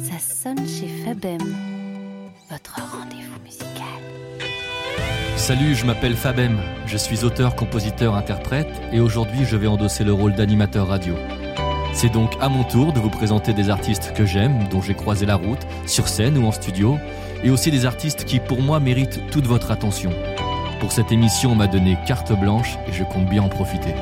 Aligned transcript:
Ça 0.00 0.18
sonne 0.18 0.66
chez 0.66 0.88
Fabem. 1.04 1.38
Votre 2.50 2.80
rendez-vous 2.80 3.40
musical. 3.44 3.84
Salut, 5.36 5.74
je 5.74 5.86
m'appelle 5.86 6.16
Fabem. 6.16 6.58
Je 6.86 6.96
suis 6.96 7.24
auteur, 7.24 7.54
compositeur, 7.54 8.14
interprète 8.14 8.68
et 8.92 9.00
aujourd'hui 9.00 9.44
je 9.44 9.56
vais 9.56 9.66
endosser 9.66 10.04
le 10.04 10.12
rôle 10.12 10.34
d'animateur 10.34 10.88
radio. 10.88 11.14
C'est 11.92 12.12
donc 12.12 12.32
à 12.40 12.48
mon 12.48 12.64
tour 12.64 12.92
de 12.92 13.00
vous 13.00 13.10
présenter 13.10 13.52
des 13.52 13.70
artistes 13.70 14.12
que 14.14 14.26
j'aime, 14.26 14.68
dont 14.70 14.82
j'ai 14.82 14.94
croisé 14.94 15.26
la 15.26 15.36
route, 15.36 15.66
sur 15.86 16.08
scène 16.08 16.38
ou 16.38 16.46
en 16.46 16.52
studio, 16.52 16.98
et 17.42 17.50
aussi 17.50 17.70
des 17.70 17.86
artistes 17.86 18.24
qui 18.24 18.40
pour 18.40 18.62
moi 18.62 18.80
méritent 18.80 19.20
toute 19.30 19.46
votre 19.46 19.70
attention. 19.70 20.10
Pour 20.80 20.92
cette 20.92 21.12
émission, 21.12 21.52
on 21.52 21.56
m'a 21.56 21.66
donné 21.66 21.96
carte 22.06 22.32
blanche 22.38 22.78
et 22.88 22.92
je 22.92 23.04
compte 23.04 23.26
bien 23.26 23.42
en 23.42 23.48
profiter. 23.48 23.94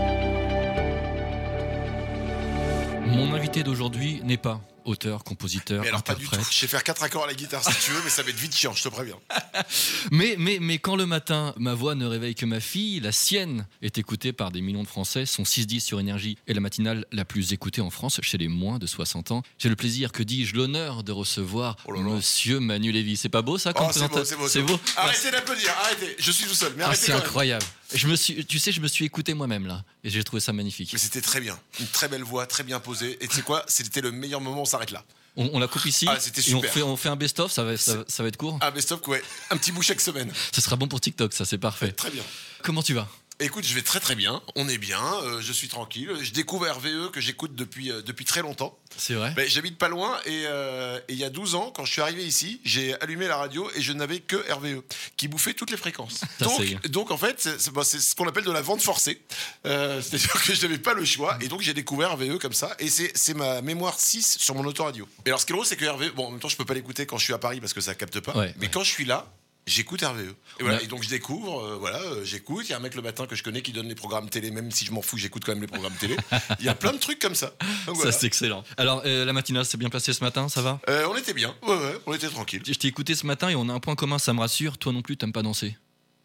D'aujourd'hui 3.62 4.20
n'est 4.22 4.36
pas 4.36 4.60
auteur, 4.84 5.24
compositeur, 5.24 5.82
Mais 5.82 5.88
alors 5.88 6.02
pas 6.02 6.14
du 6.14 6.28
tout. 6.28 6.36
Je 6.50 6.54
sais 6.56 6.68
faire 6.68 6.84
quatre 6.84 7.02
accords 7.02 7.24
à 7.24 7.26
la 7.26 7.34
guitare 7.34 7.64
si 7.64 7.76
tu 7.84 7.90
veux, 7.90 8.00
mais 8.04 8.10
ça 8.10 8.22
va 8.22 8.30
être 8.30 8.38
vite 8.38 8.54
chiant, 8.54 8.72
je 8.72 8.82
te 8.84 8.88
préviens. 8.88 9.16
Mais, 10.12 10.36
mais, 10.38 10.58
mais 10.60 10.78
quand 10.78 10.94
le 10.96 11.06
matin, 11.06 11.54
ma 11.56 11.74
voix 11.74 11.94
ne 11.94 12.06
réveille 12.06 12.34
que 12.34 12.44
ma 12.46 12.60
fille, 12.60 13.00
la 13.00 13.10
sienne 13.10 13.66
est 13.82 13.98
écoutée 13.98 14.32
par 14.32 14.52
des 14.52 14.60
millions 14.60 14.82
de 14.82 14.88
Français, 14.88 15.24
son 15.26 15.42
6-10 15.42 15.80
sur 15.80 15.98
Énergie 15.98 16.36
est 16.46 16.52
la 16.52 16.60
matinale 16.60 17.06
la 17.10 17.24
plus 17.24 17.52
écoutée 17.52 17.80
en 17.80 17.90
France 17.90 18.20
chez 18.22 18.38
les 18.38 18.48
moins 18.48 18.78
de 18.78 18.86
60 18.86 19.32
ans. 19.32 19.42
J'ai 19.58 19.68
le 19.70 19.76
plaisir, 19.76 20.12
que 20.12 20.22
dis-je, 20.22 20.54
l'honneur 20.54 21.02
de 21.02 21.10
recevoir 21.12 21.76
Oh 21.86 21.92
là 21.92 22.00
là. 22.02 22.10
Monsieur 22.10 22.60
Manu 22.60 22.92
Lévy. 22.92 23.16
C'est 23.16 23.28
pas 23.30 23.42
beau 23.42 23.58
ça 23.58 23.72
comme 23.72 23.86
Oh, 23.88 23.92
c'est 23.92 24.08
beau, 24.36 24.46
c'est 24.46 24.60
beau, 24.62 24.74
beau 24.74 24.80
Arrêtez 24.96 25.30
d'applaudir, 25.30 25.70
arrêtez. 25.84 26.14
Je 26.18 26.30
suis 26.30 26.44
tout 26.46 26.54
seul, 26.54 26.74
mais 26.76 26.84
Ah, 26.86 26.94
C'est 26.94 27.12
incroyable. 27.12 27.64
Je 27.94 28.06
me 28.08 28.16
suis, 28.16 28.44
tu 28.46 28.58
sais, 28.58 28.72
je 28.72 28.80
me 28.80 28.88
suis 28.88 29.04
écouté 29.04 29.32
moi-même 29.34 29.66
là 29.66 29.84
et 30.02 30.10
j'ai 30.10 30.22
trouvé 30.24 30.40
ça 30.40 30.52
magnifique. 30.52 30.90
Mais 30.92 30.98
c'était 30.98 31.20
très 31.20 31.40
bien. 31.40 31.58
Une 31.80 31.86
très 31.86 32.08
belle 32.08 32.22
voix, 32.24 32.46
très 32.46 32.64
bien 32.64 32.80
posée. 32.80 33.16
Et 33.20 33.28
tu 33.28 33.36
sais 33.36 33.42
quoi 33.42 33.64
C'était 33.68 34.00
le 34.00 34.10
meilleur 34.12 34.40
moment, 34.40 34.62
on 34.62 34.66
s'arrête 34.66 34.90
là. 34.90 35.04
On, 35.36 35.50
on 35.52 35.58
la 35.58 35.68
coupe 35.68 35.84
ici 35.84 36.06
Ah, 36.08 36.18
c'était 36.18 36.40
et 36.40 36.54
on 36.54 36.58
super. 36.58 36.72
fait, 36.72 36.82
on 36.82 36.96
fait 36.96 37.10
un 37.10 37.16
best-of, 37.16 37.52
ça 37.52 37.62
va, 37.62 37.76
ça, 37.76 38.04
ça 38.08 38.22
va 38.22 38.28
être 38.30 38.36
court. 38.38 38.58
Mais 38.74 38.80
stop, 38.80 39.06
ouais. 39.08 39.22
Un 39.50 39.56
petit 39.56 39.70
bout 39.70 39.82
chaque 39.82 40.00
semaine. 40.00 40.32
Ce 40.52 40.60
sera 40.60 40.76
bon 40.76 40.88
pour 40.88 41.00
TikTok, 41.00 41.32
ça 41.34 41.44
c'est 41.44 41.58
parfait. 41.58 41.92
Très 41.92 42.10
bien. 42.10 42.22
Comment 42.62 42.82
tu 42.82 42.94
vas? 42.94 43.08
Écoute, 43.38 43.66
je 43.66 43.74
vais 43.74 43.82
très 43.82 44.00
très 44.00 44.14
bien. 44.14 44.40
On 44.54 44.66
est 44.66 44.78
bien. 44.78 45.02
euh, 45.24 45.42
je 45.42 45.52
suis 45.52 45.68
tranquille. 45.68 46.10
Je 46.22 46.32
découvre 46.32 46.66
RVE 46.68 47.10
que 47.10 47.20
j'écoute 47.20 47.54
depuis, 47.54 47.90
euh, 47.92 48.00
depuis 48.00 48.24
très 48.24 48.40
longtemps. 48.40 48.78
C'est 48.96 49.12
vrai 49.12 49.34
Ben, 49.36 49.46
J'habite 49.46 49.76
pas 49.76 49.88
loin 49.88 50.18
et, 50.24 50.44
euh, 50.46 50.98
et 51.08 51.12
il 51.12 51.18
y 51.18 51.24
a 51.24 51.28
12 51.28 51.54
ans, 51.54 51.70
quand 51.70 51.84
je 51.84 51.92
suis 51.92 52.00
arrivé 52.00 52.24
ici, 52.24 52.62
j'ai 52.64 52.98
allumé 53.02 53.26
la 53.28 53.36
radio 53.36 53.70
et 53.76 53.82
je 53.82 53.92
n'avais 53.92 54.20
que 54.20 54.36
RVE 54.50 54.80
qui 55.18 55.28
bouffait 55.28 55.52
toutes 55.52 55.70
les 55.70 55.76
fréquences. 55.76 56.22
Donc, 56.40 56.86
donc 56.88 57.10
en 57.10 57.18
fait, 57.18 57.34
c'est 57.38 57.60
c'est- 57.60 57.70
bon, 57.70 57.84
ce 57.84 58.14
qu'on 58.14 58.26
appelle 58.26 58.44
de 58.44 58.50
la 58.52 58.62
vente 58.62 58.80
forcée. 58.80 59.20
C'est-à-dire 59.64 60.42
que 60.42 60.54
je 60.54 60.62
n'avais 60.62 60.78
pas 60.78 60.94
le 60.94 61.04
choix 61.04 61.36
et 61.42 61.48
donc 61.48 61.60
j'ai 61.60 61.74
découvert 61.74 62.12
RVE 62.12 62.38
comme 62.38 62.54
ça 62.54 62.74
et 62.78 62.88
c'est 62.88 63.12
c'est 63.14 63.34
ma 63.34 63.60
mémoire 63.60 64.00
6 64.00 64.38
sur 64.38 64.54
mon 64.54 64.64
autoradio. 64.64 65.06
Et 65.26 65.28
alors 65.28 65.40
ce 65.40 65.46
qui 65.46 65.52
est 65.52 65.54
drôle, 65.56 65.66
c'est 65.66 65.76
que 65.76 65.84
RVE, 65.84 66.14
bon 66.14 66.28
en 66.28 66.30
même 66.30 66.40
temps 66.40 66.48
je 66.48 66.56
peux 66.56 66.64
pas 66.64 66.74
l'écouter 66.74 67.04
quand 67.04 67.18
je 67.18 67.24
suis 67.24 67.34
à 67.34 67.38
Paris 67.38 67.60
parce 67.60 67.74
que 67.74 67.80
ça 67.82 67.94
capte 67.94 68.20
pas, 68.20 68.34
Ouais, 68.36 68.54
mais 68.56 68.62
ouais. 68.66 68.70
quand 68.72 68.82
je 68.82 68.90
suis 68.90 69.04
là, 69.04 69.30
J'écoute 69.66 70.00
RVE. 70.02 70.34
Et, 70.60 70.62
voilà, 70.62 70.80
et 70.80 70.86
donc 70.86 71.02
je 71.02 71.08
découvre, 71.08 71.60
euh, 71.60 71.76
voilà, 71.76 71.98
euh, 71.98 72.24
j'écoute. 72.24 72.66
Il 72.68 72.70
y 72.70 72.72
a 72.72 72.76
un 72.76 72.80
mec 72.80 72.94
le 72.94 73.02
matin 73.02 73.26
que 73.26 73.34
je 73.34 73.42
connais 73.42 73.62
qui 73.62 73.72
donne 73.72 73.88
les 73.88 73.96
programmes 73.96 74.30
télé, 74.30 74.52
même 74.52 74.70
si 74.70 74.84
je 74.84 74.92
m'en 74.92 75.02
fous, 75.02 75.18
j'écoute 75.18 75.42
quand 75.44 75.52
même 75.52 75.60
les 75.60 75.66
programmes 75.66 75.96
télé. 75.98 76.16
Il 76.60 76.66
y 76.66 76.68
a 76.68 76.74
plein 76.76 76.92
de 76.92 76.98
trucs 76.98 77.18
comme 77.18 77.34
ça. 77.34 77.52
Donc, 77.86 77.96
voilà. 77.96 78.12
Ça 78.12 78.18
c'est 78.20 78.26
excellent. 78.28 78.62
Alors 78.76 79.02
euh, 79.04 79.24
la 79.24 79.32
matinale 79.32 79.64
s'est 79.64 79.76
bien 79.76 79.90
passée 79.90 80.12
ce 80.12 80.22
matin, 80.22 80.48
ça 80.48 80.62
va? 80.62 80.80
On 81.08 81.16
était 81.16 81.34
bien, 81.34 81.52
ouais, 81.62 81.74
ouais, 81.74 81.98
on 82.06 82.14
était 82.14 82.28
tranquille. 82.28 82.62
Je 82.64 82.74
t'ai 82.74 82.86
écouté 82.86 83.16
ce 83.16 83.26
matin 83.26 83.48
et 83.48 83.56
on 83.56 83.68
a 83.68 83.72
un 83.72 83.80
point 83.80 83.96
commun, 83.96 84.18
ça 84.18 84.32
me 84.32 84.38
rassure. 84.38 84.78
Toi 84.78 84.92
non 84.92 85.02
plus, 85.02 85.16
t'aimes 85.16 85.32
pas 85.32 85.42
danser. 85.42 85.76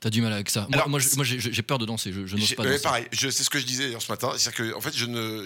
T'as 0.02 0.10
du 0.10 0.24
mal 0.24 0.34
avec 0.34 0.50
ça. 0.50 0.62
Moi, 0.62 0.70
Alors, 0.74 0.90
moi, 0.90 1.00
j'ai 1.00 1.62
peur 1.62 1.78
de 1.78 1.86
danser. 1.86 2.12
Je, 2.12 2.26
je 2.26 2.36
n'ose 2.36 2.56
pas 2.56 2.64
danser. 2.64 2.82
pareil, 2.82 3.06
c'est 3.12 3.32
ce 3.32 3.50
que 3.52 3.60
je 3.60 3.66
disais 3.66 3.86
d'ailleurs 3.86 4.02
ce 4.02 4.12
matin, 4.12 4.32
c'est 4.36 4.52
que 4.52 4.74
en 4.76 4.82
fait 4.82 4.96
je 4.98 5.06
ne 5.06 5.46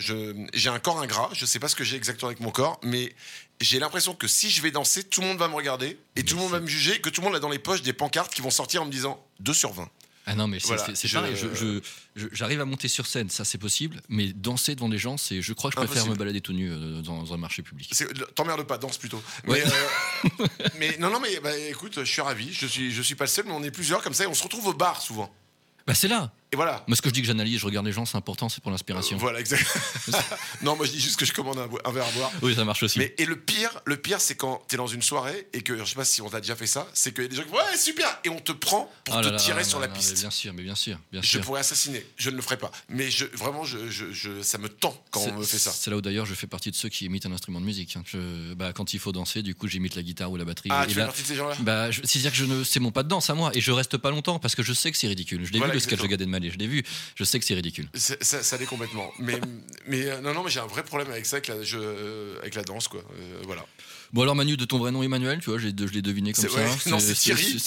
j'ai 0.53 0.69
un 0.69 0.79
corps 0.79 1.01
ingrat, 1.01 1.29
je 1.33 1.45
sais 1.45 1.59
pas 1.59 1.67
ce 1.67 1.75
que 1.75 1.83
j'ai 1.83 1.97
exactement 1.97 2.29
avec 2.29 2.39
mon 2.39 2.51
corps, 2.51 2.79
mais 2.81 3.13
j'ai 3.61 3.79
l'impression 3.79 4.13
que 4.15 4.27
si 4.27 4.49
je 4.49 4.61
vais 4.61 4.71
danser, 4.71 5.03
tout 5.03 5.21
le 5.21 5.27
monde 5.27 5.37
va 5.37 5.47
me 5.47 5.55
regarder 5.55 5.97
et 6.15 6.23
tout 6.23 6.35
le 6.35 6.41
monde 6.41 6.51
va 6.51 6.59
me 6.59 6.67
juger, 6.67 6.99
que 6.99 7.09
tout 7.09 7.21
le 7.21 7.25
monde 7.27 7.35
a 7.35 7.39
dans 7.39 7.49
les 7.49 7.59
poches 7.59 7.81
des 7.81 7.93
pancartes 7.93 8.33
qui 8.33 8.41
vont 8.41 8.49
sortir 8.51 8.81
en 8.81 8.85
me 8.85 8.91
disant 8.91 9.23
2 9.39 9.53
sur 9.53 9.71
20. 9.73 9.89
Ah 10.27 10.33
non, 10.33 10.47
mais 10.47 10.59
c'est 10.59 10.69
Voilà, 10.69 10.83
pareil. 11.13 11.35
je- 11.35 11.79
je- 12.15 12.27
J'arrive 12.31 12.59
à 12.59 12.65
monter 12.65 12.87
sur 12.87 13.05
scène, 13.05 13.29
ça 13.29 13.45
c'est 13.45 13.59
possible, 13.59 14.01
mais 14.09 14.33
danser 14.33 14.73
devant 14.73 14.87
les 14.87 14.97
gens, 14.97 15.17
c'est. 15.17 15.39
Je 15.41 15.53
crois 15.53 15.69
que 15.69 15.79
je 15.79 15.85
préfère 15.85 16.07
me 16.07 16.15
balader 16.15 16.41
tout 16.41 16.51
nu 16.53 16.71
euh, 16.71 17.01
dans 17.03 17.31
un 17.33 17.37
marché 17.37 17.61
public. 17.61 17.93
T'emmerdes 18.33 18.63
pas, 18.63 18.79
danse 18.79 18.97
plutôt. 18.97 19.21
Ouais. 19.47 19.63
Mais, 19.63 20.41
euh, 20.41 20.47
mais 20.79 20.97
non, 20.97 21.11
non, 21.11 21.19
mais 21.19 21.39
bah, 21.41 21.55
écoute, 21.57 21.99
je 21.99 22.11
suis 22.11 22.21
ravi. 22.21 22.51
Je 22.51 22.65
suis, 22.65 22.91
je 22.91 23.01
suis 23.03 23.13
pas 23.13 23.25
le 23.25 23.29
seul, 23.29 23.45
mais 23.45 23.51
on 23.53 23.61
est 23.63 23.69
plusieurs 23.69 24.01
comme 24.01 24.15
ça. 24.15 24.23
Et 24.23 24.27
on 24.27 24.33
se 24.33 24.41
retrouve 24.43 24.65
au 24.65 24.73
bar 24.73 24.99
souvent. 24.99 25.31
Bah 25.85 25.93
c'est 25.93 26.07
là. 26.07 26.31
Et 26.55 26.57
voilà. 26.57 26.85
Moi, 26.87 26.95
ce 26.95 27.01
que 27.01 27.09
je 27.09 27.13
dis 27.13 27.19
que 27.19 27.27
j'analyse, 27.27 27.59
je 27.59 27.65
regarde 27.65 27.85
les 27.85 27.91
gens, 27.91 28.05
c'est 28.05 28.15
important, 28.15 28.47
c'est 28.47 28.61
pour 28.63 28.71
l'inspiration. 28.71 29.17
Euh, 29.17 29.19
voilà, 29.19 29.41
exact. 29.41 29.65
non, 30.61 30.77
moi 30.77 30.85
je 30.85 30.91
dis 30.91 31.01
juste 31.01 31.17
que 31.19 31.25
je 31.25 31.33
commande 31.33 31.57
un, 31.59 31.67
un 31.83 31.91
verre 31.91 32.05
à 32.07 32.11
boire. 32.11 32.31
Oui, 32.41 32.55
ça 32.55 32.63
marche 32.63 32.81
aussi. 32.83 32.97
Mais 32.97 33.13
et 33.17 33.25
le 33.25 33.35
pire, 33.35 33.81
le 33.83 33.97
pire, 33.97 34.21
c'est 34.21 34.35
quand 34.35 34.63
t'es 34.69 34.77
dans 34.77 34.87
une 34.87 35.01
soirée 35.01 35.47
et 35.51 35.61
que 35.63 35.77
je 35.77 35.83
sais 35.83 35.95
pas 35.95 36.05
si 36.05 36.21
on 36.21 36.29
t'a 36.29 36.39
déjà 36.39 36.55
fait 36.55 36.65
ça, 36.65 36.87
c'est 36.93 37.13
qu'il 37.13 37.23
y 37.23 37.25
a 37.25 37.29
des 37.29 37.35
gens 37.35 37.43
qui 37.43 37.49
font, 37.49 37.55
ouais 37.57 37.77
super 37.77 38.19
et 38.23 38.29
on 38.29 38.39
te 38.39 38.53
prend 38.53 38.89
pour 39.03 39.15
Oh 39.17 39.21
te 39.21 39.27
là 39.27 39.37
tirer 39.37 39.65
sur 39.65 39.79
la 39.81 39.87
mais 39.89 39.93
piste. 39.95 40.17
Bien 40.19 40.29
sûr, 40.31 40.53
mais 40.53 40.63
bien 40.63 40.75
sûr, 40.75 40.97
bien 41.11 41.21
Je 41.21 41.27
sûr. 41.27 41.41
pourrais 41.41 41.59
assassiner, 41.59 42.05
je 42.15 42.29
ne 42.29 42.37
le 42.37 42.41
ferai 42.41 42.55
pas. 42.57 42.71
Mais 42.87 43.11
je, 43.11 43.25
vraiment, 43.35 43.65
je, 43.65 43.89
je- 43.89 44.13
je- 44.13 44.41
ça 44.41 44.57
me 44.57 44.69
tend 44.69 44.95
quand 45.11 45.21
on 45.27 45.33
me 45.39 45.43
fait 45.43 45.57
ça. 45.59 45.71
C'est 45.71 45.89
là 45.91 45.97
où 45.97 46.01
d'ailleurs 46.01 46.25
je 46.25 46.33
fais 46.35 46.47
partie 46.47 46.71
de 46.71 46.75
ceux 46.77 46.87
qui 46.89 47.03
imitent 47.05 47.25
un 47.25 47.31
instrument 47.33 47.59
de 47.59 47.65
musique. 47.65 47.95
hein. 47.97 48.03
Je- 48.05 48.53
bah, 48.53 48.71
quand 48.73 48.93
il 48.93 48.99
faut 48.99 49.11
danser, 49.11 49.41
du 49.41 49.55
coup 49.55 49.67
j'imite 49.67 49.95
la 49.95 50.03
guitare 50.03 50.31
ou 50.31 50.37
la 50.37 50.45
batterie. 50.45 50.69
Ah, 50.71 50.83
Et 50.85 50.87
tu 50.87 50.93
fais 50.93 51.03
partie 51.05 51.21
de 51.23 51.27
ces 51.27 51.35
gens-là? 51.35 51.55
bah, 51.59 51.91
je- 51.91 51.99
c'est-à-dire 52.05 52.31
que 52.31 52.37
je 52.37 52.45
ne, 52.45 52.63
c'est 52.63 52.79
mon 52.79 52.91
pas 52.91 53.03
de 53.03 53.09
danse 53.09 53.29
à 53.29 53.33
moi 53.35 53.51
et 53.53 53.59
je 53.61 53.71
reste 53.71 53.97
pas 53.97 54.11
longtemps 54.11 54.39
parce 54.39 54.55
que 54.55 54.63
je 54.63 54.71
sais 54.71 54.91
que 54.91 54.97
c'est 54.97 55.07
ridicule. 55.07 55.43
Je 55.45 55.51
l'ai 55.51 55.57
Voilà, 55.57 55.73
vu 55.73 55.77
le 55.77 55.79
sketch 55.81 55.99
de 55.99 56.05
exactement. 56.05 56.11
Gad 56.11 56.21
Elmaleh, 56.21 56.44
je 56.51 56.57
l'ai 56.57 56.67
vu. 56.67 56.83
Je 57.15 57.23
sais 57.23 57.39
que 57.39 57.45
c'est 57.45 57.53
ridicule. 57.53 57.87
Ça, 57.93 58.57
l'est 58.57 58.65
complètement. 58.65 59.11
Mais, 59.19 59.39
euh, 59.93 60.21
non, 60.21 60.33
non, 60.33 60.43
mais 60.43 60.49
j'ai 60.49 60.59
un 60.59 60.67
vrai 60.67 60.83
problème 60.83 61.11
avec 61.11 61.25
ça, 61.25 61.37
avec 61.37 61.47
la, 61.47 61.55
euh, 61.55 62.63
danse, 62.65 62.87
quoi. 62.87 63.01
Euh, 63.19 63.41
voilà. 63.43 63.65
Bon 64.15 64.21
alors 64.21 64.33
Manu, 64.37 64.55
de 64.55 64.63
ton 64.63 64.77
vrai 64.77 64.93
nom 64.93 65.03
Emmanuel, 65.03 65.39
tu 65.41 65.49
vois, 65.49 65.59
je 65.59 65.65
l'ai 65.67 65.73
deviné 66.01 66.31
comme 66.31 66.47
ça. 66.47 66.55
ouais, 66.55 66.65
non, 66.89 66.99
c'est 66.99 67.15
Thierry, 67.15 67.59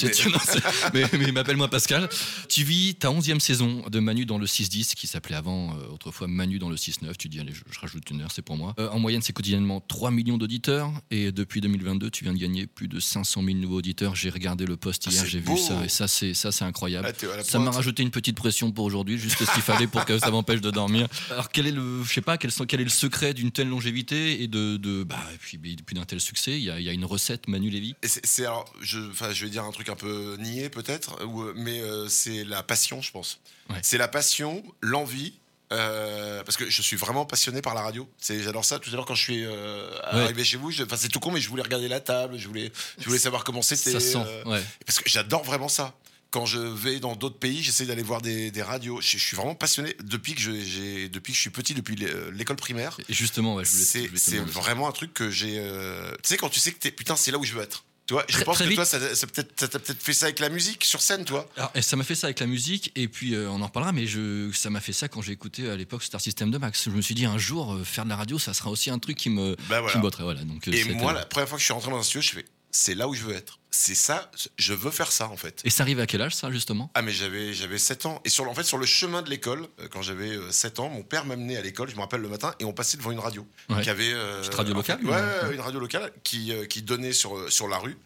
mais- 0.94 1.02
mais 1.12 1.18
mais 1.18 1.30
m'appelle-moi 1.32 1.68
Pascal. 1.68 2.08
Tu 2.48 2.64
vis 2.64 2.94
ta 2.94 3.10
onzième 3.10 3.38
saison 3.38 3.82
de 3.90 4.00
Manu 4.00 4.24
dans 4.24 4.38
le 4.38 4.46
6-10, 4.46 4.94
qui 4.94 5.06
s'appelait 5.06 5.36
avant, 5.36 5.76
euh, 5.76 5.92
autrefois 5.92 6.26
Manu 6.26 6.58
dans 6.58 6.70
le 6.70 6.78
6-9. 6.78 7.18
Tu 7.18 7.28
dis, 7.28 7.38
allez, 7.38 7.52
je, 7.52 7.60
je 7.70 7.78
rajoute 7.78 8.10
une 8.10 8.22
heure, 8.22 8.30
c'est 8.32 8.40
pour 8.40 8.56
moi. 8.56 8.74
Euh, 8.78 8.88
en 8.88 8.98
moyenne, 8.98 9.20
c'est 9.20 9.34
quotidiennement 9.34 9.82
3 9.86 10.10
millions 10.10 10.38
d'auditeurs. 10.38 10.90
Et 11.10 11.32
depuis 11.32 11.60
2022, 11.60 12.08
tu 12.10 12.24
viens 12.24 12.32
de 12.32 12.38
gagner 12.38 12.66
plus 12.66 12.88
de 12.88 12.98
500 12.98 13.42
000 13.44 13.58
nouveaux 13.58 13.76
auditeurs. 13.76 14.16
J'ai 14.16 14.30
regardé 14.30 14.64
le 14.64 14.78
post 14.78 15.04
Ah, 15.06 15.10
hier, 15.10 15.26
j'ai 15.26 15.40
vu 15.40 15.58
ça. 15.58 15.84
Et 15.84 15.90
ça, 15.90 16.08
c'est 16.08 16.32
ça, 16.32 16.50
c'est 16.50 16.64
incroyable. 16.64 17.12
Ah, 17.12 17.42
Ça 17.44 17.58
m'a 17.58 17.72
rajouté 17.72 18.02
une 18.02 18.10
petite 18.10 18.38
pression 18.38 18.72
pour 18.72 18.86
aujourd'hui, 18.86 19.18
juste 19.18 19.44
ce 19.44 19.52
qu'il 19.52 19.60
fallait 19.62 19.86
pour 19.86 20.06
que 20.06 20.18
ça 20.18 20.30
m'empêche 20.30 20.62
de 20.62 20.70
dormir. 20.70 21.08
Alors 21.30 21.50
quel 21.50 21.66
est 21.66 21.72
le, 21.72 22.02
je 22.04 22.10
sais 22.10 22.22
pas, 22.22 22.38
quel, 22.38 22.50
est 22.80 22.84
le 22.84 22.88
secret 22.88 23.34
d'une 23.34 23.50
telle 23.50 23.68
longévité 23.68 24.42
et 24.42 24.48
de, 24.48 24.78
de 24.78 25.02
bah, 25.04 25.22
et 25.34 25.36
puis, 25.36 25.58
puis 25.58 25.94
d'un 25.94 26.06
tel 26.06 26.18
succès 26.20 26.37
Il 26.46 26.64
y 26.64 26.70
a, 26.70 26.78
il 26.78 26.84
y 26.84 26.88
a 26.88 26.92
une 26.92 27.04
recette, 27.04 27.48
Manu 27.48 27.70
Lévy? 27.70 27.94
C'est 28.04 28.44
alors, 28.46 28.64
je, 28.80 28.98
vais 28.98 29.50
dire 29.50 29.64
un 29.64 29.70
truc 29.72 29.88
un 29.88 29.96
peu 29.96 30.36
niais 30.38 30.68
peut-être, 30.70 31.18
mais 31.56 31.80
euh, 31.80 32.08
c'est 32.08 32.44
la 32.44 32.62
passion, 32.62 33.02
je 33.02 33.10
pense. 33.10 33.40
Ouais. 33.70 33.76
C'est 33.82 33.98
la 33.98 34.08
passion, 34.08 34.62
l'envie. 34.80 35.34
euh, 35.72 36.42
parce 36.44 36.56
que 36.56 36.70
je 36.70 36.80
suis 36.80 36.96
vraiment 36.96 37.26
passionné 37.26 37.60
par 37.60 37.74
la 37.74 37.82
radio. 37.82 38.08
C'est, 38.18 38.42
j'adore 38.42 38.64
ça. 38.64 38.78
Tout 38.78 38.88
à 38.90 38.94
l'heure, 38.94 39.04
quand 39.04 39.14
je 39.14 39.22
suis 39.22 39.44
euh, 39.44 39.90
Ouais. 40.14 40.22
arrivé 40.22 40.42
chez 40.44 40.56
vous, 40.56 40.72
c'est 40.72 41.08
tout 41.08 41.20
con, 41.20 41.30
mais 41.30 41.40
je 41.40 41.48
voulais 41.50 41.62
regarder 41.62 41.88
la 41.88 42.00
table, 42.00 42.38
je 42.38 42.48
voulais, 42.48 42.72
je 42.98 43.04
voulais 43.04 43.18
savoir 43.18 43.44
comment 43.44 43.60
c'était. 43.62 43.92
Ça 43.92 44.00
sent, 44.00 44.24
ouais. 44.46 44.62
Parce 44.86 44.98
que 45.00 45.08
j'adore 45.10 45.44
vraiment 45.44 45.68
ça. 45.68 45.94
Quand 46.30 46.44
je 46.44 46.58
vais 46.58 47.00
dans 47.00 47.16
d'autres 47.16 47.38
pays, 47.38 47.62
j'essaie 47.62 47.86
d'aller 47.86 48.02
voir 48.02 48.20
des, 48.20 48.50
des 48.50 48.62
radios. 48.62 49.00
Je, 49.00 49.16
je 49.16 49.24
suis 49.24 49.36
vraiment 49.36 49.54
passionné 49.54 49.96
depuis 50.02 50.34
que 50.34 50.40
je, 50.42 51.06
depuis 51.08 51.32
que 51.32 51.36
je 51.36 51.40
suis 51.40 51.50
petit, 51.50 51.72
depuis 51.74 51.96
euh, 52.02 52.30
l'école 52.32 52.56
primaire. 52.56 52.98
Et 53.08 53.14
justement, 53.14 53.54
ouais, 53.54 53.64
C'est, 53.64 54.06
vraiment 54.38 54.88
un 54.88 54.92
truc 54.92 55.14
que 55.14 55.30
j'ai. 55.30 55.54
euh, 55.58 56.10
Tu 56.22 56.28
sais, 56.28 56.36
quand 56.36 56.50
tu 56.50 56.60
sais 56.60 56.72
que 56.72 56.78
t'es 56.78 56.90
putain, 56.90 57.16
c'est 57.16 57.30
là 57.30 57.38
où 57.38 57.44
je 57.44 57.54
veux 57.54 57.62
être. 57.62 57.84
Tu 58.06 58.14
vois, 58.14 58.24
je 58.28 58.34
Très- 58.36 58.44
pense 58.44 58.54
très 58.56 58.64
que 58.64 58.68
vite. 58.70 58.76
toi, 58.76 58.86
ça, 58.86 59.14
ça 59.14 59.26
peut-être, 59.26 59.58
ça 59.60 59.68
t'a 59.68 59.78
peut-être 59.78 60.02
fait 60.02 60.14
ça 60.14 60.26
avec 60.26 60.38
la 60.38 60.48
musique 60.48 60.82
sur 60.84 61.02
scène, 61.02 61.26
toi. 61.26 61.46
Alors, 61.58 61.70
et 61.74 61.82
ça 61.82 61.94
m'a 61.94 62.04
fait 62.04 62.14
ça 62.14 62.26
avec 62.28 62.40
la 62.40 62.46
musique, 62.46 62.90
et 62.96 63.06
puis 63.06 63.34
euh, 63.34 63.50
on 63.50 63.60
en 63.60 63.66
reparlera, 63.66 63.92
mais 63.92 64.06
je, 64.06 64.50
ça 64.52 64.70
m'a 64.70 64.80
fait 64.80 64.94
ça 64.94 65.08
quand 65.08 65.20
j'ai 65.20 65.32
écouté 65.32 65.68
à 65.68 65.76
l'époque 65.76 66.02
Star 66.02 66.18
System 66.18 66.50
de 66.50 66.56
Max. 66.56 66.84
Je 66.86 66.90
me 66.90 67.02
suis 67.02 67.14
dit 67.14 67.26
un 67.26 67.36
jour, 67.36 67.74
euh, 67.74 67.84
faire 67.84 68.04
de 68.04 68.08
la 68.08 68.16
radio, 68.16 68.38
ça 68.38 68.54
sera 68.54 68.70
aussi 68.70 68.88
un 68.88 68.98
truc 68.98 69.16
qui 69.18 69.28
me, 69.28 69.56
Bah 69.68 69.82
qui 69.90 69.98
me 69.98 70.02
botterait. 70.02 70.22
Voilà, 70.24 70.42
donc, 70.42 70.66
Et 70.68 70.84
moi, 70.84 71.12
la 71.12 71.26
première 71.26 71.48
fois 71.50 71.56
que 71.56 71.60
je 71.60 71.64
suis 71.66 71.74
rentré 71.74 71.90
dans 71.90 71.98
un 71.98 72.02
studio, 72.02 72.22
je 72.22 72.30
fais, 72.30 72.44
c'est 72.70 72.94
là 72.94 73.08
où 73.08 73.14
je 73.14 73.22
veux 73.22 73.34
être. 73.34 73.58
C'est 73.70 73.94
ça, 73.94 74.30
je 74.56 74.72
veux 74.72 74.90
faire 74.90 75.12
ça 75.12 75.28
en 75.28 75.36
fait. 75.36 75.60
Et 75.64 75.70
ça 75.70 75.82
arrive 75.82 76.00
à 76.00 76.06
quel 76.06 76.20
âge, 76.22 76.34
ça, 76.34 76.50
justement? 76.50 76.90
Ah 76.94 77.02
mais 77.02 77.12
j'avais 77.12 77.52
j'avais 77.52 77.78
7 77.78 78.06
ans. 78.06 78.20
Et 78.24 78.28
sur 78.30 78.44
le- 78.44 78.50
en 78.50 78.54
fait 78.54 78.64
sur 78.64 78.78
le 78.78 78.86
chemin 78.86 79.22
de 79.22 79.30
l'école 79.30 79.68
euh, 79.80 79.88
quand 79.90 80.02
j'avais 80.02 80.30
euh, 80.30 80.50
7 80.50 80.80
ans 80.80 80.88
mon 80.88 81.02
père 81.02 81.24
m'amenait 81.26 81.56
à 81.56 81.62
l'école 81.62 81.88
je 81.90 81.94
me 81.94 82.00
rappelle 82.00 82.20
le 82.22 82.28
matin 82.28 82.54
et 82.60 82.64
on 82.64 82.72
passait 82.72 82.96
devant 82.96 83.10
une 83.10 83.18
radio. 83.20 83.46
Ouais. 83.68 83.82
qui 83.82 83.90
avait 83.90 84.12
euh, 84.12 84.40
Petite 84.40 84.54
radio 84.54 84.74
en 84.74 84.82
fait, 84.82 85.00
locale, 85.02 85.06
ouais, 85.06 85.48
ouais, 85.48 85.54
une 85.54 85.60
radio 85.60 85.80
locale 85.80 86.12
qui 86.24 86.52
euh, 86.52 86.64
qui 86.66 86.82
donnait 86.82 87.12
sur 87.12 87.36
euh, 87.36 87.50
sur 87.50 87.68
la 87.68 87.78
rue. 87.78 87.96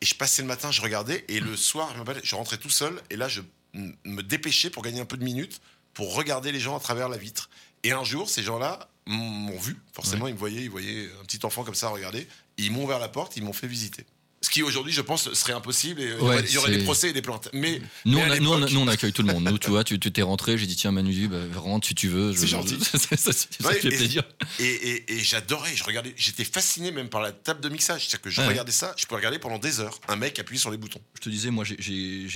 Et 0.00 0.06
je 0.06 0.14
passais 0.14 0.42
le 0.42 0.48
matin 0.48 0.70
je 0.70 0.80
regardais 0.80 1.24
et 1.28 1.40
le 1.40 1.56
soir 1.56 1.92
je 1.96 2.20
je 2.22 2.34
rentrais 2.36 2.56
tout 2.56 2.70
seul 2.70 3.00
et 3.10 3.16
là 3.16 3.28
je 3.28 3.42
me 3.74 4.22
dépêchais 4.22 4.70
pour 4.70 4.82
gagner 4.82 5.00
un 5.00 5.04
peu 5.06 5.16
de 5.16 5.24
minutes 5.24 5.60
pour 5.92 6.14
regarder 6.14 6.50
les 6.52 6.60
gens 6.60 6.76
à 6.76 6.80
travers 6.80 7.08
la 7.08 7.16
vitre. 7.18 7.50
Et 7.82 7.92
un 7.92 8.04
jour 8.04 8.28
ces 8.30 8.42
gens-là 8.42 8.88
m'ont 9.06 9.58
vu. 9.58 9.76
Forcément 9.92 10.28
ils 10.28 10.34
me 10.34 10.38
voyaient 10.38 10.62
ils 10.62 10.70
voyaient 10.70 11.10
un 11.20 11.24
petit 11.24 11.44
enfant 11.44 11.64
comme 11.64 11.74
ça 11.74 11.88
regarder 11.88 12.28
ils 12.64 12.72
m'ont 12.72 12.84
ouvert 12.84 12.98
la 12.98 13.08
porte 13.08 13.36
ils 13.36 13.44
m'ont 13.44 13.52
fait 13.52 13.66
visiter 13.66 14.06
Ce 14.42 14.48
qui 14.48 14.62
aujourd'hui, 14.62 14.92
je 14.92 15.02
pense, 15.02 15.30
serait 15.34 15.52
impossible. 15.52 16.00
Et 16.00 16.04
il 16.04 16.10
y 16.10 16.14
Ouais, 16.14 16.20
aurait- 16.22 16.44
il 16.48 16.52
y 16.54 16.56
aurait 16.56 16.70
des 16.76 16.82
procès 16.84 17.10
et 17.10 17.12
des 17.12 17.20
plaintes. 17.20 17.50
Mais 17.52 17.82
Nous, 18.06 18.16
mais 18.16 18.24
on, 18.24 18.30
a- 18.30 18.38
nous, 18.38 18.52
on, 18.52 18.58
nous, 18.58 18.80
on 18.80 18.88
accueille 18.88 19.12
tout 19.12 19.22
le 19.22 19.30
monde. 19.32 19.44
Nous, 19.44 19.58
tu 19.58 19.68
vois, 19.70 19.84
tu 19.84 19.98
t'es 19.98 20.22
rentré, 20.22 20.56
j'ai 20.56 20.66
dit 20.66 20.76
tiens 20.76 20.92
Manu, 20.92 21.28
bah, 21.28 21.36
rentre 21.56 21.86
si 21.86 21.94
tu 21.94 22.08
veux. 22.08 22.32
Je- 22.32 22.38
C'est 22.38 22.46
gentil. 22.46 22.78
ça, 22.80 22.96
ça, 22.98 23.16
ça, 23.18 23.32
ça 23.32 23.46
Ouais, 23.68 23.74
fait 23.74 23.88
et- 23.88 23.96
plaisir. 23.96 24.22
Et, 24.58 24.64
et- 24.64 25.12
et 25.12 25.18
j'adorais, 25.18 25.76
je 25.76 25.84
regardais, 25.84 26.14
j'étais 26.16 26.44
fasciné 26.44 26.90
même 26.90 27.10
par 27.10 27.20
la 27.20 27.32
table 27.32 27.60
de 27.60 27.68
mixage. 27.68 28.00
C'est-à-dire 28.06 28.22
que 28.22 28.30
je 28.30 28.40
Ouais. 28.40 28.46
regardais 28.48 28.72
ça, 28.72 28.94
je 28.96 29.04
peux 29.04 29.14
regarder 29.14 29.38
pendant 29.38 29.58
des 29.58 29.78
heures. 29.80 30.00
Un 30.08 30.16
mec 30.16 30.38
appuyer 30.38 30.58
sur 30.58 30.70
les 30.70 30.78
boutons. 30.78 31.00
Je 31.16 31.20
te 31.20 31.28
disais, 31.28 31.50
moi, 31.50 31.64
j'ai- 31.64 31.76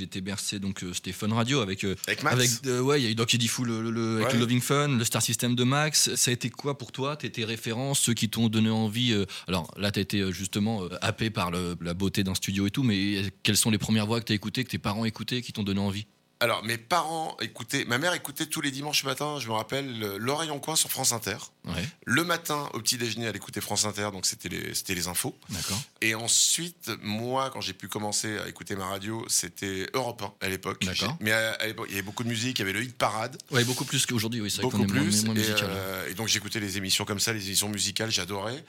été 0.04 0.20
bercé 0.20 0.58
donc 0.58 0.82
euh, 0.84 0.92
c'était 0.92 1.12
Fun 1.12 1.32
Radio 1.32 1.60
avec 1.60 1.84
euh, 1.84 1.94
Avec 2.06 2.22
Max. 2.22 2.36
avec 2.36 2.50
euh, 2.66 2.80
ouais, 2.80 3.00
il 3.00 3.04
y 3.04 3.06
a 3.06 3.10
eu 3.10 3.14
Doc 3.14 3.32
Eddie 3.34 3.48
Fool, 3.48 3.68
le, 3.68 3.90
le- 3.90 4.20
avec 4.20 4.34
le 4.34 4.40
Loving 4.40 4.60
Fun, 4.60 4.88
le 4.88 5.04
Star 5.04 5.22
System 5.22 5.54
de 5.54 5.64
Max. 5.64 6.14
Ça 6.16 6.30
a 6.30 6.34
été 6.34 6.50
quoi 6.50 6.76
pour 6.76 6.92
toi? 6.92 7.16
Tes 7.16 7.30
tes 7.32 7.46
références, 7.46 8.00
ceux 8.00 8.12
qui 8.12 8.28
t'ont 8.28 8.48
donné 8.50 8.68
envie 8.68 9.12
euh, 9.12 9.24
Alors 9.48 9.72
là, 9.78 9.90
t'as 9.90 10.02
été 10.02 10.20
euh, 10.20 10.30
justement 10.32 10.84
euh, 10.84 10.90
happé 11.00 11.30
par 11.30 11.50
le- 11.50 11.74
la 11.80 11.93
beauté 11.94 12.24
d'un 12.24 12.34
studio 12.34 12.66
et 12.66 12.70
tout, 12.70 12.82
mais 12.82 13.22
quelles 13.42 13.56
sont 13.56 13.70
les 13.70 13.78
premières 13.78 14.06
voix 14.06 14.20
que 14.20 14.26
t'as 14.26 14.34
écoutées, 14.34 14.64
que 14.64 14.70
tes 14.70 14.78
parents 14.78 15.04
écoutaient, 15.04 15.42
qui 15.42 15.52
t'ont 15.52 15.62
donné 15.64 15.80
envie? 15.80 16.06
Alors, 16.40 16.62
mes 16.64 16.76
parents 16.76 17.36
écoutaient, 17.40 17.84
ma 17.86 17.96
mère 17.96 18.12
écoutait 18.12 18.44
tous 18.44 18.60
les 18.60 18.70
dimanches 18.72 19.04
matin, 19.04 19.38
je 19.40 19.46
me 19.46 19.52
rappelle, 19.52 19.98
le- 19.98 20.18
l'oreille 20.18 20.50
en 20.50 20.58
coin 20.58 20.76
sur 20.76 20.90
France 20.90 21.12
Inter. 21.12 21.36
Ouais, 21.64 21.88
Le 22.04 22.22
matin, 22.24 22.68
au 22.74 22.80
petit 22.80 22.98
déjeuner, 22.98 23.26
elle 23.26 23.36
écoutait 23.36 23.62
France 23.62 23.86
Inter, 23.86 24.10
donc 24.12 24.26
c'était 24.26 24.50
les, 24.50 24.74
c'était 24.74 24.94
les 24.94 25.06
infos. 25.06 25.34
d'accord. 25.48 25.80
Et 26.02 26.14
ensuite, 26.14 26.90
moi, 27.02 27.48
quand 27.50 27.62
j'ai 27.62 27.72
pu 27.72 27.88
commencer 27.88 28.36
à 28.38 28.48
écouter 28.48 28.74
ma 28.76 28.86
radio, 28.86 29.24
c'était 29.28 29.86
Europe 29.94 30.22
1 30.42 30.46
à 30.46 30.50
l'époque. 30.50 30.84
D'accord. 30.84 31.16
Mais 31.20 31.32
à, 31.32 31.52
à 31.52 31.66
l'époque, 31.66 31.86
il 31.88 31.92
y 31.92 31.98
avait 31.98 32.04
beaucoup 32.04 32.24
de 32.24 32.28
musique, 32.28 32.58
il 32.58 32.62
y 32.62 32.64
avait 32.68 32.72
le 32.78 32.82
hit 32.82 32.96
parade, 32.98 33.38
Ouais, 33.50 33.64
beaucoup 33.64 33.84
plus 33.86 34.04
qu'aujourd'hui, 34.04 34.40
oui, 34.42 34.50
c'est 34.50 34.60
vrai 34.60 34.70
qu'on 34.70 34.78
beaucoup 34.78 34.92
moins, 34.92 35.02
plus. 35.04 35.24
moins 35.24 35.34
et, 35.36 35.38
musical. 35.38 35.68
euh, 35.70 36.10
et 36.10 36.14
donc 36.14 36.28
j'écoutais 36.28 36.60
les 36.60 36.76
émissions 36.76 37.04
comme 37.06 37.20
ça, 37.20 37.32
les 37.32 37.46
émissions 37.46 37.68
musicales, 37.70 38.10
j'adorais. 38.10 38.62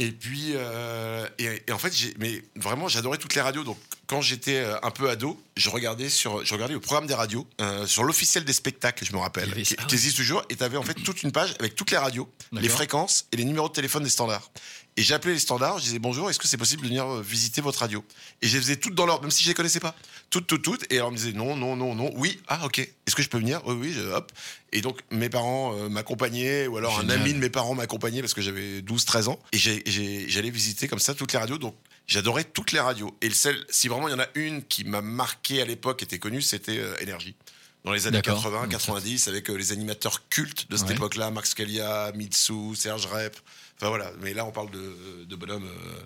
Et 0.00 0.12
puis, 0.12 0.52
euh, 0.54 1.28
et, 1.38 1.62
et 1.68 1.72
en 1.72 1.78
fait, 1.78 1.92
mais 2.18 2.42
vraiment, 2.56 2.88
j'adorais 2.88 3.18
toutes 3.18 3.34
les 3.34 3.42
radios. 3.42 3.64
Donc, 3.64 3.76
quand 4.06 4.22
j'étais 4.22 4.56
euh, 4.56 4.74
un 4.82 4.90
peu 4.90 5.10
ado, 5.10 5.38
je 5.58 5.68
regardais 5.68 6.08
sur, 6.08 6.42
je 6.42 6.54
regardais 6.54 6.72
le 6.72 6.80
programme 6.80 7.06
des 7.06 7.12
radios 7.12 7.46
euh, 7.60 7.86
sur 7.86 8.02
l'officiel 8.02 8.46
des 8.46 8.54
spectacles, 8.54 9.04
je 9.04 9.12
me 9.12 9.18
rappelle, 9.18 9.52
qui, 9.62 9.76
qui 9.76 9.94
existe 9.94 10.16
toujours. 10.16 10.42
Et 10.48 10.56
tu 10.56 10.64
avais 10.64 10.78
en 10.78 10.82
fait 10.82 10.94
toute 10.94 11.22
une 11.22 11.32
page 11.32 11.54
avec 11.58 11.74
toutes 11.74 11.90
les 11.90 11.98
radios, 11.98 12.30
les 12.50 12.70
fréquences 12.70 13.26
et 13.30 13.36
les 13.36 13.44
numéros 13.44 13.68
de 13.68 13.74
téléphone 13.74 14.02
des 14.02 14.08
standards. 14.08 14.50
Et 14.96 15.02
j'appelais 15.02 15.32
les 15.32 15.38
standards, 15.38 15.78
je 15.78 15.84
disais 15.84 15.98
bonjour, 15.98 16.28
est-ce 16.28 16.38
que 16.38 16.46
c'est 16.48 16.56
possible 16.58 16.82
de 16.82 16.88
venir 16.88 17.06
euh, 17.06 17.22
visiter 17.22 17.60
votre 17.60 17.78
radio? 17.78 18.04
Et 18.42 18.48
je 18.48 18.56
les 18.56 18.60
faisais 18.62 18.76
toutes 18.76 18.94
dans 18.94 19.06
l'ordre, 19.06 19.22
même 19.22 19.30
si 19.30 19.42
je 19.42 19.48
les 19.48 19.54
connaissais 19.54 19.80
pas. 19.80 19.94
Toutes, 20.30 20.46
toutes, 20.46 20.62
toutes. 20.62 20.84
Et 20.92 20.96
alors 20.96 21.08
on 21.08 21.12
me 21.12 21.16
disait 21.16 21.32
non, 21.32 21.56
non, 21.56 21.76
non, 21.76 21.94
non, 21.94 22.10
oui, 22.16 22.38
ah 22.48 22.66
ok, 22.66 22.80
est-ce 22.80 23.14
que 23.16 23.22
je 23.22 23.28
peux 23.28 23.38
venir? 23.38 23.62
Oui, 23.66 23.74
oui, 23.80 23.92
je- 23.94 24.00
hop. 24.00 24.30
Et 24.72 24.80
donc 24.82 24.98
mes 25.10 25.30
parents 25.30 25.74
euh, 25.76 25.88
m'accompagnaient, 25.88 26.66
ou 26.66 26.76
alors 26.76 27.00
Génial. 27.00 27.18
un 27.18 27.20
ami 27.22 27.32
de 27.34 27.38
mes 27.38 27.50
parents 27.50 27.74
m'accompagnait 27.74 28.20
parce 28.20 28.34
que 28.34 28.42
j'avais 28.42 28.80
12-13 28.82 29.28
ans. 29.28 29.38
Et 29.52 29.58
j'allais 29.58 30.50
visiter 30.50 30.86
comme 30.88 30.98
ça 30.98 31.14
toutes 31.14 31.32
les 31.32 31.38
radios. 31.38 31.56
Donc 31.58 31.76
j'adorais 32.06 32.44
toutes 32.44 32.72
les 32.72 32.80
radios. 32.80 33.16
Et 33.22 33.28
le 33.28 33.34
seul, 33.34 33.64
si 33.70 33.88
vraiment 33.88 34.08
il 34.08 34.10
y 34.10 34.14
en 34.14 34.20
a 34.20 34.28
une 34.34 34.62
qui 34.64 34.84
m'a 34.84 35.00
marqué 35.00 35.62
à 35.62 35.64
l'époque, 35.64 36.02
était 36.02 36.18
connue, 36.18 36.42
c'était 36.42 36.78
euh, 36.78 36.94
Énergie. 37.00 37.36
Dans 37.84 37.92
les 37.92 38.06
années 38.06 38.18
D'accord. 38.18 38.36
80, 38.42 38.62
Donc, 38.62 38.70
90, 38.72 39.28
avec 39.28 39.48
euh, 39.50 39.54
les 39.54 39.72
animateurs 39.72 40.28
cultes 40.28 40.70
de 40.70 40.76
cette 40.76 40.88
Ouais. 40.88 40.94
époque-là, 40.94 41.30
Max 41.30 41.50
Scalia, 41.50 42.12
Mitsu, 42.14 42.74
Serge 42.76 43.06
Rep. 43.06 43.36
Enfin 43.78 43.88
voilà, 43.88 44.10
mais 44.20 44.34
là 44.34 44.44
on 44.44 44.50
parle 44.52 44.70
de, 44.70 45.24
de 45.24 45.36
bonhomme. 45.36 45.64
euh, 45.64 46.00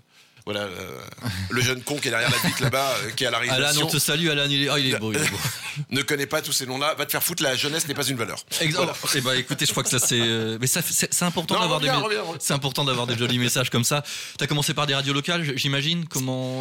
voilà, 0.47 0.61
euh, 0.65 1.01
le 1.49 1.63
jeune 1.63 1.83
con 1.83 1.97
qui 1.99 2.09
est 2.09 2.11
derrière 2.11 2.31
la 2.31 2.37
vitre 2.37 2.63
là-bas, 2.63 2.97
euh, 3.03 3.11
qui 3.13 3.25
est 3.25 3.29
à 3.29 3.31
la 3.31 3.39
Alan, 3.39 3.49
réalisation, 3.55 3.87
on 3.87 3.91
te 3.91 3.99
salue, 3.99 4.29
Alan, 4.29 4.45
il 4.49 4.65
est, 4.65 4.69
oh, 4.69 4.77
il 4.77 4.95
est 4.95 4.99
beau, 4.99 5.11
il 5.11 5.17
est 5.19 5.31
beau. 5.31 5.39
ne 5.91 6.03
connaît 6.03 6.27
pas 6.27 6.43
tous 6.43 6.53
ces 6.53 6.67
noms-là, 6.67 6.95
va 6.95 7.07
te 7.07 7.13
faire 7.13 7.23
foutre, 7.23 7.43
la 7.43 7.57
jeunesse 7.57 7.89
n'est 7.89 7.95
pas 7.95 8.05
une 8.05 8.19
valeur. 8.19 8.39
Voilà. 8.73 8.93
Eh 9.15 9.21
ben, 9.23 9.33
écoutez, 9.33 9.65
je 9.65 9.71
crois 9.71 9.83
que 9.83 9.89
ça 9.89 9.99
c'est, 9.99 10.21
euh, 10.21 10.59
mais 10.61 10.67
ça, 10.67 10.83
c'est 10.83 11.23
important 11.25 11.59
d'avoir 11.59 11.81
des, 11.81 11.91
c'est 12.41 12.53
important 12.53 12.85
d'avoir 12.85 13.07
des 13.07 13.17
jolis 13.17 13.39
messages 13.39 13.71
comme 13.71 13.85
ça. 13.85 14.05
T'as 14.37 14.47
commencé 14.47 14.75
par 14.75 14.87
des 14.87 14.95
radios 14.95 15.15
locales, 15.15 15.57
j'imagine. 15.57 16.07
Comment 16.09 16.61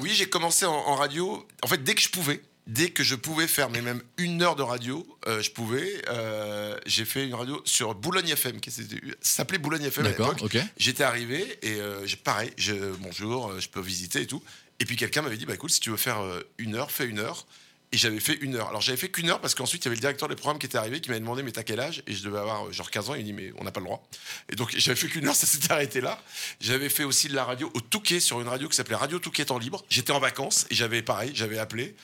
oui, 0.00 0.12
j'ai 0.14 0.28
commencé 0.28 0.66
en, 0.66 0.74
en 0.74 0.94
radio. 0.94 1.48
En 1.62 1.66
fait, 1.66 1.82
dès 1.82 1.94
que 1.94 2.02
je 2.02 2.10
pouvais, 2.10 2.42
dès 2.66 2.90
que 2.90 3.02
je 3.04 3.14
pouvais 3.14 3.46
faire, 3.46 3.68
mais 3.70 3.82
même 3.82 4.02
une 4.16 4.42
heure 4.42 4.56
de 4.56 4.62
radio, 4.62 5.06
euh, 5.26 5.42
je 5.42 5.50
pouvais. 5.50 6.02
euh, 6.08 6.78
j'ai 6.86 7.04
fait 7.04 7.26
une 7.26 7.34
radio 7.34 7.60
sur 7.64 7.94
Boulogne 7.94 8.28
FM, 8.30 8.60
qui 8.60 8.72
s'appelait 9.20 9.58
Boulogne 9.58 9.84
FM 9.84 10.06
à 10.06 10.08
D'accord, 10.10 10.32
l'époque. 10.34 10.56
J'étais 10.76 11.04
arrivé 11.04 11.58
et 11.62 11.74
euh, 11.74 12.06
j'ai- 12.06 12.16
pareil, 12.16 12.50
je, 12.56 12.74
bonjour, 13.00 13.50
euh, 13.50 13.60
je 13.60 13.68
peux 13.68 13.80
visiter 13.80 14.22
et 14.22 14.26
tout. 14.26 14.42
Et 14.80 14.84
puis 14.86 14.96
quelqu'un 14.96 15.22
m'avait 15.22 15.36
dit, 15.36 15.46
bah 15.46 15.54
écoute, 15.54 15.70
si 15.70 15.80
tu 15.80 15.90
veux 15.90 15.96
faire 15.96 16.18
une 16.58 16.74
heure, 16.74 16.90
fais 16.90 17.06
une 17.06 17.18
heure. 17.20 17.46
Et 17.92 17.96
j'avais 17.96 18.18
fait 18.18 18.34
une 18.40 18.56
heure. 18.56 18.70
Alors 18.70 18.80
j'avais 18.80 18.98
fait 18.98 19.08
qu'une 19.08 19.30
heure 19.30 19.40
parce 19.40 19.54
qu'ensuite 19.54 19.82
il 19.84 19.84
y 19.84 19.88
avait 19.88 19.94
le 19.94 20.00
directeur 20.00 20.28
des 20.28 20.34
programmes 20.34 20.58
qui 20.58 20.66
était 20.66 20.78
arrivé 20.78 21.00
qui 21.00 21.10
m'avait 21.10 21.20
demandé 21.20 21.44
mais 21.44 21.52
t'as 21.52 21.62
quel 21.62 21.78
âge? 21.78 22.02
Et 22.08 22.12
je 22.12 22.24
devais 22.24 22.38
avoir 22.40 22.72
genre 22.72 22.90
15 22.90 23.10
ans. 23.10 23.14
Il 23.14 23.22
dit 23.24 23.32
mais 23.32 23.52
on 23.56 23.62
n'a 23.62 23.70
pas 23.70 23.78
le 23.78 23.86
droit. 23.86 24.04
Et 24.50 24.56
donc 24.56 24.74
j'avais 24.76 24.96
fait 24.98 25.06
qu'une 25.06 25.28
heure, 25.28 25.36
ça 25.36 25.46
s'était 25.46 25.70
arrêté 25.70 26.00
là. 26.00 26.20
J'avais 26.60 26.88
fait 26.88 27.04
aussi 27.04 27.28
de 27.28 27.34
la 27.36 27.44
radio 27.44 27.70
au 27.72 27.80
Touquet 27.80 28.18
sur 28.18 28.40
une 28.40 28.48
radio 28.48 28.68
qui 28.68 28.74
s'appelait 28.74 28.96
Radio 28.96 29.20
Touquet 29.20 29.52
en 29.52 29.58
libre. 29.58 29.84
J'étais 29.90 30.10
en 30.10 30.18
vacances 30.18 30.66
et 30.70 30.74
j'avais 30.74 31.02
pareil, 31.02 31.30
j'avais 31.36 31.58
appelé. 31.58 31.94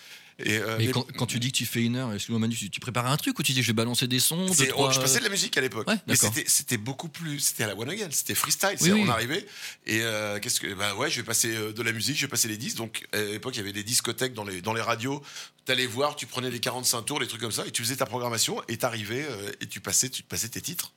Et, 0.45 0.59
euh, 0.59 0.77
Mais 0.79 0.87
mais- 0.87 0.93
quand, 0.93 1.07
quand 1.17 1.27
tu 1.27 1.39
dis 1.39 1.53
que 1.53 1.57
tu 1.59 1.67
fais 1.67 1.83
une 1.83 1.97
heure, 1.97 2.13
excuse-moi 2.13 2.39
Manu, 2.39 2.55
tu, 2.55 2.71
tu 2.71 2.81
prépares 2.81 3.07
un 3.07 3.17
truc 3.17 3.39
ou 3.39 3.43
tu 3.43 3.53
dis 3.53 3.63
je 3.63 3.67
vais 3.69 3.73
balancer 3.73 4.07
des 4.07 4.21
sons 4.21 4.47
deux, 4.47 4.53
C'est- 4.55 4.67
trois, 4.69 4.89
oh, 4.89 4.93
je 4.93 5.01
passais 5.01 5.19
de 5.19 5.25
la 5.25 5.31
musique 5.31 5.57
à 5.57 5.61
l'époque. 5.61 5.89
Ouais, 5.89 5.97
mais 6.07 6.15
c'était, 6.17 6.77
beaucoup 6.79 7.09
plus. 7.09 7.39
C'était 7.41 7.65
à 7.65 7.67
la 7.69 7.77
one 7.77 7.91
again, 7.91 8.09
c'était 8.11 8.35
freestyle. 8.35 8.77
Oui, 8.81 8.91
oui. 8.93 9.03
On 9.07 9.09
arrivait 9.09 9.47
et 9.87 10.01
euh, 10.03 10.39
qu'est-ce 10.41 10.61
que. 10.61 10.73
Bah 10.75 10.95
ouais, 10.95 11.11
je 11.11 11.17
vais 11.17 11.23
passer 11.27 11.55
euh, 11.55 11.73
de 11.73 11.83
la 11.83 11.93
musique, 11.93 12.17
je 12.17 12.23
vais 12.23 12.29
passer 12.31 12.49
les 12.49 12.57
disques. 12.57 12.77
Donc 12.77 13.07
à 13.13 13.21
l'époque, 13.21 13.55
il 13.55 13.59
y 13.59 13.61
avait 13.63 13.73
des 13.73 13.85
discothèques 13.85 14.35
dans 14.35 14.45
les, 14.45 14.61
dans 14.63 14.73
les 14.75 14.81
radios. 14.83 15.23
T'allais 15.67 15.87
voir, 15.87 16.17
tu 16.17 16.27
prenais 16.27 16.51
les 16.51 16.59
45 16.61 17.03
tours, 17.03 17.21
les 17.21 17.27
trucs 17.29 17.41
comme 17.41 17.53
ça, 17.53 17.67
et 17.67 17.71
tu 17.71 17.83
faisais 17.83 17.97
ta 17.97 18.07
programmation 18.07 18.63
et 18.69 18.77
t'arrivais 18.79 19.27
euh, 19.29 19.53
et 19.61 19.67
tu 19.67 19.81
passais, 19.81 20.09
tu 20.09 20.23
passais 20.23 20.49
tes 20.49 20.61
titres. 20.61 20.93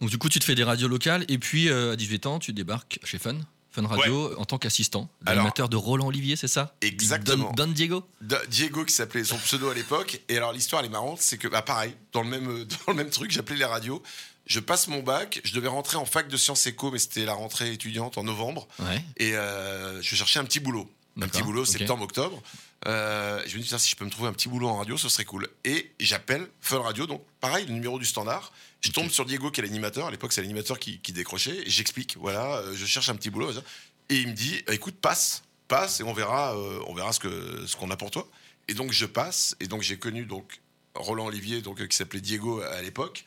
Donc 0.00 0.10
du 0.10 0.18
coup, 0.18 0.28
tu 0.28 0.38
te 0.38 0.44
fais 0.44 0.54
des 0.54 0.62
radios 0.64 0.88
locales 0.88 1.24
et 1.28 1.38
puis 1.38 1.68
euh, 1.68 1.92
à 1.92 1.96
18 1.96 2.26
ans, 2.26 2.38
tu 2.38 2.52
débarques 2.52 2.98
chez 3.02 3.18
Fun, 3.18 3.36
Fun 3.76 3.86
Radio, 3.86 4.38
en 4.38 4.46
tant 4.46 4.56
qu'assistant, 4.56 5.10
l'animateur 5.26 5.68
de 5.68 5.76
Roland 5.76 6.06
Olivier, 6.06 6.34
c'est 6.36 6.48
ça? 6.48 6.74
Exactement. 6.80 7.52
Don, 7.52 7.66
Don 7.66 7.72
Diego? 7.72 8.04
Diego 8.48 8.84
qui 8.86 8.94
s'appelait 8.94 9.24
son 9.24 9.36
pseudo 9.36 9.68
à 9.68 9.74
l'époque. 9.74 10.22
Et 10.30 10.38
alors 10.38 10.52
l'histoire 10.52 10.80
elle 10.80 10.86
est 10.86 10.92
marrante, 10.92 11.20
c'est 11.20 11.36
que 11.36 11.46
bah, 11.46 11.60
pareil, 11.60 11.94
dans 12.12 12.22
le 12.22 12.28
même 12.28 12.46
dans 12.86 12.92
le 12.92 12.94
même 12.94 13.10
truc, 13.10 13.30
j'appelais 13.30 13.56
les 13.56 13.64
radios. 13.66 14.02
Je 14.46 14.60
passe 14.60 14.88
mon 14.88 15.02
bac, 15.02 15.40
je 15.44 15.52
devais 15.54 15.68
rentrer 15.68 15.96
en 15.98 16.06
fac 16.06 16.28
de 16.28 16.36
sciences 16.36 16.66
éco, 16.66 16.90
mais 16.90 16.98
c'était 16.98 17.24
la 17.24 17.34
rentrée 17.34 17.72
étudiante 17.72 18.16
en 18.16 18.22
novembre. 18.22 18.66
Ouais. 18.78 19.04
Et 19.18 19.34
euh, 19.34 20.00
je 20.00 20.14
cherchais 20.14 20.38
un 20.38 20.44
petit 20.44 20.60
boulot. 20.60 20.88
Un 21.20 21.28
petit 21.28 21.42
boulot, 21.42 21.62
ok. 21.62 21.66
septembre, 21.68 22.04
octobre. 22.04 22.42
Euh, 22.86 23.42
je 23.46 23.56
me 23.56 23.62
dis, 23.62 23.68
si 23.78 23.90
je 23.90 23.96
peux 23.96 24.04
me 24.04 24.10
trouver 24.10 24.28
un 24.28 24.32
petit 24.32 24.48
boulot 24.48 24.68
en 24.68 24.76
radio, 24.76 24.96
ce 24.96 25.08
serait 25.08 25.24
cool. 25.24 25.48
Et 25.64 25.90
j'appelle 25.98 26.46
Fun 26.60 26.80
Radio, 26.80 27.06
donc 27.06 27.22
pareil, 27.40 27.66
le 27.66 27.72
numéro 27.72 27.98
du 27.98 28.04
standard. 28.04 28.52
Je 28.86 28.92
tombe 28.92 29.10
sur 29.10 29.24
Diego, 29.24 29.50
qui 29.50 29.60
est 29.60 29.64
l'animateur. 29.64 30.06
À 30.06 30.10
l'époque, 30.12 30.32
c'est 30.32 30.42
l'animateur 30.42 30.78
qui, 30.78 31.00
qui 31.00 31.12
décrochait. 31.12 31.66
Et 31.66 31.70
j'explique, 31.70 32.16
voilà, 32.20 32.58
euh, 32.58 32.76
je 32.76 32.86
cherche 32.86 33.08
un 33.08 33.16
petit 33.16 33.30
boulot. 33.30 33.50
Et 34.10 34.18
il 34.18 34.28
me 34.28 34.32
dit, 34.32 34.62
écoute, 34.70 34.94
passe, 34.94 35.42
passe, 35.66 35.98
et 35.98 36.04
on 36.04 36.12
verra, 36.12 36.56
euh, 36.56 36.78
on 36.86 36.94
verra 36.94 37.12
ce 37.12 37.18
que 37.18 37.66
ce 37.66 37.74
qu'on 37.74 37.90
a 37.90 37.96
pour 37.96 38.12
toi. 38.12 38.28
Et 38.68 38.74
donc 38.74 38.92
je 38.92 39.04
passe, 39.04 39.56
et 39.58 39.66
donc 39.66 39.82
j'ai 39.82 39.98
connu 39.98 40.24
donc 40.24 40.60
Roland 40.94 41.26
Olivier, 41.26 41.62
donc 41.62 41.80
euh, 41.80 41.86
qui 41.88 41.96
s'appelait 41.96 42.20
Diego 42.20 42.60
à 42.60 42.80
l'époque, 42.80 43.24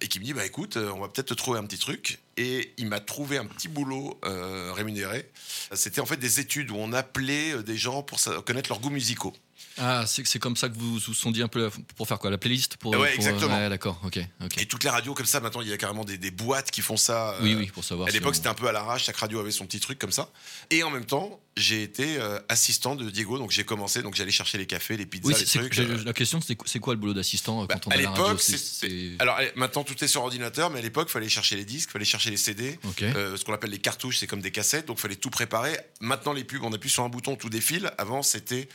et 0.00 0.06
qui 0.06 0.20
me 0.20 0.24
dit, 0.24 0.32
bah 0.32 0.46
écoute, 0.46 0.76
euh, 0.76 0.92
on 0.92 1.00
va 1.00 1.08
peut-être 1.08 1.28
te 1.28 1.34
trouver 1.34 1.58
un 1.58 1.64
petit 1.64 1.78
truc. 1.78 2.20
Et 2.36 2.72
il 2.78 2.86
m'a 2.86 3.00
trouvé 3.00 3.36
un 3.36 3.46
petit 3.46 3.68
boulot 3.68 4.18
euh, 4.24 4.72
rémunéré. 4.72 5.28
C'était 5.72 6.00
en 6.00 6.06
fait 6.06 6.18
des 6.18 6.40
études 6.40 6.70
où 6.70 6.76
on 6.76 6.92
appelait 6.92 7.52
euh, 7.52 7.62
des 7.62 7.76
gens 7.76 8.02
pour 8.02 8.20
connaître 8.44 8.70
leurs 8.70 8.80
goûts 8.80 8.90
musicaux. 8.90 9.34
Ah, 9.78 10.04
c'est 10.06 10.38
comme 10.38 10.56
ça 10.56 10.68
que 10.68 10.76
vous 10.76 10.98
vous 10.98 11.14
sont 11.14 11.30
dit 11.30 11.42
un 11.42 11.48
peu 11.48 11.64
la- 11.64 11.70
pour 11.96 12.06
faire 12.06 12.18
quoi 12.18 12.30
La 12.30 12.38
playlist 12.38 12.76
pour, 12.76 12.90
Ouais, 12.92 12.96
pour- 12.98 13.06
exactement. 13.06 13.56
Ouais, 13.56 13.68
d'accord, 13.68 14.00
ok. 14.04 14.18
ok. 14.44 14.58
Et 14.60 14.66
toutes 14.66 14.84
les 14.84 14.90
radios 14.90 15.14
comme 15.14 15.26
ça, 15.26 15.40
maintenant 15.40 15.60
il 15.62 15.68
y 15.68 15.72
a 15.72 15.76
carrément 15.76 16.04
des, 16.04 16.18
des 16.18 16.30
boîtes 16.30 16.70
qui 16.70 16.82
font 16.82 16.96
ça. 16.96 17.30
euh, 17.34 17.38
oui, 17.42 17.54
oui, 17.54 17.66
pour 17.72 17.84
savoir. 17.84 18.08
À 18.08 18.10
si 18.10 18.16
l'époque, 18.18 18.32
on- 18.32 18.34
c'était 18.34 18.48
un 18.48 18.54
peu 18.54 18.68
à 18.68 18.72
l'arrache, 18.72 19.04
chaque 19.04 19.16
radio 19.16 19.40
avait 19.40 19.50
son 19.50 19.66
petit 19.66 19.80
truc 19.80 19.98
comme 19.98 20.12
ça. 20.12 20.30
Et 20.70 20.82
en 20.82 20.90
même 20.90 21.04
temps, 21.06 21.40
j'ai 21.56 21.82
été 21.82 22.18
euh, 22.18 22.38
assistant 22.48 22.94
de 22.94 23.08
Diego, 23.10 23.38
donc 23.38 23.50
j'ai 23.50 23.64
commencé, 23.64 24.02
donc 24.02 24.14
j'allais 24.16 24.30
chercher 24.30 24.58
les 24.58 24.66
cafés, 24.66 24.96
les 24.96 25.06
pizzas, 25.06 25.26
Oui, 25.28 25.32
les 25.34 25.40
c'est- 25.40 25.46
c'est- 25.46 25.58
trucs. 25.60 25.72
j'ai- 25.72 25.82
euh. 25.84 26.02
la 26.04 26.12
question, 26.12 26.40
c'est 26.40 26.56
c'est 26.66 26.78
quoi 26.78 26.94
le 26.94 27.00
boulot 27.00 27.14
d'assistant 27.14 27.62
euh, 27.62 27.66
Bah, 27.66 27.74
quand 27.74 27.88
on 27.88 27.90
à 27.90 27.96
la 27.96 28.10
radio 28.10 28.24
l'époque, 28.24 28.40
c'est- 28.42 29.16
Alors 29.18 29.36
allez, 29.36 29.52
maintenant 29.56 29.84
tout 29.84 30.02
est 30.04 30.08
sur 30.08 30.22
ordinateur, 30.22 30.70
mais 30.70 30.78
à 30.78 30.82
l'époque, 30.82 31.08
il 31.08 31.12
fallait 31.12 31.28
chercher 31.28 31.56
les 31.56 31.64
disques, 31.64 31.88
il 31.90 31.92
fallait 31.92 32.04
chercher 32.04 32.30
les 32.30 32.36
CD. 32.36 32.78
Ok. 32.84 33.02
Euh, 33.02 33.36
ce 33.36 33.44
qu'on 33.44 33.52
appelle 33.54 33.70
les 33.70 33.78
cartouches, 33.78 34.18
c'est 34.18 34.26
comme 34.26 34.40
des 34.42 34.50
cassettes, 34.52 34.86
donc 34.86 34.98
il 34.98 35.02
fallait 35.02 35.16
tout 35.16 35.30
préparer. 35.30 35.78
Maintenant, 36.00 36.32
les 36.32 36.44
pubs, 36.44 36.62
on 36.62 36.72
appuie 36.72 36.90
sur 36.90 37.02
un 37.04 37.08
bouton, 37.08 37.36
tout 37.36 37.48
défile. 37.50 37.90
Avant, 37.98 38.22
c'était 38.22 38.68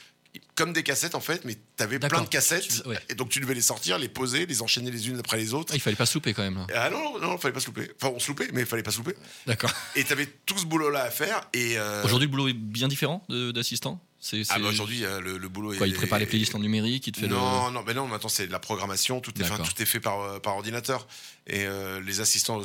comme 0.56 0.74
des 0.74 0.84
cassettes 0.84 1.16
en 1.16 1.20
fait, 1.20 1.46
mais 1.46 1.56
tu 1.56 1.84
avais 1.84 2.00
plein 2.00 2.22
de 2.22 2.28
cassettes, 2.28 2.68
Tu- 2.68 2.88
ouais. 2.90 3.00
et 3.10 3.16
donc 3.16 3.30
tu 3.30 3.40
devais 3.40 3.54
les 3.54 3.62
sortir, 3.62 3.98
les 3.98 4.10
poser, 4.10 4.46
les 4.46 4.62
enchaîner 4.62 4.92
les 4.92 5.08
unes 5.10 5.20
après 5.20 5.38
les 5.38 5.54
autres. 5.54 5.72
Ah, 5.74 5.76
il 5.76 5.82
fallait 5.82 5.96
pas 5.96 6.06
souper 6.06 6.34
quand 6.34 6.44
même. 6.44 6.58
là. 6.58 6.68
Ah 6.76 6.90
non, 6.90 7.20
non, 7.20 7.28
non, 7.30 7.38
fallait 7.38 7.54
pas 7.54 7.60
se 7.60 7.68
louper. 7.68 7.92
Enfin, 8.02 8.14
on 8.16 8.20
se 8.20 8.28
loupait, 8.28 8.50
mais 8.54 8.62
il 8.62 8.66
fallait 8.68 8.84
pas 8.84 8.92
se 8.92 8.98
louper. 8.98 9.16
D'accord. 9.48 9.72
Et 9.96 10.04
tu 10.04 10.12
avais 10.14 10.28
tout 10.46 10.58
ce 10.58 10.66
boulot-là 10.66 11.04
à 11.04 11.10
faire. 11.12 11.48
Et 11.54 11.78
euh, 11.78 12.04
Aujourd'hui, 12.04 12.28
le 12.28 12.32
boulot 12.32 12.48
est 12.48 12.54
bien 12.54 12.88
différent 12.88 13.26
d'assistant? 13.30 14.02
C'est 14.20 14.42
ah 14.50 14.58
bah 14.58 14.70
aujourd'hui, 14.70 15.06
euh, 15.06 15.22
le, 15.22 15.38
le 15.38 15.50
boulot 15.50 15.76
quoi 15.78 15.86
est. 15.86 15.90
Il 15.92 15.96
prépare 15.96 16.18
les 16.18 16.26
playlists 16.26 16.56
en 16.56 16.60
numérique, 16.60 17.06
il 17.06 17.12
te 17.12 17.20
fait 17.20 17.28
non, 17.28 17.70
non, 17.70 17.84
mais 17.86 17.94
non, 17.94 18.08
maintenant 18.08 18.28
c'est 18.30 18.48
de 18.48 18.52
la 18.52 18.58
programmation, 18.58 19.20
tout 19.22 19.30
est, 19.40 19.44
fait, 19.44 19.50
D'accord. 19.52 19.72
tout 19.72 19.80
est 19.80 19.86
fait 19.86 20.00
par, 20.00 20.20
euh, 20.22 20.40
par 20.40 20.56
ordinateur. 20.56 21.06
Et 21.46 21.66
euh, 21.66 22.02
les 22.02 22.22
assistants, 22.22 22.60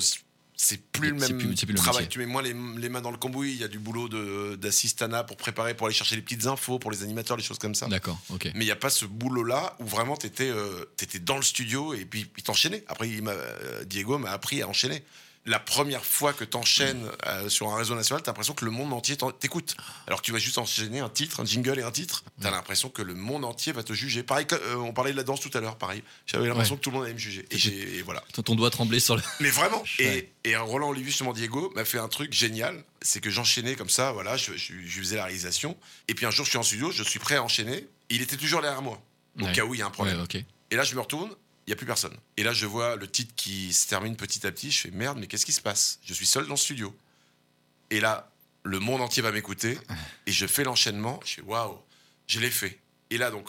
c'est 0.62 0.82
plus 0.92 1.08
le 1.10 1.14
même 1.16 1.38
plus- 1.38 1.54
plus 1.54 1.74
travail. 1.74 2.06
Tu 2.08 2.18
mets 2.18 2.26
moins 2.26 2.42
les, 2.42 2.54
les 2.78 2.88
mains 2.90 3.00
dans 3.00 3.10
le 3.10 3.16
cambouis, 3.16 3.52
il 3.52 3.56
y 3.60 3.64
a 3.64 3.68
du 3.68 3.78
boulot 3.78 4.08
de- 4.10 4.56
d'assistana 4.56 5.24
pour 5.24 5.36
préparer, 5.38 5.74
pour 5.74 5.86
aller 5.86 5.94
chercher 5.96 6.16
les 6.16 6.22
petites 6.22 6.46
infos, 6.46 6.78
pour 6.78 6.90
les 6.90 7.02
animateurs, 7.02 7.36
les 7.38 7.42
choses 7.42 7.58
comme 7.58 7.74
ça. 7.74 7.86
D'accord, 7.86 8.20
ok. 8.28 8.50
Mais 8.54 8.64
il 8.64 8.66
n'y 8.66 8.70
a 8.70 8.76
pas 8.76 8.90
ce 8.90 9.06
boulot-là 9.06 9.74
où 9.80 9.86
vraiment 9.86 10.16
tu 10.18 10.26
étais, 10.26 10.52
dans 11.22 11.36
le 11.36 11.42
studio 11.42 11.94
et 11.94 12.04
puis 12.04 12.30
il 12.36 12.42
t'enchaînait. 12.42 12.84
Après, 12.88 13.08
il 13.08 13.26
euh, 13.26 13.84
Diego 13.84 14.18
m'a 14.18 14.30
appris 14.32 14.60
à 14.60 14.68
enchaîner. 14.68 15.02
La 15.46 15.58
première 15.58 16.04
fois 16.04 16.32
que 16.34 16.44
t'enchaînes 16.44 17.08
euh, 17.26 17.48
sur 17.48 17.68
un 17.70 17.76
réseau 17.76 17.94
national, 17.94 18.22
t'as 18.22 18.30
l'impression 18.30 18.52
que 18.52 18.64
le 18.66 18.70
monde 18.70 18.92
entier 18.92 19.16
t'écoute. 19.38 19.74
Alors 20.06 20.20
que 20.20 20.26
tu 20.26 20.32
vas 20.32 20.38
juste 20.38 20.58
enchaîner 20.58 21.00
un 21.00 21.08
titre, 21.08 21.40
un 21.40 21.44
jingle 21.46 21.78
et 21.78 21.82
un 21.82 21.90
titre, 21.90 22.24
t'as 22.42 22.50
l'impression 22.50 22.90
que 22.90 23.00
le 23.00 23.14
monde 23.14 23.44
entier 23.44 23.72
va 23.72 23.82
te 23.82 23.92
juger. 23.94 24.22
Pareil, 24.22 24.46
euh, 24.52 24.74
on 24.76 24.92
parlait 24.92 25.12
de 25.12 25.16
la 25.16 25.22
danse 25.22 25.40
tout 25.40 25.50
à 25.54 25.60
l'heure, 25.60 25.76
pareil. 25.76 26.02
J'avais 26.26 26.46
l'impression 26.46 26.74
Ouais. 26.74 26.78
que 26.78 26.84
tout 26.84 26.90
le 26.90 26.96
monde 26.96 27.04
allait 27.04 27.14
me 27.14 27.18
juger. 27.18 27.46
Et, 27.50 28.02
voilà. 28.02 28.22
Ton 28.44 28.54
doigt 28.54 28.70
tremblé 28.70 29.00
sur 29.00 29.16
le. 29.16 29.22
Mais 29.40 29.50
vraiment. 29.50 29.82
Ouais. 29.98 30.30
Et, 30.44 30.50
et 30.50 30.56
Roland 30.56 30.90
Olivier, 30.90 31.10
justement, 31.10 31.32
Diego, 31.32 31.72
m'a 31.74 31.84
fait 31.86 31.98
un 31.98 32.08
truc 32.08 32.32
génial. 32.34 32.84
C'est 33.00 33.20
que 33.20 33.30
j'enchaînais 33.30 33.76
comme 33.76 33.88
ça, 33.90 34.12
voilà, 34.12 34.36
je, 34.36 34.52
je- 34.56 34.74
je 34.84 35.00
faisais 35.00 35.16
la 35.16 35.24
réalisation. 35.24 35.76
Et 36.08 36.14
puis 36.14 36.26
un 36.26 36.30
jour, 36.30 36.44
je 36.44 36.50
suis 36.50 36.58
en 36.58 36.62
studio, 36.62 36.90
je 36.92 37.02
suis 37.02 37.18
prêt 37.18 37.36
à 37.36 37.42
enchaîner. 37.42 37.86
Il 38.10 38.20
était 38.20 38.36
toujours 38.36 38.60
derrière 38.60 38.82
moi. 38.82 39.00
Au 39.40 39.44
Ouais. 39.44 39.52
cas 39.52 39.64
où 39.64 39.72
il 39.74 39.80
y 39.80 39.82
a 39.82 39.86
un 39.86 39.90
problème. 39.90 40.22
Et 40.72 40.76
là, 40.76 40.84
je 40.84 40.94
me 40.94 41.00
retourne, 41.00 41.30
il 41.70 41.74
n'y 41.74 41.76
a 41.76 41.76
plus 41.76 41.86
personne. 41.86 42.16
Et 42.36 42.42
là, 42.42 42.52
je 42.52 42.66
vois 42.66 42.96
le 42.96 43.08
titre 43.08 43.32
qui 43.36 43.72
se 43.72 43.86
termine 43.86 44.16
petit 44.16 44.44
à 44.44 44.50
petit. 44.50 44.72
Je 44.72 44.80
fais 44.80 44.90
merde, 44.90 45.18
mais 45.20 45.28
qu'est-ce 45.28 45.46
qui 45.46 45.52
se 45.52 45.60
passe? 45.60 46.00
Je 46.04 46.12
suis 46.12 46.26
seul 46.26 46.42
dans 46.46 46.54
le 46.54 46.56
studio. 46.56 46.92
Et 47.90 48.00
là, 48.00 48.28
le 48.64 48.80
monde 48.80 49.00
entier 49.00 49.22
va 49.22 49.30
m'écouter. 49.30 49.78
Et 50.26 50.32
je 50.32 50.48
fais 50.48 50.64
l'enchaînement. 50.64 51.20
Je 51.24 51.34
fais 51.34 51.42
waouh, 51.42 51.78
je 52.26 52.40
l'ai 52.40 52.50
fait. 52.50 52.80
Et 53.10 53.18
là, 53.18 53.30
donc, 53.30 53.48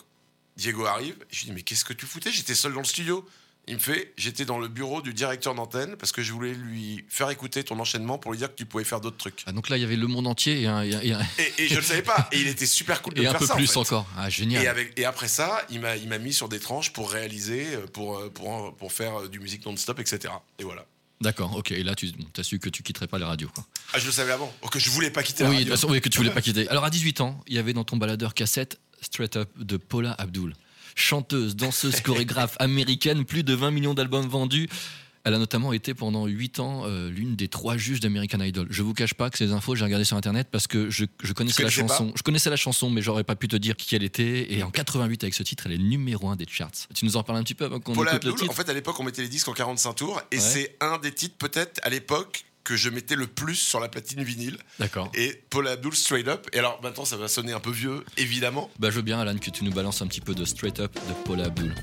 Diego 0.56 0.86
arrive. 0.86 1.16
Je 1.32 1.40
lui 1.40 1.46
dis, 1.46 1.52
mais 1.52 1.64
qu'est-ce 1.64 1.84
que 1.84 1.94
tu 1.94 2.06
foutais? 2.06 2.32
J'étais 2.32 2.54
seul 2.54 2.74
dans 2.74 2.82
le 2.82 2.86
studio. 2.86 3.28
Il 3.72 3.76
me 3.78 3.80
fait, 3.82 4.14
j'étais 4.18 4.46
dans 4.46 4.60
le 4.60 4.68
bureau 4.68 5.02
du 5.02 5.14
directeur 5.14 5.56
d'antenne 5.56 5.96
parce 5.96 6.12
que 6.12 6.22
je 6.22 6.32
voulais 6.34 6.54
lui 6.54 7.04
faire 7.10 7.30
écouter 7.30 7.64
ton 7.64 7.80
enchaînement 7.80 8.18
pour 8.18 8.32
lui 8.34 8.38
dire 8.38 8.50
que 8.50 8.56
tu 8.58 8.66
pouvais 8.66 8.84
faire 8.84 9.00
d'autres 9.02 9.18
trucs. 9.18 9.44
Ah, 9.48 9.52
donc 9.54 9.70
là, 9.70 9.78
il 9.78 9.82
y 9.82 9.84
avait 9.84 9.96
le 9.96 10.08
monde 10.08 10.28
entier 10.28 10.62
et 10.62 10.68
un, 10.68 10.82
et 10.84 10.94
un- 10.94 11.00
et 11.02 11.14
un- 11.14 11.22
Et, 11.40 11.64
et 11.64 11.68
je 11.68 11.74
ne 11.76 11.80
le 11.80 11.86
savais 11.86 12.02
pas. 12.02 12.28
Et 12.34 12.40
il 12.42 12.48
était 12.48 12.66
super 12.66 13.02
cool 13.02 13.14
de 13.16 13.24
et 13.24 13.28
un 13.28 13.32
faire 13.32 13.40
peu 13.40 13.46
ça. 13.48 13.54
en 13.54 13.58
plus 13.58 13.68
fait. 13.72 13.78
encore. 13.78 14.06
Ah, 14.18 14.30
génial. 14.30 14.62
Et, 14.64 14.68
avec, 14.68 15.00
et 15.00 15.06
après 15.06 15.28
ça, 15.30 15.66
il 15.70 15.80
m'a, 15.80 15.96
il 15.96 16.08
m'a 16.10 16.18
mis 16.18 16.34
sur 16.34 16.50
des 16.50 16.60
tranches 16.60 16.92
pour 16.92 17.10
réaliser, 17.12 17.66
pour, 17.94 18.22
pour, 18.34 18.76
pour 18.76 18.92
faire 18.92 19.22
euh, 19.22 19.28
du 19.30 19.40
musique 19.40 19.66
non-stop, 19.66 20.00
etc. 20.00 20.34
Et 20.60 20.64
voilà. 20.64 20.86
D'accord, 21.22 21.56
ok. 21.56 21.72
Et 21.72 21.84
là, 21.84 21.96
tu 21.96 22.10
as 22.38 22.44
su 22.44 22.60
que 22.60 22.68
tu 22.68 22.84
quitterais 22.84 23.08
pas 23.08 23.20
les 23.20 23.26
radios. 23.26 23.50
Quoi. 23.56 23.64
Ah, 23.94 24.00
je 24.00 24.06
le 24.06 24.12
savais 24.12 24.32
avant, 24.34 24.54
que 24.70 24.80
je 24.80 24.90
voulais 24.90 25.12
pas 25.12 25.24
quitter 25.24 25.44
la 25.44 25.50
Oui, 25.50 25.56
de 25.56 25.60
radio. 25.60 25.72
toute 25.74 25.80
façon, 25.82 25.94
oui, 25.94 26.02
que 26.02 26.10
tu 26.10 26.18
voulais 26.18 26.30
pas 26.34 26.42
quitter. 26.42 26.68
Alors, 26.68 26.84
à 26.84 26.90
18 26.90 27.22
ans, 27.22 27.42
il 27.48 27.54
y 27.56 27.60
avait 27.60 27.74
dans 27.74 27.84
ton 27.86 27.96
baladeur 27.96 28.34
cassette 28.34 28.80
Straight 29.02 29.38
Up 29.38 29.50
de 29.58 29.78
Paula 29.78 30.14
Abdul. 30.18 30.56
Chanteuse, 30.96 31.56
danseuse, 31.56 32.02
chorégraphe 32.02 32.56
américaine, 32.60 33.26
plus 33.26 33.44
de 33.44 33.54
20 33.54 33.72
millions 33.72 33.94
d'albums 33.94 34.28
vendus. 34.28 34.68
Elle 35.24 35.36
a 35.36 35.38
notamment 35.38 35.72
été 35.72 35.94
pendant 35.94 36.26
8 36.26 36.60
ans 36.60 36.82
euh, 36.86 37.12
l'une 37.12 37.36
des 37.36 37.48
trois 37.48 37.78
juges 37.78 38.00
d'American 38.00 38.40
Idol. 38.40 38.66
Je 38.72 38.82
vous 38.82 38.96
cache 38.96 39.14
pas 39.14 39.30
que 39.30 39.38
ces 39.38 39.52
infos, 39.52 39.76
j'ai 39.76 39.84
regardé 39.84 40.04
sur 40.04 40.18
internet 40.18 40.48
parce 40.52 40.66
que 40.66 40.90
je, 40.90 41.06
je 41.22 41.34
connaissais 41.34 41.62
la 41.62 41.70
chanson. 41.70 42.12
Je 42.16 42.24
connaissais 42.24 42.50
la 42.50 42.56
chanson, 42.56 42.90
mais 42.90 43.04
j'aurais 43.04 43.24
pas 43.24 43.36
pu 43.36 43.48
te 43.48 43.56
dire 43.56 43.76
qui 43.76 43.96
elle 43.96 44.02
était. 44.04 44.52
Et 44.52 44.64
en 44.64 44.72
88, 44.72 45.24
avec 45.24 45.36
ce 45.36 45.44
titre, 45.44 45.68
elle 45.68 45.74
est 45.74 45.78
numéro 45.78 46.28
1 46.30 46.38
des 46.38 46.48
charts. 46.50 46.72
Tu 46.96 47.06
nous 47.06 47.18
en 47.18 47.24
parles 47.24 47.38
un 47.38 47.44
petit 47.44 47.54
peu 47.54 47.66
avant 47.66 47.80
qu'on 47.80 47.94
écoute 47.94 48.24
le 48.24 48.34
titre? 48.34 48.50
en 48.50 48.54
fait, 48.54 48.68
à 48.68 48.74
l'époque, 48.74 49.00
on 49.00 49.04
mettait 49.04 49.22
les 49.22 49.30
disques 49.30 49.48
en 49.48 49.54
45 49.54 49.94
tours, 49.94 50.20
et 50.32 50.38
Ouais. 50.38 50.42
c'est 50.42 50.76
un 50.82 50.98
des 50.98 51.12
titres, 51.12 51.36
peut-être, 51.38 51.80
à 51.84 51.90
l'époque, 51.92 52.46
que 52.64 52.76
je 52.76 52.90
mettais 52.90 53.16
le 53.16 53.28
plus 53.28 53.56
sur 53.56 53.80
la 53.80 53.90
platine 53.90 54.24
vinyle. 54.24 54.58
D'accord. 54.80 55.12
Et 55.14 55.44
Paula 55.50 55.72
Abdul, 55.72 55.96
Straight 55.96 56.28
Up. 56.28 56.48
Et 56.54 56.60
alors, 56.60 56.80
maintenant, 56.82 57.06
ça 57.06 57.18
va 57.18 57.28
sonner 57.28 57.54
un 57.54 57.60
peu 57.60 57.72
vieux, 57.72 58.04
évidemment. 58.18 58.70
Bah, 58.80 58.90
je 58.90 58.96
veux 58.96 59.02
bien, 59.02 59.20
Alan, 59.20 59.38
que 59.38 59.50
tu 59.50 59.64
nous 59.64 59.72
balances 59.72 60.02
un 60.02 60.08
petit 60.08 60.22
peu 60.22 60.36
de 60.36 60.46
Straight 60.46 60.80
Up 60.80 60.94
de 60.94 61.14
Paula 61.26 61.46
Abdul. 61.46 61.76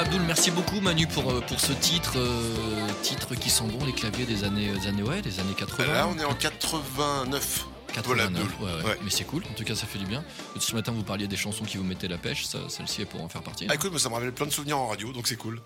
Abdul. 0.00 0.22
Merci 0.26 0.50
beaucoup 0.50 0.80
Manu 0.80 1.06
pour, 1.06 1.30
euh, 1.30 1.40
pour 1.40 1.60
ce 1.60 1.72
titre. 1.72 2.14
euh, 2.16 2.88
titre 3.02 3.34
qui 3.34 3.50
sent 3.50 3.64
bon 3.64 3.84
les 3.84 3.92
claviers 3.92 4.24
des 4.26 4.44
années, 4.44 4.72
des 4.72 4.86
années, 4.88 5.02
ouais, 5.02 5.22
des 5.22 5.40
années 5.40 5.54
80. 5.56 5.92
Là, 5.92 6.08
on 6.08 6.18
est 6.18 6.24
en 6.24 6.34
89. 6.34 7.66
Paul 8.04 8.16
89, 8.18 8.42
Abdul. 8.42 8.64
ouais, 8.66 8.72
ouais. 8.72 8.84
Ouais. 8.84 8.98
Mais 9.02 9.10
c'est 9.10 9.24
cool, 9.24 9.42
en 9.50 9.54
tout 9.54 9.64
cas 9.64 9.74
ça 9.74 9.86
fait 9.86 9.98
du 9.98 10.06
bien. 10.06 10.24
Ce 10.58 10.74
matin 10.74 10.92
vous 10.92 11.02
parliez 11.02 11.26
des 11.26 11.36
chansons 11.36 11.64
qui 11.64 11.76
vous 11.76 11.84
mettaient 11.84 12.06
la 12.08 12.18
pêche, 12.18 12.44
celle-ci 12.68 13.02
est 13.02 13.04
pour 13.04 13.20
en 13.22 13.28
faire 13.28 13.42
partie. 13.42 13.66
Ah, 13.68 13.74
écoute, 13.74 13.90
moi, 13.90 13.98
ça 13.98 14.08
me 14.08 14.14
rappelle 14.14 14.32
plein 14.32 14.46
de 14.46 14.52
souvenirs 14.52 14.78
en 14.78 14.86
radio, 14.86 15.12
donc 15.12 15.26
c'est 15.26 15.36
cool. 15.36 15.60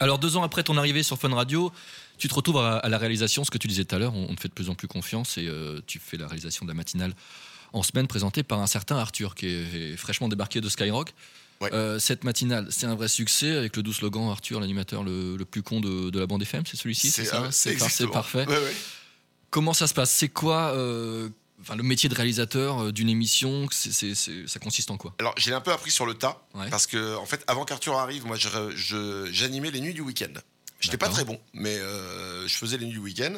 Alors 0.00 0.18
deux 0.18 0.36
ans 0.36 0.42
après 0.42 0.62
ton 0.62 0.76
arrivée 0.78 1.02
sur 1.02 1.18
Fun 1.18 1.34
Radio, 1.34 1.70
tu 2.18 2.26
te 2.28 2.34
retrouves 2.34 2.58
à, 2.58 2.78
à 2.78 2.88
la 2.88 2.98
réalisation, 2.98 3.44
ce 3.44 3.50
que 3.50 3.58
tu 3.58 3.68
disais 3.68 3.84
tout 3.84 3.94
à 3.94 3.98
l'heure, 3.98 4.14
on, 4.14 4.28
on 4.30 4.34
te 4.34 4.40
fait 4.40 4.48
de 4.48 4.54
plus 4.54 4.70
en 4.70 4.74
plus 4.74 4.88
confiance 4.88 5.36
et 5.38 5.46
euh, 5.46 5.80
tu 5.86 5.98
fais 5.98 6.16
la 6.16 6.26
réalisation 6.26 6.64
de 6.64 6.70
la 6.70 6.74
matinale 6.74 7.12
en 7.74 7.82
semaine 7.82 8.06
présentée 8.06 8.42
par 8.42 8.60
un 8.60 8.66
certain 8.66 8.96
Arthur 8.96 9.34
qui 9.34 9.46
est, 9.46 9.92
est 9.92 9.96
fraîchement 9.98 10.28
débarqué 10.28 10.60
de 10.62 10.68
Skyrock. 10.70 11.12
Ouais. 11.60 11.72
Euh, 11.72 11.98
cette 11.98 12.22
matinale, 12.22 12.68
c'est 12.70 12.86
un 12.86 12.94
vrai 12.94 13.08
succès 13.08 13.56
avec 13.56 13.76
le 13.76 13.82
doux 13.82 13.92
slogan 13.92 14.28
Arthur, 14.28 14.60
l'animateur 14.60 15.02
le, 15.02 15.36
le 15.36 15.44
plus 15.44 15.62
con 15.62 15.80
de, 15.80 16.10
de 16.10 16.20
la 16.20 16.26
bande 16.26 16.42
FM, 16.42 16.64
c'est 16.66 16.76
celui-ci, 16.76 17.10
c'est 17.10 17.24
ça 17.24 17.46
ah, 17.46 17.50
C'est 17.50 18.06
parfait. 18.06 18.46
Ouais, 18.46 18.56
ouais. 18.56 18.76
Comment 19.50 19.72
ça 19.72 19.86
se 19.86 19.94
passe? 19.94 20.10
C'est 20.10 20.28
quoi 20.28 20.72
euh, 20.74 21.28
le 21.74 21.82
métier 21.82 22.08
de 22.08 22.14
réalisateur 22.14 22.84
euh, 22.84 22.92
d'une 22.92 23.08
émission? 23.08 23.66
Ça 23.70 24.58
consiste 24.60 24.90
en 24.90 24.96
quoi? 24.96 25.14
Alors, 25.18 25.34
j'ai 25.36 25.52
un 25.52 25.60
peu 25.60 25.72
appris 25.72 25.90
sur 25.90 26.06
le 26.06 26.14
tas, 26.14 26.42
parce 26.70 26.86
que, 26.86 27.16
en 27.16 27.26
fait, 27.26 27.42
avant 27.46 27.64
qu'Arthur 27.64 27.96
arrive, 27.96 28.26
moi, 28.26 28.36
j'animais 28.36 29.70
les 29.70 29.80
nuits 29.80 29.94
du 29.94 30.02
week-end. 30.02 30.32
J'étais 30.80 30.96
pas 30.98 31.08
très 31.08 31.24
bon, 31.24 31.40
mais 31.54 31.76
euh, 31.76 32.46
je 32.46 32.54
faisais 32.54 32.78
les 32.78 32.86
nuits 32.86 32.92
du 32.92 32.98
week-end. 32.98 33.34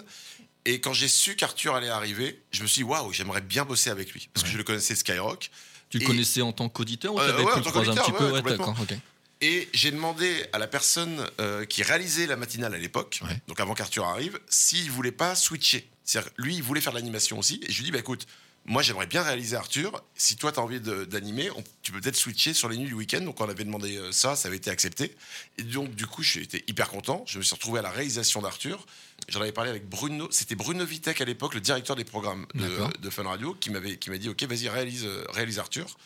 Et 0.67 0.81
quand 0.81 0.93
j'ai 0.93 1.09
su 1.09 1.37
qu'Arthur 1.37 1.75
allait 1.75 1.89
arriver, 1.89 2.43
je 2.50 2.62
me 2.62 2.69
suis 2.69 2.81
dit, 2.81 2.85
waouh, 2.85 3.12
j'aimerais 3.12 3.41
bien 3.41 3.65
bosser 3.65 3.89
avec 3.89 4.12
lui. 4.12 4.29
Parce 4.35 4.45
que 4.45 4.50
je 4.50 4.59
le 4.59 4.65
connaissais 4.65 4.95
Skyrock. 4.95 5.50
Tu 5.90 5.99
le 5.99 6.06
connaissais 6.06 6.40
en 6.40 6.52
tant 6.52 6.68
qu'auditeur 6.68 7.14
ou 7.14 7.20
Euh, 7.20 7.26
tu 7.26 7.32
avais 7.35 7.42
ouais, 7.44 7.52
pu 7.52 7.59
le 7.61 7.64
croiser 7.70 7.90
un 7.90 7.94
petit 7.97 8.12
peu 8.12 8.25
ouais, 8.26 8.30
Ouais, 8.32 8.38
complètement. 8.40 8.66
d'accord, 8.68 8.82
ok. 8.90 8.97
Et 9.42 9.68
j'ai 9.73 9.90
demandé 9.90 10.44
à 10.52 10.59
la 10.59 10.66
personne 10.66 11.26
euh, 11.40 11.64
qui 11.64 11.82
réalisait 11.82 12.26
la 12.26 12.37
matinale 12.37 12.75
à 12.75 12.78
l'époque, 12.78 13.20
Ouais. 13.25 13.40
donc 13.49 13.59
avant 13.61 13.75
qu'Arthur 13.75 14.04
arrive, 14.04 14.38
s'il 14.49 14.90
voulait 14.90 15.12
pas 15.12 15.35
switcher. 15.35 15.88
C'est-à-dire, 16.04 16.30
lui, 16.37 16.54
il 16.56 16.62
voulait 16.62 16.80
faire 16.80 16.92
de 16.92 16.99
l'animation 16.99 17.38
aussi. 17.38 17.61
Et 17.66 17.73
je 17.73 17.78
lui 17.78 17.85
dis, 17.87 17.90
bah 17.90 17.99
écoute, 18.00 18.26
moi 18.66 18.82
j'aimerais 18.82 19.06
bien 19.06 19.23
réaliser 19.23 19.56
Arthur. 19.56 20.02
Si 20.14 20.37
toi 20.37 20.52
tu 20.52 20.61
as 20.61 20.62
envie 20.62 20.78
d'animer, 20.80 21.49
tu 21.82 21.90
peux 21.92 22.00
peut-être 22.00 22.16
switcher 22.16 22.52
sur 22.52 22.68
les 22.68 22.76
nuits 22.76 22.88
du 22.88 22.94
week-end. 22.94 23.23
Donc 23.23 23.40
on 23.40 23.49
avait 23.49 23.64
demandé 23.64 23.97
euh, 23.97 24.12
ça, 24.12 24.37
ça 24.37 24.49
avait 24.49 24.59
été 24.59 24.70
accepté. 24.70 25.16
Et 25.56 25.62
donc 25.62 25.94
du 25.94 26.06
coup, 26.06 26.23
j'étais 26.23 26.62
hyper 26.68 26.90
content. 26.90 27.25
Je 27.26 27.38
me 27.38 27.42
suis 27.42 27.54
retrouvé 27.54 27.78
à 27.78 27.82
la 27.82 27.90
réalisation 27.90 28.42
d'Arthur. 28.42 28.85
J'en 29.31 29.41
avais 29.41 29.53
parlé 29.53 29.71
avec 29.71 29.89
Bruno. 29.89 30.29
C'était 30.31 30.57
Bruno 30.57 30.85
Vitek 30.85 31.21
à 31.21 31.25
l'époque, 31.25 31.55
le 31.55 31.61
directeur 31.61 31.97
des 31.97 32.05
programmes 32.05 32.47
de, 32.55 32.99
de 32.99 33.11
Fun 33.11 33.23
Radio, 33.23 33.55
qui 33.55 33.71
m'avait 33.71 33.97
qui 33.97 34.11
m'a 34.11 34.19
dit, 34.19 34.29
ok, 34.29 34.43
vas-y 34.43 34.69
réalise, 34.69 35.07
euh, 35.07 35.25
réalise 35.31 35.59
Arthur. 35.59 35.97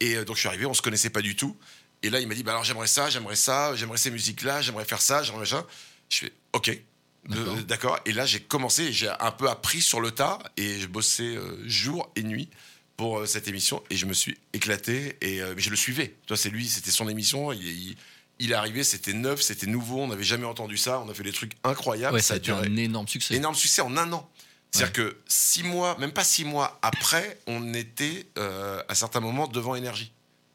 Et 0.00 0.16
euh, 0.16 0.24
donc 0.24 0.36
je 0.36 0.40
suis 0.40 0.48
arrivé, 0.48 0.64
on 0.66 0.74
se 0.74 0.82
connaissait 0.82 1.10
pas 1.10 1.22
du 1.22 1.36
tout. 1.36 1.56
Et 2.02 2.08
là, 2.08 2.20
il 2.20 2.26
m'a 2.28 2.34
dit, 2.34 2.42
bah 2.42 2.52
alors 2.52 2.64
j'aimerais 2.64 2.86
ça, 2.86 3.10
j'aimerais 3.10 3.36
ça, 3.36 3.76
j'aimerais 3.76 3.98
ces 3.98 4.10
musiques-là, 4.10 4.62
j'aimerais 4.62 4.86
faire 4.86 5.02
ça, 5.02 5.22
j'aimerais 5.22 5.46
ça. 5.46 5.66
Je 6.08 6.18
fais, 6.18 6.32
ok, 6.54 6.80
D'accord. 7.28 7.56
Euh, 7.56 7.62
d'accord. 7.62 8.00
Et 8.06 8.12
là, 8.12 8.26
j'ai 8.26 8.40
commencé, 8.40 8.92
j'ai 8.92 9.10
un 9.20 9.30
peu 9.30 9.48
appris 9.48 9.82
sur 9.82 10.00
le 10.00 10.10
tas, 10.10 10.38
et 10.56 10.80
je 10.80 10.86
bossais 10.86 11.36
euh, 11.36 11.68
jour 11.68 12.10
et 12.16 12.22
nuit 12.22 12.48
pour 12.96 13.20
euh, 13.20 13.26
cette 13.26 13.48
émission, 13.48 13.82
et 13.90 13.96
je 13.96 14.06
me 14.06 14.12
suis 14.12 14.38
éclaté, 14.52 15.16
et 15.20 15.42
euh, 15.42 15.54
je 15.56 15.70
le 15.70 15.76
suivais. 15.76 16.14
Toi, 16.26 16.36
c'est 16.36 16.50
lui, 16.50 16.68
c'était 16.68 16.90
son 16.90 17.08
émission, 17.08 17.52
il, 17.52 17.62
il, 17.62 17.96
il 18.40 18.50
est 18.52 18.54
arrivé, 18.54 18.82
c'était 18.82 19.12
neuf, 19.12 19.40
c'était 19.42 19.66
nouveau, 19.68 20.00
on 20.00 20.08
n'avait 20.08 20.24
jamais 20.24 20.46
entendu 20.46 20.76
ça, 20.76 21.00
on 21.00 21.08
a 21.08 21.14
fait 21.14 21.22
des 21.22 21.32
trucs 21.32 21.52
incroyables, 21.62 22.14
Ouais, 22.14 22.22
ça 22.22 22.34
a 22.34 22.38
duré 22.40 22.66
un 22.66 22.76
énorme 22.76 23.06
succès. 23.06 23.34
énorme 23.36 23.54
succès 23.54 23.82
en 23.82 23.96
un 23.96 24.12
an. 24.12 24.28
C'est-à-dire 24.72 24.92
que 24.92 25.16
six 25.26 25.62
mois, 25.64 25.96
même 25.98 26.12
pas 26.12 26.24
six 26.24 26.44
mois 26.44 26.78
après, 26.82 27.38
on 27.46 27.74
était 27.74 28.26
euh, 28.38 28.82
à 28.88 28.94
certains 28.94 29.18
moments 29.20 29.48
devant 29.48 29.74
Énergie, 29.74 30.12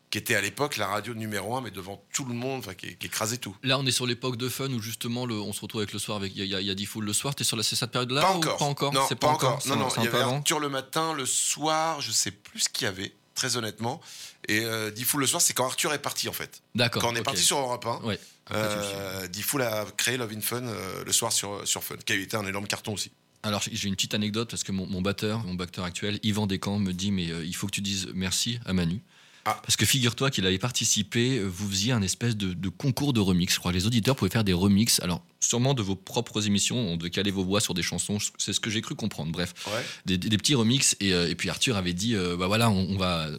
qui 0.10 0.18
était 0.18 0.36
à 0.36 0.42
l'époque 0.42 0.78
la 0.78 0.88
radio 0.88 1.14
numéro 1.14 1.58
un, 1.58 1.62
mais 1.62 1.72
devant 1.72 2.02
tout 2.14 2.24
le 2.24 2.34
monde, 2.34 2.64
qui, 2.78 2.96
qui 2.96 3.08
écrasait 3.08 3.38
tout. 3.38 3.54
Là, 3.64 3.78
on 3.78 3.86
est 3.86 3.92
sur 3.92 4.06
l'époque 4.08 4.38
de 4.38 4.48
fun 4.48 4.70
où 4.70 4.80
justement 4.82 5.26
le, 5.26 5.36
on 5.36 5.52
se 5.52 5.60
retrouve 5.60 5.82
avec 5.82 5.92
le 5.92 6.00
soir 6.00 6.16
avec 6.18 6.34
il 6.34 6.40
y, 6.40 6.42
a- 6.44 6.46
il 6.46 6.52
y 6.52 6.56
a- 6.56 6.62
il 6.62 6.68
y 6.68 6.72
a 6.72 6.76
10 6.76 6.86
foules 6.86 7.04
le 7.04 7.12
soir. 7.12 7.36
T'es 7.36 7.44
sur 7.44 7.58
la, 7.58 7.64
c'est 7.64 7.76
cette 7.76 7.92
période-là 7.92 8.22
pas 8.22 8.32
ou 8.32 8.38
encore. 8.38 8.58
Pas 8.58 8.66
encore. 8.66 8.94
Non, 8.94 9.06
c'est 9.10 9.16
pas, 9.20 9.28
encore. 9.28 9.60
Non, 9.68 9.76
non, 9.76 9.90
il 9.98 10.04
y 10.06 10.08
avait 10.08 10.24
le 10.62 10.70
matin, 10.70 11.14
le 11.14 11.26
soir, 11.26 12.00
je 12.00 12.12
sais 12.12 12.32
plus 12.32 12.62
ce 12.62 12.70
qu'il 12.70 12.86
y 12.86 12.88
avait, 12.88 13.14
très 13.34 13.58
honnêtement. 13.58 14.00
Et 14.48 14.62
euh, 14.66 14.92
Diffoul 14.92 15.22
le 15.22 15.28
soir, 15.28 15.42
c'est 15.42 15.54
quand 15.54 15.66
Arthur 15.66 15.94
est 15.94 16.00
parti 16.02 16.30
en 16.30 16.34
fait. 16.34 16.62
D'accord. 16.76 17.02
Quand 17.02 17.12
on 17.12 17.16
est 17.16 17.22
parti 17.24 17.42
sur 17.44 17.58
Europe 17.58 17.86
1, 17.86 18.06
Ouais. 18.06 18.20
Euh, 18.52 19.28
Diffoul 19.28 19.64
a 19.64 19.86
créé 19.98 20.18
Love 20.18 20.34
in 20.36 20.42
Fun 20.42 20.64
euh, 20.68 21.04
le 21.04 21.12
soir 21.12 21.32
sur, 21.34 21.68
sur 21.68 21.84
Fun, 21.84 21.96
qui 22.06 22.14
a 22.14 22.16
été 22.16 22.38
un 22.38 22.46
énorme 22.46 22.68
carton 22.68 22.94
aussi. 22.94 23.12
Alors 23.44 23.62
j'ai 23.72 23.88
une 23.88 23.96
petite 23.96 24.14
anecdote 24.14 24.50
parce 24.50 24.64
que 24.64 24.72
mon, 24.72 24.86
mon 24.88 25.02
batteur, 25.02 25.44
mon 25.46 25.54
batteur 25.56 25.84
actuel, 25.86 26.20
Yvan 26.24 26.48
Descamps, 26.48 26.80
me 26.80 26.94
dit 26.94 27.12
mais 27.12 27.32
euh, 27.32 27.44
il 27.46 27.56
faut 27.56 27.68
que 27.68 27.72
tu 27.72 27.82
dises 27.82 28.08
merci 28.14 28.60
à 28.66 28.74
Manu. 28.74 29.02
Ah. 29.48 29.60
Parce 29.62 29.76
que 29.78 29.86
figure-toi 29.86 30.32
qu'il 30.32 30.46
avait 30.48 30.58
participé, 30.58 31.40
vous 31.40 31.70
faisiez 31.70 31.92
un 31.92 32.02
espèce 32.02 32.36
de, 32.36 32.54
de 32.54 32.70
concours 32.70 33.14
de 33.14 33.20
remix. 33.20 33.54
Je 33.54 33.60
crois 33.60 33.72
que 33.72 33.78
les 33.78 33.86
auditeurs 33.86 34.16
pouvaient 34.16 34.32
faire 34.32 34.44
des 34.44 34.54
remixes. 34.54 35.00
Alors 35.02 35.24
sûrement 35.40 35.76
de 35.76 35.84
vos 35.84 35.96
propres 35.96 36.48
émissions, 36.48 36.78
on 36.78 36.98
devait 36.98 37.12
caler 37.12 37.30
vos 37.30 37.44
voix 37.44 37.62
sur 37.62 37.76
des 37.76 37.84
chansons. 37.84 38.18
C'est 38.40 38.54
ce 38.54 38.60
que 38.60 38.72
j'ai 38.72 38.82
cru 38.82 38.96
comprendre. 38.96 39.32
Bref, 39.32 39.54
Ouais. 39.68 39.84
des, 40.18 40.18
petits 40.38 40.56
remixes. 40.56 40.96
Et, 41.00 41.10
et 41.10 41.36
puis 41.36 41.50
Arthur 41.52 41.78
avait 41.78 41.94
dit, 41.94 42.16
euh, 42.16 42.36
bah 42.36 42.48
voilà, 42.48 42.72
on, 42.72 42.90
on 42.90 42.98
va, 42.98 43.30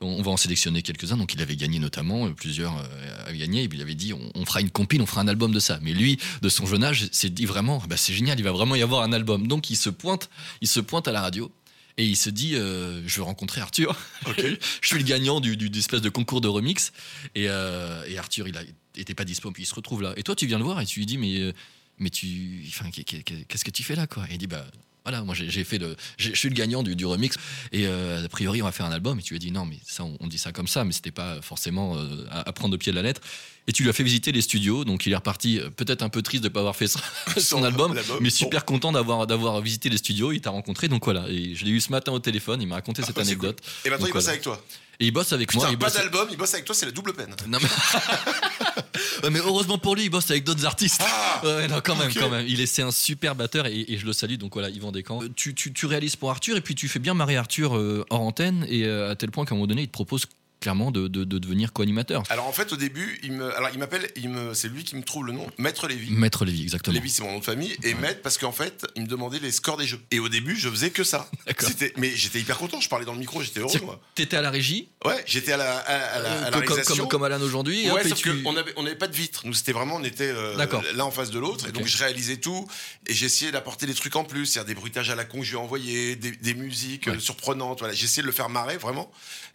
on, 0.00 0.22
va 0.22 0.30
en 0.30 0.36
sélectionner 0.36 0.82
quelques-uns. 0.82 1.16
Donc 1.16 1.34
il 1.34 1.42
avait 1.42 1.56
gagné 1.56 1.78
notamment, 1.78 2.26
euh, 2.26 2.30
plusieurs 2.30 2.76
euh, 2.76 3.26
avaient 3.26 3.38
gagné. 3.38 3.64
Et 3.64 3.68
puis 3.68 3.78
il 3.78 3.82
avait 3.82 3.94
dit, 3.94 4.12
on, 4.12 4.30
on 4.34 4.44
fera 4.44 4.60
une 4.60 4.70
compile, 4.70 5.02
on 5.02 5.06
fera 5.06 5.20
un 5.20 5.28
album 5.28 5.52
de 5.52 5.60
ça. 5.60 5.78
Mais 5.82 5.92
lui, 5.92 6.18
de 6.42 6.48
son 6.48 6.66
jeune 6.66 6.84
âge, 6.84 7.08
s'est 7.12 7.30
dit 7.30 7.46
vraiment, 7.46 7.82
bah, 7.88 7.96
c'est 7.96 8.14
génial, 8.14 8.38
il 8.38 8.42
va 8.42 8.52
vraiment 8.52 8.74
y 8.74 8.82
avoir 8.82 9.02
un 9.02 9.12
album. 9.12 9.46
Donc 9.46 9.70
il 9.70 9.76
se 9.76 9.90
pointe, 9.90 10.30
il 10.60 10.68
se 10.68 10.80
pointe 10.80 11.08
à 11.08 11.12
la 11.12 11.20
radio. 11.20 11.50
Et 11.98 12.06
il 12.06 12.16
se 12.16 12.30
dit, 12.30 12.54
euh, 12.54 13.02
je 13.06 13.16
veux 13.16 13.24
rencontrer 13.24 13.60
Arthur. 13.60 13.96
je 14.36 14.86
suis 14.86 14.98
le 14.98 15.02
gagnant 15.02 15.40
du, 15.40 15.56
du- 15.56 15.68
d'espèce 15.68 16.00
de 16.00 16.08
concours 16.08 16.40
de 16.40 16.46
remix. 16.46 16.92
Et, 17.34 17.48
euh, 17.48 18.04
et 18.06 18.16
Arthur, 18.16 18.46
il 18.46 18.56
a, 18.56 18.62
était 18.96 19.14
pas 19.14 19.24
dispo, 19.24 19.50
puis 19.50 19.64
il 19.64 19.66
se 19.66 19.74
retrouve 19.74 20.02
là. 20.02 20.12
Et 20.16 20.22
toi, 20.22 20.36
tu 20.36 20.46
viens 20.46 20.58
le 20.58 20.64
voir 20.64 20.80
et 20.80 20.86
tu 20.86 21.00
lui 21.00 21.06
dis, 21.06 21.18
mais, 21.18 21.40
euh, 21.40 21.52
mais 21.98 22.10
tu, 22.10 22.64
enfin, 22.68 22.88
qu'est-ce 22.90 23.64
que 23.64 23.70
tu 23.72 23.82
fais 23.82 23.96
là, 23.96 24.06
quoi? 24.06 24.24
Et 24.30 24.34
il 24.34 24.38
dit, 24.38 24.46
bah, 24.46 24.64
voilà, 25.08 25.24
moi 25.24 25.34
j'ai 25.34 25.64
fait 25.64 25.80
je 26.18 26.34
suis 26.34 26.50
le 26.50 26.54
gagnant 26.54 26.82
du, 26.82 27.06
remix 27.06 27.36
et 27.72 27.86
euh, 27.86 28.22
a 28.22 28.28
priori 28.28 28.60
on 28.60 28.66
va 28.66 28.72
faire 28.72 28.84
un 28.84 28.92
album. 28.92 29.18
Et 29.18 29.22
tu 29.22 29.32
lui 29.32 29.38
as 29.38 29.40
dit 29.40 29.50
non, 29.50 29.64
mais 29.64 29.78
ça 29.86 30.04
on, 30.04 30.18
on 30.20 30.26
dit 30.26 30.36
ça 30.36 30.52
comme 30.52 30.68
ça, 30.68 30.84
mais 30.84 30.92
c'était 30.92 31.10
pas 31.10 31.40
forcément 31.40 31.96
euh, 31.96 32.26
à, 32.30 32.46
à 32.46 32.52
prendre 32.52 32.74
au 32.74 32.78
pied 32.78 32.92
de 32.92 32.96
la 32.96 33.02
lettre. 33.02 33.22
Et 33.68 33.72
tu 33.72 33.82
lui 33.84 33.90
as 33.90 33.92
fait 33.92 34.02
visiter 34.02 34.32
les 34.32 34.40
studios, 34.40 34.84
donc 34.84 35.06
il 35.06 35.12
est 35.12 35.16
reparti 35.16 35.60
euh, 35.60 35.68
peut-être 35.70 36.02
un 36.02 36.08
peu 36.08 36.22
triste 36.22 36.42
de 36.42 36.48
pas 36.48 36.60
avoir 36.60 36.74
fait 36.74 36.88
son, 37.36 37.62
album, 37.62 37.96
album, 37.96 38.16
mais 38.20 38.30
bon. 38.30 38.34
super 38.34 38.64
content 38.64 38.90
d'avoir 38.92 39.26
d'avoir 39.26 39.60
visité 39.60 39.88
les 39.90 39.98
studios. 39.98 40.32
Il 40.32 40.40
t'a 40.40 40.50
rencontré, 40.50 40.88
donc 40.88 41.04
voilà. 41.04 41.28
Et 41.28 41.54
je 41.54 41.64
l'ai 41.64 41.70
eu 41.70 41.80
ce 41.80 41.90
matin 41.92 42.10
au 42.12 42.18
téléphone, 42.18 42.60
il 42.62 42.66
m'a 42.66 42.76
raconté 42.76 43.02
cette 43.02 43.14
bah, 43.14 43.22
c'est 43.24 43.28
anecdote. 43.30 43.60
Et 43.84 43.90
maintenant, 43.90 44.06
Donc 44.06 44.08
il 44.08 44.12
bosse 44.14 44.22
voilà. 44.24 44.32
avec 44.32 44.42
toi. 44.42 44.64
Et 45.00 45.06
il 45.06 45.10
bosse 45.12 45.32
avec 45.32 45.54
moi. 45.54 45.64
Putain, 45.66 45.72
il 45.74 45.78
pas 45.78 45.86
bosse- 45.86 45.94
d'album, 45.96 46.28
il 46.30 46.36
bosse 46.36 46.54
avec 46.54 46.64
toi, 46.66 46.74
c'est 46.74 46.86
la 46.86 46.92
double 46.92 47.12
peine. 47.12 47.32
non, 47.46 47.58
mais... 49.30 49.38
Heureusement 49.40 49.78
pour 49.78 49.94
lui, 49.94 50.04
il 50.04 50.10
bosse 50.10 50.30
avec 50.30 50.44
d'autres 50.44 50.64
artistes. 50.64 51.02
Ah 51.04 51.40
Ouais, 51.44 51.68
non, 51.68 51.80
quand 51.84 51.94
même, 51.96 52.12
quand 52.14 52.28
même. 52.30 52.46
Il 52.48 52.60
est, 52.60 52.66
c'est 52.66 52.82
un 52.82 52.90
super 52.90 53.34
batteur 53.34 53.66
et, 53.66 53.84
et 53.88 53.98
je 53.98 54.06
le 54.06 54.12
salue. 54.12 54.36
Donc 54.36 54.54
voilà, 54.54 54.70
Yvan 54.70 54.90
Descamps. 54.92 55.22
Euh, 55.22 55.28
Tu, 55.36 55.54
tu, 55.54 55.72
tu 55.72 55.86
réalises 55.86 56.16
pour 56.16 56.30
Arthur 56.30 56.56
et 56.56 56.60
puis 56.62 56.74
tu 56.74 56.88
fais 56.88 56.98
bien 56.98 57.14
marrer 57.14 57.36
Arthur 57.36 57.76
euh, 57.76 58.04
hors 58.10 58.22
antenne 58.22 58.66
et 58.68 58.88
à 58.88 59.14
tel 59.14 59.30
point 59.30 59.44
qu'à 59.44 59.54
un 59.54 59.58
moment 59.58 59.66
donné, 59.68 59.82
il 59.82 59.88
te 59.88 59.92
propose 59.92 60.24
clairement 60.60 60.90
de, 60.90 61.08
de, 61.08 61.24
de 61.24 61.38
devenir 61.38 61.72
co-animateur. 61.72 62.22
Alors 62.30 62.46
en 62.46 62.52
fait, 62.52 62.72
au 62.72 62.76
début, 62.76 63.18
il 63.22 63.32
me, 63.32 63.54
alors 63.56 63.70
il 63.72 63.78
m'appelle, 63.78 64.08
il 64.16 64.28
me, 64.28 64.54
c'est 64.54 64.68
lui 64.68 64.84
qui 64.84 64.96
me 64.96 65.02
trouve 65.02 65.26
le 65.26 65.32
nom, 65.32 65.46
Maître 65.58 65.86
Lévy. 65.88 66.10
Maître 66.10 66.44
Lévy, 66.44 66.62
exactement. 66.62 66.94
Lévy, 66.94 67.10
c'est 67.10 67.22
mon 67.22 67.32
nom 67.32 67.38
de 67.38 67.44
famille. 67.44 67.76
Et 67.84 67.94
Maître, 67.94 68.20
parce 68.22 68.38
qu'en 68.38 68.52
fait, 68.52 68.86
il 68.96 69.02
me 69.02 69.06
demandait 69.08 69.38
les 69.38 69.52
scores 69.52 69.76
des 69.76 69.86
jeux. 69.86 70.00
Et 70.10 70.18
au 70.18 70.28
début, 70.28 70.56
je 70.56 70.68
faisais 70.68 70.90
que 70.90 71.04
ça. 71.04 71.30
C'était, 71.58 71.92
mais 71.96 72.10
j'étais 72.14 72.40
hyper 72.40 72.58
content. 72.58 72.80
Je 72.80 72.88
parlais 72.88 73.04
dans 73.04 73.12
le 73.14 73.18
micro, 73.20 73.42
j'étais 73.42 73.60
heureux, 73.60 73.78
moi. 73.82 74.00
T'étais 74.14 74.36
à 74.36 74.42
la 74.42 74.50
régie, 74.50 74.88
Ouais, 75.04 75.22
j'étais 75.26 75.52
à 75.52 75.56
la, 75.56 75.76
à, 75.78 75.92
à 75.94 76.18
la, 76.20 76.32
à 76.46 76.50
la 76.50 76.56
euh, 76.58 76.60
comme, 76.62 76.82
comme, 76.96 77.08
comme 77.08 77.22
Alan 77.24 77.40
aujourd'hui. 77.40 77.88
Ouais, 77.90 78.06
sauf 78.08 78.18
tu- 78.18 78.42
qu'on 78.42 78.56
avait, 78.56 78.72
on 78.76 78.82
n'avait 78.82 78.96
pas 78.96 79.06
de 79.08 79.14
vitre. 79.14 79.42
Nous, 79.44 79.54
c'était 79.54 79.72
vraiment, 79.72 79.96
on 79.96 80.04
était 80.04 80.24
euh, 80.34 80.56
l'un 80.94 81.04
en 81.04 81.10
face 81.10 81.30
de 81.30 81.38
l'autre. 81.38 81.68
Et 81.68 81.72
donc, 81.72 81.86
je 81.86 81.96
réalisais 81.98 82.38
tout. 82.38 82.66
Et 83.06 83.14
j'essayais 83.14 83.52
d'apporter 83.52 83.86
des 83.86 83.94
trucs 83.94 84.16
en 84.16 84.24
plus. 84.24 84.46
C'est-à-dire 84.46 84.74
des 84.74 84.80
bruitages 84.80 85.10
à 85.10 85.14
la 85.14 85.24
con 85.24 85.38
que 85.40 85.44
je 85.44 85.56
lui 85.56 86.16
des, 86.16 86.32
des 86.32 86.54
musiques 86.54 87.06
Ouais. 87.06 87.14
euh, 87.16 87.20
surprenantes. 87.20 87.78
Voilà, 87.78 87.94
j'essayais 87.94 88.22
de 88.22 88.26
le 88.26 88.32
faire 88.32 88.48
marrer, 88.48 88.76
vraiment. 88.76 89.10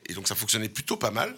Et 0.09 0.13
donc, 0.13 0.27
ça 0.27 0.35
fonctionnait 0.35 0.69
plutôt 0.69 0.97
pas 0.97 1.11
mal. 1.11 1.35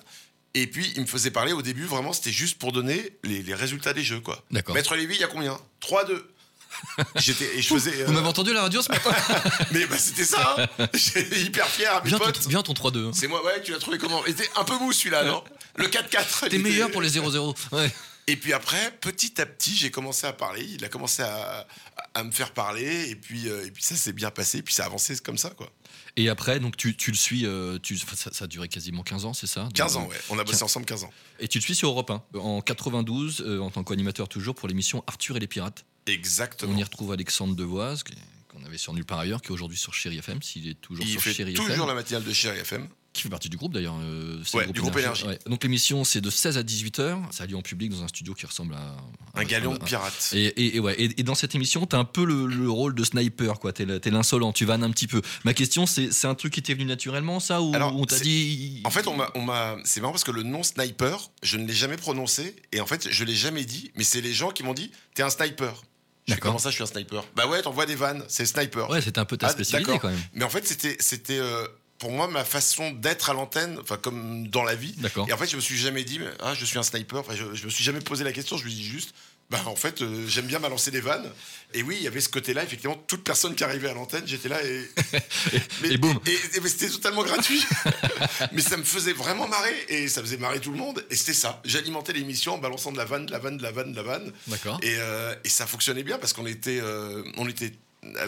Et 0.54 0.68
puis, 0.68 0.92
il 0.96 1.02
me 1.02 1.06
faisait 1.08 1.32
parler 1.32 1.52
au 1.54 1.62
début, 1.62 1.84
vraiment, 1.86 2.14
c'était 2.14 2.32
juste 2.32 2.58
pour 2.60 2.72
donner 2.72 3.12
les, 3.24 3.44
les 3.44 3.54
résultats 3.54 3.94
des 3.94 4.04
jeux, 4.04 4.22
quoi. 4.22 4.44
D'accord. 4.52 4.74
Maître 4.76 4.96
Lévy, 4.96 5.16
il 5.16 5.22
y 5.22 5.24
a 5.24 5.28
combien? 5.28 5.60
3-2. 5.82 6.22
J'étais, 7.18 7.58
et 7.58 7.62
je 7.62 7.68
faisais. 7.74 8.02
euh, 8.02 8.06
Vous 8.06 8.14
m'avez 8.14 8.28
entendu 8.28 8.52
à 8.52 8.54
la 8.56 8.62
radio 8.64 8.82
ce 8.82 8.90
matin? 8.90 9.12
Mais 9.72 9.86
bah, 9.86 9.98
c'était 9.98 10.26
ça, 10.26 10.56
hein. 10.80 10.88
J'étais 10.94 11.40
hyper 11.42 11.68
fier 11.68 11.94
à 11.94 12.02
mes 12.04 12.10
ton, 12.12 12.18
potes. 12.20 12.48
viens 12.48 12.62
ton 12.64 12.74
3-2. 12.74 13.08
hein. 13.08 13.12
C'est 13.14 13.28
moi, 13.28 13.44
ouais, 13.46 13.62
tu 13.62 13.72
l'as 13.72 13.80
trouvé 13.80 13.98
comment? 13.98 14.26
Il 14.26 14.32
était 14.32 14.50
un 14.58 14.64
peu 14.66 14.78
mou 14.78 14.92
celui-là, 14.92 15.24
non? 15.24 15.44
Le 15.78 15.88
4-4. 15.88 16.10
T'es 16.10 16.18
il 16.42 16.46
était- 16.48 16.58
meilleur 16.58 16.92
pour 16.92 17.02
les 17.02 17.10
0-0. 17.10 17.56
Ouais. 17.72 17.92
Et 18.28 18.36
puis 18.38 18.54
après, 18.54 18.92
petit 19.02 19.40
à 19.40 19.46
petit, 19.46 19.76
j'ai 19.76 19.92
commencé 19.92 20.26
à 20.26 20.34
parler. 20.34 20.64
Il 20.64 20.84
a 20.84 20.90
commencé 20.90 21.22
à, 21.22 21.68
à 22.16 22.24
me 22.24 22.32
faire 22.32 22.54
parler. 22.54 23.10
Et 23.10 23.16
puis, 23.16 23.48
euh, 23.48 23.66
et 23.68 23.72
puis 23.72 23.84
ça 23.84 23.96
s'est 23.96 24.14
bien 24.14 24.32
passé. 24.32 24.60
Et 24.60 24.62
puis 24.64 24.74
ça 24.74 24.84
a 24.84 24.86
avancé 24.88 25.16
comme 25.18 25.38
ça, 25.38 25.52
quoi. 25.52 25.72
Et 26.18 26.30
après, 26.30 26.60
donc 26.60 26.76
tu, 26.78 26.96
tu 26.96 27.12
le 27.12 27.18
suis, 27.18 27.46
euh, 27.46 27.78
tu, 27.78 27.98
ça, 27.98 28.32
ça 28.32 28.46
a 28.46 28.48
duré 28.48 28.68
quasiment 28.68 29.04
15 29.04 29.26
ans, 29.26 29.34
c'est 29.34 29.48
ça? 29.48 29.68
15 29.74 29.98
ans, 29.98 30.08
ouais. 30.08 30.16
On 30.30 30.40
a 30.40 30.44
bossé 30.44 30.64
ensemble 30.64 30.86
15 30.86 31.04
ans. 31.04 31.14
Et 31.40 31.48
tu 31.48 31.58
le 31.60 31.64
suis 31.64 31.76
sur 31.76 31.90
Europe 31.90 32.10
1, 32.10 32.40
en 32.40 32.62
92, 32.62 33.42
euh, 33.46 33.60
en 33.60 33.70
tant 33.70 33.84
qu'animateur 33.84 34.28
toujours, 34.30 34.56
pour 34.56 34.68
l'émission 34.70 35.04
Arthur 35.08 35.36
et 35.38 35.40
les 35.40 35.48
Pirates. 35.48 35.86
Exactement. 36.08 36.72
On 36.74 36.78
y 36.78 36.84
retrouve 36.84 37.12
Alexandre 37.12 37.54
Devoise, 37.56 38.04
qu'on 38.48 38.64
avait 38.66 38.78
sur 38.78 38.94
Nulle 38.94 39.06
part 39.06 39.20
ailleurs, 39.20 39.42
qui 39.42 39.50
est 39.50 39.52
aujourd'hui 39.52 39.78
sur 39.78 39.94
Chéri 39.94 40.18
FM, 40.20 40.42
s'il 40.42 40.70
est 40.70 40.80
toujours 40.82 41.06
Il 41.06 41.12
sur 41.12 41.22
fait 41.22 41.34
Chéri 41.34 41.54
toujours 41.54 41.74
FM. 41.76 41.88
la 41.88 41.94
matinale 41.94 42.24
de 42.24 42.34
Chéri 42.34 42.60
FM. 42.60 42.88
Qui 43.16 43.24
fait 43.24 43.30
partie 43.30 43.50
du 43.50 43.58
groupe 43.58 43.74
d'ailleurs. 43.74 43.96
euh, 44.02 44.40
c'est 44.46 44.58
Ouais, 44.58 44.66
le 44.68 44.72
du 44.74 44.82
groupe 44.82 44.96
Énergie. 44.98 45.26
Ouais. 45.26 45.40
Donc 45.48 45.64
l'émission, 45.64 46.04
c'est 46.04 46.22
de 46.22 46.30
16 46.30 46.58
à 46.58 46.64
18h. 46.64 47.18
Ça 47.32 47.44
a 47.44 47.48
lieu 47.48 47.56
en 47.56 47.62
public 47.62 47.90
dans 47.92 48.04
un 48.04 48.08
studio 48.08 48.34
qui 48.34 48.46
ressemble 48.46 48.74
à. 48.76 48.96
Un 49.36 49.44
galion 49.44 49.74
de 49.74 49.80
pirate. 49.84 50.32
Et, 50.34 50.46
et, 50.46 50.76
et 50.78 50.80
ouais, 50.80 50.96
et, 51.02 51.20
et 51.20 51.24
dans 51.24 51.36
cette 51.36 51.56
émission, 51.56 51.86
t'as 51.86 51.98
un 51.98 52.06
peu 52.06 52.24
le, 52.26 52.46
le 52.48 52.70
rôle 52.70 52.94
de 52.96 53.04
sniper, 53.04 53.60
quoi. 53.60 53.74
T'es 53.74 53.86
le- 53.86 54.00
t'es 54.00 54.10
l'insolent, 54.12 54.54
tu 54.54 54.66
vannes 54.66 54.84
un 54.84 54.92
petit 54.92 55.08
peu. 55.08 55.22
Ma 55.44 55.54
question, 55.54 55.86
c'est 55.86 56.12
c'est 56.12 56.28
un 56.28 56.36
truc 56.36 56.54
qui 56.54 56.62
t'est 56.62 56.74
venu 56.74 56.86
naturellement, 56.86 57.40
ça 57.40 57.62
Ou 57.62 57.74
Alors, 57.76 57.96
on 57.96 58.06
t'a 58.06 58.20
dit. 58.20 58.82
En 58.86 58.90
fait, 58.90 59.08
on 59.08 59.16
m'a, 59.42 59.78
c'est 59.84 60.02
marrant 60.02 60.14
parce 60.14 60.24
que 60.24 60.32
le 60.32 60.44
nom 60.44 60.64
sniper, 60.64 61.30
je 61.44 61.58
ne 61.58 61.66
l'ai 61.68 61.74
jamais 61.74 61.98
prononcé 61.98 62.56
et 62.72 62.80
en 62.82 62.86
fait, 62.86 63.08
je 63.10 63.24
l'ai 63.24 63.36
jamais 63.36 63.66
dit. 63.66 63.92
Mais 63.96 64.04
c'est 64.04 64.22
les 64.22 64.34
gens 64.34 64.52
qui 64.52 64.64
m'ont 64.64 64.74
dit, 64.74 64.92
t'es 65.14 65.24
un 65.24 65.30
sniper. 65.30 65.84
Je 66.28 66.34
fais. 66.34 66.40
Comment 66.40 66.58
ça, 66.58 66.70
je 66.72 66.76
suis 66.76 66.84
un 66.84 66.88
sniper? 66.88 67.24
Bah 67.36 67.46
ouais, 67.48 67.62
t'envoies 67.62 67.86
des 67.86 67.94
vannes, 67.96 68.24
c'est 68.28 68.46
sniper. 68.48 68.90
Ouais, 68.90 69.00
c'était 69.02 69.20
un 69.20 69.26
peu 69.26 69.38
ta 69.38 69.48
Ah, 69.48 69.52
spécialité 69.52 70.00
quand 70.02 70.10
même. 70.10 70.20
Mais 70.34 70.44
en 70.44 70.50
fait, 70.50 70.66
c'était, 70.68 70.98
c'était 71.00 71.38
euh, 71.38 71.68
pour 72.00 72.12
moi 72.12 72.28
ma 72.28 72.44
façon 72.44 72.92
d'être 72.92 73.30
à 73.30 73.34
l'antenne, 73.34 73.78
enfin 73.82 73.98
comme 73.98 74.48
dans 74.50 74.64
la 74.64 74.76
vie. 74.76 74.96
Et 75.28 75.34
en 75.34 75.38
fait, 75.38 75.48
je 75.50 75.56
me 75.56 75.62
suis 75.62 75.78
jamais 75.78 76.04
dit, 76.04 76.20
ah, 76.42 76.54
je 76.54 76.66
suis 76.66 76.78
un 76.78 76.84
sniper. 76.84 77.20
Enfin, 77.20 77.34
je, 77.36 77.54
je 77.56 77.66
me 77.66 77.70
suis 77.70 77.84
jamais 77.84 78.02
posé 78.02 78.24
la 78.24 78.32
question. 78.34 78.58
Je 78.58 78.66
me 78.66 78.70
dis 78.70 78.84
juste, 78.84 79.14
bah 79.50 79.62
en 79.68 79.76
fait, 79.76 80.02
euh, 80.02 80.26
j'aime 80.28 80.48
bien 80.48 80.60
balancer 80.60 80.92
des 80.92 81.02
vannes. 81.02 81.32
Et 81.74 81.84
oui, 81.84 81.96
il 82.00 82.04
y 82.04 82.08
avait 82.08 82.20
ce 82.22 82.30
côté-là. 82.30 82.64
Effectivement, 82.64 82.96
toute 83.08 83.24
personne 83.24 83.54
qui 83.56 83.64
arrivait 83.64 83.90
à 83.90 83.94
l'antenne, 83.94 84.24
j'étais 84.26 84.50
là 84.50 84.64
et 84.64 84.90
mais- 85.82 85.92
Et 85.92 85.98
boum. 85.98 86.20
Et, 86.26 86.32
et- 86.58 86.60
mais 86.62 86.70
c'était 86.70 86.90
totalement 86.90 87.24
gratuit. 87.24 87.64
mais 88.52 88.62
ça 88.62 88.76
me 88.78 88.84
faisait 88.84 89.14
vraiment 89.14 89.48
marrer 89.48 89.76
et 89.90 90.08
ça 90.08 90.22
faisait 90.22 90.38
marrer 90.38 90.60
tout 90.60 90.72
le 90.72 90.78
monde. 90.78 91.06
Et 91.10 91.16
c'était 91.16 91.34
ça. 91.34 91.62
J'alimentais 91.64 92.14
l'émission 92.14 92.56
en 92.56 92.58
balançant 92.58 92.92
de 92.92 92.98
la 92.98 93.06
vanne, 93.06 93.26
de 93.28 93.32
la 93.32 93.40
vanne, 93.40 93.58
de 93.58 93.64
la 93.64 93.72
vanne, 93.72 93.92
de 93.92 93.98
la 93.98 94.04
vanne. 94.04 94.32
D'accord. 94.48 94.80
Et, 94.82 94.96
euh, 94.98 95.36
et 95.44 95.50
ça 95.50 95.66
fonctionnait 95.68 96.04
bien 96.04 96.18
parce 96.18 96.34
qu'on 96.34 96.46
était, 96.48 96.80
euh, 96.82 97.24
on 97.38 97.48
était, 97.48 97.74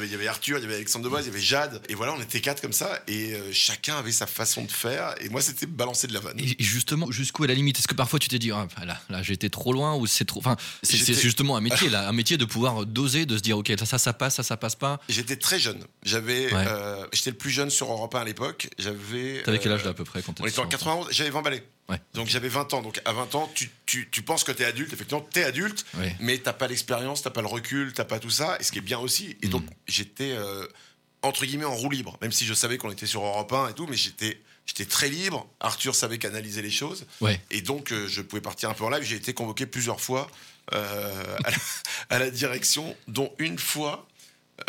il 0.04 0.12
y 0.12 0.16
avait 0.16 0.28
Arthur, 0.28 0.58
il 0.58 0.62
y 0.62 0.66
avait 0.66 0.76
Alexandre 0.76 1.04
Devoise, 1.06 1.26
il 1.26 1.30
y 1.30 1.32
avait 1.32 1.42
Jade, 1.42 1.82
et 1.90 1.96
voilà, 1.96 2.14
on 2.14 2.22
était 2.22 2.42
quatre 2.42 2.62
comme 2.62 2.74
ça, 2.74 3.02
et 3.08 3.34
euh, 3.34 3.52
chacun 3.52 3.98
avait 3.98 4.12
sa 4.12 4.28
façon 4.28 4.64
de 4.66 4.72
faire, 4.72 5.16
et 5.22 5.30
moi 5.30 5.42
c'était 5.42 5.66
balancer 5.66 6.08
de 6.08 6.14
la 6.14 6.20
vanne. 6.20 6.40
Et 6.40 6.56
justement, 6.64 7.12
jusqu'où 7.12 7.44
est 7.46 7.48
la 7.48 7.54
limite? 7.54 7.78
Est-ce 7.80 7.88
que 7.88 7.94
parfois 7.96 8.20
tu 8.20 8.28
t'es 8.28 8.40
dit, 8.40 8.52
ah, 8.52 8.68
là, 8.86 9.00
là 9.10 9.24
j'ai 9.24 9.34
été 9.34 9.50
trop 9.50 9.74
loin 9.74 9.96
ou 9.96 10.08
c'est 10.08 10.26
trop. 10.26 10.40
Enfin, 10.40 10.56
c'est 10.84 10.98
J'étais- 10.98 11.14
c'est 11.14 11.22
justement 11.22 11.58
un 11.58 11.62
métier, 11.62 11.90
là, 11.90 12.08
un 12.08 12.14
métier 12.14 12.38
de 12.38 12.46
pouvoir 12.46 12.86
doser, 12.86 13.26
de 13.26 13.38
se 13.38 13.42
dire, 13.42 13.58
ok, 13.58 13.72
ça, 13.80 13.86
ça, 13.86 13.98
ça 13.98 14.14
passe, 14.14 14.36
ça, 14.36 14.44
ça 14.44 14.58
passe 14.58 14.76
pas. 14.76 15.00
J'étais 15.10 15.36
très 15.38 15.60
jeune, 15.60 15.84
j'avais, 16.04 16.54
Ouais. 16.54 16.64
euh, 16.68 17.06
j'étais 17.14 17.32
le 17.32 17.38
plus 17.38 17.52
jeune 17.52 17.70
sur 17.70 17.92
Europe 17.92 18.14
1 18.16 18.22
à 18.22 18.26
l'époque, 18.26 18.70
j'avais. 18.80 19.42
T'avais 19.44 19.60
quel 19.60 19.72
euh, 19.72 19.76
âge 19.76 19.84
là 19.84 19.92
à 19.92 19.94
peu 19.94 20.04
près 20.04 20.22
quand 20.22 20.40
On 20.42 20.46
était 20.46 20.60
en 20.60 20.64
sur- 20.64 20.70
91, 20.70 21.08
j'avais 21.12 21.30
20 21.30 21.42
balais. 21.42 21.64
Ouais. 21.90 22.00
Donc 22.14 22.28
j'avais 22.28 22.50
20 22.50 22.74
ans. 22.74 22.82
Donc 22.82 23.00
à 23.06 23.14
20 23.14 23.36
ans, 23.36 23.50
tu, 23.56 23.70
tu, 23.86 24.10
tu 24.12 24.22
penses 24.22 24.44
que 24.44 24.52
t'es 24.52 24.66
adulte, 24.66 24.92
effectivement, 24.94 25.22
t'es 25.32 25.44
adulte, 25.44 25.86
Ouais. 25.98 26.16
mais 26.20 26.38
t'as 26.38 26.54
pas 26.54 26.68
l'expérience, 26.68 27.22
t'as 27.22 27.30
pas 27.30 27.42
le 27.42 27.48
recul, 27.48 27.94
t'as 27.94 28.04
pas 28.06 28.20
tout 28.20 28.30
ça, 28.30 28.58
et 28.60 28.64
ce 28.64 28.72
qui 28.72 28.80
est 28.80 28.82
bien 28.82 29.00
aussi. 29.00 29.38
Et 29.42 29.48
donc 29.48 29.64
Mm. 29.64 29.70
j'étais 29.88 30.32
euh, 30.32 30.68
entre 31.22 31.46
guillemets 31.46 31.66
en 31.66 31.76
roue 31.76 31.90
libre, 31.90 32.18
même 32.22 32.32
si 32.32 32.46
je 32.46 32.54
savais 32.54 32.78
qu'on 32.78 32.92
était 32.92 33.06
sur 33.06 33.24
Europe 33.24 33.52
1 33.54 33.70
et 33.70 33.74
tout, 33.74 33.88
mais 33.88 33.96
j'étais 33.98 34.42
j'étais 34.66 34.86
très 34.86 35.08
libre. 35.08 35.48
Arthur 35.62 35.96
savait 35.96 36.18
canaliser 36.18 36.62
les 36.62 36.72
choses, 36.72 37.06
Ouais. 37.22 37.40
et 37.52 37.62
donc 37.62 37.94
euh, 37.94 38.06
je 38.10 38.22
pouvais 38.22 38.42
partir 38.42 38.70
un 38.70 38.74
peu 38.74 38.84
en 38.84 38.90
live. 38.90 39.04
J'ai 39.04 39.16
été 39.16 39.34
convoqué 39.34 39.66
plusieurs 39.66 40.02
fois 40.02 40.30
euh, 40.74 41.38
à, 41.46 41.52
la, 41.52 41.58
à 42.10 42.20
la 42.20 42.30
direction, 42.30 42.96
dont 43.08 43.34
une 43.40 43.58
fois. 43.58 44.06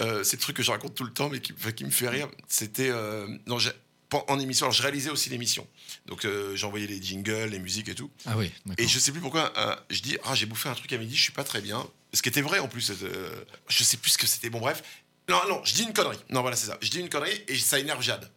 euh, 0.01 0.23
c'est 0.23 0.37
le 0.37 0.41
truc 0.43 0.57
que 0.57 0.63
je 0.63 0.71
raconte 0.71 0.95
tout 0.95 1.03
le 1.05 1.13
temps, 1.13 1.29
mais 1.31 1.41
qui, 1.41 1.85
me 1.85 1.91
fait 1.91 2.09
rire. 2.09 2.29
C'était 2.47 2.93
non, 3.49 3.59
en 4.29 4.39
émission. 4.41 4.67
Alors 4.67 4.75
je 4.75 4.83
réalisais 4.83 5.11
aussi 5.11 5.29
l'émission, 5.31 5.67
donc 6.07 6.25
euh, 6.25 6.57
j'envoyais 6.57 6.87
les 6.87 7.03
jingles, 7.03 7.51
les 7.51 7.59
musiques 7.59 7.89
et 7.89 7.95
tout. 7.95 8.11
Ah 8.27 8.37
oui. 8.37 8.51
Et 8.79 8.89
je 8.89 8.99
sais 8.99 9.13
plus 9.13 9.21
pourquoi, 9.21 9.53
euh, 9.59 9.77
je 9.91 10.01
dis, 10.01 10.17
ah, 10.25 10.35
j'ai 10.35 10.47
bouffé 10.47 10.69
un 10.69 10.75
truc 10.75 10.93
à 10.93 10.99
midi, 10.99 11.15
je 11.17 11.23
suis 11.23 11.33
pas 11.33 11.45
très 11.45 11.61
bien. 11.61 11.87
Ce 12.15 12.23
qui 12.23 12.29
était 12.31 12.41
vrai 12.41 12.59
en 12.59 12.69
plus, 12.69 12.91
euh, 13.03 13.31
je 13.69 13.85
sais 13.85 13.99
plus 13.99 14.13
ce 14.13 14.19
que 14.19 14.27
c'était. 14.27 14.49
Bon, 14.51 14.61
bref. 14.61 14.83
Non, 15.29 15.41
non, 15.49 15.61
je 15.65 15.75
dis 15.75 15.83
une 15.83 15.93
connerie. 15.93 16.19
Non, 16.31 16.41
voilà, 16.41 16.57
c'est 16.57 16.67
ça. 16.69 16.79
Je 16.81 16.89
dis 16.89 17.01
une 17.01 17.11
connerie 17.11 17.39
et 17.49 17.59
ça 17.59 17.79
énerve 17.79 18.01
Jade. 18.03 18.31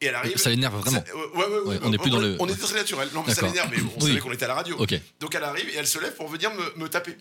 Et 0.00 0.06
elle 0.06 0.14
arrive. 0.14 0.36
Ça 0.38 0.48
l'énerve 0.48 0.76
vraiment. 0.80 1.04
Ça- 1.04 1.14
ouais, 1.16 1.22
ouais, 1.34 1.46
ouais, 1.46 1.58
Ouais, 1.70 1.78
on 1.82 1.92
est 1.92 1.98
plus 1.98 2.08
dans 2.10 2.20
le- 2.20 2.36
On 2.38 2.46
était 2.48 2.56
très 2.60 2.74
naturel. 2.76 3.08
Non, 3.12 3.24
mais 3.26 3.34
ça 3.34 3.42
l'énerve, 3.42 3.68
mais 3.70 3.82
on 3.82 4.00
Oui. 4.04 4.08
savait 4.10 4.20
qu'on 4.20 4.32
était 4.32 4.44
à 4.44 4.48
la 4.48 4.54
radio. 4.54 4.76
Ok. 4.78 4.94
Donc 5.18 5.34
elle 5.34 5.42
arrive 5.44 5.68
et 5.68 5.74
elle 5.74 5.86
se 5.88 5.98
lève 5.98 6.14
pour 6.14 6.28
venir 6.28 6.50
me, 6.54 6.72
me 6.84 6.88
taper. 6.88 7.16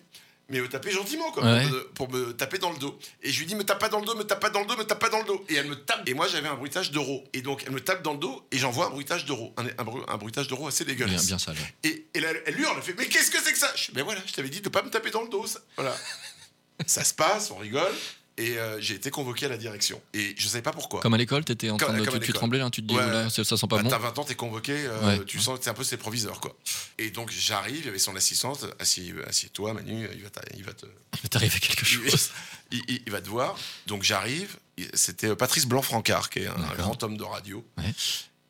Mais 0.49 0.59
me 0.61 0.67
taper 0.67 0.91
gentiment, 0.91 1.31
quoi. 1.31 1.43
Ouais. 1.43 1.63
Pour, 1.63 1.71
me, 1.71 1.83
pour 1.89 2.09
me 2.11 2.31
taper 2.33 2.57
dans 2.57 2.71
le 2.71 2.77
dos. 2.79 2.97
Et 3.21 3.31
je 3.31 3.39
lui 3.39 3.45
dis, 3.45 3.55
me 3.55 3.63
tape 3.63 3.79
pas 3.79 3.89
dans 3.89 3.99
le 3.99 4.05
dos, 4.05 4.15
me 4.15 4.23
tape 4.23 4.39
pas 4.39 4.49
dans 4.49 4.61
le 4.61 4.65
dos, 4.65 4.75
me 4.77 4.83
tape 4.83 4.99
pas 4.99 5.09
dans 5.09 5.19
le 5.19 5.25
dos. 5.25 5.45
Et 5.49 5.55
elle 5.55 5.67
me 5.67 5.75
tape. 5.75 6.07
Et 6.09 6.13
moi, 6.13 6.27
j'avais 6.27 6.47
un 6.47 6.55
bruitage 6.55 6.91
d'euro. 6.91 7.23
Et 7.33 7.41
donc, 7.41 7.63
elle 7.67 7.71
me 7.71 7.79
tape 7.81 8.01
dans 8.01 8.13
le 8.13 8.19
dos 8.19 8.45
et 8.51 8.57
j'envoie 8.57 8.87
un 8.87 8.89
bruitage 8.89 9.25
d'euro. 9.25 9.53
Un, 9.57 9.65
un, 9.65 9.83
bru- 9.83 10.03
un 10.07 10.17
bruitage 10.17 10.47
d'euro 10.47 10.67
assez 10.67 10.85
Bien, 10.85 10.95
dégueulasse. 10.95 11.27
bien 11.27 11.37
sale. 11.37 11.55
ouais. 11.55 11.89
Et, 11.89 12.07
et 12.15 12.19
là, 12.19 12.29
elle 12.47 12.59
hurle, 12.59 12.73
elle 12.77 12.83
fait 12.83 12.95
Mais 12.97 13.05
qu'est-ce 13.07 13.29
que 13.31 13.37
c'est 13.43 13.51
que 13.53 13.59
ça? 13.59 13.71
Je 13.75 13.83
fais, 13.85 13.91
Mais 13.95 14.01
voilà, 14.01 14.21
je 14.25 14.33
t'avais 14.33 14.49
dit 14.49 14.61
de 14.61 14.69
pas 14.69 14.81
me 14.81 14.89
taper 14.89 15.11
dans 15.11 15.21
le 15.23 15.29
dos. 15.29 15.45
ça. 15.45 15.59
Voilà. 15.75 15.95
ça 16.87 17.03
se 17.03 17.13
passe, 17.13 17.51
on 17.51 17.57
rigole. 17.57 17.93
Et 18.39 18.57
euh, 18.57 18.79
j'ai 18.79 18.95
été 18.95 19.11
convoqué 19.11 19.45
à 19.47 19.49
la 19.49 19.57
direction. 19.57 20.01
Et 20.13 20.33
je 20.37 20.47
savais 20.47 20.61
pas 20.61 20.71
pourquoi. 20.71 21.01
Comme 21.01 21.13
à 21.13 21.17
l'école, 21.17 21.43
t'étais 21.43 21.69
en 21.69 21.77
Comme- 21.77 21.89
train 21.89 21.97
de. 21.99 22.05
comme 22.05 22.19
Tu, 22.19 22.27
tu 22.27 22.33
tremblais 22.33 22.57
là, 22.57 22.69
tu 22.69 22.81
te 22.81 22.87
dis, 22.87 22.95
Ouais. 22.95 23.03
oula, 23.03 23.29
ça, 23.29 23.43
ça 23.43 23.57
sent 23.57 23.67
pas 23.67 23.75
Bah, 23.77 23.83
bon. 23.83 23.89
T'as 23.89 23.97
20 23.97 24.17
ans, 24.17 24.23
t'es 24.23 24.35
convoqué, 24.35 24.73
euh, 24.75 25.17
Ouais. 25.19 25.25
tu 25.25 25.39
sens 25.39 25.57
que 25.59 25.63
c'est 25.65 25.69
un 25.69 25.73
peu 25.73 25.83
ses 25.83 25.97
proviseurs, 25.97 26.39
quoi. 26.39 26.55
Et 26.97 27.09
donc 27.11 27.29
j'arrive, 27.31 27.79
il 27.79 27.85
y 27.85 27.89
avait 27.89 27.99
son 27.99 28.15
assistante, 28.15 28.65
assis- 28.79 29.13
assieds-toi, 29.27 29.73
Manu, 29.73 30.07
il 30.13 30.23
va, 30.23 30.31
il 30.55 30.63
va 30.63 30.73
te, 30.73 30.85
Il 30.85 31.19
m'est 31.23 31.35
arrivé 31.35 31.59
quelque 31.59 31.85
chose. 31.85 32.29
il- 32.71 32.81
il- 32.87 33.01
il 33.05 33.11
va 33.11 33.21
te 33.21 33.27
voir. 33.29 33.57
Donc 33.87 34.03
j'arrive, 34.03 34.57
c'était 34.93 35.27
euh, 35.27 35.35
Patrice 35.35 35.65
Blanc-Francard, 35.65 36.29
qui 36.29 36.39
est 36.39 36.47
un, 36.47 36.55
grand 36.77 37.03
homme 37.03 37.17
de 37.17 37.23
radio. 37.23 37.65
Ouais. 37.77 37.93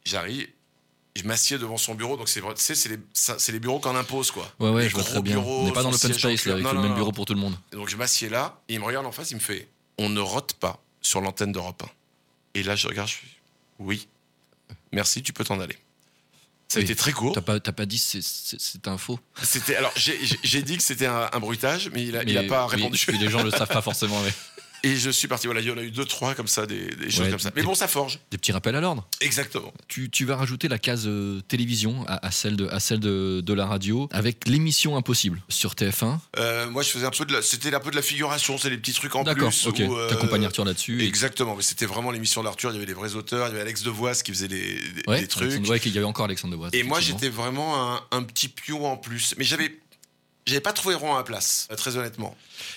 J'arrive, 0.06 0.48
je 1.16 1.24
m'assieds 1.24 1.58
devant 1.58 1.78
son 1.78 1.96
bureau, 1.96 2.16
donc 2.16 2.30
c'est 2.30 2.42
c'est 2.56 2.90
les, 2.90 3.00
c'est 3.14 3.52
les 3.52 3.60
bureaux 3.60 3.80
qu'on 3.80 3.96
impose, 3.96 4.32
quoi. 4.32 4.52
Ouais, 4.60 4.70
ouais, 4.70 4.84
Les 4.84 4.90
je 4.90 4.94
vois 4.94 5.04
très 5.04 5.22
bien. 5.22 5.34
bureaux, 5.34 5.62
On 5.62 5.66
n'est 5.66 5.72
pas 5.74 5.84
dans 5.84 5.92
l'open 5.92 6.14
space 6.14 6.46
là, 6.46 6.54
avec 6.54 6.64
Non, 6.64 6.72
le 6.72 6.76
non, 6.78 6.82
même 6.84 6.92
non. 6.92 6.96
bureau 6.98 7.12
pour 7.12 7.26
tout 7.26 7.34
le 7.34 7.40
monde. 7.40 7.56
Donc 7.72 7.90
je 7.90 7.98
m'assieds 7.98 8.30
là, 8.30 8.62
et 8.70 8.76
il 8.76 8.80
me 8.80 8.86
regarde 8.86 9.06
en 9.06 9.12
face, 9.12 9.32
il 9.32 9.36
me 9.36 9.40
fait 9.42 9.68
On 10.02 10.10
ne 10.10 10.20
rote 10.22 10.54
pas 10.54 10.82
sur 11.02 11.20
l'antenne 11.22 11.52
d'Europe 11.52 11.84
1. 11.84 11.90
Et 12.60 12.64
là, 12.64 12.76
je 12.76 12.88
regarde, 12.88 13.10
je 13.10 13.16
fais 13.16 13.28
Oui, 13.80 14.08
merci, 14.94 15.22
tu 15.22 15.34
peux 15.34 15.44
t'en 15.44 15.60
aller. 15.60 15.78
Ça 16.70 16.80
a 16.80 16.82
été 16.84 16.96
très 16.96 17.12
court. 17.12 17.34
T'as 17.34 17.42
pas, 17.42 17.60
pas 17.60 17.86
dit 17.86 17.98
c'est- 17.98 18.88
un 18.88 18.98
faux. 18.98 19.20
C'était 19.42 19.76
alors 19.76 19.92
j'ai- 19.96 20.62
dit 20.62 20.78
que 20.78 20.84
c'était 20.84 21.08
un, 21.08 21.28
un 21.34 21.40
bruitage, 21.40 21.90
mais 21.94 22.04
il 22.06 22.16
a, 22.16 22.24
il 22.24 22.38
a 22.38 22.44
Mais- 22.44 22.48
pas 22.48 22.66
répondu. 22.68 22.98
les 23.20 23.30
gens 23.30 23.42
le 23.44 23.50
savent 23.52 23.68
pas 23.68 23.82
forcément. 23.82 24.22
mais 24.22 24.32
Et 24.84 24.96
je 24.96 25.10
suis 25.10 25.28
parti. 25.28 25.48
Voilà, 25.48 25.62
il 25.62 25.68
y 25.68 25.72
en 25.72 25.78
a 25.78 25.82
eu 25.84 25.92
deux 25.92 26.06
trois 26.06 26.36
comme 26.36 26.48
ça, 26.48 26.66
des, 26.66 26.88
des 26.96 27.10
choses 27.10 27.22
Ouais, 27.26 27.30
comme 27.30 27.40
ça. 27.40 27.52
Mais 27.56 27.64
bon, 27.64 27.76
ça 27.76 27.88
forge. 27.88 28.20
Des 28.32 28.38
petits 28.38 28.52
rappels 28.52 28.76
à 28.76 28.82
l'ordre. 28.82 29.08
Exactement. 29.22 29.74
Tu, 29.88 30.10
tu 30.10 30.26
vas 30.26 30.36
rajouter 30.36 30.68
la 30.68 30.78
case 30.80 31.04
euh, 31.08 31.42
télévision 31.48 32.06
à, 32.08 32.26
à 32.26 32.32
celle, 32.32 32.56
de, 32.56 32.68
à 32.68 32.80
celle 32.80 33.00
de, 33.00 33.42
de 33.42 33.54
la 33.54 33.66
radio 33.66 34.08
avec 34.12 34.48
l'émission 34.48 34.96
Impossible 34.98 35.42
sur 35.50 35.74
TF1. 35.74 36.18
Euh, 36.38 36.70
moi, 36.70 36.84
je 36.84 36.90
faisais 36.90 37.06
un 37.06 37.12
peu 37.12 37.26
de 37.26 37.34
la, 37.34 37.42
c'était 37.42 37.74
un 37.74 37.80
peu 37.80 37.92
de 37.92 37.96
la 37.96 38.02
figuration, 38.02 38.58
c'est 38.58 38.70
des 38.70 38.78
petits 38.78 38.94
trucs 38.94 39.16
en 39.16 39.24
D'accord, 39.24 39.50
plus. 39.50 39.68
ok. 39.68 39.82
où, 39.88 39.96
euh, 39.98 40.10
T'accompagnes 40.10 40.46
Arthur 40.46 40.66
là-dessus. 40.66 41.02
et- 41.04 41.08
Exactement, 41.08 41.56
mais 41.56 41.64
c'était 41.64 41.86
vraiment 41.86 42.12
l'émission 42.12 42.44
d'Arthur. 42.44 42.70
Il 42.72 42.74
y 42.74 42.78
avait 42.78 42.86
les 42.86 42.94
vrais 42.94 43.16
auteurs, 43.16 43.48
il 43.48 43.52
y 43.52 43.54
avait 43.54 43.62
Alex 43.62 43.84
Devoise 43.84 44.24
qui 44.24 44.32
faisait 44.32 44.48
les, 44.48 44.76
les- 44.76 45.04
Ouais, 45.08 45.22
les 45.22 45.28
trucs. 45.28 45.44
Alexandre- 45.52 45.70
ouais, 45.70 45.80
qu'il 45.80 45.94
y 45.94 45.98
avait 45.98 46.08
encore 46.08 46.26
Alexandre 46.26 46.54
Devoise. 46.54 46.72
Et 46.74 46.84
moi, 46.84 47.00
j'étais 47.00 47.30
vraiment 47.30 47.94
un, 47.96 48.02
un 48.12 48.24
petit 48.24 48.48
pion 48.48 48.86
en 48.86 48.98
plus. 48.98 49.36
Mais 49.38 49.44
j'avais, 49.44 49.78
j'avais 50.46 50.62
pas 50.62 50.74
trouvé 50.74 50.96
rond 50.96 51.14
à 51.14 51.18
la 51.18 51.24
place, 51.24 51.68
euh, 51.72 51.76
très 51.76 51.96
honnêtement. 51.98 52.36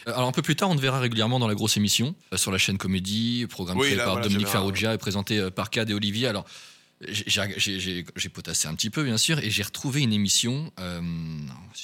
Euh, 0.08 0.12
Alors 0.14 0.28
un 0.28 0.32
peu 0.32 0.42
plus 0.42 0.56
tard, 0.56 0.68
on 0.70 0.76
te 0.76 0.80
verra 0.80 0.98
régulièrement 1.00 1.38
dans 1.38 1.48
la 1.48 1.54
grosse 1.54 1.76
émission 1.76 2.14
euh, 2.32 2.36
sur 2.36 2.50
la 2.52 2.58
chaîne 2.58 2.78
Comédie, 2.78 3.46
programme 3.48 3.78
Oui, 3.78 3.86
créé 3.86 3.96
là, 3.96 4.04
par 4.04 4.12
voilà, 4.14 4.28
Dominique 4.28 4.48
Farrugia 4.48 4.94
et 4.94 4.98
présenté 4.98 5.50
par 5.50 5.70
Cad 5.70 5.88
et 5.90 5.94
Olivier. 5.94 6.26
Alors 6.28 6.44
j'ai- 7.08 8.28
potassé 8.32 8.68
un 8.68 8.74
petit 8.74 8.90
peu 8.90 9.02
bien 9.02 9.18
sûr 9.18 9.38
et 9.40 9.50
j'ai 9.50 9.62
retrouvé 9.64 10.02
une 10.02 10.12
émission. 10.12 10.72
Euh, 10.78 11.00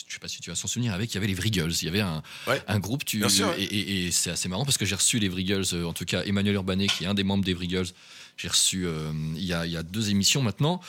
je 0.09 0.12
sais 0.12 0.21
pas 0.21 0.29
si 0.29 0.41
tu 0.41 0.51
vas 0.51 0.57
s'en 0.57 0.69
souvenir 0.69 0.93
avec. 0.95 1.11
Il 1.11 1.14
y 1.14 1.19
avait 1.19 1.27
les 1.27 1.35
Vrigals. 1.35 1.73
Il 1.83 1.85
y 1.85 1.88
avait 1.88 2.01
un, 2.01 2.23
Ouais. 2.47 2.62
un 2.69 2.79
groupe. 2.79 3.05
Tu, 3.05 3.19
Bien 3.19 3.29
sûr, 3.29 3.49
ouais. 3.49 3.61
et, 3.62 3.64
et- 3.64 4.07
et 4.07 4.11
c'est 4.12 4.31
assez 4.31 4.49
marrant 4.49 4.64
parce 4.64 4.79
que 4.79 4.85
j'ai 4.87 4.95
reçu 4.95 5.19
les 5.19 5.29
Vrigals. 5.29 5.64
euh, 5.73 5.85
en 5.85 5.93
tout 5.93 6.05
cas, 6.05 6.23
Emmanuel 6.25 6.55
Urbanet 6.55 6.87
qui 6.87 7.05
est 7.05 7.07
un 7.09 7.14
des 7.14 7.25
membres 7.25 7.45
des 7.45 7.55
Vrigals. 7.55 7.88
J'ai 8.37 8.49
reçu 8.49 8.87
euh, 8.87 9.11
il, 9.37 9.45
y 9.45 9.53
a, 9.53 9.67
il 9.67 9.73
y 9.73 9.77
a 9.77 9.83
deux 9.83 10.11
émissions 10.11 10.41
maintenant. 10.43 10.81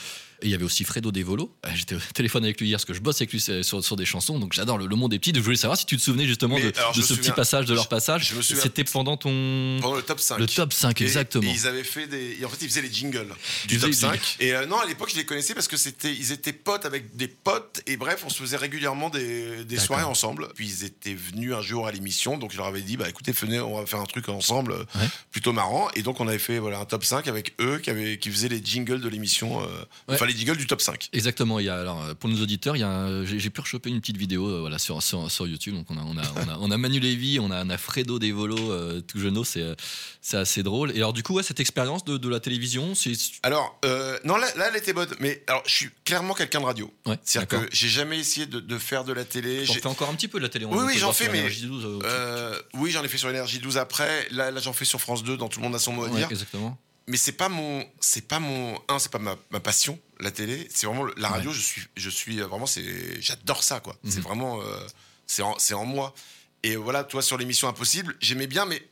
Et 0.41 0.45
il 0.47 0.51
y 0.51 0.53
avait 0.53 0.63
aussi 0.63 0.83
Fredo 0.83 1.11
Devolo. 1.11 1.51
Euh, 1.65 1.69
J'étais 1.75 1.95
au 1.95 1.99
téléphone 2.13 2.43
avec 2.43 2.59
lui 2.61 2.67
hier 2.67 2.77
parce 2.77 2.85
que 2.85 2.93
je 2.93 2.99
bosse 3.01 3.17
avec 3.17 3.31
lui 3.31 3.39
sur, 3.39 3.83
sur 3.83 3.95
des 3.95 4.05
chansons. 4.05 4.39
Donc 4.39 4.53
j'adore 4.53 4.77
le, 4.77 4.87
le 4.87 4.95
monde 4.95 5.11
des 5.11 5.19
petits. 5.19 5.31
Je 5.35 5.39
voulais 5.41 5.55
savoir 5.57 5.77
si 5.77 5.85
tu 5.85 5.97
te 5.97 6.01
souvenais 6.01 6.25
justement 6.25 6.55
Mais 6.55 6.71
de, 6.71 6.77
alors, 6.77 6.93
de 6.93 7.01
je 7.01 7.05
ce 7.05 7.13
petit 7.13 7.31
passage, 7.31 7.65
de 7.65 7.73
leur 7.73 7.87
passage. 7.89 8.29
je 8.29 8.35
me 8.35 8.41
souviens- 8.41 8.63
C'était 8.63 8.83
pendant 8.83 9.17
ton. 9.17 9.79
Pendant 9.81 9.95
le 9.95 10.01
top 10.01 10.19
5. 10.19 10.37
Le 10.39 10.47
top 10.47 10.73
5, 10.73 11.01
Et- 11.01 11.03
exactement. 11.05 11.49
Et 11.49 11.53
ils 11.53 11.67
avaient 11.67 11.83
fait 11.83 12.07
des. 12.07 12.37
et 12.39 12.45
en 12.45 12.49
fait, 12.49 12.57
ils 12.61 12.69
faisaient 12.69 12.81
les 12.81 12.91
jingles 12.93 13.27
du 13.67 13.77
top 13.79 13.89
faisaient- 13.89 14.07
5. 14.07 14.37
Et 14.39 14.53
euh, 14.55 14.65
non, 14.65 14.79
à 14.79 14.85
l'époque, 14.85 15.09
je 15.11 15.17
les 15.17 15.25
connaissais 15.25 15.53
parce 15.53 15.67
que 15.67 15.77
c'était, 15.77 16.13
ils 16.13 16.31
étaient 16.31 16.53
potes 16.53 16.85
avec 16.85 17.15
des 17.15 17.27
potes. 17.27 17.81
Et 17.87 17.97
bref, 17.97 18.23
on 18.25 18.29
se 18.29 18.37
faisait 18.37 18.57
régulièrement 18.57 19.09
des, 19.09 19.63
des 19.65 19.77
soirées 19.77 20.03
ensemble. 20.03 20.47
Puis 20.55 20.67
ils 20.67 20.85
étaient 20.85 21.13
venus 21.15 21.53
un 21.53 21.61
jour 21.61 21.87
à 21.87 21.91
l'émission. 21.91 22.37
Donc 22.37 22.51
je 22.51 22.57
leur 22.57 22.67
avais 22.67 22.81
dit, 22.81 22.97
bah 22.97 23.09
écoutez, 23.09 23.31
venez, 23.31 23.59
on 23.59 23.79
va 23.79 23.85
faire 23.85 23.99
un 23.99 24.05
truc 24.05 24.29
ensemble 24.29 24.71
euh, 24.73 24.83
Ouais. 24.95 25.07
plutôt 25.31 25.53
marrant. 25.53 25.89
Et 25.95 26.01
donc 26.01 26.19
on 26.19 26.27
avait 26.27 26.39
fait 26.39 26.59
voilà, 26.59 26.79
un 26.79 26.85
top 26.85 27.03
5 27.03 27.27
avec 27.27 27.53
eux 27.59 27.79
qui, 27.79 27.89
avaient, 27.89 28.17
qui 28.17 28.29
faisaient 28.31 28.47
les 28.49 28.61
jingles 28.63 29.01
de 29.01 29.09
l'émission. 29.09 29.61
euh, 29.61 29.65
Ouais. 30.07 30.15
Enfin, 30.15 30.25
les 30.29 30.37
jingles 30.37 30.57
du 30.57 30.67
top 30.67 30.81
5. 30.81 31.09
Exactement. 31.13 31.59
Il 31.59 31.65
y 31.65 31.69
a, 31.69 31.75
alors, 31.79 32.01
euh, 32.03 32.13
pour 32.13 32.29
nos 32.29 32.41
auditeurs, 32.41 32.75
il 32.75 32.79
y 32.79 32.83
a 32.83 33.23
j'ai 33.25 33.39
j'ai 33.39 33.49
pu 33.49 33.61
rechoper 33.61 33.89
une 33.89 33.99
petite 33.99 34.17
vidéo 34.17 34.47
euh, 34.47 34.59
voilà, 34.61 34.77
sur, 34.79 35.01
sur, 35.03 35.29
sur 35.31 35.47
YouTube. 35.47 35.75
Donc, 35.75 35.87
on 35.89 35.97
a, 35.97 36.01
on, 36.01 36.17
a, 36.17 36.21
on, 36.45 36.49
a, 36.49 36.57
on 36.59 36.71
a 36.71 36.77
Manu 36.77 36.99
Lévy, 36.99 37.39
on 37.39 37.51
a, 37.51 37.63
on 37.65 37.69
a 37.69 37.77
Fredo 37.77 38.19
Devolo, 38.19 38.71
euh, 38.71 39.01
tout 39.01 39.19
jeune, 39.19 39.43
c'est 39.43 39.75
c'est 40.21 40.37
assez 40.37 40.63
drôle. 40.63 40.91
Et 40.91 40.97
alors, 40.97 41.13
du 41.13 41.23
coup, 41.23 41.33
ouais, 41.33 41.43
cette 41.43 41.59
expérience 41.59 42.03
de, 42.05 42.17
de 42.17 42.29
la 42.29 42.39
télévision, 42.39 42.93
c'est. 42.95 43.13
Alors, 43.43 43.79
euh, 43.85 44.17
non, 44.25 44.35
là, 44.37 44.47
là, 44.57 44.67
elle 44.69 44.75
était 44.75 44.93
bonne. 44.93 45.09
Mais 45.19 45.43
alors, 45.47 45.63
je 45.65 45.73
suis 45.73 45.89
clairement 46.05 46.33
quelqu'un 46.33 46.59
de 46.59 46.65
radio. 46.65 46.93
Ouais, 47.05 47.17
C'est-à-dire 47.23 47.47
d'accord. 47.49 47.69
que 47.69 47.75
j'ai 47.75 47.87
jamais 47.89 48.19
essayé 48.19 48.45
de, 48.45 48.59
de 48.59 48.77
faire 48.77 49.03
de 49.03 49.13
la 49.13 49.23
télé. 49.25 49.65
J'ai- 49.65 49.73
fais 49.75 49.87
encore 49.87 50.09
un 50.09 50.15
petit 50.15 50.27
peu 50.27 50.37
de 50.39 50.43
la 50.43 50.49
télé. 50.49 50.65
on- 50.65 50.71
Oui, 50.77 50.83
oui, 50.87 50.97
j'en 50.97 51.13
fais, 51.13 51.29
mais, 51.29 51.39
Énergie 51.39 51.65
12, 51.65 51.99
oui, 52.75 52.91
j'en 52.91 53.03
ai 53.03 53.07
fait 53.07 53.17
sur 53.17 53.29
Énergie 53.29 53.59
12 53.59 53.77
après. 53.77 54.27
Là, 54.31 54.51
là 54.51 54.59
j'en 54.59 54.73
fais 54.73 54.85
sur 54.85 54.99
France 54.99 55.23
2, 55.23 55.37
dans 55.37 55.47
Tout 55.49 55.59
le 55.59 55.65
monde 55.65 55.75
a 55.75 55.79
son 55.79 55.93
mot 55.93 56.03
à 56.05 56.09
ouais, 56.09 56.17
dire. 56.17 56.27
exactement. 56.29 56.77
Mais 57.09 57.17
c'est 57.17 57.33
pas 57.33 57.49
mon, 57.49 57.85
c'est 57.99 58.27
pas 58.27 58.39
mon, 58.39 58.79
un, 58.87 58.99
c'est 58.99 59.11
pas 59.11 59.19
ma, 59.19 59.35
ma 59.51 59.59
passion, 59.59 59.99
la 60.19 60.31
télé. 60.31 60.69
C'est 60.73 60.85
vraiment 60.87 61.05
la 61.17 61.27
radio. 61.27 61.51
Je 61.51 61.59
suis, 61.59 61.81
je 61.97 62.09
suis 62.09 62.39
euh, 62.39 62.45
vraiment, 62.47 62.65
c'est, 62.67 63.19
j'adore 63.21 63.63
ça, 63.63 63.79
quoi. 63.81 63.97
C'est 64.05 64.17
Mhm. 64.17 64.21
vraiment, 64.23 64.61
euh, 64.61 64.79
c'est 65.27 65.41
en, 65.41 65.57
c'est 65.59 65.73
en 65.73 65.85
moi. 65.85 66.13
Et 66.63 66.75
voilà, 66.75 67.03
toi 67.03 67.21
sur 67.21 67.37
l'émission 67.37 67.67
Impossible, 67.67 68.15
j'aimais 68.21 68.47
bien, 68.47 68.65
mais 68.65 68.87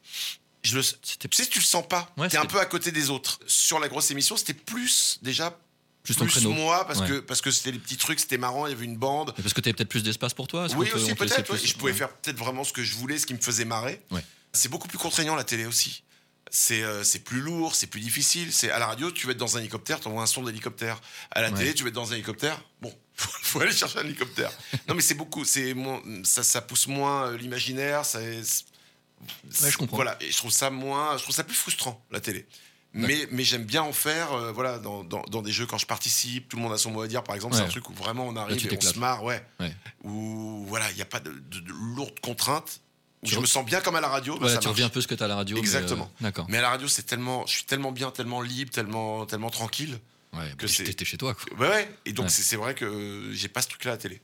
je 0.64 0.80
tu 0.82 1.28
sais, 1.32 1.46
tu 1.46 1.60
le 1.60 1.64
sens 1.66 1.88
pas. 1.88 2.12
Ouais, 2.18 2.28
T'es 2.28 2.38
un 2.38 2.46
peu 2.46 2.60
à 2.60 2.66
côté 2.66 2.92
des 2.92 3.10
autres. 3.10 3.40
Sur 3.48 3.80
la 3.80 3.88
grosse 3.88 4.10
émission, 4.12 4.36
c'était 4.36 4.54
plus 4.54 5.20
déjà 5.22 5.58
juste 6.04 6.20
plus 6.26 6.46
moi 6.46 6.86
parce 6.88 7.00
Ouais. 7.02 7.08
que 7.08 7.20
parce 7.20 7.42
que 7.42 7.52
c'était 7.52 7.72
les 7.72 7.80
petits 7.80 7.98
trucs, 7.98 8.20
c'était 8.20 8.38
marrant. 8.38 8.66
Il 8.66 8.70
y 8.72 8.74
avait 8.74 8.86
une 8.86 8.98
bande. 8.98 9.34
Parce 9.36 9.54
que 9.54 9.62
t'avais 9.62 9.74
peut-être 9.74 9.90
plus 9.90 10.04
d'espace 10.04 10.34
pour 10.34 10.48
toi 10.48 10.68
Oui, 10.78 10.90
aussi 10.94 11.14
peut-être. 11.16 11.52
ouais. 11.52 11.60
Je 11.64 11.74
pouvais 11.76 11.92
ouais. 11.92 11.98
faire 11.98 12.12
peut-être 12.14 12.38
vraiment 12.38 12.64
ce 12.64 12.74
que 12.74 12.82
je 12.84 12.96
voulais, 12.96 13.18
ce 13.20 13.26
qui 13.28 13.34
me 13.34 13.40
faisait 13.42 13.66
marrer. 13.66 14.02
Ouais. 14.12 14.24
C'est 14.54 14.70
beaucoup 14.70 14.88
plus 14.88 14.98
contraignant 14.98 15.36
la 15.36 15.44
télé 15.44 15.66
aussi. 15.66 16.04
C'est 16.50 16.82
euh, 16.84 17.04
c'est 17.04 17.20
plus 17.20 17.42
lourd, 17.42 17.76
c'est 17.76 17.88
plus 17.88 18.00
difficile. 18.00 18.54
C'est 18.54 18.72
à 18.72 18.80
la 18.80 18.88
radio, 18.88 19.12
tu 19.12 19.26
vas 19.26 19.32
être 19.34 19.38
dans 19.38 19.58
un 19.58 19.60
hélicoptère, 19.60 20.00
t'envoies 20.00 20.24
un 20.24 20.28
son 20.28 20.44
d'hélicoptère. 20.44 21.02
À 21.32 21.42
la 21.42 21.50
Ouais. 21.52 21.58
télé, 21.58 21.74
tu 21.74 21.84
vas 21.84 21.90
être 21.90 21.96
dans 21.96 22.12
un 22.12 22.16
hélicoptère. 22.16 22.62
Bon, 22.82 22.94
faut, 23.16 23.30
faut 23.42 23.60
aller 23.62 23.72
chercher 23.74 24.00
un 24.00 24.04
hélicoptère. 24.06 24.52
non, 24.88 24.96
mais 24.96 25.02
c'est 25.02 25.16
beaucoup. 25.16 25.44
C'est 25.46 25.74
moins- 25.74 26.02
ça, 26.24 26.44
ça 26.44 26.62
pousse 26.62 26.88
moins 26.88 27.28
euh, 27.28 27.38
l'imaginaire. 27.38 28.06
Ça, 28.06 28.20
Ouais, 28.20 29.72
je 29.72 29.78
comprends. 29.78 29.96
Voilà, 29.98 30.16
et 30.22 30.32
je 30.32 30.38
trouve 30.38 30.52
ça 30.52 30.70
moins, 30.70 31.18
je 31.18 31.24
trouve 31.24 31.36
ça 31.36 31.44
plus 31.44 31.56
frustrant 31.56 32.06
la 32.12 32.20
télé. 32.20 32.46
Mais, 32.94 33.28
mais 33.32 33.44
j'aime 33.44 33.64
bien 33.66 33.84
en 33.84 33.92
faire, 33.94 34.32
euh, 34.34 34.52
voilà, 34.52 34.80
dans, 34.80 35.04
dans, 35.04 35.22
dans 35.24 35.42
des 35.44 35.52
jeux 35.52 35.66
quand 35.68 35.78
je 35.78 35.86
participe, 35.86 36.50
tout 36.50 36.58
le 36.58 36.64
monde 36.64 36.74
a 36.74 36.78
son 36.78 36.90
mot 36.92 37.02
à 37.02 37.08
dire, 37.08 37.24
par 37.24 37.36
exemple, 37.36 37.56
c'est 37.56 37.62
un 37.62 37.68
truc 37.68 37.90
où 37.90 37.94
vraiment 37.94 38.26
on 38.28 38.36
arrive 38.36 38.58
tu 38.58 38.74
et 38.74 38.78
on 38.78 38.82
se 38.82 38.98
marre, 38.98 39.24
ouais. 39.24 39.46
Ouais. 39.60 39.72
Où 40.04 40.66
voilà, 40.68 40.90
il 40.92 40.96
n'y 40.96 41.02
a 41.02 41.06
pas 41.06 41.20
de, 41.20 41.32
de- 41.32 41.60
de 41.60 41.72
lourdes 41.96 42.20
contraintes. 42.22 42.82
Tu 43.26 43.34
je 43.34 43.40
me 43.40 43.46
sens 43.46 43.66
bien 43.66 43.82
comme 43.82 43.96
à 43.96 44.02
la 44.02 44.08
radio. 44.10 44.34
bah, 44.34 44.40
Voilà, 44.42 44.56
ça 44.56 44.60
tu 44.62 44.68
reviens 44.68 44.86
un 44.86 44.90
peu 44.90 45.02
ce 45.02 45.08
que 45.08 45.16
t'as 45.16 45.26
à 45.26 45.28
la 45.28 45.36
radio. 45.36 45.56
mais, 45.56 45.62
Exactement. 45.62 46.06
euh, 46.22 46.24
D'accord. 46.24 46.46
Mais 46.50 46.58
à 46.60 46.62
la 46.62 46.70
radio, 46.70 46.88
c'est 46.88 47.04
tellement, 47.04 47.46
je 47.48 47.54
suis 47.54 47.64
tellement 47.64 47.92
bien, 47.92 48.12
tellement 48.12 48.42
libre, 48.42 48.72
tellement, 48.72 49.26
tellement 49.26 49.50
tranquille. 49.50 50.00
Ouais, 50.34 50.52
que 50.58 50.66
bah, 50.66 50.72
c'est- 50.72 50.84
t'étais 50.84 51.06
chez 51.06 51.18
toi. 51.18 51.34
Quoi. 51.34 51.58
Ouais, 51.58 51.68
ouais. 51.70 51.96
Et 52.06 52.14
donc 52.14 52.26
Ouais. 52.26 52.30
c'est 52.32 52.44
c'est 52.44 52.58
vrai 52.58 52.76
que 52.76 53.32
j'ai 53.34 53.48
pas 53.48 53.62
ce 53.62 53.70
truc-là 53.70 53.92
à 53.92 53.96
la 53.96 53.98
télé. 54.02 54.22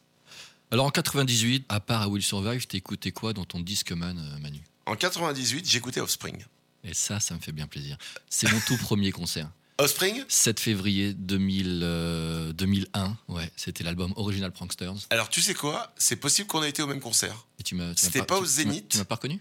Alors 0.71 0.85
en 0.85 0.91
98, 0.91 1.65
à 1.69 1.79
part 1.79 2.01
à 2.03 2.07
Will 2.07 2.21
Survive, 2.23 2.65
écouté 2.73 3.11
quoi 3.11 3.33
dans 3.33 3.45
ton 3.45 3.59
Discman, 3.61 4.17
euh, 4.17 4.39
Manu? 4.39 4.59
En 4.85 4.95
98, 4.95 5.67
j'écoutais 5.69 6.01
Offspring. 6.01 6.43
Et 6.83 6.93
ça, 6.93 7.19
ça 7.19 7.33
me 7.35 7.39
fait 7.39 7.51
bien 7.53 7.67
plaisir. 7.67 7.97
C'est 8.29 8.51
mon 8.51 8.59
tout 8.59 8.77
premier 8.77 9.11
concert. 9.11 9.49
Offspring 9.79 10.23
7 10.27 10.59
février 10.59 11.13
2000, 11.13 11.79
euh, 11.83 12.53
2001, 12.53 13.17
ouais, 13.29 13.51
c'était 13.55 13.83
l'album 13.83 14.13
Original 14.15 14.51
Pranksters. 14.51 14.93
Alors 15.09 15.29
tu 15.29 15.41
sais 15.41 15.53
quoi? 15.55 15.93
C'est 15.97 16.15
possible 16.15 16.47
qu'on 16.47 16.61
ait 16.63 16.69
été 16.69 16.81
au 16.83 16.87
même 16.87 16.99
concert. 16.99 17.45
Et 17.59 17.63
tu 17.63 17.77
C'était 17.95 18.23
pas 18.23 18.37
au 18.37 18.45
Zénith 18.45 18.87
Tu 18.89 18.97
m'as 18.99 19.05
pas 19.05 19.15
reconnu? 19.15 19.39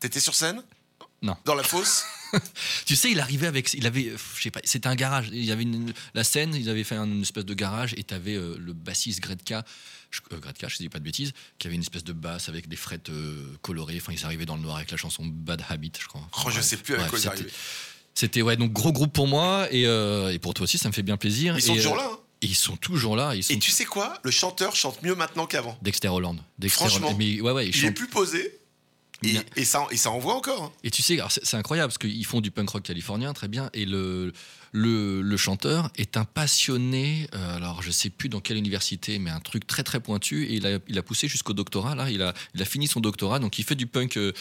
T'étais 0.00 0.20
sur 0.20 0.34
scène? 0.34 0.62
Non. 1.22 1.36
Dans 1.44 1.54
la 1.54 1.62
fosse? 1.62 2.04
Tu 2.86 2.96
sais, 2.96 3.10
il 3.10 3.20
arrivait 3.20 3.46
avec, 3.46 3.72
il 3.74 3.86
avait, 3.86 4.12
je 4.36 4.42
sais 4.42 4.50
pas, 4.50 4.60
c'était 4.64 4.88
un 4.88 4.94
garage. 4.96 5.28
Il 5.32 5.44
y 5.44 5.52
avait 5.52 5.62
une- 5.62 5.92
la 6.12 6.24
scène, 6.24 6.54
ils 6.54 6.68
avaient 6.68 6.84
fait 6.84 6.96
une 6.96 7.22
espèce 7.22 7.44
de 7.44 7.54
garage 7.54 7.94
et 7.96 8.02
t'avais 8.04 8.34
euh, 8.34 8.56
le 8.58 8.72
bassiste 8.72 9.20
Gredka, 9.20 9.64
je, 10.10 10.20
euh, 10.32 10.38
Gredka, 10.40 10.68
je 10.68 10.76
dis 10.76 10.88
pas 10.88 10.98
de 10.98 11.04
bêtises, 11.04 11.32
qui 11.58 11.66
avait 11.68 11.76
une 11.76 11.82
espèce 11.82 12.04
de 12.04 12.12
basse 12.12 12.48
avec 12.48 12.68
des 12.68 12.76
frettes 12.76 13.08
euh, 13.10 13.56
colorées. 13.62 13.96
Enfin, 13.98 14.12
ils 14.12 14.24
arrivaient 14.24 14.44
dans 14.44 14.56
le 14.56 14.62
noir 14.62 14.76
avec 14.76 14.90
la 14.90 14.96
chanson 14.96 15.24
Bad 15.24 15.62
Habit, 15.68 15.92
je 16.00 16.06
crois. 16.08 16.28
Oh, 16.38 16.40
je 16.50 16.54
Bref, 16.56 16.64
sais 16.64 16.76
plus 16.76 16.94
avec 16.94 17.08
bref, 17.08 17.10
quoi 17.10 17.18
ils 17.20 17.28
arrivaient. 17.28 17.52
C'était 18.16 18.40
ouais, 18.42 18.56
donc 18.56 18.72
gros 18.72 18.92
groupe 18.92 19.12
pour 19.12 19.28
moi 19.28 19.68
et, 19.70 19.86
euh, 19.86 20.32
et 20.32 20.38
pour 20.38 20.54
toi 20.54 20.64
aussi, 20.64 20.78
ça 20.78 20.88
me 20.88 20.92
fait 20.94 21.02
bien 21.02 21.16
plaisir. 21.18 21.54
Ils 21.56 21.62
sont 21.62 21.74
Et, 21.74 21.76
toujours 21.76 21.94
euh, 21.94 21.98
là. 21.98 22.08
hein. 22.12 22.18
et 22.42 22.46
ils 22.46 22.54
sont 22.56 22.76
toujours 22.76 23.14
là. 23.14 23.34
Ils 23.36 23.44
sont 23.44 23.52
Et 23.52 23.58
tu 23.58 23.70
sais 23.70 23.84
quoi? 23.84 24.18
Le 24.22 24.30
chanteur 24.30 24.74
chante 24.74 25.02
mieux 25.02 25.14
maintenant 25.14 25.46
qu'avant. 25.46 25.76
Dexter 25.82 26.08
Holland. 26.08 26.38
Dexter 26.58 26.88
Franchement, 26.88 27.08
Holland. 27.08 27.18
Mais 27.18 27.40
ouais, 27.42 27.52
ouais, 27.52 27.68
il 27.68 27.76
Il 27.76 27.84
est 27.84 27.90
plus 27.92 28.08
posé. 28.08 28.58
Et, 29.56 29.64
ça, 29.64 29.86
et 29.90 29.96
ça 29.96 30.10
envoie 30.10 30.34
encore. 30.34 30.62
hein. 30.64 30.72
Et 30.84 30.90
tu 30.90 31.02
sais, 31.02 31.18
c'est 31.42 31.56
incroyable 31.56 31.88
parce 31.92 31.98
qu'ils 31.98 32.24
font 32.26 32.40
du 32.42 32.50
punk 32.50 32.68
rock 32.70 32.82
californien, 32.82 33.32
très 33.32 33.48
bien. 33.48 33.70
Et 33.72 33.84
le, 33.86 34.32
le, 34.78 35.22
le 35.22 35.36
chanteur 35.38 35.90
est 35.96 36.18
un 36.18 36.24
passionné, 36.26 37.28
euh, 37.34 37.56
alors 37.56 37.82
je 37.82 37.90
sais 37.90 38.10
plus 38.10 38.28
dans 38.28 38.40
quelle 38.40 38.58
université, 38.58 39.18
mais 39.18 39.30
un 39.30 39.40
truc 39.40 39.66
très 39.66 39.82
très 39.82 40.00
pointu. 40.00 40.44
Et 40.44 40.54
il 40.56 40.66
a, 40.66 40.78
il 40.86 40.98
a 40.98 41.02
poussé 41.02 41.28
jusqu'au 41.28 41.54
doctorat. 41.54 41.94
Là, 41.94 42.10
il 42.10 42.20
a, 42.20 42.34
il 42.54 42.60
a 42.60 42.64
fini 42.66 42.86
son 42.86 43.00
doctorat. 43.00 43.38
Donc 43.38 43.58
il 43.58 43.64
fait 43.64 43.74
du 43.74 43.86
punk 43.86 44.18
euh, 44.18 44.32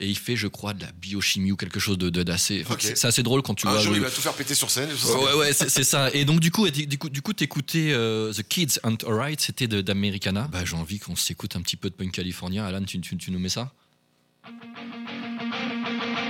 et 0.00 0.08
il 0.08 0.18
fait, 0.18 0.34
je 0.34 0.48
crois, 0.48 0.74
de 0.74 0.82
la 0.82 0.90
biochimie 0.92 1.52
ou 1.52 1.56
quelque 1.56 1.78
chose 1.78 1.96
de 1.96 2.10
d'assez. 2.10 2.64
enfin, 2.66 2.76
c'est- 2.80 3.04
assez 3.04 3.22
drôle 3.22 3.42
quand 3.42 3.54
tu 3.54 3.68
Un 3.68 3.70
vois. 3.70 3.80
jour, 3.80 3.92
le- 3.92 3.98
il 3.98 4.02
va 4.02 4.10
tout 4.10 4.20
faire 4.20 4.34
péter 4.34 4.54
sur 4.56 4.68
scène. 4.70 4.88
ça 4.96 5.16
Ouais, 5.18 5.34
ouais, 5.34 5.52
c'est 5.52 5.70
c'est 5.70 5.84
ça. 5.84 6.10
Et 6.12 6.24
donc, 6.24 6.40
du 6.40 6.50
coup, 6.50 6.68
du 6.68 6.98
coup, 6.98 7.08
du 7.08 7.22
coup 7.22 7.32
t'écoutais 7.32 7.92
euh, 7.92 8.32
The 8.32 8.42
Kids 8.42 8.78
Aren't 8.82 9.04
Alright, 9.06 9.40
c'était 9.40 9.68
de- 9.68 9.80
d'Americana. 9.80 10.48
Bah, 10.50 10.64
j'ai 10.64 10.74
envie 10.76 10.98
qu'on 10.98 11.14
s'écoute 11.16 11.54
un 11.54 11.62
petit 11.62 11.76
peu 11.76 11.88
de 11.88 11.94
punk 11.94 12.10
californien. 12.12 12.64
Alan, 12.64 12.82
tu, 12.82 13.00
tu, 13.00 13.16
tu 13.16 13.30
nous 13.30 13.38
mets 13.38 13.48
ça? 13.48 13.72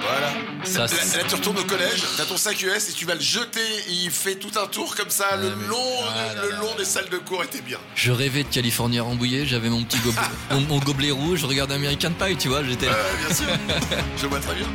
Voilà. 0.07 0.33
Ça, 0.65 0.81
là, 0.81 0.87
là, 1.19 1.25
tu 1.29 1.35
retournes 1.35 1.59
au 1.59 1.65
collège, 1.65 2.03
t'as 2.17 2.25
ton 2.25 2.37
sac 2.37 2.61
US 2.63 2.89
et 2.89 2.93
tu 2.93 3.05
vas 3.05 3.15
le 3.15 3.21
jeter. 3.21 3.61
et 3.89 3.93
il 3.93 4.11
fait 4.11 4.35
tout 4.37 4.51
un 4.59 4.67
tour 4.67 4.95
comme 4.97 5.11
ça, 5.11 5.37
le 5.37 5.55
mais- 5.57 5.67
long, 5.69 5.77
Ah 6.09 6.35
le, 6.35 6.41
là 6.41 6.49
là 6.57 6.57
long 6.61 6.71
là 6.71 6.75
des 6.79 6.85
salles 6.85 7.09
de 7.11 7.19
cours 7.19 7.43
était 7.45 7.61
bien. 7.61 7.79
Je 7.95 8.13
rêvais 8.13 8.43
de 8.45 8.49
Californie 8.49 9.01
rembouillé, 9.01 9.47
j'avais 9.47 9.69
mon 9.69 9.83
petit 9.85 9.99
gobelet, 9.99 10.23
mon, 10.51 10.61
mon 10.61 10.79
gobelet 10.79 11.11
rouge, 11.11 11.41
je 11.41 11.47
regardais 11.47 11.75
American 11.75 12.13
Pie, 12.13 12.37
tu 12.37 12.49
vois, 12.49 12.63
j'étais. 12.65 12.87
Ouais, 12.89 12.95
bien 13.27 13.35
sûr. 13.35 13.47
Je 14.21 14.27
vois 14.27 14.41
très 14.41 14.55
bien. 14.55 14.67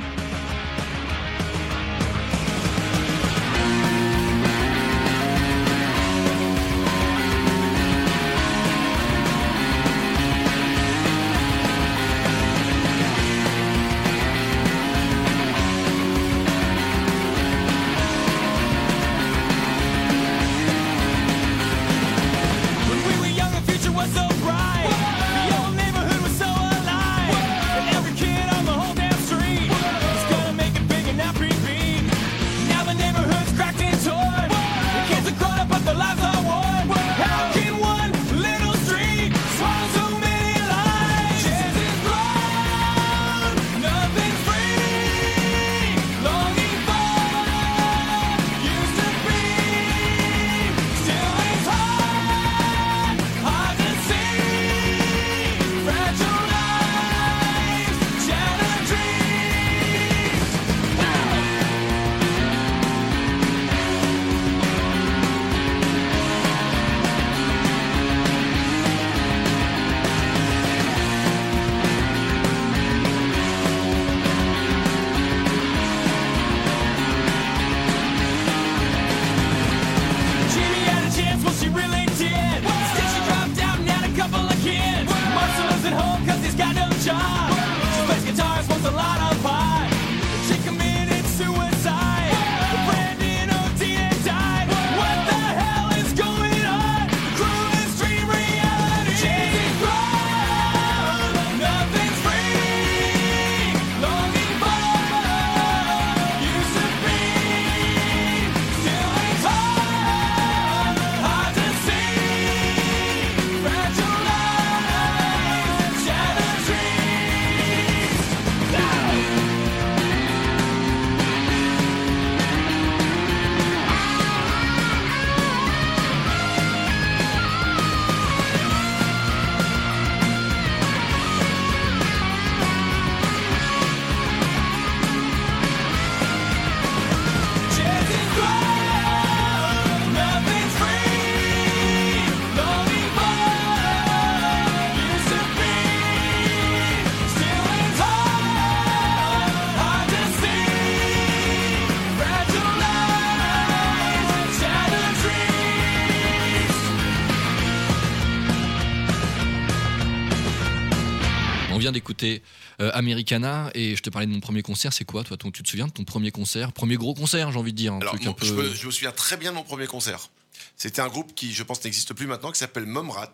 D'écouter 161.92 162.42
euh, 162.82 162.92
Americana 162.94 163.70
et 163.74 163.96
je 163.96 164.02
te 164.02 164.10
parlais 164.10 164.28
de 164.28 164.32
mon 164.32 164.40
premier 164.40 164.62
concert. 164.62 164.94
C'est 164.94 165.06
quoi, 165.06 165.24
toi 165.24 165.38
ton, 165.38 165.52
Tu 165.52 165.64
te 165.64 165.70
souviens 165.70 165.88
de 165.88 165.92
ton 165.92 166.04
premier 166.04 166.32
concert? 166.32 166.72
Premier 166.72 166.96
gros 166.96 167.14
concert, 167.14 167.52
j'ai 167.52 167.60
envie 167.60 167.74
de 167.74 167.78
dire. 167.78 167.94
Un 167.94 168.00
Alors, 168.00 168.14
truc 168.14 168.24
moi, 168.24 168.32
un 168.32 168.34
peu... 168.36 168.46
je, 168.46 168.54
me, 168.54 168.74
je 168.74 168.86
me 168.86 168.92
souviens 168.92 169.12
très 169.12 169.38
bien 169.38 169.52
de 169.52 169.56
mon 169.56 169.64
premier 169.64 169.88
concert. 169.88 170.30
C'était 170.76 171.02
un 171.02 171.08
groupe 171.08 171.34
qui, 171.36 171.54
je 171.54 171.64
pense, 171.64 171.84
n'existe 171.84 172.14
plus 172.14 172.28
maintenant, 172.28 172.52
qui 172.52 172.60
s'appelle 172.60 172.86
Momrat. 172.86 173.34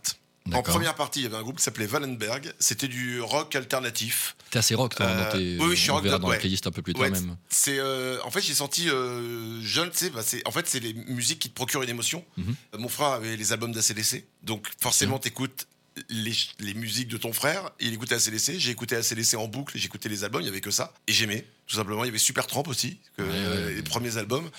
En 0.53 0.61
première 0.61 0.93
partie, 0.93 1.21
il 1.21 1.23
y 1.23 1.25
avait 1.25 1.37
un 1.37 1.41
groupe 1.41 1.57
qui 1.57 1.63
s'appelait 1.63 1.87
Wallenberg. 1.87 2.53
C'était 2.59 2.87
du 2.87 3.19
rock 3.19 3.55
alternatif. 3.55 4.35
T'es 4.51 4.59
assez 4.59 4.75
rock, 4.75 4.93
toi, 4.93 5.07
Euh, 5.07 5.23
dans 5.23 5.31
tes, 5.31 5.57
oui, 5.59 5.75
je 5.75 5.81
suis 5.81 5.89
rock 5.89 6.03
verra 6.03 6.19
dans 6.19 6.29
la 6.29 6.37
playlist 6.37 6.67
un 6.67 6.71
peu 6.71 6.83
plus 6.83 6.93
tard 6.93 7.01
Ouais, 7.01 7.09
même. 7.09 7.35
C'est, 7.49 7.79
euh, 7.79 8.19
en 8.23 8.29
fait, 8.29 8.41
j'ai 8.41 8.53
senti 8.53 8.87
euh, 8.87 9.59
jeune, 9.63 9.89
tu 9.89 9.97
sais, 9.97 10.09
bah, 10.11 10.21
en 10.45 10.51
fait, 10.51 10.67
c'est 10.67 10.79
les 10.79 10.93
musiques 10.93 11.39
qui 11.39 11.49
te 11.49 11.55
procurent 11.55 11.81
une 11.81 11.89
émotion. 11.89 12.23
Mhm. 12.37 12.55
Euh, 12.75 12.77
Mon 12.77 12.89
frère 12.89 13.07
avait 13.07 13.35
les 13.35 13.53
albums 13.53 13.71
d'ACDC, 13.71 14.23
donc 14.43 14.67
forcément, 14.79 15.17
t'écoutes 15.17 15.65
les, 16.09 16.33
les 16.59 16.73
musiques 16.73 17.07
de 17.07 17.17
ton 17.17 17.33
frère. 17.33 17.71
Il 17.79 17.93
écoutait 17.93 18.15
ACDC, 18.15 18.57
j'ai 18.57 18.71
écouté 18.71 18.95
ACDC 18.95 19.35
en 19.35 19.47
boucle, 19.47 19.77
j'écoutais 19.77 20.09
les 20.09 20.23
albums, 20.23 20.41
il 20.41 20.45
y 20.45 20.49
avait 20.49 20.61
que 20.61 20.71
ça, 20.71 20.93
et 21.07 21.13
j'aimais, 21.13 21.45
tout 21.67 21.75
simplement. 21.75 22.03
Il 22.03 22.07
y 22.07 22.09
avait 22.09 22.17
Super 22.17 22.47
Tramp 22.47 22.63
aussi, 22.67 22.97
que, 23.17 23.21
Ouais, 23.23 23.29
ouais, 23.29 23.35
euh, 23.35 23.65
ouais. 23.67 23.73
les 23.75 23.81
premiers 23.83 24.17
albums, 24.17 24.49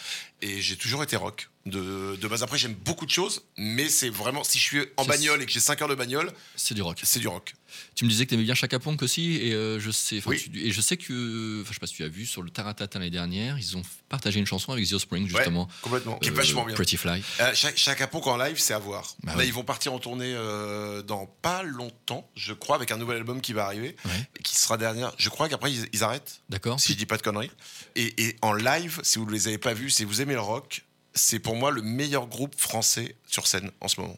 et 0.43 0.61
j'ai 0.61 0.77
toujours 0.77 1.03
été 1.03 1.17
rock. 1.17 1.49
De, 1.67 2.17
de 2.17 2.29
base, 2.29 2.45
après, 2.45 2.59
j'aime 2.59 2.75
beaucoup 2.75 3.07
de 3.07 3.11
choses, 3.11 3.43
mais 3.59 3.89
c'est 3.89 4.09
vraiment, 4.09 4.45
si 4.45 4.57
je 4.59 4.63
suis 4.63 4.81
en 4.97 5.05
bagnole 5.05 5.43
et 5.43 5.47
que 5.47 5.53
j'ai 5.53 5.59
5 5.61 5.83
heures 5.83 5.89
de 5.89 5.97
bagnole, 5.97 6.33
C'est 6.55 6.75
du 6.75 6.83
rock. 6.83 7.01
c'est 7.03 7.19
du 7.19 7.27
rock. 7.27 7.55
Tu 7.97 8.05
me 8.05 8.11
disais 8.11 8.25
que 8.25 8.31
t'aimais 8.31 8.45
bien 8.45 8.55
Chaka 8.55 8.79
Ponk 8.79 9.03
aussi, 9.03 9.35
et 9.37 9.53
euh, 9.53 9.81
je 9.81 9.91
sais, 9.91 10.23
Oui. 10.27 10.41
tu- 10.41 10.65
et 10.65 10.71
je 10.71 10.81
sais 10.81 10.97
que, 10.97 11.61
enfin, 11.63 11.71
je 11.71 11.75
sais 11.75 11.81
pas 11.81 11.87
si 11.89 11.95
tu 11.95 12.05
as 12.05 12.09
vu 12.09 12.25
sur 12.25 12.43
le 12.43 12.51
Taratata 12.51 12.99
l'année 13.01 13.11
dernière, 13.11 13.59
ils 13.59 13.77
ont 13.77 13.83
partagé 14.09 14.39
une 14.39 14.47
chanson 14.47 14.71
avec 14.73 14.89
The 14.89 14.93
Offspring 14.93 15.27
justement, 15.29 15.65
Ouais, 15.65 15.73
complètement. 15.83 16.19
Qui 16.21 16.29
est 16.29 16.33
euh, 16.33 16.35
vachement 16.37 16.65
bien. 16.65 16.75
Pretty 16.77 16.97
Fly. 16.97 17.21
Euh, 17.41 17.53
chaque 17.55 18.09
Ponk 18.11 18.27
en 18.29 18.37
live, 18.37 18.59
c'est 18.61 18.73
à 18.73 18.79
voir. 18.79 19.17
Bah 19.25 19.33
Là, 19.33 19.39
ouais. 19.39 19.47
ils 19.49 19.53
vont 19.53 19.65
partir 19.65 19.93
en 19.93 19.99
tournée 19.99 20.33
euh, 20.35 21.03
dans 21.03 21.27
pas 21.27 21.65
longtemps, 21.65 22.31
je 22.37 22.53
crois, 22.53 22.77
avec 22.77 22.93
un 22.93 22.97
nouvel 22.97 23.17
album 23.17 23.41
qui 23.41 23.53
va 23.53 23.65
arriver, 23.67 23.97
Ouais. 24.05 24.29
qui 24.45 24.55
sera 24.57 24.79
dernière. 24.79 25.13
Je 25.19 25.29
crois 25.29 25.49
qu'après, 25.49 25.73
ils, 25.73 25.89
ils 25.93 26.05
arrêtent, 26.05 26.43
D'accord. 26.49 26.79
si 26.79 26.93
je 26.93 26.99
dis 26.99 27.07
pas 27.07 27.17
de 27.17 27.23
conneries. 27.23 27.51
Et, 27.97 28.15
et 28.29 28.37
en 28.41 28.53
live, 28.53 29.01
si 29.03 29.19
vous 29.19 29.27
ne 29.27 29.33
les 29.33 29.49
avez 29.49 29.59
pas 29.59 29.75
vus, 29.75 29.91
si 29.91 30.05
vous 30.05 30.21
aimez 30.23 30.35
le 30.35 30.41
rock, 30.41 30.85
c'est 31.17 31.41
pour 31.41 31.57
moi 31.57 31.71
le 31.73 31.83
meilleur 31.83 32.27
groupe 32.29 32.55
français 32.57 33.17
sur 33.27 33.47
scène 33.49 33.71
en 33.81 33.89
ce 33.89 34.01
moment. 34.01 34.17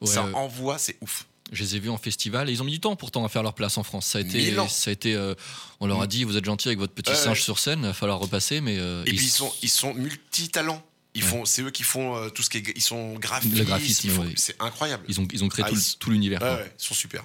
Ouais, 0.00 0.06
Ça 0.06 0.24
euh, 0.24 0.32
envoie, 0.34 0.78
c'est 0.78 0.96
ouf. 1.00 1.26
Je 1.52 1.62
les 1.62 1.76
ai 1.76 1.78
vus 1.78 1.90
en 1.90 1.98
festival 1.98 2.48
et 2.48 2.52
ils 2.52 2.62
ont 2.62 2.64
mis 2.64 2.72
du 2.72 2.80
temps 2.80 2.96
pourtant 2.96 3.24
à 3.24 3.28
faire 3.28 3.42
leur 3.42 3.54
place 3.54 3.76
en 3.76 3.82
France. 3.82 4.06
Ça 4.06 4.18
a 4.18 4.20
été, 4.22 4.54
ça 4.68 4.90
a 4.90 4.92
été. 4.92 5.14
euh, 5.14 5.34
on 5.80 5.86
leur 5.86 6.00
a 6.00 6.06
dit, 6.06 6.24
vous 6.24 6.36
êtes 6.36 6.44
gentil 6.44 6.68
avec 6.68 6.78
votre 6.78 6.94
petit 6.94 7.10
Ouais, 7.10 7.16
singe 7.16 7.42
sur 7.42 7.58
scène, 7.58 7.80
il 7.80 7.86
va 7.86 7.92
falloir 7.92 8.18
repasser, 8.18 8.60
mais 8.60 8.78
euh, 8.78 9.02
Et 9.06 9.10
puis, 9.12 9.26
ils 9.26 9.30
sont, 9.30 9.52
ils 9.62 9.68
sont 9.68 9.92
multi-talents. 9.94 10.82
Ils 11.16 11.22
Ouais. 11.22 11.28
font, 11.28 11.44
c'est 11.44 11.62
eux 11.62 11.70
qui 11.70 11.84
font 11.84 12.16
euh, 12.16 12.28
tout 12.28 12.42
ce 12.42 12.50
qui 12.50 12.58
est. 12.58 12.72
Ils 12.74 12.82
sont 12.82 13.14
graphistes. 13.14 13.56
Le 13.56 13.64
graphisme, 13.64 14.08
ils 14.08 14.18
ouais. 14.18 14.32
C'est 14.36 14.56
incroyable. 14.60 15.04
ils 15.08 15.20
ont, 15.20 15.28
ils 15.32 15.44
ont 15.44 15.48
créé 15.48 15.64
Ah, 15.64 15.70
tout, 15.70 15.76
ils- 16.10 16.12
l'univers. 16.12 16.40
Ils 16.42 16.84
sont 16.84 16.94
super. 16.94 17.24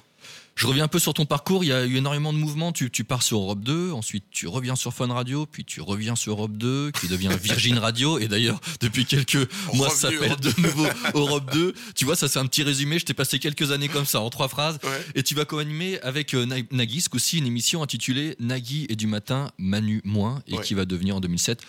Je 0.59 0.67
reviens 0.67 0.83
un 0.83 0.87
peu 0.89 0.99
sur 0.99 1.13
ton 1.13 1.25
parcours. 1.25 1.63
Il 1.63 1.67
y 1.67 1.71
a 1.71 1.85
eu 1.85 1.95
énormément 1.95 2.33
de 2.33 2.37
mouvements. 2.37 2.73
Tu, 2.73 2.91
tu 2.91 3.05
pars 3.05 3.23
sur 3.23 3.37
Europe 3.39 3.61
2, 3.63 3.91
ensuite 3.93 4.25
tu 4.29 4.45
reviens 4.45 4.75
sur 4.75 4.93
Fun 4.93 5.07
Radio, 5.07 5.45
puis 5.45 5.63
tu 5.63 5.79
reviens 5.79 6.17
sur 6.17 6.33
Europe 6.33 6.57
2, 6.57 6.91
qui 6.99 7.07
devient 7.07 7.29
Virgin 7.41 7.77
Radio. 7.77 8.19
Et 8.19 8.27
d'ailleurs, 8.27 8.59
depuis 8.81 9.05
quelques 9.05 9.47
mois, 9.73 9.89
ça 9.89 10.11
s'appelle 10.11 10.35
de 10.35 10.61
nouveau 10.61 10.85
Europe 11.13 11.49
2. 11.53 11.73
Tu 11.95 12.03
vois, 12.03 12.17
ça 12.17 12.27
c'est 12.27 12.39
un 12.39 12.45
petit 12.45 12.63
résumé. 12.63 12.99
Je 12.99 13.05
t'ai 13.05 13.13
passé 13.13 13.39
quelques 13.39 13.71
années 13.71 13.87
comme 13.87 14.03
ça, 14.05 14.19
en 14.19 14.29
trois 14.29 14.49
phrases. 14.49 14.79
Ouais. 14.83 15.05
Et 15.15 15.23
tu 15.23 15.33
vas 15.33 15.45
co-animer 15.45 15.97
avec 16.01 16.33
euh, 16.33 16.45
Na- 16.45 16.57
Nagui, 16.71 16.99
ce 16.99 17.07
coup-ci, 17.07 17.37
une 17.37 17.47
émission 17.47 17.81
intitulée 17.81 18.35
Nagui 18.41 18.85
et 18.89 18.97
du 18.97 19.07
matin, 19.07 19.51
Manu 19.59 20.01
moins, 20.03 20.43
et 20.45 20.55
Ouais. 20.57 20.63
qui 20.63 20.73
va 20.73 20.83
devenir 20.83 21.15
en 21.15 21.21
2007 21.21 21.61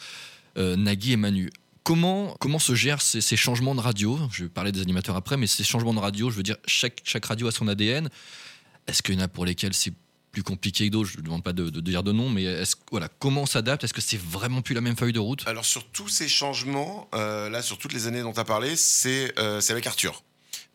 euh, 0.59 0.75
Nagui 0.75 1.13
et 1.13 1.17
Manu. 1.17 1.51
Comment, 1.85 2.37
comment 2.41 2.59
se 2.59 2.75
gèrent 2.75 3.01
ces, 3.03 3.21
ces 3.21 3.37
changements 3.37 3.77
de 3.77 3.81
radio? 3.81 4.19
Je 4.33 4.43
vais 4.43 4.49
parler 4.51 4.73
des 4.73 4.81
animateurs 4.81 5.15
après, 5.15 5.37
mais 5.37 5.47
ces 5.47 5.63
changements 5.63 5.95
de 5.95 6.01
radio, 6.01 6.29
je 6.29 6.35
veux 6.37 6.43
dire, 6.43 6.57
chaque, 6.67 7.01
chaque 7.05 7.25
radio 7.27 7.47
a 7.47 7.53
son 7.53 7.69
ADN. 7.69 8.09
Est-ce 8.91 9.03
qu'il 9.03 9.15
y 9.15 9.19
en 9.19 9.21
a 9.21 9.29
pour 9.29 9.47
lesquels 9.47 9.73
c'est 9.73 9.93
plus 10.33 10.43
compliqué 10.43 10.87
que 10.89 10.93
d'autres? 10.93 11.11
Je 11.11 11.19
ne 11.19 11.23
demande 11.23 11.45
pas 11.45 11.53
de, 11.53 11.71
de 11.71 11.81
dire 11.81 12.03
de 12.03 12.11
nom, 12.11 12.29
mais 12.29 12.43
est-ce, 12.43 12.75
voilà, 12.91 13.09
comment 13.21 13.43
on 13.43 13.47
s'adapte? 13.47 13.85
Est-ce 13.85 13.95
que 13.95 14.01
c'est 14.01 14.21
vraiment 14.21 14.63
plus 14.63 14.75
la 14.75 14.81
même 14.81 14.97
feuille 14.97 15.13
de 15.13 15.21
route? 15.21 15.47
Alors 15.47 15.65
sur 15.65 15.85
tous 15.87 16.09
ces 16.09 16.29
changements, 16.29 17.09
euh, 17.15 17.49
là 17.51 17.63
sur 17.63 17.79
toutes 17.79 17.93
les 17.93 18.09
années 18.09 18.23
dont 18.23 18.33
tu 18.33 18.41
as 18.41 18.45
parlé, 18.45 18.75
c'est 18.75 19.33
euh, 19.39 19.61
c'est 19.61 19.73
avec 19.73 19.87
Arthur. 19.87 20.25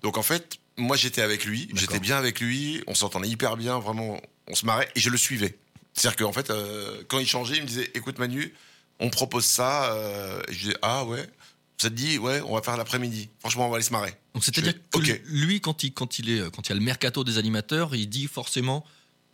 Donc 0.02 0.18
en 0.18 0.24
fait, 0.24 0.58
moi 0.78 0.96
j'étais 0.96 1.22
avec 1.22 1.44
lui, 1.46 1.66
D'accord. 1.66 1.80
j'étais 1.80 2.00
bien 2.00 2.18
avec 2.18 2.40
lui, 2.40 2.82
on 2.88 2.96
s'entendait 2.96 3.28
hyper 3.28 3.58
bien, 3.58 3.80
vraiment, 3.80 4.22
on 4.48 4.56
se 4.56 4.66
marrait 4.66 4.90
et 4.96 5.00
je 5.02 5.10
le 5.10 5.18
suivais. 5.18 5.58
C'est-à-dire 5.94 6.16
qu'en 6.18 6.34
fait, 6.34 6.50
euh, 6.50 7.04
quand 7.10 7.20
il 7.20 7.28
changeait, 7.28 7.58
il 7.58 7.64
me 7.64 7.68
disait 7.68 7.92
écoute 7.96 8.18
Manu, 8.18 8.54
on 9.00 9.10
propose 9.10 9.46
ça. 9.46 9.94
et 10.48 10.54
je 10.54 10.60
disais 10.60 10.78
ah 10.82 11.04
ouais, 11.04 11.28
ça 11.78 11.90
te 11.90 11.94
dit 11.96 12.18
ouais, 12.18 12.42
on 12.42 12.56
va 12.56 12.62
faire 12.62 12.78
l'après-midi. 12.78 13.30
Franchement, 13.40 13.68
on 13.68 13.70
va 13.70 13.76
aller 13.76 13.84
se 13.86 13.92
marrer. 13.92 14.16
Donc 14.34 14.44
c'est-à-dire 14.44 14.74
que 14.92 15.00
lui, 15.26 15.62
quand 15.62 15.84
il, 15.84 15.94
quand, 15.94 16.20
il 16.20 16.30
est, 16.30 16.52
quand 16.52 16.68
il 16.68 16.70
y 16.70 16.72
a 16.74 16.76
le 16.76 16.82
mercato 16.82 17.24
des 17.24 17.38
animateurs, 17.38 17.94
il 17.96 18.08
dit 18.10 18.28
forcément 18.28 18.86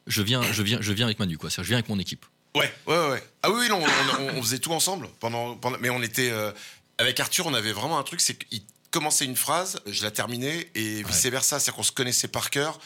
je 0.08 0.22
viens, 0.24 0.42
je 0.52 0.64
viens, 0.64 0.80
je 0.82 0.92
viens 0.94 1.06
avec 1.06 1.20
Manu, 1.20 1.38
quoi. 1.38 1.50
C'est-à-dire, 1.50 1.64
je 1.66 1.70
viens 1.70 1.78
avec 1.78 1.90
mon 1.90 2.00
équipe. 2.00 2.26
Ouais, 2.56 2.74
ouais, 2.88 3.10
ouais. 3.12 3.24
Ah 3.44 3.52
oui, 3.52 3.58
oui, 3.62 3.70
non, 3.70 3.80
on, 3.82 4.24
on- 4.24 4.38
on 4.40 4.42
faisait 4.44 4.60
tout 4.60 4.74
ensemble 4.74 5.08
pendant, 5.20 5.56
pendant 5.56 5.78
mais 5.80 5.90
on 5.92 6.02
était 6.02 6.32
euh, 6.32 6.52
avec 6.98 7.20
Arthur, 7.20 7.46
on 7.46 7.54
avait 7.54 7.72
vraiment 7.72 7.98
un 8.00 8.04
truc, 8.04 8.20
c'est 8.20 8.38
qu'il 8.38 8.62
commençait 8.90 9.26
une 9.26 9.38
phrase, 9.38 9.80
je 9.86 10.04
la 10.04 10.12
terminais 10.12 10.70
et 10.76 11.04
vice 11.04 11.26
versa, 11.28 11.60
c'est-à-dire 11.60 11.76
qu'on 11.76 11.84
se 11.84 11.92
connaissait 11.94 12.28
par 12.28 12.50
cœur. 12.50 12.80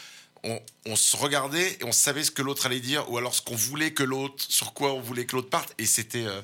On, 0.44 0.60
on 0.84 0.94
se 0.94 1.16
regardait 1.16 1.78
et 1.80 1.84
on 1.84 1.90
savait 1.92 2.22
ce 2.22 2.30
que 2.30 2.42
l'autre 2.42 2.66
allait 2.66 2.78
dire 2.78 3.10
ou 3.10 3.16
alors 3.18 3.34
ce 3.34 3.42
qu'on 3.42 3.56
voulait 3.56 3.92
que 3.92 4.04
l'autre, 4.04 4.44
sur 4.46 4.74
quoi 4.74 4.92
on 4.92 5.00
voulait 5.00 5.24
que 5.24 5.34
l'autre 5.34 5.48
parte 5.50 5.74
et 5.78 5.86
c'était. 5.86 6.26
euh, 6.26 6.40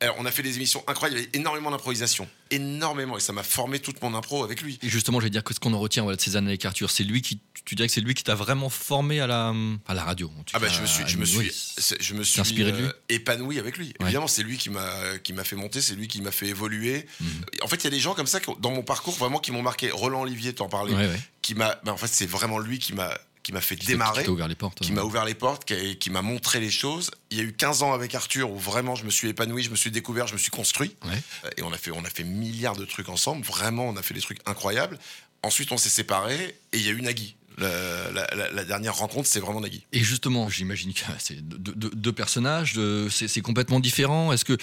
alors, 0.00 0.16
on 0.18 0.24
a 0.26 0.30
fait 0.30 0.42
des 0.42 0.56
émissions 0.56 0.82
incroyables, 0.86 1.18
il 1.18 1.22
y 1.24 1.26
avait 1.26 1.38
énormément 1.38 1.70
d'improvisation, 1.70 2.28
énormément 2.50 3.16
et 3.16 3.20
ça 3.20 3.32
m'a 3.32 3.42
formé 3.42 3.80
toute 3.80 4.00
mon 4.02 4.14
impro 4.14 4.44
avec 4.44 4.62
lui. 4.62 4.78
Et 4.82 4.88
justement, 4.88 5.20
je 5.20 5.24
vais 5.24 5.30
dire 5.30 5.44
que 5.44 5.52
ce 5.54 5.60
qu'on 5.60 5.72
en 5.74 5.78
retient 5.78 6.02
voilà, 6.02 6.16
de 6.16 6.22
ces 6.22 6.36
années 6.36 6.48
avec 6.48 6.64
Arthur, 6.64 6.90
c'est 6.90 7.04
lui 7.04 7.22
qui, 7.22 7.40
tu 7.64 7.74
dirais 7.74 7.86
que 7.88 7.94
c'est 7.94 8.00
lui 8.00 8.14
qui 8.14 8.24
t'a 8.24 8.34
vraiment 8.34 8.70
formé 8.70 9.20
à 9.20 9.26
la, 9.26 9.54
à 9.86 9.94
la 9.94 10.04
radio. 10.04 10.30
en 10.38 10.42
tout 10.42 10.52
Ah 10.54 10.58
bah 10.58 10.68
cas, 10.68 10.72
je 10.72 10.80
me 10.80 10.86
suis, 10.86 11.04
je 11.06 11.16
me 11.18 11.24
suis, 11.24 11.50
je 12.00 12.14
me 12.14 12.22
suis 12.24 12.40
inspiré 12.40 12.72
de 12.72 12.76
lui 12.78 12.84
euh, 12.86 12.92
épanoui 13.08 13.58
avec 13.58 13.76
lui. 13.76 13.88
Ouais. 13.88 14.06
Évidemment, 14.06 14.26
c'est 14.28 14.42
lui 14.42 14.56
qui 14.56 14.70
m'a, 14.70 15.18
qui 15.22 15.32
m'a 15.32 15.44
fait 15.44 15.56
monter, 15.56 15.80
c'est 15.80 15.94
lui 15.94 16.08
qui 16.08 16.22
m'a 16.22 16.30
fait 16.30 16.46
évoluer. 16.48 17.06
Mhm. 17.20 17.28
En 17.62 17.66
fait, 17.68 17.76
il 17.76 17.84
y 17.84 17.88
a 17.88 17.90
des 17.90 18.00
gens 18.00 18.14
comme 18.14 18.26
ça 18.26 18.40
qui, 18.40 18.50
dans 18.60 18.70
mon 18.70 18.82
parcours 18.82 19.14
vraiment 19.16 19.38
qui 19.38 19.52
m'ont 19.52 19.62
marqué. 19.62 19.90
Roland 19.90 20.22
Olivier, 20.22 20.52
t'en 20.54 20.68
parlais, 20.68 20.94
Ouais, 20.94 21.06
ouais. 21.06 21.20
qui 21.42 21.54
m'a, 21.54 21.78
bah, 21.84 21.92
en 21.92 21.96
fait, 21.96 22.08
c'est 22.08 22.26
vraiment 22.26 22.58
lui 22.58 22.78
qui 22.78 22.94
m'a, 22.94 23.12
qui 23.42 23.52
m'a 23.52 23.60
fait 23.60 23.76
Qui 23.76 23.86
démarrer, 23.86 24.24
t'a 24.24 24.30
ouvert 24.30 24.48
les 24.48 24.54
portes. 24.54 24.80
qui 24.80 24.92
m'a 24.92 25.02
ouvert 25.02 25.24
les 25.24 25.34
portes, 25.34 25.64
qui, 25.64 25.96
qui 25.96 26.10
m'a 26.10 26.22
montré 26.22 26.60
les 26.60 26.70
choses. 26.70 27.10
Il 27.30 27.38
y 27.38 27.40
a 27.40 27.44
eu 27.44 27.52
15 27.52 27.82
ans 27.82 27.92
avec 27.92 28.14
Arthur 28.14 28.50
où 28.50 28.58
vraiment 28.58 28.94
je 28.96 29.04
me 29.04 29.10
suis 29.10 29.28
épanoui, 29.28 29.62
je 29.62 29.70
me 29.70 29.76
suis 29.76 29.90
découvert, 29.90 30.26
je 30.26 30.34
me 30.34 30.38
suis 30.38 30.50
construit. 30.50 30.94
Ouais. 31.04 31.10
Euh, 31.44 31.50
Et 31.56 31.62
on 31.62 31.72
a 31.72 31.78
fait, 31.78 31.90
on 31.90 32.04
a 32.04 32.10
fait 32.10 32.24
milliards 32.24 32.76
de 32.76 32.84
trucs 32.84 33.08
ensemble. 33.08 33.44
Vraiment, 33.44 33.88
on 33.88 33.96
a 33.96 34.02
fait 34.02 34.14
des 34.14 34.20
trucs 34.20 34.40
incroyables. 34.46 34.98
Ensuite, 35.42 35.72
on 35.72 35.78
s'est 35.78 35.88
séparés 35.88 36.54
et 36.72 36.78
il 36.78 36.82
y 36.82 36.88
a 36.88 36.92
eu 36.92 37.00
Nagui. 37.02 37.34
La, 37.58 38.10
la- 38.12 38.26
la- 38.34 38.50
la 38.50 38.64
dernière 38.64 38.94
rencontre, 38.96 39.28
c'est 39.28 39.40
vraiment 39.40 39.60
Nagui. 39.60 39.84
Et 39.92 40.00
justement, 40.02 40.48
j'imagine 40.48 40.94
que 40.94 41.00
c'est 41.18 41.46
deux, 41.46 41.74
deux- 41.74 41.90
deux 41.94 42.12
personnages, 42.12 42.78
c'est 43.10 43.40
complètement 43.42 43.80
différent. 43.80 44.32
Est-ce 44.32 44.46
que, 44.46 44.56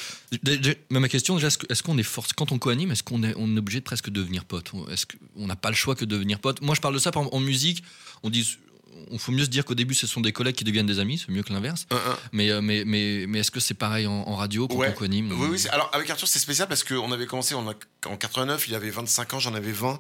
ma 0.90 1.08
question 1.10 1.36
déjà, 1.36 1.50
est-ce 1.70 1.84
qu'on 1.84 1.98
est 1.98 2.04
force 2.04 2.34
quand 2.34 2.52
on 2.52 2.58
co-anime, 2.60 2.92
est-ce 2.92 3.04
qu'on 3.04 3.24
est, 3.24 3.34
on 3.38 3.56
est 3.56 3.60
obligé 3.60 3.80
de 3.80 3.84
presque 3.86 4.10
devenir 4.10 4.46
pote? 4.46 4.72
Est-ce 4.92 5.06
qu'on 5.06 5.46
n'a 5.48 5.56
pas 5.56 5.70
le 5.70 5.76
choix 5.76 5.96
que 5.96 6.06
de 6.06 6.10
devenir 6.16 6.40
pote? 6.40 6.62
Moi, 6.62 6.74
je 6.76 6.82
parle 6.82 6.94
de 6.96 7.00
ça 7.00 7.12
par 7.12 7.22
exemple, 7.24 7.36
en 7.36 7.40
musique. 7.40 7.84
On 8.24 8.30
dit, 8.32 8.58
on 9.12 9.18
faut 9.18 9.32
mieux 9.32 9.46
se 9.46 9.50
dire 9.50 9.66
qu'au 9.66 9.76
début, 9.76 9.94
ce 9.94 10.08
sont 10.08 10.22
des 10.22 10.32
collègues 10.34 10.56
qui 10.56 10.64
deviennent 10.64 10.86
des 10.86 11.00
amis, 11.00 11.18
c'est 11.24 11.32
mieux 11.32 11.44
que 11.44 11.54
l'inverse. 11.54 11.86
Mais, 12.32 12.50
euh, 12.52 12.62
mais, 12.62 12.84
mais, 12.86 13.26
mais 13.28 13.40
est-ce 13.40 13.52
que 13.52 13.60
c'est 13.60 13.74
pareil 13.74 14.08
en, 14.08 14.12
en 14.14 14.36
radio 14.36 14.68
quand 14.68 14.76
Ouais. 14.76 14.90
on 14.90 14.94
co-anime 14.94 15.32
Oui, 15.32 15.48
oui. 15.52 15.66
Alors, 15.72 15.90
avec 15.94 16.10
Arthur, 16.10 16.28
c'est 16.28 16.40
spécial 16.40 16.68
parce 16.68 16.84
qu'on 16.84 17.12
avait 17.12 17.26
commencé 17.26 17.56
on 17.56 17.68
a- 17.70 17.74
en 18.08 18.18
89, 18.18 18.68
il 18.68 18.76
avait 18.76 18.90
25 18.90 19.34
ans, 19.36 19.40
j'en 19.40 19.54
avais 19.54 19.72
20. 19.72 20.00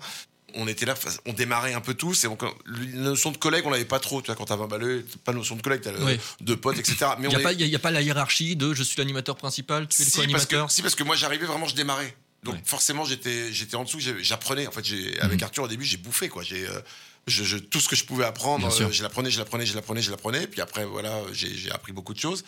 On 0.55 0.67
était 0.67 0.86
là, 0.86 0.95
on 1.25 1.33
démarrait 1.33 1.73
un 1.73 1.81
peu 1.81 1.93
tous. 1.93 2.23
Et 2.23 2.27
on- 2.27 2.38
la 2.65 2.99
notion 3.01 3.31
de 3.31 3.38
collègue, 3.38 3.63
on 3.65 3.69
l'avait 3.69 3.83
pas 3.86 3.99
trop. 3.99 4.21
Tu 4.21 4.27
vois, 4.27 4.36
quand 4.36 4.45
t'as 4.45 4.55
20 4.55 4.67
balles, 4.67 5.03
pas 5.25 5.33
de 5.33 5.38
notion 5.38 5.55
de 5.57 5.62
collègue, 5.62 5.81
t'as 5.83 5.91
le- 5.91 6.03
Ouais. 6.03 6.19
de 6.41 6.55
potes, 6.55 6.79
etc. 6.79 6.95
Mais 7.19 7.25
Il 7.25 7.29
n'y 7.29 7.36
a, 7.36 7.39
est- 7.39 7.77
pas- 7.79 7.88
a- 7.88 7.89
a 7.89 7.91
la 7.91 8.01
hiérarchie 8.01 8.55
de 8.55 8.73
je 8.73 8.81
suis 8.81 8.97
l'animateur 8.97 9.36
principal, 9.36 9.88
tu 9.88 10.01
es 10.01 10.05
le 10.05 10.10
si, 10.10 10.12
que, 10.12 10.17
co-animateur. 10.21 10.71
si, 10.71 10.81
parce 10.81 10.95
que 10.95 11.03
moi, 11.03 11.15
j'arrivais 11.17 11.45
vraiment, 11.45 11.67
je 11.67 11.75
démarrais. 11.75 12.15
Donc, 12.43 12.55
Ouais. 12.55 12.62
forcément, 12.63 13.03
j'étais 13.03 13.51
j'étais 13.51 13.75
en 13.75 13.83
dessous, 13.83 13.99
j'apprenais. 14.21 14.67
En 14.67 14.71
fait, 14.71 14.86
avec 15.19 15.39
Mhm. 15.39 15.43
Arthur, 15.43 15.63
au 15.63 15.67
début, 15.67 15.83
j'ai 15.86 15.97
bouffé, 15.97 16.29
quoi. 16.29 16.43
J'ai. 16.43 16.65
euh, 16.65 16.80
je, 17.28 17.43
je- 17.43 17.57
tout 17.57 17.80
ce 17.80 17.88
que 17.89 17.95
je 17.95 18.05
pouvais 18.05 18.25
apprendre, 18.25 18.67
euh, 18.67 18.91
je 18.91 19.03
l'apprenais, 19.03 19.30
je 19.32 19.38
l'apprenais, 19.39 19.65
je 19.65 19.75
l'apprenais, 19.75 20.01
je 20.01 20.11
l'apprenais. 20.11 20.47
Puis 20.47 20.61
après, 20.61 20.86
voilà, 20.86 21.13
j'ai 21.34 21.71
appris 21.71 21.91
beaucoup 21.91 22.13
de 22.13 22.19
choses. 22.19 22.43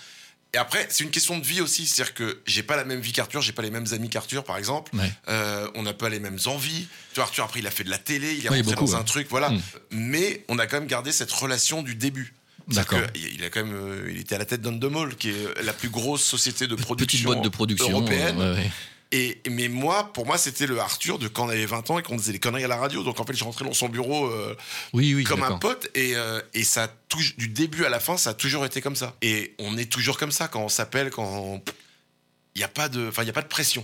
Et 0.53 0.57
après, 0.57 0.87
c'est 0.89 1.03
une 1.03 1.11
question 1.11 1.37
de 1.37 1.45
vie 1.45 1.61
aussi. 1.61 1.85
C'est-à-dire 1.85 2.15
que 2.15 2.39
j'ai 2.47 2.63
pas 2.63 2.75
la 2.75 2.83
même 2.83 3.01
vie 3.01 3.11
qu'Arthur, 3.11 3.39
j'ai 3.41 3.51
pas 3.51 3.61
les 3.61 3.69
mêmes 3.69 3.85
amis 3.91 4.09
qu'Arthur, 4.09 4.43
par 4.43 4.57
exemple. 4.57 4.95
Ouais. 4.95 5.11
Euh, 5.27 5.69
on 5.75 5.83
n'a 5.83 5.93
pas 5.93 6.09
les 6.09 6.19
mêmes 6.19 6.39
envies. 6.47 6.87
Tu 7.11 7.15
vois, 7.15 7.25
Arthur, 7.25 7.43
après, 7.43 7.59
il 7.59 7.67
a 7.67 7.71
fait 7.71 7.83
de 7.83 7.91
la 7.91 7.99
télé, 7.99 8.33
il 8.33 8.45
est 8.45 8.49
Oui, 8.49 8.57
rentré 8.61 8.63
beaucoup, 8.63 8.85
dans 8.87 8.93
ouais. 8.93 8.99
un 8.99 9.03
truc, 9.03 9.27
voilà. 9.29 9.51
Mm. 9.51 9.61
Mais 9.91 10.43
on 10.47 10.57
a 10.57 10.65
quand 10.65 10.79
même 10.79 10.87
gardé 10.87 11.11
cette 11.11 11.31
relation 11.31 11.83
du 11.83 11.93
début. 11.93 12.33
D'accord. 12.67 12.99
Il 13.15 13.43
a 13.43 13.49
quand 13.51 13.63
même, 13.63 13.75
euh, 13.75 14.07
il 14.11 14.17
était 14.19 14.35
à 14.35 14.37
la 14.39 14.45
tête 14.45 14.61
d'Undemol, 14.61 15.15
qui 15.17 15.29
est 15.29 15.61
la 15.63 15.73
plus 15.73 15.89
grosse 15.89 16.23
société 16.23 16.65
de 16.67 16.75
production 16.75 17.05
Petite 17.17 17.25
boîte 17.25 17.41
de 17.43 17.49
production 17.49 17.91
européenne. 17.91 18.39
euh, 18.39 18.55
ouais. 18.55 18.71
Et, 19.11 19.41
mais 19.49 19.69
moi, 19.69 20.13
pour 20.13 20.27
moi, 20.27 20.37
c'était 20.37 20.67
le 20.67 20.79
Arthur 20.79 21.17
de 21.17 21.27
quand 21.27 21.45
on 21.47 21.49
avait 21.49 21.65
20 21.65 21.89
ans 21.89 21.97
et 21.97 22.03
qu'on 22.03 22.17
faisait 22.19 22.31
des 22.31 22.37
conneries 22.39 22.63
à 22.63 22.67
la 22.67 22.77
radio. 22.77 23.01
Donc 23.03 23.19
en 23.19 23.25
fait, 23.25 23.33
je 23.35 23.43
rentrais 23.43 23.65
dans 23.65 23.73
son 23.73 23.89
bureau 23.89 24.27
euh, 24.27 24.55
Oui, 24.93 25.15
oui, 25.15 25.23
comme 25.23 25.41
un 25.41 25.57
pote 25.57 25.89
et, 25.95 26.15
euh, 26.15 26.39
et 26.53 26.63
ça 26.63 26.93
du 27.37 27.47
début 27.47 27.85
à 27.85 27.89
la 27.89 27.99
fin, 27.99 28.17
ça 28.17 28.29
a 28.29 28.33
toujours 28.35 28.65
été 28.65 28.81
comme 28.81 28.95
ça. 28.95 29.15
Et 29.23 29.55
on 29.57 29.77
est 29.79 29.91
toujours 29.91 30.19
comme 30.19 30.31
ça 30.31 30.47
quand 30.47 30.61
on 30.61 30.69
s'appelle, 30.69 31.09
quand 31.09 31.59
il 32.55 32.59
n'y 32.59 32.63
a 32.63 32.67
pas 32.67 32.87
de, 32.87 33.07
enfin 33.07 33.23
il 33.23 33.27
y 33.27 33.29
a 33.31 33.33
pas 33.33 33.41
de 33.41 33.47
pression. 33.47 33.83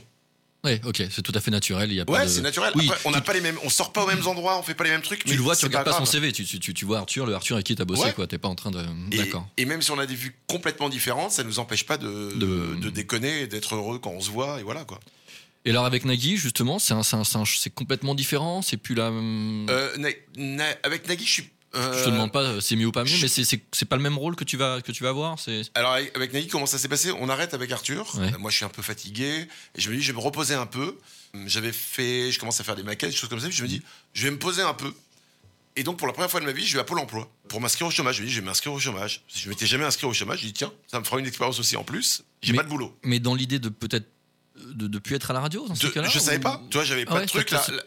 Ouais, 0.64 0.80
ok, 0.84 1.04
c'est 1.12 1.22
tout 1.24 1.32
à 1.36 1.42
fait 1.42 1.52
naturel. 1.52 1.92
Il 1.92 1.96
y 1.96 2.00
a 2.00 2.06
pas 2.06 2.14
Ouais, 2.14 2.24
de- 2.26 2.30
c'est 2.30 2.42
naturel. 2.42 2.72
Oui, 2.76 2.88
Après, 2.88 3.02
on 3.06 3.12
n'a 3.12 3.20
tu- 3.20 3.26
pas 3.26 3.34
les 3.34 3.42
mêmes, 3.42 3.58
on 3.64 3.70
sort 3.70 3.94
pas 3.94 4.04
aux 4.04 4.08
mêmes 4.08 4.26
endroits, 4.28 4.58
on 4.60 4.64
fait 4.64 4.74
pas 4.76 4.84
les 4.84 4.90
mêmes 4.92 5.02
trucs. 5.04 5.24
Tu 5.24 5.30
mais 5.32 5.36
le 5.36 5.42
vois, 5.44 5.56
tu 5.56 5.66
regardes 5.66 5.86
pas, 5.86 5.92
son 5.94 5.98
grave. 6.00 6.10
CV, 6.12 6.32
tu, 6.32 6.44
tu, 6.46 6.74
tu, 6.74 6.86
vois 6.86 7.00
Arthur, 7.00 7.26
le 7.28 7.34
Arthur 7.36 7.56
avec 7.56 7.66
qui 7.68 7.76
t'as 7.76 7.86
bossé, 7.86 8.04
Ouais. 8.04 8.14
quoi. 8.14 8.26
T'es 8.28 8.38
pas 8.40 8.48
en 8.48 8.56
train 8.56 8.72
de. 8.72 8.84
Et, 9.12 9.18
D'accord. 9.18 9.48
et 9.58 9.66
même 9.66 9.82
si 9.84 9.90
on 9.92 9.98
a 10.00 10.06
des 10.08 10.16
vues 10.16 10.36
complètement 10.48 10.90
différentes, 10.90 11.32
ça 11.32 11.44
nous 11.44 11.58
empêche 11.60 11.86
pas 11.86 11.98
de, 11.98 12.32
De- 12.36 12.76
de, 12.82 12.90
déconner 12.90 13.42
et 13.42 13.48
d'être 13.48 13.76
heureux 13.76 14.00
quand 14.00 14.10
on 14.12 14.22
se 14.22 14.30
voit, 14.32 14.60
et 14.60 14.64
voilà 14.64 14.86
quoi. 14.86 15.00
Et 15.66 15.72
alors 15.72 15.86
avec 15.86 16.06
Nagui, 16.06 16.38
justement, 16.38 16.78
c'est 16.80 16.94
un, 16.94 17.04
c'est 17.04 17.16
un- 17.16 17.24
c'est 17.24 17.38
un- 17.38 17.44
c'est 17.46 17.74
complètement 17.74 18.14
différent. 18.16 18.62
C'est 18.62 18.78
plus 18.78 18.96
la. 18.96 19.06
Euh, 19.10 19.98
Na- 19.98 20.10
Na- 20.38 20.76
avec 20.84 21.08
Nagui, 21.08 21.26
je 21.26 21.32
suis. 21.32 21.50
euh, 21.76 22.00
je 22.00 22.06
te 22.06 22.10
demande 22.12 22.32
pas 22.32 22.44
euh, 22.44 22.62
c'est 22.62 22.76
mieux 22.76 22.86
ou 22.86 22.92
pas 22.92 23.04
mieux, 23.04 23.10
je- 23.10 23.22
mais 23.24 23.28
c'est- 23.28 23.86
pas 23.86 23.96
le 23.98 24.02
même 24.04 24.18
rôle 24.18 24.36
que 24.36 24.44
tu 24.44 24.56
vas 24.58 24.82
que 24.82 24.92
tu 24.92 25.04
vas 25.04 25.10
avoir. 25.10 25.36
Alors 25.74 25.92
avec 25.94 26.34
Nagui, 26.34 26.48
comment 26.48 26.66
ça 26.68 26.78
s'est 26.78 26.88
passé? 26.88 27.12
On 27.20 27.28
arrête 27.30 27.54
avec 27.54 27.72
Arthur. 27.72 28.16
Ouais. 28.18 28.32
Moi, 28.40 28.52
je 28.52 28.58
suis 28.58 28.66
un 28.66 28.70
peu 28.70 28.82
fatigué. 28.84 29.48
Et 29.76 29.82
je 29.82 29.90
me 29.90 29.96
dis, 29.98 30.02
je 30.04 30.12
vais 30.12 30.18
me 30.18 30.24
reposer 30.24 30.54
un 30.54 30.68
peu. 30.68 30.98
J'avais 31.48 31.74
fait, 31.74 32.32
je 32.32 32.40
commence 32.40 32.62
à 32.62 32.64
faire 32.64 32.76
des 32.78 32.84
maquettes, 32.84 33.10
des 33.10 33.16
choses 33.16 33.30
comme 33.30 33.40
ça. 33.42 33.48
Puis 33.48 33.58
je 33.58 33.64
me 33.64 33.68
dis, 33.68 33.82
je 34.14 34.24
vais 34.24 34.32
me 34.32 34.40
poser 34.40 34.62
un 34.62 34.74
peu. 34.74 34.94
Et 35.76 35.84
donc, 35.84 35.98
pour 35.98 36.08
la 36.08 36.14
première 36.14 36.32
fois 36.32 36.40
de 36.40 36.46
ma 36.46 36.54
vie, 36.54 36.66
je 36.66 36.74
vais 36.76 36.80
à 36.80 36.86
Pôle 36.86 37.00
emploi 37.00 37.30
pour 37.50 37.60
m'inscrire 37.60 37.88
au 37.88 37.92
chômage. 37.92 38.16
Je 38.16 38.22
me 38.22 38.28
dis, 38.28 38.32
je 38.34 38.40
vais 38.40 38.46
m'inscrire 38.46 38.72
au 38.72 38.80
chômage. 38.80 39.24
Je 39.36 39.50
m'étais 39.50 39.66
jamais 39.66 39.84
inscrit 39.84 40.08
au 40.08 40.14
chômage, 40.14 40.40
je 40.40 40.46
dis, 40.46 40.54
tiens, 40.54 40.72
ça 40.88 41.00
me 41.02 41.04
fera 41.04 41.20
une 41.20 41.26
expérience 41.28 41.60
aussi 41.60 41.76
en 41.76 41.84
plus. 41.84 42.24
J'ai 42.42 42.54
Mais- 42.54 42.60
pas 42.60 42.64
de 42.64 42.70
boulot. 42.70 42.98
Mais 43.04 43.20
dans 43.20 43.36
l'idée 43.36 43.60
de 43.60 43.68
peut-être 43.68 44.08
de, 44.74 44.88
de 44.88 45.00
plus 45.00 45.16
être 45.16 45.32
à 45.32 45.34
la 45.34 45.40
radio 45.42 45.68
dans 45.68 45.76
ce 45.76 45.86
De- 45.88 45.92
cas-là 45.92 46.10
je 46.10 46.20
savais 46.20 46.38
ou- 46.38 46.42
pas. 46.42 46.62
Tu 46.70 46.78
vois, 46.78 46.86
j'avais 46.86 47.04
Ah 47.08 47.12
pas 47.12 47.16
ouais, 47.16 47.22
de 47.22 47.28
truc. 47.28 47.48
t'as- 47.48 47.72
là. 47.72 47.84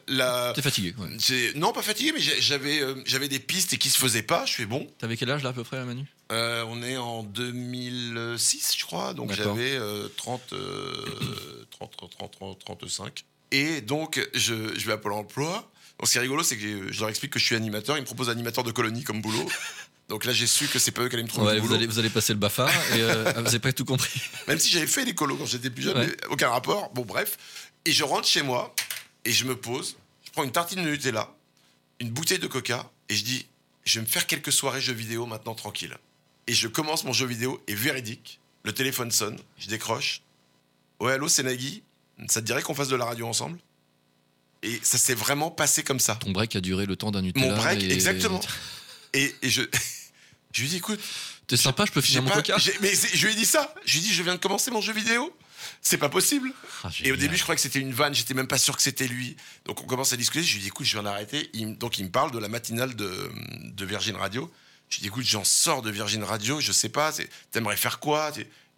La- 0.48 0.52
T'es 0.54 0.62
fatigué. 0.62 0.94
Ouais. 0.98 1.52
non, 1.56 1.72
pas 1.72 1.82
fatigué, 1.82 2.12
mais 2.14 2.20
j'avais 2.20 2.80
euh, 2.80 2.94
j'avais 3.06 3.28
des 3.28 3.38
pistes 3.40 3.72
et 3.72 3.78
qui 3.78 3.90
se 3.90 3.98
faisaient 3.98 4.22
pas. 4.22 4.44
Je 4.46 4.52
fais 4.54 4.66
bon. 4.66 4.86
T'avais 4.98 5.16
quel 5.16 5.30
âge 5.30 5.42
là 5.42 5.50
à 5.50 5.52
peu 5.52 5.64
près, 5.64 5.84
Manu? 5.84 6.04
Euh, 6.30 6.64
on 6.68 6.82
est 6.82 6.96
en 6.96 7.22
2006, 7.22 8.74
je 8.78 8.84
crois. 8.84 9.14
Donc 9.14 9.32
j'avais 9.32 9.76
euh, 9.76 10.08
30, 10.16 10.52
euh, 10.52 10.92
30, 11.70 11.96
30, 11.96 12.10
30, 12.18 12.32
30, 12.32 12.58
35. 12.64 13.24
Et 13.50 13.80
donc, 13.80 14.20
je, 14.34 14.78
je 14.78 14.86
vais 14.86 14.92
à 14.92 14.98
Pôle 14.98 15.12
emploi. 15.14 15.70
Donc, 15.98 16.06
ce 16.06 16.12
qui 16.12 16.18
est 16.18 16.20
rigolo, 16.20 16.42
c'est 16.42 16.56
que 16.58 16.92
je 16.92 17.00
leur 17.00 17.08
explique 17.08 17.32
que 17.32 17.38
je 17.38 17.44
suis 17.44 17.56
animateur. 17.56 17.96
Ils 17.96 18.00
me 18.02 18.06
proposent 18.06 18.28
animateur 18.28 18.62
de 18.62 18.70
colonie 18.70 19.02
comme 19.04 19.20
boulot. 19.22 19.46
Donc 20.08 20.24
là, 20.24 20.32
j'ai 20.32 20.46
su 20.46 20.66
que 20.68 20.78
c'est 20.78 20.90
pas 20.92 21.02
eux 21.02 21.08
qui 21.08 21.14
allaient 21.16 21.22
me 21.24 21.28
trouver 21.28 21.46
Ouais, 21.48 21.54
du 21.60 21.66
vous 21.66 21.74
allez, 21.74 21.86
vous 21.86 21.98
allez 21.98 22.08
passer 22.08 22.32
le 22.32 22.38
BAFA 22.38 22.66
et 22.94 23.00
euh, 23.02 23.30
ah, 23.36 23.40
vous 23.42 23.48
avez 23.48 23.58
pas 23.58 23.72
tout 23.74 23.84
compris. 23.84 24.20
Même 24.48 24.58
si 24.58 24.70
j'avais 24.70 24.86
fait 24.86 25.04
les 25.04 25.14
colos 25.14 25.36
quand 25.36 25.44
j'étais 25.46 25.68
plus 25.70 25.82
jeune, 25.82 25.98
Ouais. 25.98 26.06
mais 26.06 26.26
aucun 26.30 26.48
rapport. 26.48 26.90
Bon, 26.94 27.02
bref. 27.04 27.36
Et 27.84 27.92
je 27.92 28.04
rentre 28.04 28.26
chez 28.26 28.42
moi 28.42 28.74
et 29.26 29.32
je 29.32 29.44
me 29.44 29.54
pose. 29.56 29.96
Je 30.24 30.30
prends 30.30 30.44
une 30.44 30.52
tartine 30.52 30.82
de 30.82 30.88
Nutella, 30.88 31.30
une 32.00 32.10
bouteille 32.10 32.38
de 32.38 32.46
coca 32.46 32.90
et 33.10 33.14
je 33.16 33.24
dis 33.24 33.46
je 33.84 33.98
vais 34.00 34.06
me 34.06 34.10
faire 34.10 34.26
quelques 34.26 34.52
soirées 34.52 34.80
jeux 34.80 34.92
vidéo 34.94 35.26
maintenant 35.26 35.54
tranquille. 35.54 35.96
Et 36.46 36.54
je 36.54 36.68
commence 36.68 37.04
mon 37.04 37.12
jeu 37.12 37.26
vidéo 37.26 37.62
et 37.66 37.74
véridique. 37.74 38.40
Le 38.64 38.72
téléphone 38.72 39.10
sonne, 39.10 39.38
je 39.58 39.68
décroche. 39.68 40.22
Ouais, 41.00 41.12
allô, 41.12 41.28
c'est 41.28 41.42
Nagui. 41.42 41.82
Ça 42.28 42.40
te 42.40 42.46
dirait 42.46 42.62
qu'on 42.62 42.74
fasse 42.74 42.88
de 42.88 42.96
la 42.96 43.04
radio 43.04 43.26
ensemble? 43.26 43.58
Et 44.62 44.80
ça 44.82 44.98
s'est 44.98 45.14
vraiment 45.14 45.50
passé 45.50 45.82
comme 45.84 46.00
ça. 46.00 46.16
Ton 46.16 46.32
break 46.32 46.56
a 46.56 46.60
duré 46.60 46.84
le 46.86 46.96
temps 46.96 47.10
d'un 47.10 47.22
Nutella. 47.22 47.46
Mon 47.46 47.56
break, 47.56 47.82
et- 47.82 47.92
exactement. 47.92 48.40
Et, 49.14 49.34
et 49.40 49.48
je, 49.48 49.62
je 50.58 50.62
lui 50.62 50.68
dis 50.70 50.76
écoute, 50.76 51.00
T'es 51.46 51.56
sympa, 51.56 51.84
je 51.86 51.92
peux 51.92 52.00
finir 52.02 52.22
mon 52.22 52.28
pas- 52.28 52.36
coca 52.42 52.56
mais 52.82 52.92
je 53.14 53.24
lui 53.26 53.32
ai 53.32 53.36
dit 53.36 53.46
ça. 53.46 53.74
Je 53.86 53.92
lui 53.92 54.04
ai 54.04 54.08
dit 54.08 54.12
je 54.14 54.22
viens 54.22 54.34
de 54.34 54.40
commencer 54.40 54.70
mon 54.70 54.80
jeu 54.82 54.92
vidéo. 54.92 55.34
C'est 55.80 55.96
pas 55.98 56.08
possible. 56.08 56.52
Ah, 56.84 56.90
Et 57.02 57.10
au 57.10 57.16
début, 57.16 57.36
je 57.36 57.42
croyais 57.42 57.56
que 57.56 57.62
c'était 57.62 57.78
une 57.80 57.92
vanne, 57.92 58.14
j'étais 58.14 58.34
même 58.34 58.46
pas 58.46 58.58
sûr 58.58 58.76
que 58.76 58.82
c'était 58.82 59.08
lui. 59.08 59.36
Donc 59.64 59.80
on 59.82 59.86
commence 59.86 60.12
à 60.12 60.16
discuter, 60.16 60.44
je 60.44 60.54
lui 60.54 60.60
dis 60.60 60.68
écoute, 60.68 60.84
je 60.86 60.92
viens 60.92 61.02
d'arrêter. 61.04 61.50
Donc 61.78 61.98
il 61.98 62.04
me 62.04 62.10
parle 62.10 62.30
de 62.32 62.38
la 62.38 62.48
matinale 62.48 62.94
de, 62.96 63.30
de 63.64 63.84
Virgin 63.86 64.16
Radio. 64.16 64.52
Je 64.90 64.96
lui 64.96 65.00
dis 65.02 65.06
écoute, 65.08 65.24
j'en 65.24 65.44
sors 65.44 65.80
de 65.82 65.90
Virgin 65.90 66.22
Radio, 66.22 66.60
je 66.60 66.72
sais 66.72 66.88
pas, 66.88 67.12
t'aimerais 67.50 67.76
faire 67.76 67.98
quoi? 67.98 68.30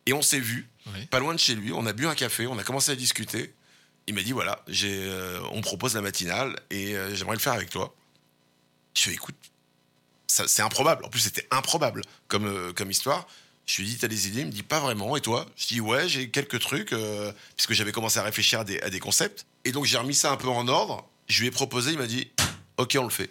Et 0.06 0.12
on 0.12 0.22
s'est 0.22 0.40
vu, 0.40 0.68
pas 1.10 1.18
loin 1.18 1.34
de 1.34 1.38
chez 1.40 1.54
lui, 1.54 1.72
on 1.72 1.86
a 1.86 1.92
bu 1.92 2.06
un 2.06 2.14
café, 2.14 2.46
on 2.46 2.58
a 2.58 2.64
commencé 2.64 2.90
à 2.92 2.96
discuter. 2.96 3.52
Il 4.06 4.14
m'a 4.14 4.22
dit 4.22 4.32
voilà, 4.32 4.64
euh, 4.84 5.40
on 5.52 5.58
me 5.58 5.62
propose 5.62 5.94
la 5.94 6.00
matinale 6.02 6.58
et 6.70 6.96
euh, 6.96 7.14
j'aimerais 7.14 7.36
le 7.36 7.40
faire 7.40 7.52
avec 7.52 7.70
toi. 7.70 7.94
Je 8.96 9.02
lui 9.04 9.10
ai 9.10 9.12
dit, 9.12 9.16
écoute, 9.18 9.36
c'est 10.46 10.62
improbable. 10.62 11.04
En 11.04 11.08
plus, 11.08 11.20
c'était 11.20 11.46
improbable 11.50 12.02
comme, 12.28 12.46
euh, 12.46 12.72
comme 12.72 12.90
histoire. 12.90 13.26
Je 13.66 13.82
lui 13.82 13.88
dit, 13.88 13.98
t'as 13.98 14.08
des 14.08 14.26
idées? 14.28 14.40
Il 14.40 14.46
me 14.46 14.52
dit, 14.52 14.62
pas 14.62 14.80
vraiment. 14.80 15.16
Et 15.16 15.20
toi? 15.20 15.46
Je 15.56 15.66
dis, 15.68 15.80
ouais, 15.80 16.08
j'ai 16.08 16.30
quelques 16.30 16.58
trucs, 16.60 16.92
euh, 16.92 17.32
puisque 17.56 17.72
j'avais 17.72 17.92
commencé 17.92 18.18
à 18.18 18.22
réfléchir 18.22 18.60
à 18.60 18.64
des, 18.64 18.80
à 18.80 18.90
des 18.90 18.98
concepts. 19.00 19.46
Et 19.64 19.72
donc, 19.72 19.84
j'ai 19.84 19.98
remis 19.98 20.14
ça 20.14 20.30
un 20.32 20.36
peu 20.36 20.48
en 20.48 20.66
ordre. 20.68 21.08
Je 21.28 21.40
lui 21.40 21.48
ai 21.48 21.50
proposé, 21.50 21.92
il 21.92 21.98
m'a 21.98 22.06
dit, 22.08 22.28
ok, 22.78 22.96
on 22.98 23.04
le 23.04 23.10
fait. 23.10 23.30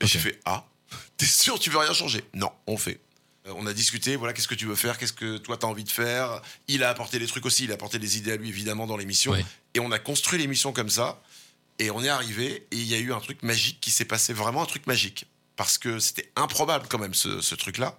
Et 0.00 0.04
Ok. 0.04 0.08
j'ai 0.10 0.18
fait, 0.18 0.40
ah, 0.46 0.64
t'es 1.16 1.26
sûr, 1.26 1.58
tu 1.60 1.70
veux 1.70 1.78
rien 1.78 1.92
changer? 1.92 2.24
Non, 2.34 2.50
on 2.66 2.72
le 2.72 2.78
fait. 2.78 2.98
Euh, 3.46 3.52
On 3.54 3.66
a 3.66 3.72
discuté, 3.72 4.16
voilà, 4.16 4.32
qu'est-ce 4.32 4.48
que 4.48 4.54
tu 4.54 4.66
veux 4.66 4.74
faire, 4.74 4.98
qu'est-ce 4.98 5.12
que 5.12 5.36
toi 5.38 5.56
t'as 5.56 5.66
envie 5.68 5.84
de 5.84 5.90
faire? 5.90 6.40
Il 6.68 6.82
a 6.82 6.88
apporté 6.90 7.18
des 7.18 7.26
trucs 7.26 7.46
aussi, 7.46 7.64
il 7.64 7.70
a 7.70 7.74
apporté 7.74 7.98
des 7.98 8.16
idées 8.18 8.32
à 8.32 8.36
lui, 8.36 8.48
évidemment, 8.48 8.86
dans 8.86 8.96
l'émission. 8.96 9.32
Ouais. 9.32 9.44
Et 9.74 9.80
on 9.80 9.92
a 9.92 9.98
construit 9.98 10.38
l'émission 10.38 10.72
comme 10.72 10.90
ça. 10.90 11.22
Et 11.78 11.90
on 11.90 12.02
est 12.02 12.08
arrivé, 12.10 12.66
et 12.70 12.76
il 12.76 12.84
y 12.84 12.94
a 12.94 12.98
eu 12.98 13.12
un 13.12 13.20
truc 13.20 13.42
magique 13.42 13.78
qui 13.80 13.90
s'est 13.90 14.04
passé, 14.04 14.32
vraiment 14.34 14.62
un 14.62 14.66
truc 14.66 14.86
magique. 14.86 15.24
Parce 15.60 15.76
que 15.76 15.98
c'était 15.98 16.32
improbable 16.36 16.86
quand 16.88 16.96
même, 16.98 17.12
ce, 17.12 17.42
ce 17.42 17.54
truc-là. 17.54 17.98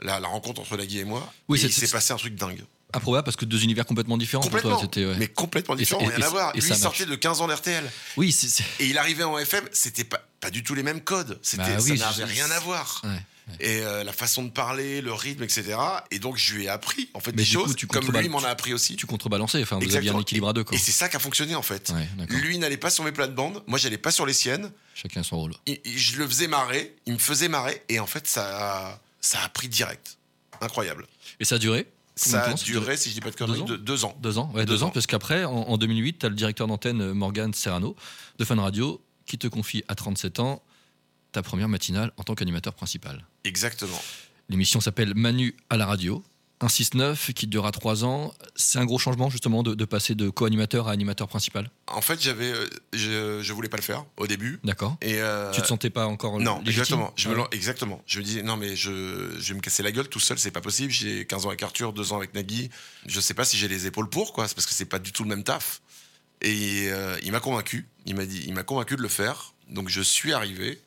La, 0.00 0.18
la 0.18 0.28
rencontre 0.28 0.62
entre 0.62 0.78
Nagui 0.78 0.98
et 1.00 1.04
moi. 1.04 1.30
Oui, 1.46 1.58
et 1.58 1.60
c'est- 1.60 1.66
il 1.68 1.72
s'est 1.74 1.88
passé 1.92 2.14
un 2.14 2.16
truc 2.16 2.34
dingue. 2.36 2.64
Improbable 2.94 3.22
parce 3.26 3.36
que 3.36 3.44
deux 3.44 3.62
univers 3.64 3.84
complètement 3.84 4.16
différents 4.16 4.40
pour 4.40 4.50
Complètement. 4.50 4.76
toi. 4.78 4.80
C'était, 4.80 5.04
ouais. 5.04 5.16
Mais 5.18 5.28
complètement 5.28 5.74
Et 5.74 5.78
différent, 5.78 6.00
ça- 6.00 6.06
et- 6.06 6.08
rien 6.08 6.18
et- 6.20 6.24
à 6.24 6.30
voir. 6.30 6.52
Lui, 6.54 6.62
il 6.66 6.74
sortait 6.74 7.04
de 7.04 7.14
15 7.14 7.42
ans 7.42 7.48
d'RTL. 7.48 7.84
Oui, 8.16 8.32
c'est. 8.32 8.48
c'est- 8.48 8.64
Et 8.80 8.86
il 8.86 8.96
arrivait 8.96 9.24
en 9.24 9.36
FM, 9.36 9.68
c'était 9.72 10.04
pas, 10.04 10.26
pas 10.40 10.48
du 10.48 10.62
tout 10.62 10.74
les 10.74 10.82
mêmes 10.82 11.02
codes. 11.02 11.38
C'était, 11.42 11.64
Bah 11.64 11.78
ça 11.80 11.94
n'avait 11.94 12.24
rien 12.24 12.50
à 12.50 12.60
voir. 12.60 13.02
ouais. 13.04 13.20
Et 13.60 13.80
euh, 13.82 14.02
la 14.02 14.12
façon 14.12 14.42
de 14.42 14.50
parler, 14.50 15.00
le 15.00 15.12
rythme, 15.12 15.44
etc. 15.44 15.76
Et 16.10 16.18
donc, 16.18 16.36
je 16.36 16.54
lui 16.54 16.64
ai 16.64 16.68
appris, 16.68 17.08
en 17.14 17.20
fait, 17.20 17.30
Mais 17.30 17.38
des 17.38 17.44
coup, 17.44 17.52
choses, 17.52 17.76
tu 17.76 17.86
comme 17.86 18.10
lui 18.10 18.28
m'en 18.28 18.40
a 18.42 18.48
appris 18.48 18.74
aussi. 18.74 18.96
Tu 18.96 19.06
contrebalançais, 19.06 19.62
enfin, 19.62 19.78
vous 19.80 19.94
aviez 19.96 20.10
un 20.10 20.18
équilibre 20.18 20.48
à 20.48 20.52
deux, 20.52 20.64
quoi. 20.64 20.76
Et 20.76 20.80
c'est 20.80 20.90
ça 20.92 21.08
qui 21.08 21.14
a 21.16 21.20
fonctionné, 21.20 21.54
en 21.54 21.62
fait. 21.62 21.92
Ouais. 21.94 22.26
Lui 22.28 22.58
n'allait 22.58 22.76
pas 22.76 22.90
sur 22.90 23.04
mes 23.04 23.12
plates-bandes, 23.12 23.62
moi, 23.68 23.78
j'allais 23.78 23.98
pas 23.98 24.10
sur 24.10 24.26
les 24.26 24.32
siennes. 24.32 24.72
Chacun 24.94 25.22
son 25.22 25.36
rôle. 25.38 25.52
Je 25.84 26.16
le 26.18 26.26
faisais 26.26 26.48
marrer, 26.48 26.96
il 27.06 27.12
me 27.14 27.18
faisait 27.18 27.48
marrer, 27.48 27.82
et 27.88 28.00
en 28.00 28.06
fait, 28.06 28.26
ça, 28.26 28.88
a- 28.88 29.00
ça 29.20 29.38
a 29.44 29.48
pris 29.48 29.68
direct. 29.68 30.18
Incroyable. 30.60 31.06
Et 31.38 31.44
ça 31.44 31.54
a 31.56 31.58
duré? 31.58 31.86
Ça 32.16 32.42
a 32.44 32.54
duré, 32.54 32.96
si 32.96 33.10
je 33.10 33.14
dis 33.14 33.20
pas 33.20 33.30
de 33.30 33.36
conneries, 33.36 33.62
Deux 33.64 33.76
deux 33.78 34.04
ans. 34.06 34.16
Deux 34.22 34.38
ans, 34.38 34.50
ouais, 34.54 34.64
deux, 34.64 34.72
Deux 34.74 34.82
ans, 34.82 34.86
ans. 34.86 34.90
parce 34.90 35.06
qu'après, 35.06 35.44
en, 35.44 35.52
en 35.52 35.76
2008, 35.78 36.18
tu 36.20 36.26
as 36.26 36.30
le 36.30 36.34
directeur 36.34 36.66
d'antenne 36.66 37.00
euh, 37.02 37.12
Morgan 37.14 37.52
Serrano 37.52 37.94
de 38.38 38.44
Fun 38.44 38.56
Radio 38.60 39.00
qui 39.26 39.36
te 39.38 39.46
confie 39.48 39.84
à 39.88 39.94
37 39.94 40.40
ans 40.40 40.62
ta 41.36 41.42
première 41.42 41.68
matinale 41.68 42.12
en 42.16 42.22
tant 42.24 42.34
qu'animateur 42.34 42.72
principal. 42.72 43.22
Exactement. 43.44 44.00
L'émission 44.48 44.80
s'appelle 44.80 45.12
Manu 45.14 45.54
à 45.68 45.76
la 45.76 45.84
radio. 45.84 46.24
Un 46.60 46.68
6-9 46.68 47.34
qui 47.34 47.46
durera 47.46 47.70
trois 47.72 48.06
ans. 48.06 48.32
C'est 48.54 48.78
un 48.78 48.86
gros 48.86 48.98
changement 48.98 49.28
justement 49.28 49.62
de, 49.62 49.74
de 49.74 49.84
passer 49.84 50.14
de 50.14 50.30
co-animateur 50.30 50.88
à 50.88 50.92
animateur 50.92 51.28
principal? 51.28 51.70
En 51.88 52.00
fait, 52.00 52.18
j'avais, 52.22 52.50
euh, 52.50 52.66
je, 52.94 53.42
je 53.42 53.52
voulais 53.52 53.68
pas 53.68 53.76
le 53.76 53.82
faire 53.82 54.06
au 54.16 54.26
début. 54.26 54.58
D'accord. 54.64 54.96
Et 55.02 55.16
euh, 55.20 55.50
tu 55.52 55.60
te 55.60 55.66
sentais 55.66 55.90
pas 55.90 56.06
encore 56.06 56.40
Non, 56.40 56.60
légitime? 56.60 56.68
exactement. 56.70 57.12
Je 57.16 57.28
me, 57.28 57.34
Ouais. 57.34 57.40
lan- 57.42 57.48
exactement. 57.52 58.02
Je 58.06 58.18
me 58.20 58.24
disais, 58.24 58.42
non, 58.42 58.56
mais 58.56 58.74
je, 58.76 59.36
je 59.38 59.48
vais 59.52 59.56
me 59.56 59.60
casser 59.60 59.82
la 59.82 59.92
gueule 59.92 60.08
tout 60.08 60.20
seul, 60.20 60.38
c'est 60.38 60.50
pas 60.50 60.62
possible. 60.62 60.90
J'ai 60.90 61.26
15 61.26 61.44
ans 61.44 61.48
avec 61.50 61.62
Arthur, 61.62 61.92
2 61.92 62.14
ans 62.14 62.16
avec 62.16 62.32
Nagui. 62.32 62.70
Je 63.04 63.20
sais 63.20 63.34
pas 63.34 63.44
si 63.44 63.58
j'ai 63.58 63.68
les 63.68 63.84
épaules 63.86 64.08
pour, 64.08 64.32
quoi. 64.32 64.48
C'est 64.48 64.54
parce 64.54 64.66
que 64.66 64.72
c'est 64.72 64.86
pas 64.86 64.98
du 64.98 65.12
tout 65.12 65.24
le 65.24 65.28
même 65.28 65.44
taf. 65.44 65.82
Et 66.40 66.88
euh, 66.90 67.18
il 67.22 67.32
m'a 67.32 67.40
convaincu. 67.40 67.86
Il 68.06 68.14
m'a 68.16 68.24
dit, 68.24 68.42
il 68.46 68.54
m'a 68.54 68.62
convaincu 68.62 68.96
de 68.96 69.02
le 69.02 69.08
faire. 69.08 69.52
Donc 69.68 69.90
je 69.90 70.00
suis 70.00 70.32
arrivé. 70.32 70.80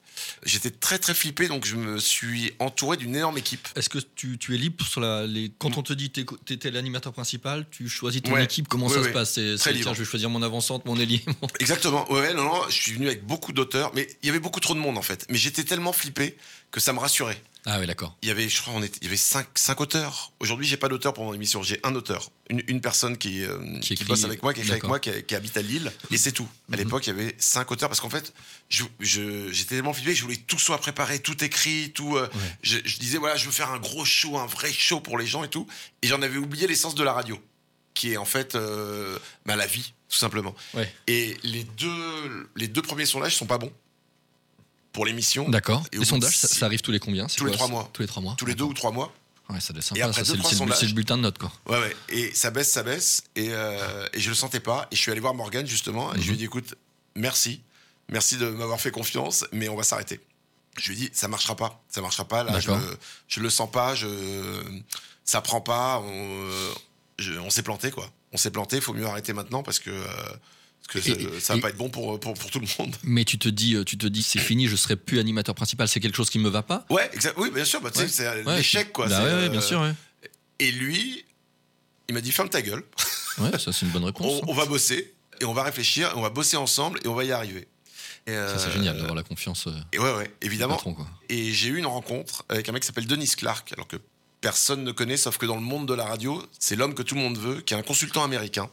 J'étais 0.44 0.72
très 0.72 1.00
très 1.00 1.14
flippé, 1.14 1.48
donc 1.48 1.66
je 1.66 1.76
me 1.76 2.00
suis 2.00 2.52
entouré 2.60 2.98
d'une 2.98 3.16
énorme 3.16 3.38
équipe. 3.38 3.68
Est-ce 3.76 3.90
que 3.90 4.00
tu, 4.16 4.38
tu 4.38 4.56
es 4.56 4.58
libre 4.58 4.86
sur 4.86 5.02
la, 5.02 5.26
les... 5.28 5.52
quand 5.58 5.78
on 5.78 5.84
te 5.84 5.94
dit 5.94 6.10
t'es 6.10 6.26
t'étais 6.46 6.72
l'animateur 6.72 7.14
principal, 7.14 7.66
tu 7.72 7.88
choisis 7.90 8.22
ton 8.22 8.34
Ouais. 8.34 8.44
équipe, 8.44 8.68
comment 8.68 8.90
ça 8.90 9.04
se 9.04 9.10
passe? 9.10 9.34
C'est 9.34 9.56
Très 9.58 9.72
libre. 9.74 9.86
tiens, 9.86 9.94
je 9.94 10.00
vais 10.00 10.06
choisir 10.06 10.30
mon 10.30 10.42
avançante, 10.42 10.86
mon 10.86 10.98
ailier. 11.00 11.22
mon- 11.42 11.48
Exactement. 11.60 12.12
Ouais, 12.12 12.34
non, 12.34 12.44
non, 12.44 12.62
je 12.70 12.74
suis 12.76 12.94
venu 12.94 13.08
avec 13.08 13.26
beaucoup 13.26 13.52
d'auteurs, 13.54 13.92
mais 13.96 14.08
il 14.24 14.28
y 14.28 14.30
avait 14.30 14.40
beaucoup 14.40 14.60
trop 14.60 14.74
de 14.74 14.80
monde 14.80 14.98
en 14.98 15.02
fait. 15.02 15.26
Mais 15.30 15.38
j'étais 15.38 15.64
tellement 15.64 15.94
flippé 15.94 16.38
que 16.72 16.80
ça 16.80 16.94
me 16.94 17.00
rassurait. 17.00 17.42
Ah 17.66 17.78
oui, 17.80 17.86
d'accord. 17.88 18.16
Il 18.22 18.30
y 18.30 18.32
avait, 18.32 18.48
je 18.48 18.62
crois, 18.62 18.74
on 18.74 18.82
était, 18.82 18.98
il 19.02 19.04
y 19.04 19.08
avait 19.08 19.18
cinq, 19.18 19.46
cinq 19.56 19.82
auteurs. 19.82 20.32
Aujourd'hui, 20.40 20.66
j'ai 20.66 20.78
pas 20.78 20.88
d'auteur 20.88 21.14
pour 21.14 21.26
mon 21.26 21.34
émission. 21.34 21.62
J'ai 21.62 21.80
un 21.84 21.94
auteur, 21.94 22.32
une, 22.50 22.64
une 22.68 22.80
personne 22.82 23.18
qui, 23.18 23.44
euh, 23.44 23.80
Qui 23.82 23.96
bosse 24.06 24.24
avec 24.24 24.42
moi, 24.42 24.54
qui 24.54 24.62
écrit 24.62 24.72
avec 24.72 24.86
moi, 24.86 25.00
qui, 25.00 25.12
qui 25.24 25.36
habite 25.36 25.58
à 25.58 25.62
Lille, 25.62 25.92
et 26.10 26.18
c'est 26.18 26.32
tout. 26.32 26.48
À 26.72 26.78
Mhm. 26.78 26.78
l'époque, 26.84 27.06
il 27.08 27.10
y 27.10 27.20
avait 27.20 27.36
cinq 27.38 27.70
auteurs 27.72 27.90
parce 27.90 28.00
qu'en 28.00 28.10
fait, 28.10 28.34
j'étais 28.70 29.76
tellement 29.76 29.92
que 29.94 30.00
je 30.14 30.22
voulais 30.24 30.38
que 30.38 30.46
tout 30.48 30.60
soit 30.60 30.78
préparé, 30.78 31.20
tout 31.20 31.44
écrit, 31.44 31.92
tout. 31.94 32.16
euh, 32.18 32.28
Ouais. 32.34 32.56
je, 32.64 32.78
je 32.86 32.98
disais 33.00 33.18
voilà, 33.18 33.36
je 33.36 33.46
veux 33.46 33.52
faire 33.52 33.72
un 33.72 33.80
gros 33.80 34.06
show, 34.06 34.38
un 34.38 34.46
vrai 34.46 34.72
show 34.72 35.00
pour 35.02 35.18
les 35.18 35.28
gens 35.28 35.44
et 35.44 35.50
tout. 35.50 35.68
Et 36.02 36.08
j'en 36.08 36.22
avais 36.22 36.38
oublié 36.38 36.68
l'essence 36.68 36.96
de 36.96 37.04
la 37.04 37.14
radio, 37.14 37.40
qui 37.94 38.14
est 38.14 38.18
en 38.18 38.26
fait 38.26 38.56
euh, 38.56 39.18
bah, 39.46 39.56
la 39.56 39.66
vie, 39.68 39.94
tout 40.08 40.18
simplement. 40.18 40.56
Ouais. 40.74 40.92
Et 41.08 41.38
les 41.44 41.64
deux, 41.64 42.50
les 42.56 42.68
deux 42.68 42.82
premiers 42.82 43.06
sondages 43.06 43.36
sont 43.36 43.46
pas 43.48 43.58
bons 43.58 43.74
pour 44.94 45.06
l'émission. 45.06 45.48
D'accord. 45.50 45.84
Et 45.92 45.98
au 45.98 46.02
Les 46.02 46.06
sondages, 46.06 46.38
ça, 46.38 46.48
six- 46.48 46.58
ça 46.58 46.66
arrive 46.66 46.82
tous 46.82 46.92
les 46.92 47.00
combien 47.00 47.28
Tous 47.28 47.46
les 47.46 47.52
trois 47.54 47.68
mois. 47.68 47.90
Tous 47.94 48.02
les 48.02 48.08
trois 48.08 48.22
mois. 48.24 48.36
Tous 48.38 48.46
les 48.46 48.56
deux 48.56 48.64
ou 48.66 48.74
trois 48.74 48.92
mois. 48.92 49.14
Ouais, 49.50 49.60
ça 49.60 49.74
doit 49.74 49.80
être 49.80 49.86
sympa. 49.86 50.00
Et 50.00 50.04
après 50.04 50.24
ça, 50.24 50.34
deux, 50.34 50.42
c'est, 50.44 50.64
le- 50.66 50.74
c'est 50.74 50.94
bulletin 50.94 51.18
de 51.18 51.24
notes, 51.24 51.38
quoi. 51.40 51.52
Ouais, 51.68 51.80
ouais. 51.80 51.96
Et 52.10 52.34
ça 52.36 52.52
baisse, 52.52 52.72
ça 52.72 52.84
baisse. 52.84 53.24
Et, 53.36 53.48
euh, 53.50 54.08
et 54.14 54.20
je 54.20 54.30
le 54.30 54.36
sentais 54.36 54.60
pas. 54.60 54.88
Et 54.92 54.96
je 54.96 55.02
suis 55.02 55.12
allé 55.12 55.20
voir 55.22 55.34
Morgan, 55.34 55.66
justement. 55.66 56.14
Et 56.14 56.18
je 56.22 56.24
lui 56.26 56.30
ai 56.30 56.32
Mhm. 56.34 56.38
dit 56.38 56.46
écoute, 56.46 56.76
merci. 57.16 57.62
Merci 58.10 58.38
de 58.38 58.48
m'avoir 58.50 58.80
fait 58.80 58.92
confiance, 58.92 59.46
mais 59.52 59.70
on 59.70 59.76
va 59.76 59.84
s'arrêter. 59.84 60.20
Je 60.80 60.92
lui 60.92 60.98
ai 60.98 61.00
dit 61.08 61.10
ça 61.14 61.28
marchera 61.28 61.56
pas. 61.56 61.84
Ça 61.90 62.02
marchera 62.02 62.28
pas. 62.28 62.44
Là, 62.44 62.60
je, 62.60 62.70
je 63.28 63.40
le 63.40 63.50
sens 63.50 63.70
pas. 63.72 63.96
Je, 63.96 64.08
ça 65.26 65.42
prend 65.42 65.62
pas. 65.62 66.00
On, 66.00 66.06
euh, 66.48 66.72
je- 67.18 67.34
on 67.34 67.50
s'est 67.50 67.64
planté, 67.64 67.92
quoi. 67.92 68.10
On 68.34 68.38
s'est 68.38 68.52
planté, 68.52 68.80
faut 68.82 68.94
mieux 68.94 69.06
arrêter 69.08 69.34
maintenant 69.34 69.64
parce 69.64 69.80
que, 69.80 69.90
euh, 69.90 70.06
que 70.90 71.00
Et- 71.00 71.02
ça, 71.02 71.40
ça 71.40 71.54
va 71.54 71.60
et- 71.60 71.62
pas 71.62 71.70
être 71.70 71.78
bon 71.78 71.90
pour, 71.90 72.20
pour, 72.20 72.34
pour 72.34 72.52
tout 72.52 72.60
le 72.60 72.68
monde. 72.80 72.96
Mais 73.04 73.24
tu 73.26 73.38
te 73.38 73.48
dis, 73.50 73.76
euh, 73.76 73.84
tu 73.84 73.98
te 73.98 74.08
dis, 74.08 74.24
c'est 74.24 74.40
fini, 74.40 74.68
je 74.68 74.76
serai 74.76 74.96
plus 74.96 75.20
animateur 75.20 75.56
principal. 75.56 75.88
C'est 75.88 76.00
quelque 76.00 76.16
chose 76.18 76.30
qui 76.30 76.40
me 76.40 76.50
va 76.50 76.64
pas. 76.64 76.86
Ouais, 76.90 77.10
exact. 77.14 77.36
Oui, 77.38 77.52
bien 77.52 77.66
sûr, 77.66 77.80
bah, 77.82 77.90
Ouais. 77.96 78.08
c'est 78.08 78.28
Ouais, 78.44 78.58
l'échec, 78.58 78.92
quoi. 78.92 79.08
Bah 79.08 79.18
c'est, 79.18 79.24
ouais, 79.24 79.30
euh, 79.46 79.50
bien 79.50 79.62
sûr. 79.62 79.84
Et 80.60 80.72
lui, 80.72 81.24
il 82.10 82.14
m'a 82.16 82.22
dit 82.22 82.32
ferme 82.32 82.50
ta 82.50 82.62
gueule, 82.62 82.84
Ouais, 83.38 83.58
ça 83.58 83.72
c'est 83.72 83.86
une 83.86 83.92
bonne 83.92 84.04
réponse. 84.04 84.42
on, 84.46 84.50
on 84.52 84.54
va 84.54 84.66
bosser 84.66 85.14
et 85.40 85.46
on 85.46 85.54
va 85.54 85.64
réfléchir, 85.64 86.10
et 86.10 86.14
on 86.18 86.22
va 86.22 86.30
bosser 86.30 86.58
ensemble 86.58 87.00
et 87.06 87.08
on 87.08 87.14
va 87.14 87.24
y 87.24 87.32
arriver. 87.32 87.68
Et, 88.28 88.32
Ça 88.34 88.58
c'est 88.60 88.68
euh, 88.68 88.74
génial 88.74 88.98
d'avoir 88.98 89.16
la 89.16 89.24
confiance. 89.24 89.68
Et 89.94 89.98
ouais, 90.00 90.14
ouais, 90.16 90.32
évidemment. 90.42 90.76
patron. 90.76 90.98
Et 91.30 91.54
j'ai 91.54 91.70
eu 91.70 91.78
une 91.78 91.86
rencontre 91.86 92.44
avec 92.50 92.68
un 92.68 92.74
mec 92.74 92.82
qui 92.82 92.88
s'appelle 92.88 93.08
Denis 93.08 93.30
Clark, 93.38 93.72
alors 93.74 93.88
que 93.88 93.96
personne 94.42 94.84
ne 94.84 94.92
connaît, 94.92 95.18
sauf 95.18 95.38
que 95.38 95.46
dans 95.46 95.56
le 95.56 95.62
monde 95.62 95.88
de 95.88 95.94
la 95.94 96.06
radio, 96.06 96.42
c'est 96.60 96.76
l'homme 96.76 96.94
que 96.94 97.02
tout 97.02 97.16
le 97.16 97.22
monde 97.22 97.38
veut, 97.38 97.62
qui 97.62 97.74
est 97.74 97.78
un 97.78 97.82
consultant 97.84 98.24
américain, 98.24 98.70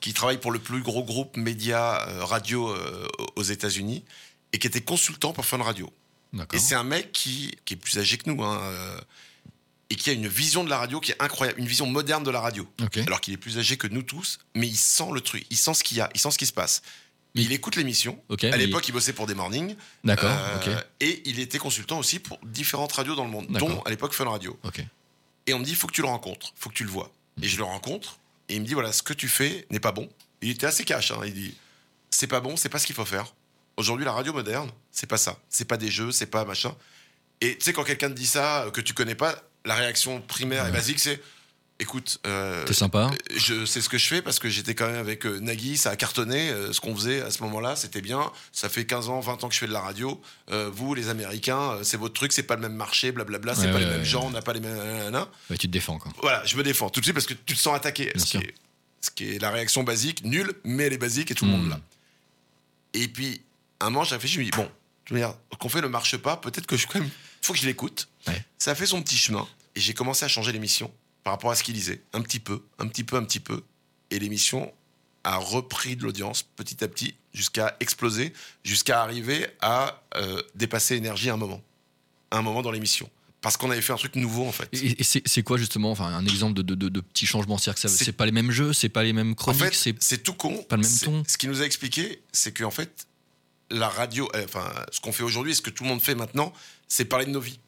qui 0.00 0.14
travaille 0.14 0.38
pour 0.38 0.52
le 0.52 0.58
plus 0.58 0.82
gros 0.82 1.04
groupe 1.04 1.36
média 1.36 2.06
euh, 2.08 2.24
radio 2.24 2.70
euh, 2.70 3.06
aux 3.36 3.42
États-Unis, 3.42 4.04
et 4.52 4.58
qui 4.58 4.66
était 4.66 4.80
consultant 4.80 5.32
pour 5.32 5.44
Fun 5.44 5.62
Radio. 5.62 5.92
Et 6.54 6.58
c'est 6.58 6.74
un 6.74 6.84
mec 6.84 7.12
qui, 7.12 7.54
qui 7.64 7.74
est 7.74 7.76
plus 7.76 7.98
âgé 7.98 8.16
que 8.16 8.30
nous, 8.30 8.42
hein, 8.42 8.58
euh, 8.62 9.00
et 9.90 9.96
qui 9.96 10.08
a 10.08 10.14
une 10.14 10.28
vision 10.28 10.64
de 10.64 10.70
la 10.70 10.78
radio 10.78 10.98
qui 11.00 11.12
est 11.12 11.22
incroyable, 11.22 11.60
une 11.60 11.66
vision 11.66 11.86
moderne 11.86 12.24
de 12.24 12.30
la 12.30 12.40
radio. 12.40 12.66
Alors 13.06 13.20
qu'il 13.20 13.34
est 13.34 13.38
plus 13.38 13.58
âgé 13.58 13.76
que 13.76 13.86
nous 13.86 14.02
tous, 14.02 14.38
mais 14.54 14.66
il 14.66 14.76
sent 14.76 15.10
le 15.12 15.20
truc, 15.20 15.44
il 15.50 15.58
sent 15.58 15.74
ce 15.74 15.84
qu'il 15.84 15.98
y 15.98 16.00
a, 16.00 16.08
il 16.14 16.20
sent 16.20 16.30
ce 16.30 16.38
qui 16.38 16.46
se 16.46 16.52
passe. 16.54 16.80
Il 17.34 17.52
écoute 17.52 17.76
l'émission. 17.76 18.18
À 18.30 18.36
mais- 18.42 18.56
l'époque, 18.58 18.86
il 18.88 18.92
bossait 18.92 19.12
pour 19.12 19.26
des 19.26 19.34
mornings. 19.34 19.74
D'accord. 20.04 20.30
Euh. 20.30 20.80
Et 21.00 21.22
il 21.24 21.38
était 21.40 21.58
consultant 21.58 21.98
aussi 21.98 22.18
pour 22.18 22.38
différentes 22.44 22.92
radios 22.92 23.14
dans 23.14 23.24
le 23.24 23.30
monde, 23.30 23.46
dont 23.48 23.80
à 23.82 23.90
l'époque 23.90 24.12
Fun 24.12 24.28
Radio. 24.28 24.58
Et 25.46 25.54
on 25.54 25.58
me 25.58 25.64
dit, 25.64 25.74
faut 25.74 25.86
que 25.86 25.92
tu 25.92 26.02
le 26.02 26.08
rencontres, 26.08 26.52
faut 26.56 26.70
que 26.70 26.74
tu 26.74 26.84
le 26.84 26.90
vois. 26.90 27.12
Et 27.42 27.48
je 27.48 27.56
le 27.56 27.64
rencontre, 27.64 28.18
et 28.48 28.56
il 28.56 28.60
me 28.60 28.66
dit, 28.66 28.74
voilà, 28.74 28.92
ce 28.92 29.02
que 29.02 29.12
tu 29.12 29.28
fais 29.28 29.66
n'est 29.70 29.80
pas 29.80 29.92
bon. 29.92 30.08
Il 30.40 30.50
était 30.50 30.66
assez 30.66 30.84
cash, 30.84 31.10
hein. 31.10 31.20
il 31.24 31.34
dit, 31.34 31.56
c'est 32.10 32.26
pas 32.26 32.40
bon, 32.40 32.56
c'est 32.56 32.68
pas 32.68 32.78
ce 32.78 32.86
qu'il 32.86 32.94
faut 32.94 33.04
faire. 33.04 33.34
Aujourd'hui, 33.76 34.04
la 34.04 34.12
radio 34.12 34.32
moderne, 34.32 34.70
c'est 34.90 35.08
pas 35.08 35.16
ça. 35.16 35.38
C'est 35.48 35.64
pas 35.64 35.76
des 35.76 35.90
jeux, 35.90 36.12
c'est 36.12 36.26
pas 36.26 36.44
machin. 36.44 36.74
Et 37.40 37.56
tu 37.56 37.64
sais, 37.64 37.72
quand 37.72 37.84
quelqu'un 37.84 38.08
te 38.08 38.14
dit 38.14 38.26
ça, 38.26 38.64
euh, 38.64 38.70
que 38.70 38.80
tu 38.80 38.94
connais 38.94 39.14
pas, 39.14 39.34
la 39.64 39.74
réaction 39.74 40.20
primaire 40.20 40.66
et 40.66 40.72
basique, 40.72 41.00
c'est, 41.00 41.20
écoute, 41.82 42.18
euh, 42.26 42.64
T'es 42.64 42.72
sympa. 42.72 43.10
je 43.36 43.64
sais 43.66 43.80
ce 43.80 43.88
que 43.88 43.98
je 43.98 44.06
fais 44.06 44.22
parce 44.22 44.38
que 44.38 44.48
j'étais 44.48 44.74
quand 44.74 44.86
même 44.86 44.96
avec 45.00 45.26
euh, 45.26 45.38
Nagui, 45.40 45.76
ça 45.76 45.90
a 45.90 45.96
cartonné. 45.96 46.50
euh, 46.50 46.72
ce 46.72 46.80
qu'on 46.80 46.94
faisait 46.96 47.20
à 47.20 47.30
ce 47.30 47.42
moment-là, 47.42 47.76
c'était 47.76 48.00
bien. 48.00 48.30
Ça 48.52 48.68
fait 48.68 48.86
15 48.86 49.08
ans, 49.10 49.20
20 49.20 49.44
ans 49.44 49.48
que 49.48 49.54
je 49.54 49.58
fais 49.60 49.66
de 49.66 49.72
la 49.72 49.80
radio. 49.80 50.20
Euh, 50.50 50.70
vous, 50.72 50.94
les 50.94 51.08
Américains, 51.08 51.72
euh, 51.72 51.82
c'est 51.84 51.96
votre 51.98 52.14
truc, 52.14 52.32
c'est 52.32 52.42
pas 52.44 52.54
le 52.56 52.62
même 52.62 52.74
marché, 52.74 53.12
blablabla, 53.12 53.54
c'est 53.54 53.62
Ouais, 53.62 53.66
pas 53.68 53.74
ouais, 53.74 53.80
les 53.80 53.86
mêmes 53.90 53.98
ouais, 54.00 54.04
gens, 54.04 54.24
on 54.26 54.30
n'a 54.30 54.42
pas 54.42 54.52
les 54.54 54.60
mêmes. 54.60 55.14
Ouais, 55.50 55.56
tu 55.58 55.66
te 55.66 55.72
défends 55.72 55.98
quoi. 55.98 56.12
Voilà, 56.22 56.42
je 56.46 56.56
me 56.56 56.62
défends 56.62 56.88
tout 56.90 57.00
de 57.00 57.04
suite 57.04 57.14
parce 57.14 57.26
que 57.26 57.34
tu 57.34 57.54
te 57.54 57.60
sens 57.60 57.76
attaqué. 57.76 58.12
Bien 58.14 58.24
Ce 58.24 58.30
qui, 58.30 58.36
est, 58.38 58.54
ce 59.00 59.10
qui 59.10 59.34
est 59.34 59.38
la 59.40 59.50
réaction 59.50 59.82
basique, 59.82 60.24
nulle, 60.24 60.52
mais 60.64 60.84
elle 60.84 60.92
est 60.94 60.98
basique 60.98 61.30
et 61.30 61.34
tout 61.34 61.44
le 61.44 61.50
Hmm. 61.50 61.56
monde 61.56 61.68
l'a. 61.70 61.80
Et 62.94 63.08
puis, 63.08 63.40
un 63.80 63.86
moment, 63.90 64.04
j'ai 64.04 64.14
réfléchi, 64.14 64.34
je 64.34 64.40
me 64.40 64.44
dis, 64.44 64.50
bon, 64.50 64.68
qu'on 65.58 65.68
fait 65.68 65.80
ne 65.80 65.86
marche 65.88 66.16
pas, 66.16 66.36
peut-être 66.36 66.66
que 66.66 66.76
je 66.76 66.86
quand 66.86 67.00
même. 67.00 67.10
faut 67.40 67.52
que 67.52 67.58
je 67.58 67.66
l'écoute. 67.66 68.08
Ça 68.58 68.70
a 68.70 68.74
fait 68.74 68.86
son 68.86 69.02
petit 69.02 69.16
chemin. 69.16 69.46
Et 69.74 69.80
j'ai 69.80 69.94
commencé 69.94 70.24
à 70.24 70.28
changer 70.28 70.52
l'émission 70.52 70.92
par 71.24 71.34
rapport 71.34 71.50
à 71.50 71.54
ce 71.56 71.62
qu'il 71.62 71.74
disait. 71.74 72.02
Un 72.12 72.20
petit 72.22 72.40
peu, 72.40 72.62
un 72.78 72.86
petit 72.88 73.04
peu, 73.04 73.16
un 73.16 73.24
petit 73.24 73.40
peu. 73.40 73.62
Et 74.10 74.18
l'émission 74.18 74.72
a 75.24 75.36
repris 75.36 75.96
de 75.96 76.02
l'audience 76.02 76.42
petit 76.42 76.82
à 76.82 76.88
petit 76.88 77.14
jusqu'à 77.32 77.76
exploser, 77.80 78.32
jusqu'à 78.64 79.00
arriver 79.02 79.46
à 79.60 80.02
euh, 80.16 80.42
dépasser 80.54 80.96
énergie 80.96 81.30
à 81.30 81.34
un 81.34 81.36
moment. 81.38 81.62
À 82.30 82.38
un 82.38 82.42
moment 82.42 82.62
dans 82.62 82.70
l'émission. 82.72 83.08
Parce 83.40 83.56
qu'on 83.56 83.70
avait 83.70 83.82
fait 83.82 83.92
un 83.92 83.96
truc 83.96 84.14
nouveau, 84.16 84.46
en 84.46 84.52
fait. 84.52 84.68
Et, 84.72 85.00
et 85.00 85.04
c'est 85.04 85.42
quoi 85.42 85.56
justement, 85.58 85.90
enfin 85.90 86.06
un 86.06 86.24
exemple 86.26 86.54
de, 86.54 86.62
de, 86.62 86.74
de- 86.76 86.88
de 86.88 87.00
petits 87.00 87.26
changements 87.26 87.58
C'est-à-dire 87.58 87.82
que 87.82 87.88
C'est- 87.88 88.12
pas 88.12 88.26
les 88.26 88.30
mêmes 88.32 88.50
jeux, 88.52 88.72
c'est 88.72 88.88
pas 88.88 89.02
les 89.02 89.12
mêmes 89.12 89.32
En 89.32 89.34
chroniques, 89.34 89.74
fait, 89.74 89.96
c'est 90.00 90.22
tout 90.22 90.34
con. 90.34 90.62
pas 90.68 90.76
le 90.76 90.82
même 90.82 90.98
ton. 90.98 91.24
Ce 91.26 91.36
qu'il 91.38 91.48
nous 91.50 91.60
a 91.60 91.64
expliqué, 91.66 92.22
c'est 92.32 92.56
qu'en 92.56 92.70
fait, 92.70 93.06
la 93.70 93.88
radio, 93.88 94.28
euh, 94.36 94.44
enfin, 94.44 94.70
ce 94.92 95.00
qu'on 95.00 95.12
fait 95.12 95.24
aujourd'hui, 95.24 95.52
et 95.52 95.54
ce 95.56 95.62
que 95.62 95.70
tout 95.70 95.82
le 95.82 95.88
monde 95.88 96.00
fait 96.02 96.14
maintenant, 96.14 96.52
c'est 96.88 97.04
parler 97.04 97.26
de 97.26 97.30
nos 97.30 97.40
vies. 97.40 97.58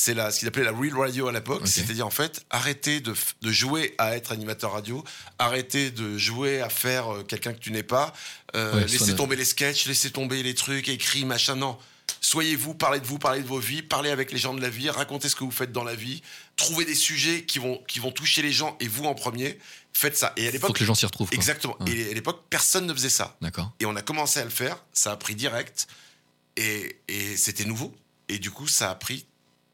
C'est 0.00 0.14
la, 0.14 0.30
ce 0.30 0.38
qu'il 0.38 0.46
appelait 0.46 0.62
la 0.62 0.70
real 0.70 0.96
radio 0.96 1.26
à 1.26 1.32
l'époque, 1.32 1.62
Ok. 1.62 1.66
c'est-à-dire 1.66 2.06
en 2.06 2.10
fait, 2.10 2.44
arrêter 2.50 3.00
de, 3.00 3.14
de 3.42 3.50
jouer 3.50 3.96
à 3.98 4.14
être 4.16 4.30
animateur 4.30 4.70
radio, 4.72 5.02
arrêter 5.40 5.90
de 5.90 6.16
jouer 6.16 6.60
à 6.60 6.68
faire 6.68 7.12
euh, 7.12 7.22
quelqu'un 7.24 7.52
que 7.52 7.58
tu 7.58 7.72
n'es 7.72 7.82
pas, 7.82 8.12
euh, 8.54 8.74
Ouais, 8.74 8.86
laisser 8.86 9.16
tomber 9.16 9.34
les 9.34 9.44
sketchs, 9.44 9.86
laisser 9.86 10.12
tomber 10.12 10.44
les 10.44 10.54
trucs, 10.54 10.88
écrits, 10.88 11.24
machin, 11.24 11.56
non. 11.56 11.76
Soyez 12.20 12.54
vous, 12.54 12.74
parlez 12.74 13.00
de 13.00 13.06
vous, 13.06 13.18
parlez 13.18 13.42
de 13.42 13.48
vos 13.48 13.58
vies, 13.58 13.82
parlez 13.82 14.10
avec 14.10 14.30
les 14.30 14.38
gens 14.38 14.54
de 14.54 14.60
la 14.60 14.70
vie, 14.70 14.88
racontez 14.88 15.28
ce 15.28 15.34
que 15.34 15.42
vous 15.42 15.50
faites 15.50 15.72
dans 15.72 15.82
la 15.84 15.96
vie, 15.96 16.22
trouvez 16.54 16.84
des 16.84 16.94
sujets 16.94 17.42
qui 17.44 17.58
vont, 17.58 17.82
qui 17.88 17.98
vont 17.98 18.12
toucher 18.12 18.40
les 18.40 18.52
gens 18.52 18.76
et 18.78 18.86
vous 18.86 19.04
en 19.04 19.14
premier, 19.16 19.58
faites 19.92 20.16
ça. 20.16 20.32
Et 20.36 20.44
à 20.44 20.46
faut 20.46 20.52
l'époque, 20.52 20.74
que 20.76 20.80
les 20.80 20.86
gens 20.86 20.94
s'y 20.94 21.06
retrouvent. 21.06 21.28
quoi. 21.28 21.34
Exactement. 21.36 21.76
Ouais. 21.80 21.90
Et 21.90 22.10
à 22.12 22.14
l'époque, 22.14 22.44
personne 22.50 22.86
ne 22.86 22.94
faisait 22.94 23.10
ça. 23.10 23.36
D'accord. 23.40 23.72
Et 23.80 23.84
on 23.84 23.96
a 23.96 24.02
commencé 24.02 24.38
à 24.38 24.44
le 24.44 24.50
faire, 24.50 24.80
ça 24.92 25.10
a 25.10 25.16
pris 25.16 25.34
direct, 25.34 25.88
et, 26.56 27.00
et 27.08 27.36
c'était 27.36 27.64
nouveau. 27.64 27.92
Et 28.28 28.38
du 28.38 28.52
coup, 28.52 28.68
ça 28.68 28.90
a 28.90 28.94
pris 28.94 29.26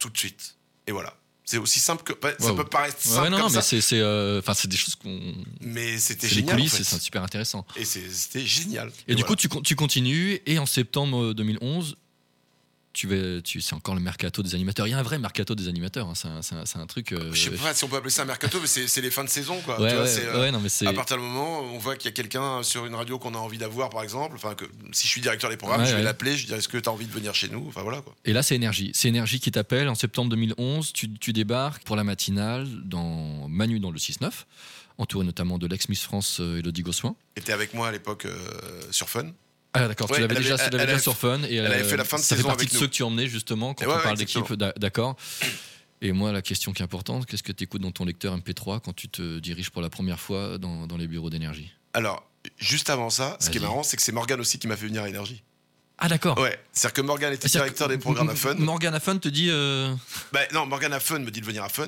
tout 0.04 0.10
de 0.10 0.18
suite. 0.18 0.56
Et 0.86 0.92
voilà. 0.92 1.14
C'est 1.46 1.58
aussi 1.58 1.78
simple 1.80 2.02
que. 2.02 2.12
bah, 2.14 2.32
Ça 2.38 2.54
peut 2.54 2.64
paraître 2.64 3.00
simple 3.00 3.30
non, 3.30 3.36
non, 3.38 3.44
comme 3.44 3.54
mais 3.54 3.60
ça, 3.60 3.80
c'est 3.80 3.98
euh, 3.98 4.38
enfin 4.38 4.54
c'est 4.54 4.68
des 4.68 4.76
choses 4.78 4.94
qu'on. 4.94 5.20
mais 5.60 5.98
c'était 5.98 6.28
génial. 6.28 6.54
en 6.54 6.56
coulisses, 6.56 6.74
fait. 6.76 6.80
et 6.82 6.84
c'est 6.84 7.00
super 7.00 7.22
intéressant. 7.22 7.66
Et 7.76 7.84
c'était 7.84 8.46
génial. 8.46 8.90
Et, 9.08 9.14
du 9.14 9.22
voilà. 9.22 9.26
coup, 9.28 9.36
tu, 9.36 9.48
tu 9.62 9.76
continues, 9.76 10.40
et 10.46 10.58
en 10.58 10.64
septembre 10.66 11.34
2011, 11.34 11.96
tu 12.94 13.06
vas, 13.08 13.42
tu, 13.42 13.60
c'est 13.60 13.74
encore 13.74 13.94
le 13.94 14.00
mercato 14.00 14.42
des 14.42 14.54
animateurs. 14.54 14.86
Il 14.86 14.90
y 14.90 14.94
a 14.94 14.98
un 14.98 15.02
vrai 15.02 15.18
mercato 15.18 15.54
des 15.54 15.68
animateurs, 15.68 16.08
hein, 16.08 16.14
c'est 16.14 16.28
un, 16.28 16.40
c'est 16.42 16.54
un- 16.54 16.64
c'est 16.64 16.78
un 16.78 16.86
truc. 16.86 17.12
euh, 17.12 17.30
Je 17.32 17.42
sais 17.42 17.50
pas 17.50 17.74
si 17.74 17.84
on 17.84 17.88
peut 17.88 17.96
appeler 17.96 18.10
ça 18.10 18.22
un 18.22 18.24
mercato, 18.24 18.58
mais 18.60 18.66
c'est 18.68 18.86
c'est 18.88 19.00
les 19.02 19.10
fins 19.10 19.24
de 19.24 19.28
saison, 19.28 19.60
quoi. 19.64 19.80
Ouais, 19.80 19.88
Tu 19.90 19.94
vois, 19.96 20.04
ouais, 20.04 20.10
c'est, 20.10 20.26
euh, 20.26 20.40
ouais, 20.40 20.50
non, 20.52 20.60
mais 20.60 20.68
c'est. 20.70 20.86
À 20.86 20.92
partir 20.92 21.16
du 21.18 21.22
moment 21.24 21.60
où 21.60 21.64
on 21.74 21.78
voit 21.78 21.96
qu'il 21.96 22.08
y 22.08 22.12
a 22.12 22.14
quelqu'un 22.14 22.62
sur 22.62 22.86
une 22.86 22.94
radio 22.94 23.18
qu'on 23.18 23.34
a 23.34 23.38
envie 23.38 23.58
d'avoir, 23.58 23.90
par 23.90 24.02
exemple, 24.02 24.36
enfin, 24.36 24.54
que 24.54 24.64
si 24.92 25.06
je 25.06 25.12
suis 25.12 25.20
directeur 25.20 25.50
des 25.50 25.56
programmes, 25.56 25.84
je 25.84 25.94
vais 25.94 26.02
l'appeler, 26.02 26.36
je 26.36 26.46
dis 26.46 26.52
est-ce 26.54 26.68
que 26.68 26.78
tu 26.78 26.88
as 26.88 26.92
envie 26.92 27.06
de 27.06 27.12
venir 27.12 27.34
chez 27.34 27.48
nous? 27.48 27.66
Enfin 27.68 27.82
voilà 27.82 28.00
quoi. 28.00 28.14
Et 28.24 28.32
là, 28.32 28.42
c'est 28.42 28.54
Énergie. 28.54 28.92
C'est 28.94 29.08
Énergie 29.08 29.40
qui 29.40 29.50
t'appelle. 29.50 29.88
En 29.88 29.94
septembre 29.94 30.30
2011, 30.30 30.92
tu, 30.92 31.12
tu 31.12 31.32
débarques 31.32 31.82
pour 31.84 31.96
la 31.96 32.04
matinale 32.04 32.66
dans 32.84 33.48
Manu 33.48 33.80
dans 33.80 33.90
le 33.90 33.98
6-9, 33.98 34.30
entouré 34.98 35.26
notamment 35.26 35.58
de 35.58 35.66
l'ex-Miss 35.66 36.02
France 36.02 36.38
euh, 36.40 36.58
Elodie 36.60 36.82
Gossuin. 36.82 37.16
Était 37.36 37.52
avec 37.52 37.74
moi 37.74 37.88
à 37.88 37.92
l'époque 37.92 38.26
euh, 38.26 38.38
sur 38.92 39.08
Fun. 39.08 39.32
Ah 39.76 39.88
d'accord, 39.88 40.08
Ouais, 40.10 40.16
tu 40.16 40.20
l'avais 40.22 40.34
elle 40.36 40.42
déjà, 40.42 40.54
elle 40.56 40.70
déjà 40.70 40.82
avait- 40.84 40.98
sur 40.98 41.16
Fun. 41.16 41.40
Et 41.48 41.56
elle 41.56 41.66
avait 41.66 41.84
fait 41.84 41.96
la 41.96 42.04
fin 42.04 42.16
de 42.16 42.22
saison 42.22 42.44
partie 42.48 42.62
avec 42.62 42.68
de 42.70 42.74
nous. 42.74 42.80
ceux 42.80 42.86
que 42.86 42.92
tu 42.92 43.02
emmenais 43.02 43.26
justement 43.26 43.74
quand 43.74 43.84
ouais, 43.86 43.92
on 43.92 43.96
ouais, 43.96 44.02
parle 44.02 44.16
d'équipe, 44.16 44.52
d'a- 44.54 44.72
d'accord. 44.76 45.16
Et 46.00 46.12
moi, 46.12 46.32
la 46.32 46.42
question 46.42 46.72
qui 46.72 46.82
est 46.82 46.84
importante, 46.84 47.26
qu'est-ce 47.26 47.42
que 47.42 47.52
tu 47.52 47.64
écoutes 47.64 47.80
dans 47.82 47.90
ton 47.90 48.04
lecteur 48.04 48.36
MP3 48.36 48.80
quand 48.80 48.92
tu 48.94 49.08
te 49.08 49.38
diriges 49.38 49.70
pour 49.70 49.82
la 49.82 49.90
première 49.90 50.20
fois 50.20 50.58
dans, 50.58 50.86
dans 50.86 50.96
les 50.96 51.06
bureaux 51.08 51.30
d'énergie? 51.30 51.72
Alors, 51.92 52.28
juste 52.58 52.90
avant 52.90 53.10
ça, 53.10 53.36
ce 53.40 53.50
qui 53.50 53.58
est 53.58 53.60
marrant, 53.60 53.82
c'est 53.82 53.96
que 53.96 54.02
c'est 54.02 54.12
Morgan 54.12 54.38
aussi 54.40 54.58
qui 54.58 54.66
m'a 54.68 54.76
fait 54.76 54.86
venir 54.86 55.02
à 55.02 55.08
Énergie. 55.08 55.42
Ah 55.98 56.08
d'accord. 56.08 56.36
Ouais, 56.38 56.58
c'est-à-dire 56.72 56.92
que 56.94 57.00
Morgan 57.02 57.32
était 57.32 57.48
directeur 57.48 57.88
des 57.88 57.98
programmes 57.98 58.28
à 58.28 58.34
Fun. 58.34 58.54
Morgan 58.56 58.92
à 58.94 59.00
Fun 59.00 59.16
te 59.18 59.28
dit. 59.28 59.48
euh, 59.50 59.94
Bah, 60.32 60.40
non, 60.52 60.66
Morgan 60.66 60.92
à 60.92 61.00
Fun 61.00 61.20
me 61.20 61.30
dit 61.30 61.40
de 61.40 61.46
venir 61.46 61.62
à 61.64 61.68
Fun. 61.68 61.86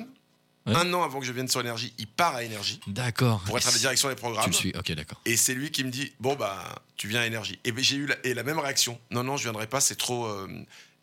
Ouais. 0.66 0.74
Un 0.74 0.92
an 0.94 1.02
avant 1.04 1.20
que 1.20 1.26
je 1.26 1.32
vienne 1.32 1.48
sur 1.48 1.60
Énergie, 1.60 1.92
il 1.98 2.06
part 2.08 2.34
à 2.34 2.42
Énergie 2.42 2.80
D'accord. 2.88 3.40
pour 3.46 3.56
être 3.56 3.68
à 3.68 3.70
la 3.70 3.78
direction 3.78 4.08
des 4.08 4.14
Tu 4.16 4.20
programmes. 4.20 4.46
le 4.46 4.52
suis, 4.52 4.72
ok, 4.76 4.92
d'accord. 4.92 5.20
Et 5.24 5.36
c'est 5.36 5.54
lui 5.54 5.70
qui 5.70 5.84
me 5.84 5.90
dit 5.90 6.12
Bon, 6.20 6.34
bah, 6.34 6.82
tu 6.96 7.06
viens 7.08 7.20
à 7.20 7.26
Énergie. 7.26 7.58
Et 7.64 7.72
ben, 7.72 7.84
j'ai 7.84 7.96
eu 7.96 8.06
la, 8.06 8.16
et 8.24 8.34
la 8.34 8.42
même 8.42 8.58
réaction 8.58 8.98
Non, 9.10 9.22
non, 9.22 9.36
je 9.36 9.44
viendrai 9.44 9.66
pas, 9.66 9.80
c'est 9.80 9.96
trop. 9.96 10.26
euh, 10.26 10.48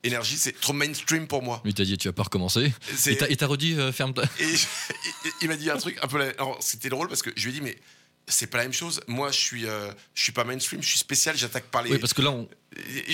Énergie, 0.05 0.35
c'est 0.35 0.59
trop 0.59 0.73
mainstream 0.73 1.27
pour 1.27 1.41
moi. 1.41 1.61
Lui 1.63 1.73
t'a 1.73 1.85
dit, 1.85 1.97
tu 1.97 2.09
vas 2.09 2.13
pas 2.13 2.23
recommencer. 2.23 2.73
Et 3.05 3.15
t'as- 3.15 3.33
t'as 3.33 3.45
redit, 3.47 3.75
euh, 3.79 3.93
ferme 3.93 4.13
ta. 4.13 4.23
Et 4.37 4.53
je- 4.57 4.67
il- 5.25 5.31
il 5.43 5.47
m'a 5.47 5.55
dit 5.55 5.69
un 5.71 5.77
truc 5.77 5.97
un 6.01 6.07
peu. 6.07 6.17
la- 6.17 6.31
alors, 6.31 6.57
C'était 6.61 6.89
drôle 6.89 7.07
parce 7.07 7.21
que 7.21 7.29
je 7.37 7.43
lui 7.47 7.51
ai 7.51 7.53
dit 7.53 7.61
Mais 7.61 7.77
c'est 8.27 8.47
pas 8.47 8.57
la 8.57 8.63
même 8.63 8.73
chose. 8.73 9.01
Moi, 9.07 9.31
je 9.31 9.37
suis, 9.39 9.65
euh, 9.65 9.91
je 10.13 10.23
suis 10.23 10.31
pas 10.31 10.43
mainstream, 10.43 10.81
je 10.81 10.87
suis 10.87 10.99
spécial, 10.99 11.35
j'attaque 11.37 11.65
par 11.65 11.83
les. 11.83 11.91
Oui, 11.91 11.97
parce 11.97 12.13
que 12.13 12.21
là, 12.21 12.31
on... 12.31 12.47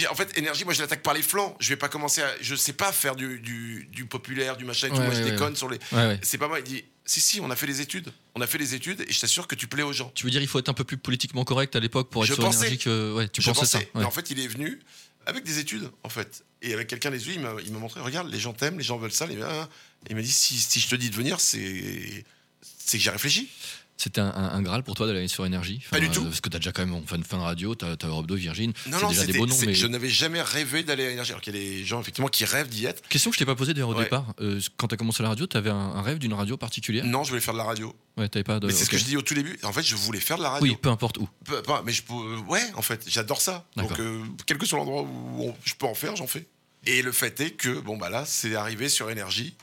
En 0.09 0.15
fait, 0.15 0.37
énergie, 0.37 0.63
moi 0.63 0.73
je 0.73 0.81
l'attaque 0.81 1.01
par 1.03 1.13
les 1.13 1.21
flancs. 1.21 1.55
Je 1.59 1.69
vais 1.69 1.75
pas 1.75 1.89
commencer 1.89 2.21
à. 2.21 2.31
Je 2.41 2.55
sais 2.55 2.73
pas 2.73 2.91
faire 2.91 3.15
du, 3.15 3.39
du, 3.39 3.89
du 3.91 4.05
populaire, 4.05 4.55
du 4.55 4.65
machin 4.65 4.87
et 4.87 4.91
tout. 4.91 4.97
Ouais, 4.97 5.05
moi 5.05 5.13
je 5.13 5.21
ouais, 5.23 5.31
déconne 5.31 5.55
sur 5.55 5.69
les. 5.69 5.77
ouais, 5.91 5.97
ouais. 6.07 6.19
C'est 6.23 6.37
pas 6.37 6.47
moi. 6.47 6.59
Il 6.59 6.63
dit 6.63 6.85
Si, 7.05 7.19
si, 7.19 7.41
on 7.41 7.49
a 7.49 7.55
fait 7.55 7.67
les 7.67 7.81
études. 7.81 8.13
On 8.35 8.41
a 8.41 8.47
fait 8.47 8.57
les 8.57 8.73
études 8.75 9.01
et 9.01 9.11
je 9.11 9.19
t'assure 9.19 9.47
que 9.47 9.55
tu 9.55 9.67
plais 9.67 9.83
aux 9.83 9.91
gens. 9.91 10.11
Tu 10.15 10.23
veux 10.23 10.31
dire, 10.31 10.41
il 10.41 10.47
faut 10.47 10.59
être 10.59 10.69
un 10.69 10.73
peu 10.73 10.85
plus 10.85 10.97
politiquement 10.97 11.43
correct 11.43 11.75
à 11.75 11.79
l'époque 11.81 12.09
pour 12.09 12.23
être 12.23 12.29
Je 12.29 12.35
sur 12.35 12.43
pensais. 12.43 12.77
que. 12.77 13.13
Ouais, 13.15 13.27
tu 13.27 13.41
je 13.41 13.49
pensais 13.49 13.65
ça. 13.65 13.79
pensais. 13.79 13.91
ouais. 13.95 14.01
Mais 14.01 14.05
en 14.05 14.11
fait, 14.11 14.29
il 14.31 14.39
est 14.39 14.47
venu 14.47 14.79
avec 15.25 15.43
des 15.43 15.59
études, 15.59 15.89
en 16.03 16.09
fait. 16.09 16.45
Et 16.61 16.73
avec 16.73 16.87
quelqu'un 16.87 17.11
des 17.11 17.27
yeux, 17.27 17.33
il 17.33 17.41
m'a 17.41 17.79
montré 17.79 17.99
Regarde, 17.99 18.29
les 18.31 18.39
gens 18.39 18.53
t'aiment, 18.53 18.77
les 18.77 18.83
gens 18.83 18.97
veulent 18.97 19.11
ça. 19.11 19.27
Il 19.29 19.39
m'a 19.39 19.67
il 20.09 20.15
m'a 20.15 20.21
dit 20.21 20.31
si, 20.31 20.57
si 20.57 20.79
je 20.79 20.87
te 20.87 20.95
dis 20.95 21.09
de 21.09 21.15
venir, 21.15 21.39
c'est. 21.41 22.23
C'est 22.85 22.97
que 22.97 23.03
j'ai 23.03 23.09
réfléchi. 23.11 23.49
C'était 24.01 24.21
un, 24.21 24.29
un- 24.29 24.51
un 24.55 24.61
Graal 24.61 24.81
pour 24.83 24.95
toi 24.95 25.07
d'aller 25.07 25.27
sur 25.27 25.45
énergie 25.45 25.81
Pas 25.91 25.99
du 25.99 26.09
tout. 26.09 26.23
Parce 26.23 26.39
que 26.39 26.47
t'as 26.47 26.59
déjà 26.59 26.71
quand 26.71 26.85
même 26.85 27.03
fan, 27.05 27.21
fan 27.21 27.41
radio, 27.41 27.75
t'as 27.75 27.95
as 28.01 28.07
Europe 28.07 28.27
2, 28.27 28.35
Virgin. 28.35 28.71
Non, 28.87 28.97
non, 29.01 29.09
déjà 29.09 29.25
des 29.25 29.33
beaux 29.33 29.45
noms. 29.45 29.55
Mais... 29.65 29.73
je 29.73 29.87
n'avais 29.87 30.07
jamais 30.07 30.41
rêvé 30.41 30.83
d'aller 30.83 31.05
à 31.05 31.09
énergie. 31.11 31.31
Alors 31.31 31.41
qu'il 31.41 31.53
y 31.53 31.57
a 31.57 31.59
des 31.61 31.83
gens, 31.83 31.99
effectivement, 31.99 32.29
qui 32.29 32.45
rêvent 32.45 32.69
d'y 32.69 32.85
être. 32.85 33.05
Question 33.09 33.29
que 33.29 33.35
je 33.35 33.39
t'ai 33.39 33.45
pas 33.45 33.55
posée 33.55 33.73
d'ailleurs 33.73 33.89
au 33.89 33.95
Ouais. 33.95 34.05
départ. 34.05 34.33
Euh, 34.39 34.61
quand 34.77 34.87
t'as 34.87 34.95
commencé 34.95 35.21
la 35.21 35.27
radio, 35.27 35.47
t'avais 35.47 35.69
un, 35.69 35.75
un 35.75 36.01
rêve 36.01 36.17
d'une 36.17 36.33
radio 36.33 36.55
particulière? 36.55 37.03
Non, 37.05 37.25
je 37.25 37.29
voulais 37.31 37.41
faire 37.41 37.53
de 37.53 37.57
la 37.59 37.65
radio. 37.65 37.93
Ouais, 38.15 38.29
t'avais 38.29 38.45
pas 38.45 38.61
de. 38.61 38.67
Mais 38.67 38.73
c'est 38.73 38.85
ce 38.85 38.89
que 38.89 38.97
je 38.97 39.03
dis 39.03 39.17
au 39.17 39.21
tout 39.21 39.33
début. 39.33 39.59
En 39.63 39.73
fait, 39.73 39.83
je 39.83 39.95
voulais 39.97 40.21
faire 40.21 40.37
de 40.37 40.43
la 40.43 40.51
radio. 40.51 40.63
Oui, 40.65 40.77
peu 40.81 40.87
importe 40.87 41.17
où. 41.17 41.27
Peu- 41.43 41.61
mais 41.83 41.91
je 41.91 42.01
peux, 42.03 42.13
ouais, 42.47 42.63
en 42.75 42.81
fait, 42.81 43.03
j'adore 43.05 43.41
ça. 43.41 43.65
Donc, 43.75 43.99
euh, 43.99 44.23
quel 44.45 44.57
que 44.57 44.65
soit 44.65 44.77
l'endroit 44.79 45.01
où 45.01 45.43
on- 45.49 45.55
je 45.65 45.73
peux 45.73 45.85
en 45.87 45.93
faire, 45.93 46.15
j'en 46.15 46.27
fais. 46.27 46.47
Et 46.85 47.01
le 47.01 47.11
fait 47.11 47.37
est 47.41 47.51
que, 47.51 47.81
bon, 47.81 47.97
bah 47.97 48.09
là, 48.09 48.23
c'est 48.25 48.55
arrivé 48.55 48.87
sur 48.87 49.09
Énergie. 49.11 49.55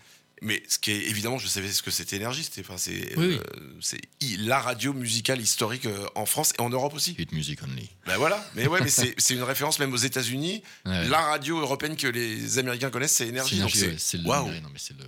Mais 0.43 0.63
ce 0.69 0.79
qui 0.79 0.91
est 0.91 1.09
évidemment, 1.09 1.39
je 1.39 1.47
savais 1.47 1.71
ce 1.73 1.83
que 1.83 1.91
c'était 1.91 2.17
énergie. 2.17 2.45
C'était, 2.45 2.61
enfin, 2.61 2.77
c'est, 2.77 3.17
Oui, 3.17 3.27
oui. 3.27 3.41
euh, 3.57 4.37
la 4.41 4.61
radio 4.61 4.93
musicale 4.93 5.41
historique 5.41 5.87
euh, 5.87 6.07
en 6.15 6.27
France 6.27 6.53
et 6.59 6.61
en 6.63 6.69
Europe 6.69 6.93
aussi. 6.95 7.17
Hit 7.19 7.33
music 7.33 7.63
only. 7.63 7.89
Ben 8.07 8.19
voilà. 8.19 8.47
Mais 8.55 8.67
ouais, 8.67 8.81
mais 8.83 8.91
c'est, 8.91 9.15
c'est 9.19 9.33
une 9.35 9.43
référence 9.43 9.79
même 9.79 9.93
aux 9.95 9.97
États-Unis. 9.97 10.63
Ouais. 10.85 11.09
La 11.09 11.21
radio 11.23 11.59
européenne 11.61 11.97
que 11.97 12.07
les 12.07 12.59
Américains 12.59 12.91
connaissent, 12.91 13.15
c'est 13.17 13.29
énergie. 13.29 13.63
C'est, 13.99 14.21
waouh, 14.27 14.49
ouais, 14.49 14.61
non, 14.61 14.69
mais 14.73 14.79
c'est 14.79 14.97
le, 14.99 15.05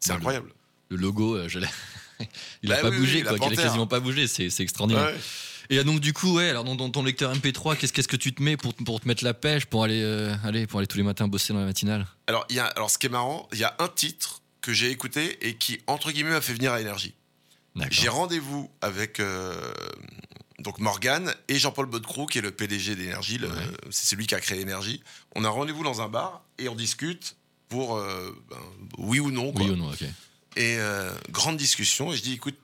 c'est 0.00 0.10
le- 0.10 0.16
incroyable. 0.16 0.52
le 0.90 0.96
logo. 0.96 1.36
euh, 1.36 1.48
je 1.48 1.60
il 2.62 2.72
a 2.72 2.76
Bah 2.76 2.82
pas 2.82 2.88
oui, 2.90 2.98
bougé, 2.98 3.22
quoi. 3.22 3.32
Il 3.32 3.34
a 3.36 3.38
panthère. 3.38 3.62
quasiment 3.64 3.86
pas 3.86 4.00
bougé. 4.00 4.26
C'est 4.26 4.50
c'est 4.50 4.62
extraordinaire. 4.64 5.04
Ouais. 5.06 5.14
Et 5.70 5.78
ah, 5.78 5.84
donc 5.84 6.00
du 6.00 6.12
coup, 6.12 6.34
ouais. 6.36 6.48
Alors 6.48 6.64
dans, 6.64 6.74
dans 6.74 6.90
ton 6.90 7.02
lecteur 7.04 7.32
MP3, 7.34 7.76
qu'est-ce 7.76 7.92
qu'est-ce 7.92 8.08
que 8.08 8.16
tu 8.16 8.32
te 8.34 8.42
mets 8.42 8.56
pour, 8.56 8.72
pour 8.74 9.00
te 9.00 9.06
mettre 9.06 9.22
la 9.22 9.34
pêche, 9.34 9.66
pour 9.66 9.84
aller, 9.84 10.00
euh, 10.02 10.34
aller, 10.44 10.66
pour 10.66 10.78
aller 10.80 10.86
tous 10.88 10.96
les 10.96 11.02
matins 11.04 11.28
bosser 11.28 11.52
dans 11.52 11.58
la 11.60 11.66
matinale? 11.66 12.06
Alors, 12.26 12.46
il 12.50 12.56
y 12.56 12.58
a, 12.58 12.66
alors, 12.66 12.90
ce 12.90 12.98
qui 12.98 13.06
est 13.06 13.10
marrant, 13.10 13.48
il 13.52 13.58
y 13.60 13.64
a 13.64 13.76
un 13.78 13.88
titre 13.88 14.40
que 14.66 14.72
j'ai 14.72 14.90
écouté 14.90 15.38
et 15.46 15.54
qui, 15.54 15.78
entre 15.86 16.10
guillemets, 16.10 16.30
m'a 16.30 16.40
fait 16.40 16.52
venir 16.52 16.72
à 16.72 16.80
énergie. 16.80 17.14
J'ai 17.92 18.08
rendez-vous 18.08 18.68
avec 18.80 19.20
euh, 19.20 19.54
donc 20.58 20.80
Morgan 20.80 21.32
et 21.46 21.56
Jean-Paul 21.56 21.86
Bodecroux, 21.86 22.26
qui 22.26 22.38
est 22.38 22.42
le 22.42 22.50
PDG 22.50 22.96
d'Énergie. 22.96 23.38
Ouais. 23.40 23.48
C'est 23.90 24.06
celui 24.06 24.26
qui 24.26 24.34
a 24.34 24.40
créé 24.40 24.60
Énergie. 24.60 25.04
On 25.36 25.44
a 25.44 25.48
rendez-vous 25.48 25.84
dans 25.84 26.00
un 26.00 26.08
bar 26.08 26.42
et 26.58 26.68
on 26.68 26.74
discute 26.74 27.36
pour 27.68 27.96
euh, 27.96 28.36
ben, 28.50 28.56
oui 28.98 29.20
ou 29.20 29.30
non. 29.30 29.52
Quoi. 29.52 29.62
Oui 29.66 29.70
ou 29.70 29.76
non 29.76 29.88
Ok. 29.92 30.02
Et 30.56 30.78
euh, 30.78 31.14
grande 31.30 31.58
discussion. 31.58 32.12
Et 32.12 32.16
je 32.16 32.22
dis 32.22 32.32
écoute, 32.32 32.56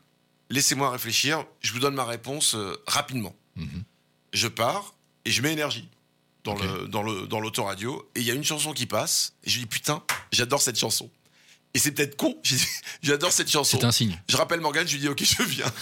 laissez-moi 0.50 0.90
réfléchir. 0.90 1.44
Je 1.60 1.72
vous 1.72 1.78
donne 1.78 1.94
ma 1.94 2.04
réponse 2.04 2.56
rapidement. 2.88 3.36
Mhm. 3.54 3.84
Je 4.32 4.48
pars 4.48 4.92
et 5.24 5.30
je 5.30 5.40
mets 5.40 5.52
Énergie 5.52 5.88
dans 6.42 6.54
Ok. 6.56 6.64
le 6.64 6.88
dans 6.88 7.04
le 7.04 7.28
dans 7.28 7.38
l'autoradio. 7.38 8.10
Et 8.16 8.20
il 8.20 8.26
y 8.26 8.32
a 8.32 8.34
une 8.34 8.42
chanson 8.42 8.72
qui 8.72 8.86
passe. 8.86 9.34
Et 9.44 9.50
je 9.50 9.60
dis 9.60 9.66
putain, 9.66 10.02
j'adore 10.32 10.60
cette 10.62 10.80
chanson. 10.80 11.08
Et 11.74 11.78
c'est 11.78 11.92
peut-être 11.92 12.16
con. 12.16 12.36
J'adore 13.02 13.32
cette 13.32 13.50
chanson. 13.50 13.78
C'est 13.80 13.86
un 13.86 13.92
signe. 13.92 14.18
Je 14.28 14.36
rappelle 14.36 14.60
Morgan, 14.60 14.86
je 14.86 14.92
lui 14.94 15.00
dis 15.00 15.08
ok, 15.08 15.22
je 15.24 15.42
viens. 15.42 15.72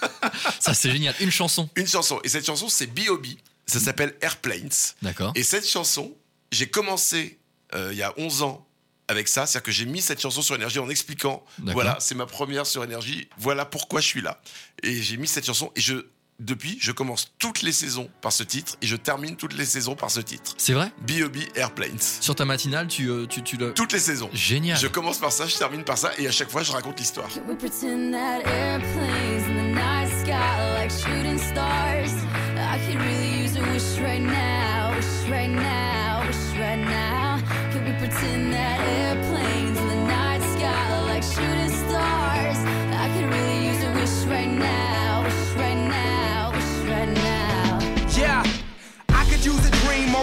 Ça 0.60 0.74
c'est 0.74 0.90
génial. 0.90 1.14
Une 1.20 1.30
chanson. 1.30 1.68
Une 1.76 1.86
chanson. 1.86 2.20
Et 2.24 2.28
cette 2.28 2.44
chanson, 2.46 2.68
c'est 2.68 2.86
B.O.B. 2.86 3.26
Ça 3.66 3.80
s'appelle 3.80 4.14
Airplanes. 4.20 4.70
D'accord. 5.02 5.32
Et 5.34 5.42
cette 5.42 5.68
chanson, 5.68 6.16
j'ai 6.52 6.68
commencé 6.68 7.38
euh, 7.74 7.90
il 7.92 7.98
y 7.98 8.02
a 8.02 8.14
11 8.16 8.42
ans 8.42 8.66
avec 9.08 9.28
ça. 9.28 9.46
C'est-à-dire 9.46 9.64
que 9.64 9.72
j'ai 9.72 9.86
mis 9.86 10.00
cette 10.00 10.20
chanson 10.20 10.42
sur 10.42 10.54
Énergie 10.54 10.78
en 10.78 10.88
expliquant 10.88 11.44
voilà, 11.58 11.96
c'est 12.00 12.14
ma 12.14 12.26
première 12.26 12.66
sur 12.66 12.82
Énergie. 12.84 13.28
Voilà 13.38 13.64
pourquoi 13.64 14.00
je 14.00 14.06
suis 14.06 14.22
là. 14.22 14.40
Et 14.82 15.02
j'ai 15.02 15.16
mis 15.16 15.28
cette 15.28 15.46
chanson. 15.46 15.72
Et 15.76 15.80
je, 15.80 16.06
depuis, 16.38 16.78
je 16.80 16.92
commence 16.92 17.32
toutes 17.38 17.62
les 17.62 17.72
saisons 17.72 18.10
par 18.20 18.32
ce 18.32 18.42
titre. 18.42 18.76
Et 18.82 18.86
je 18.86 18.96
termine 18.96 19.36
toutes 19.36 19.54
les 19.54 19.64
saisons 19.64 19.94
par 19.94 20.10
ce 20.10 20.20
titre. 20.20 20.54
C'est 20.58 20.72
vrai? 20.72 20.92
B.O.B. 21.06 21.38
Airplanes. 21.54 21.98
Sur 21.98 22.34
ta 22.34 22.44
matinale, 22.44 22.88
tu, 22.88 23.08
euh, 23.08 23.26
tu, 23.26 23.42
tu 23.42 23.56
le. 23.56 23.72
Toutes 23.74 23.92
les 23.92 23.98
saisons. 23.98 24.30
Génial. 24.32 24.78
Je 24.78 24.86
commence 24.86 25.18
par 25.18 25.32
ça, 25.32 25.46
je 25.46 25.56
termine 25.56 25.84
par 25.84 25.98
ça. 25.98 26.12
Et 26.18 26.26
à 26.26 26.32
chaque 26.32 26.50
fois, 26.50 26.62
je 26.62 26.72
raconte 26.72 26.98
l'histoire. 26.98 27.28
Can 27.28 27.42
we 27.48 27.56
pretend 27.56 28.12
that 28.12 28.42
airplanes 28.46 29.44
in 29.48 29.54
the 29.54 29.74
night 29.74 30.10
sky 30.20 30.80
like 30.80 30.90
shooting 30.90 31.38
stars? 31.38 32.12
I 32.56 32.78
could 32.86 33.00
really 33.00 33.42
use 33.44 33.56
a 33.56 33.62
wish 33.72 33.98
right 34.02 34.20
now, 34.22 34.55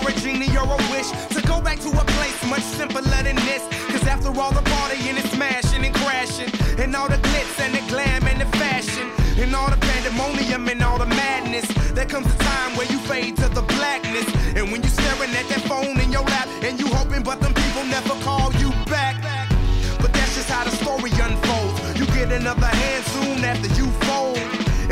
or 0.04 0.10
a 0.10 0.14
genie 0.20 0.50
or 0.58 0.68
a 0.68 0.80
wish 0.92 1.10
to 1.30 1.42
go 1.48 1.62
back 1.62 1.80
to 1.80 1.90
a 1.90 2.06
place 2.16 2.40
much 2.50 2.62
simpler 2.62 3.02
than 3.02 3.36
this. 3.48 3.64
Cause 3.92 4.06
after 4.08 4.30
all 4.40 4.52
the 4.52 4.62
partying 4.62 5.16
and 5.16 5.30
smashing 5.30 5.86
and 5.86 5.96
crashing, 5.96 6.52
and 6.80 6.96
all 6.96 7.08
the 7.08 7.18
glitz 7.18 7.60
and 7.60 7.74
the 7.74 7.84
glam 7.88 8.24
and 8.28 8.42
the 8.42 8.50
fashion, 8.58 9.10
and 9.38 9.56
all 9.56 9.70
the 9.70 9.78
pandemonium 9.78 10.68
and 10.68 10.82
all 10.84 10.98
the 10.98 11.06
madness, 11.06 11.68
there 11.94 12.06
comes 12.06 12.28
a 12.28 12.38
time 12.38 12.76
where 12.76 12.88
you 12.92 13.00
fade 13.00 13.36
to 13.38 13.48
the 13.50 13.62
blackness. 13.62 14.28
And 14.58 14.72
when 14.72 14.82
you're 14.82 14.98
staring 15.02 15.32
at 15.32 15.48
that 15.50 15.62
phone 15.68 16.00
in 16.00 16.12
your 16.12 16.24
lap, 16.24 16.48
and 16.64 16.80
you 16.80 16.88
hoping, 16.88 17.24
but 17.24 17.40
them 17.40 17.54
people 17.54 17.84
never 17.86 18.16
call 18.26 18.52
you 18.56 18.72
back. 18.86 19.16
But 20.02 20.12
that's 20.14 20.36
just 20.36 20.50
how 20.50 20.64
the 20.64 20.72
story 20.72 21.12
unfolds. 21.12 22.00
You 22.00 22.06
get 22.08 22.32
another 22.32 22.68
hand 22.68 23.04
soon 23.06 23.44
after 23.44 23.70
you 23.80 23.88
fold. 24.06 24.33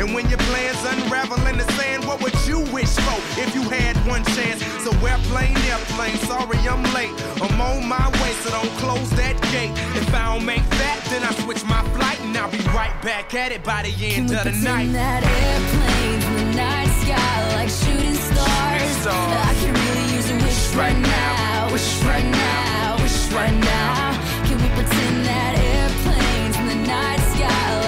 And 0.02 0.12
when 0.14 0.28
your 0.28 0.38
plans 0.50 0.82
unravel 0.82 1.46
in 1.46 1.58
the 1.58 1.72
sand, 1.78 2.04
what 2.04 2.20
would 2.22 2.34
you 2.44 2.58
wish 2.74 2.90
for 3.06 3.18
if 3.40 3.54
you 3.54 3.62
had 3.70 3.94
one 4.04 4.24
chance? 4.34 4.58
So 4.82 4.90
airplane, 5.06 5.56
airplane, 5.70 6.16
sorry 6.26 6.58
I'm 6.66 6.82
late. 6.92 7.14
I'm 7.40 7.60
on 7.60 7.86
my 7.86 8.08
way, 8.18 8.32
so 8.42 8.50
don't 8.50 8.74
close 8.82 9.08
that 9.10 9.40
gate. 9.54 9.70
If 9.94 10.12
I 10.12 10.34
don't 10.34 10.44
make 10.44 10.68
that, 10.82 11.06
then 11.08 11.22
I 11.22 11.30
switch 11.44 11.64
my 11.66 11.84
flight 11.94 12.18
and 12.22 12.36
I'll 12.36 12.50
be 12.50 12.58
right 12.74 12.90
back 13.00 13.32
at 13.34 13.52
it 13.52 13.62
by 13.62 13.82
the 13.82 13.94
end 14.04 14.30
we 14.30 14.34
of 14.34 14.42
the 14.42 14.50
pretend 14.50 14.64
night. 14.64 14.90
that 14.90 15.22
airplanes 15.22 16.24
in 16.26 16.34
the 16.34 16.56
night 16.58 16.90
sky 17.06 17.54
like 17.54 17.70
shooting 17.70 18.18
stars? 18.18 18.90
stars. 19.06 19.46
I 19.46 19.54
could 19.62 19.78
really 19.86 20.06
use 20.18 20.28
a 20.32 20.36
wish 20.42 20.74
right 20.74 20.98
now, 20.98 21.70
wish 21.70 22.02
right 22.02 22.26
now, 22.26 22.98
wish 22.98 23.30
right 23.30 23.54
now. 23.54 24.18
Can 24.50 24.58
we 24.58 24.68
pretend 24.74 25.26
that 25.30 25.54
airplanes 25.62 26.56
in 26.58 26.66
the 26.66 26.88
night 26.90 27.22
sky 27.38 27.81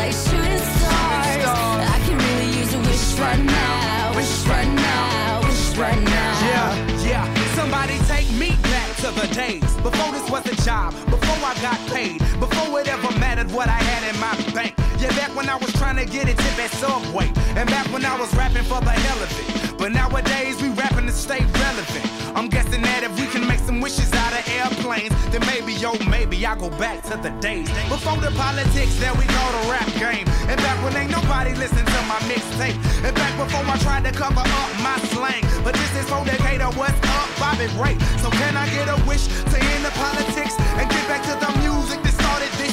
wish 3.14 3.20
right 3.20 3.44
now, 3.44 4.12
wish 4.16 4.46
right 4.46 4.74
now, 4.74 5.40
wish 5.42 5.76
right 5.76 6.02
now. 6.02 6.40
Yeah, 6.48 7.06
yeah. 7.06 7.54
Somebody 7.54 7.98
take 8.08 8.30
me 8.32 8.50
back 8.62 8.96
to 8.96 9.10
the 9.12 9.32
days 9.34 9.62
before 9.82 10.10
this 10.12 10.28
was 10.30 10.44
a 10.46 10.56
job, 10.64 10.92
before 11.06 11.36
I 11.46 11.54
got 11.62 11.78
paid, 11.92 12.18
before 12.40 12.80
it 12.80 12.88
ever 12.88 13.16
mattered 13.18 13.50
what 13.52 13.68
I 13.68 13.78
had 13.78 14.02
in 14.12 14.20
my 14.20 14.34
bank. 14.52 14.74
Yeah, 14.98 15.10
back 15.10 15.34
when 15.36 15.48
I 15.48 15.56
was 15.56 15.72
trying 15.74 15.96
to 15.96 16.06
get 16.06 16.28
a 16.28 16.34
tip 16.34 16.58
at 16.58 16.70
Subway, 16.70 17.30
and 17.56 17.68
back 17.70 17.86
when 17.92 18.04
I 18.04 18.18
was 18.18 18.34
rapping 18.34 18.64
for 18.64 18.80
the 18.80 18.90
hell 18.90 19.22
of 19.22 19.30
it. 19.38 19.78
But 19.78 19.92
nowadays 19.92 20.60
we 20.60 20.70
rapping 20.70 21.06
to 21.06 21.12
stay 21.12 21.44
relevant. 21.62 22.06
I'm 22.34 22.48
guessing 22.48 22.82
that 22.82 23.04
if 23.04 23.14
we 23.20 23.26
can 23.26 23.46
make 23.46 23.53
wishes 23.84 24.10
out 24.14 24.32
of 24.32 24.48
airplanes, 24.48 25.12
then 25.28 25.44
maybe, 25.44 25.74
yo, 25.74 25.92
maybe 26.08 26.40
I 26.46 26.56
go 26.56 26.70
back 26.80 27.02
to 27.02 27.20
the 27.20 27.28
days 27.44 27.68
before 27.92 28.16
the 28.16 28.32
politics 28.32 28.96
that 28.96 29.12
we 29.12 29.28
go, 29.28 29.42
the 29.60 29.62
rap 29.68 29.84
game. 30.00 30.24
And 30.48 30.56
back 30.64 30.80
when 30.80 30.96
ain't 30.96 31.12
nobody 31.12 31.52
listened 31.52 31.84
to 31.84 32.00
my 32.08 32.16
mixtape. 32.24 32.80
And 33.04 33.12
back 33.14 33.36
before 33.36 33.60
I 33.60 33.76
tried 33.84 34.04
to 34.08 34.12
cover 34.12 34.40
up 34.40 34.70
my 34.80 34.96
slang. 35.12 35.44
But 35.62 35.76
this 35.76 35.92
is 36.00 36.08
for 36.08 36.24
Decatur, 36.24 36.72
what's 36.80 36.96
up, 37.12 37.28
Bobby 37.36 37.68
Ray? 37.76 38.00
So 38.24 38.32
can 38.32 38.56
I 38.56 38.64
get 38.72 38.88
a 38.88 38.96
wish 39.04 39.28
to 39.52 39.56
end 39.60 39.84
the 39.84 39.92
politics 40.00 40.56
and 40.80 40.88
get 40.88 41.04
back 41.04 41.20
to 41.28 41.36
the 41.36 41.52
music 41.60 42.00
that 42.08 42.14
started 42.16 42.52
this? 42.56 42.72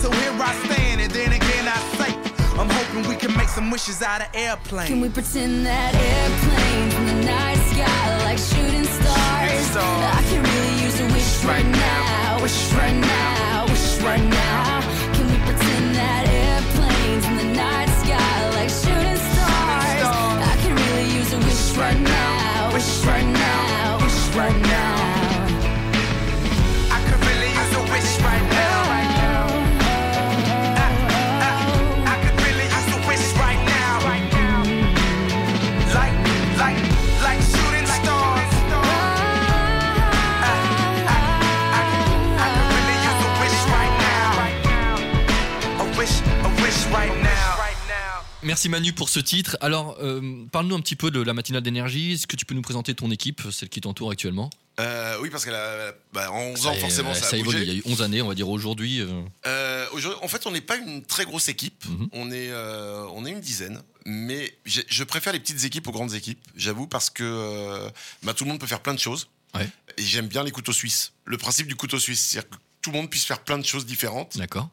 So 0.00 0.08
here 0.08 0.32
I 0.32 0.56
stand, 0.64 0.77
hoping 2.88 3.08
we 3.08 3.16
can 3.16 3.36
make 3.36 3.48
some 3.48 3.70
wishes 3.70 4.02
out 4.02 4.20
of 4.20 4.28
airplanes. 4.34 4.88
Can 4.88 5.00
we 5.00 5.08
pretend 5.08 5.66
that 5.66 5.94
airplanes 5.94 6.94
in 6.94 7.06
the 7.06 7.26
night 7.26 7.58
sky 7.70 8.24
like 8.24 8.38
shooting 8.38 8.84
stars? 8.84 9.66
stars. 9.66 10.14
I 10.16 10.22
can 10.28 10.42
really 10.42 10.84
use 10.84 11.00
a 11.00 11.06
wish 11.12 11.44
right 11.44 11.66
now, 11.66 12.42
wish 12.42 12.72
right 12.72 12.96
now, 12.96 13.66
wish 13.66 14.00
right 14.00 14.24
now. 14.24 14.80
Can 15.14 15.26
we 15.26 15.38
pretend 15.44 15.96
that 15.96 16.24
airplanes 16.28 17.24
in 17.26 17.36
the 17.36 17.48
night 17.56 17.90
sky 18.02 18.48
like 18.56 18.70
shooting 18.70 19.20
stars? 19.32 20.00
stars. 20.00 20.38
I 20.40 20.56
can 20.62 20.74
really 20.76 21.08
use 21.18 21.32
a 21.32 21.38
wish 21.38 21.76
right 21.76 22.00
now, 22.00 22.72
wish 22.72 23.04
right 23.04 23.26
now, 23.26 23.98
wish 24.02 24.36
right 24.36 24.60
now. 24.62 24.97
Merci 48.48 48.70
Manu 48.70 48.94
pour 48.94 49.10
ce 49.10 49.20
titre. 49.20 49.58
Alors, 49.60 49.98
euh, 50.00 50.46
parle-nous 50.50 50.74
un 50.74 50.80
petit 50.80 50.96
peu 50.96 51.10
de 51.10 51.20
la 51.20 51.34
matinale 51.34 51.60
d'énergie. 51.62 52.12
Est-ce 52.12 52.26
que 52.26 52.34
tu 52.34 52.46
peux 52.46 52.54
nous 52.54 52.62
présenter 52.62 52.94
ton 52.94 53.10
équipe, 53.10 53.42
celle 53.52 53.68
qui 53.68 53.82
t'entoure 53.82 54.10
actuellement? 54.10 54.48
Euh, 54.80 55.18
oui, 55.20 55.28
parce 55.28 55.44
qu'elle 55.44 55.54
a 55.54 55.92
bah, 56.14 56.32
en 56.32 56.40
11 56.52 56.58
Ça 56.62 56.68
ans, 56.68 56.72
est- 56.72 56.78
forcément, 56.78 57.12
ça, 57.12 57.36
a 57.36 57.38
évolue. 57.38 57.60
Il 57.60 57.68
y 57.68 57.70
a 57.72 57.74
eu 57.74 57.82
11 57.84 58.00
années, 58.00 58.22
on 58.22 58.28
va 58.28 58.34
dire 58.34 58.48
aujourd'hui. 58.48 59.02
euh, 59.02 59.84
en 60.22 60.28
fait, 60.28 60.46
on 60.46 60.50
n'est 60.50 60.62
pas 60.62 60.76
une 60.76 61.04
très 61.04 61.26
grosse 61.26 61.50
équipe. 61.50 61.84
Mhm. 61.86 62.08
On 62.12 62.30
est, 62.30 62.48
euh, 62.48 63.04
on 63.12 63.26
est 63.26 63.32
une 63.32 63.40
dizaine. 63.42 63.82
Mais 64.06 64.56
je 64.64 65.04
préfère 65.04 65.34
les 65.34 65.40
petites 65.40 65.64
équipes 65.64 65.86
aux 65.86 65.92
grandes 65.92 66.14
équipes. 66.14 66.40
J'avoue 66.56 66.86
parce 66.86 67.10
que 67.10 67.86
bah, 68.22 68.32
tout 68.32 68.44
le 68.44 68.48
monde 68.50 68.60
peut 68.60 68.66
faire 68.66 68.80
plein 68.80 68.94
de 68.94 68.98
choses. 68.98 69.28
Ouais. 69.54 69.68
Et 69.98 70.02
j'aime 70.02 70.26
bien 70.26 70.42
les 70.42 70.52
couteaux 70.52 70.72
suisses. 70.72 71.12
Le 71.26 71.36
principe 71.36 71.66
du 71.66 71.76
couteau 71.76 71.98
suisse, 71.98 72.20
c'est-à-dire 72.24 72.48
que 72.48 72.56
tout 72.80 72.92
le 72.92 72.96
monde 72.96 73.10
puisse 73.10 73.26
faire 73.26 73.40
plein 73.40 73.58
de 73.58 73.66
choses 73.66 73.84
différentes. 73.84 74.38
D'accord, 74.38 74.70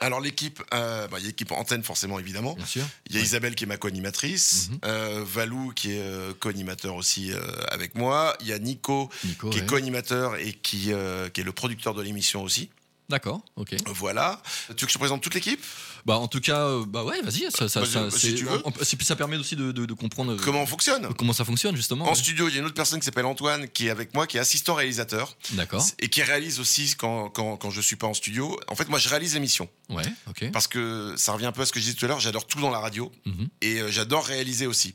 Alors 0.00 0.20
l'équipe, 0.20 0.62
euh, 0.74 1.08
bah, 1.08 1.18
il 1.18 1.22
y 1.22 1.24
a 1.24 1.28
l'équipe 1.28 1.50
antenne 1.52 1.82
forcément 1.82 2.18
évidemment. 2.18 2.54
bien 2.54 2.66
sûr. 2.66 2.84
Il 3.06 3.12
y 3.14 3.16
a 3.16 3.20
Ouais. 3.20 3.26
Isabelle 3.26 3.54
qui 3.56 3.64
est 3.64 3.66
ma 3.66 3.76
co-animatrice, 3.78 4.68
Mhm. 4.70 4.78
euh, 4.84 5.24
Valou 5.26 5.72
qui 5.74 5.92
est 5.92 6.00
euh, 6.00 6.32
co-animateur 6.38 6.94
aussi 6.94 7.32
avec 7.70 7.94
moi, 7.96 8.36
il 8.40 8.46
y 8.46 8.52
a 8.52 8.58
Nico 8.58 9.10
Nico, 9.24 9.50
qui 9.50 9.58
est 9.58 9.66
co-animateur 9.66 10.36
et 10.36 10.52
qui, 10.52 10.90
qui 11.32 11.40
est 11.40 11.44
le 11.44 11.52
producteur 11.52 11.94
de 11.94 12.02
l'émission 12.02 12.42
aussi. 12.42 12.70
D'accord, 13.08 13.40
ok. 13.56 13.74
Voilà. 13.86 14.42
Tu 14.68 14.72
veux 14.72 14.74
que 14.76 14.88
je 14.88 14.92
te 14.92 14.98
présente 14.98 15.22
toute 15.22 15.32
l'équipe? 15.34 15.64
Bah, 16.08 16.16
en 16.18 16.26
tout 16.26 16.40
cas, 16.40 16.60
euh, 16.66 16.86
bah 16.86 17.04
ouais, 17.04 17.20
vas-y. 17.20 17.50
Ça, 17.52 17.68
ça, 17.68 17.80
Vas-y, 17.80 17.90
ça- 17.90 18.10
si 18.10 18.18
c'est- 18.30 18.34
tu 18.34 18.44
veux. 18.46 18.62
on- 18.64 18.68
on- 18.68 18.72
puis 18.72 19.04
ça 19.04 19.14
permet 19.14 19.36
aussi 19.36 19.56
de, 19.56 19.72
de- 19.72 19.84
de 19.84 19.92
comprendre 19.92 20.32
euh, 20.32 20.38
Comment 20.42 20.62
on 20.62 20.66
fonctionne 20.66 21.06
comment 21.18 21.34
ça 21.34 21.44
fonctionne, 21.44 21.76
justement. 21.76 22.06
En 22.06 22.08
ouais. 22.10 22.14
studio, 22.14 22.48
il 22.48 22.54
y 22.54 22.56
a 22.56 22.60
une 22.60 22.64
autre 22.64 22.74
personne 22.74 22.98
qui 22.98 23.04
s'appelle 23.04 23.26
Antoine 23.26 23.68
qui 23.68 23.88
est 23.88 23.90
avec 23.90 24.14
moi, 24.14 24.26
qui 24.26 24.38
est 24.38 24.40
assistant 24.40 24.72
réalisateur 24.74 25.36
D'accord. 25.52 25.84
et 25.98 26.08
qui 26.08 26.22
réalise 26.22 26.60
aussi 26.60 26.94
quand, 26.96 27.28
quand, 27.28 27.58
quand 27.58 27.70
je 27.70 27.82
suis 27.82 27.96
pas 27.96 28.06
en 28.06 28.14
studio. 28.14 28.58
En 28.68 28.74
fait, 28.74 28.88
moi, 28.88 28.98
je 28.98 29.06
réalise 29.10 29.34
l'émission 29.34 29.68
Ouais, 29.90 30.02
ok. 30.28 30.50
parce 30.50 30.66
que 30.66 31.14
ça 31.18 31.32
revient 31.34 31.44
un 31.44 31.52
peu 31.52 31.60
à 31.60 31.66
ce 31.66 31.72
que 31.72 31.78
je 31.78 31.84
disais 31.84 31.96
tout 31.96 32.06
à 32.06 32.08
l'heure. 32.08 32.20
J'adore 32.20 32.46
tout 32.46 32.58
dans 32.60 32.70
la 32.70 32.78
radio 32.80 33.12
Mhm. 33.26 33.48
et 33.60 33.80
euh, 33.82 33.90
j'adore 33.90 34.24
réaliser 34.24 34.66
aussi. 34.66 34.94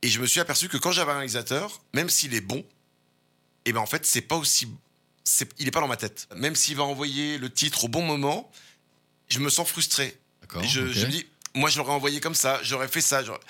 Et 0.00 0.08
je 0.08 0.18
me 0.18 0.26
suis 0.26 0.40
aperçu 0.40 0.68
que 0.70 0.78
quand 0.78 0.92
j'avais 0.92 1.12
un 1.12 1.16
réalisateur, 1.16 1.82
même 1.92 2.08
s'il 2.08 2.32
est 2.32 2.40
bon, 2.40 2.64
et 3.66 3.72
ben 3.74 3.80
en 3.80 3.86
fait, 3.86 4.06
c'est 4.06 4.22
pas 4.22 4.36
aussi. 4.36 4.66
c'est- 5.24 5.50
Il 5.58 5.68
est 5.68 5.72
pas 5.72 5.80
dans 5.80 5.88
ma 5.88 5.98
tête. 5.98 6.26
Même 6.36 6.56
s'il 6.56 6.74
va 6.76 6.84
envoyer 6.84 7.36
le 7.36 7.50
titre 7.52 7.84
au 7.84 7.88
bon 7.88 8.00
moment, 8.00 8.50
je 9.28 9.40
me 9.40 9.50
sens 9.50 9.68
frustré. 9.68 10.18
Je, 10.62 10.80
me 10.80 11.06
dis, 11.10 11.26
moi, 11.54 11.70
je 11.70 11.78
l'aurais 11.78 11.92
envoyé 11.92 12.20
comme 12.20 12.34
ça, 12.34 12.60
j'aurais 12.62 12.88
fait 12.88 13.00
ça. 13.00 13.22
j'aurais- 13.24 13.40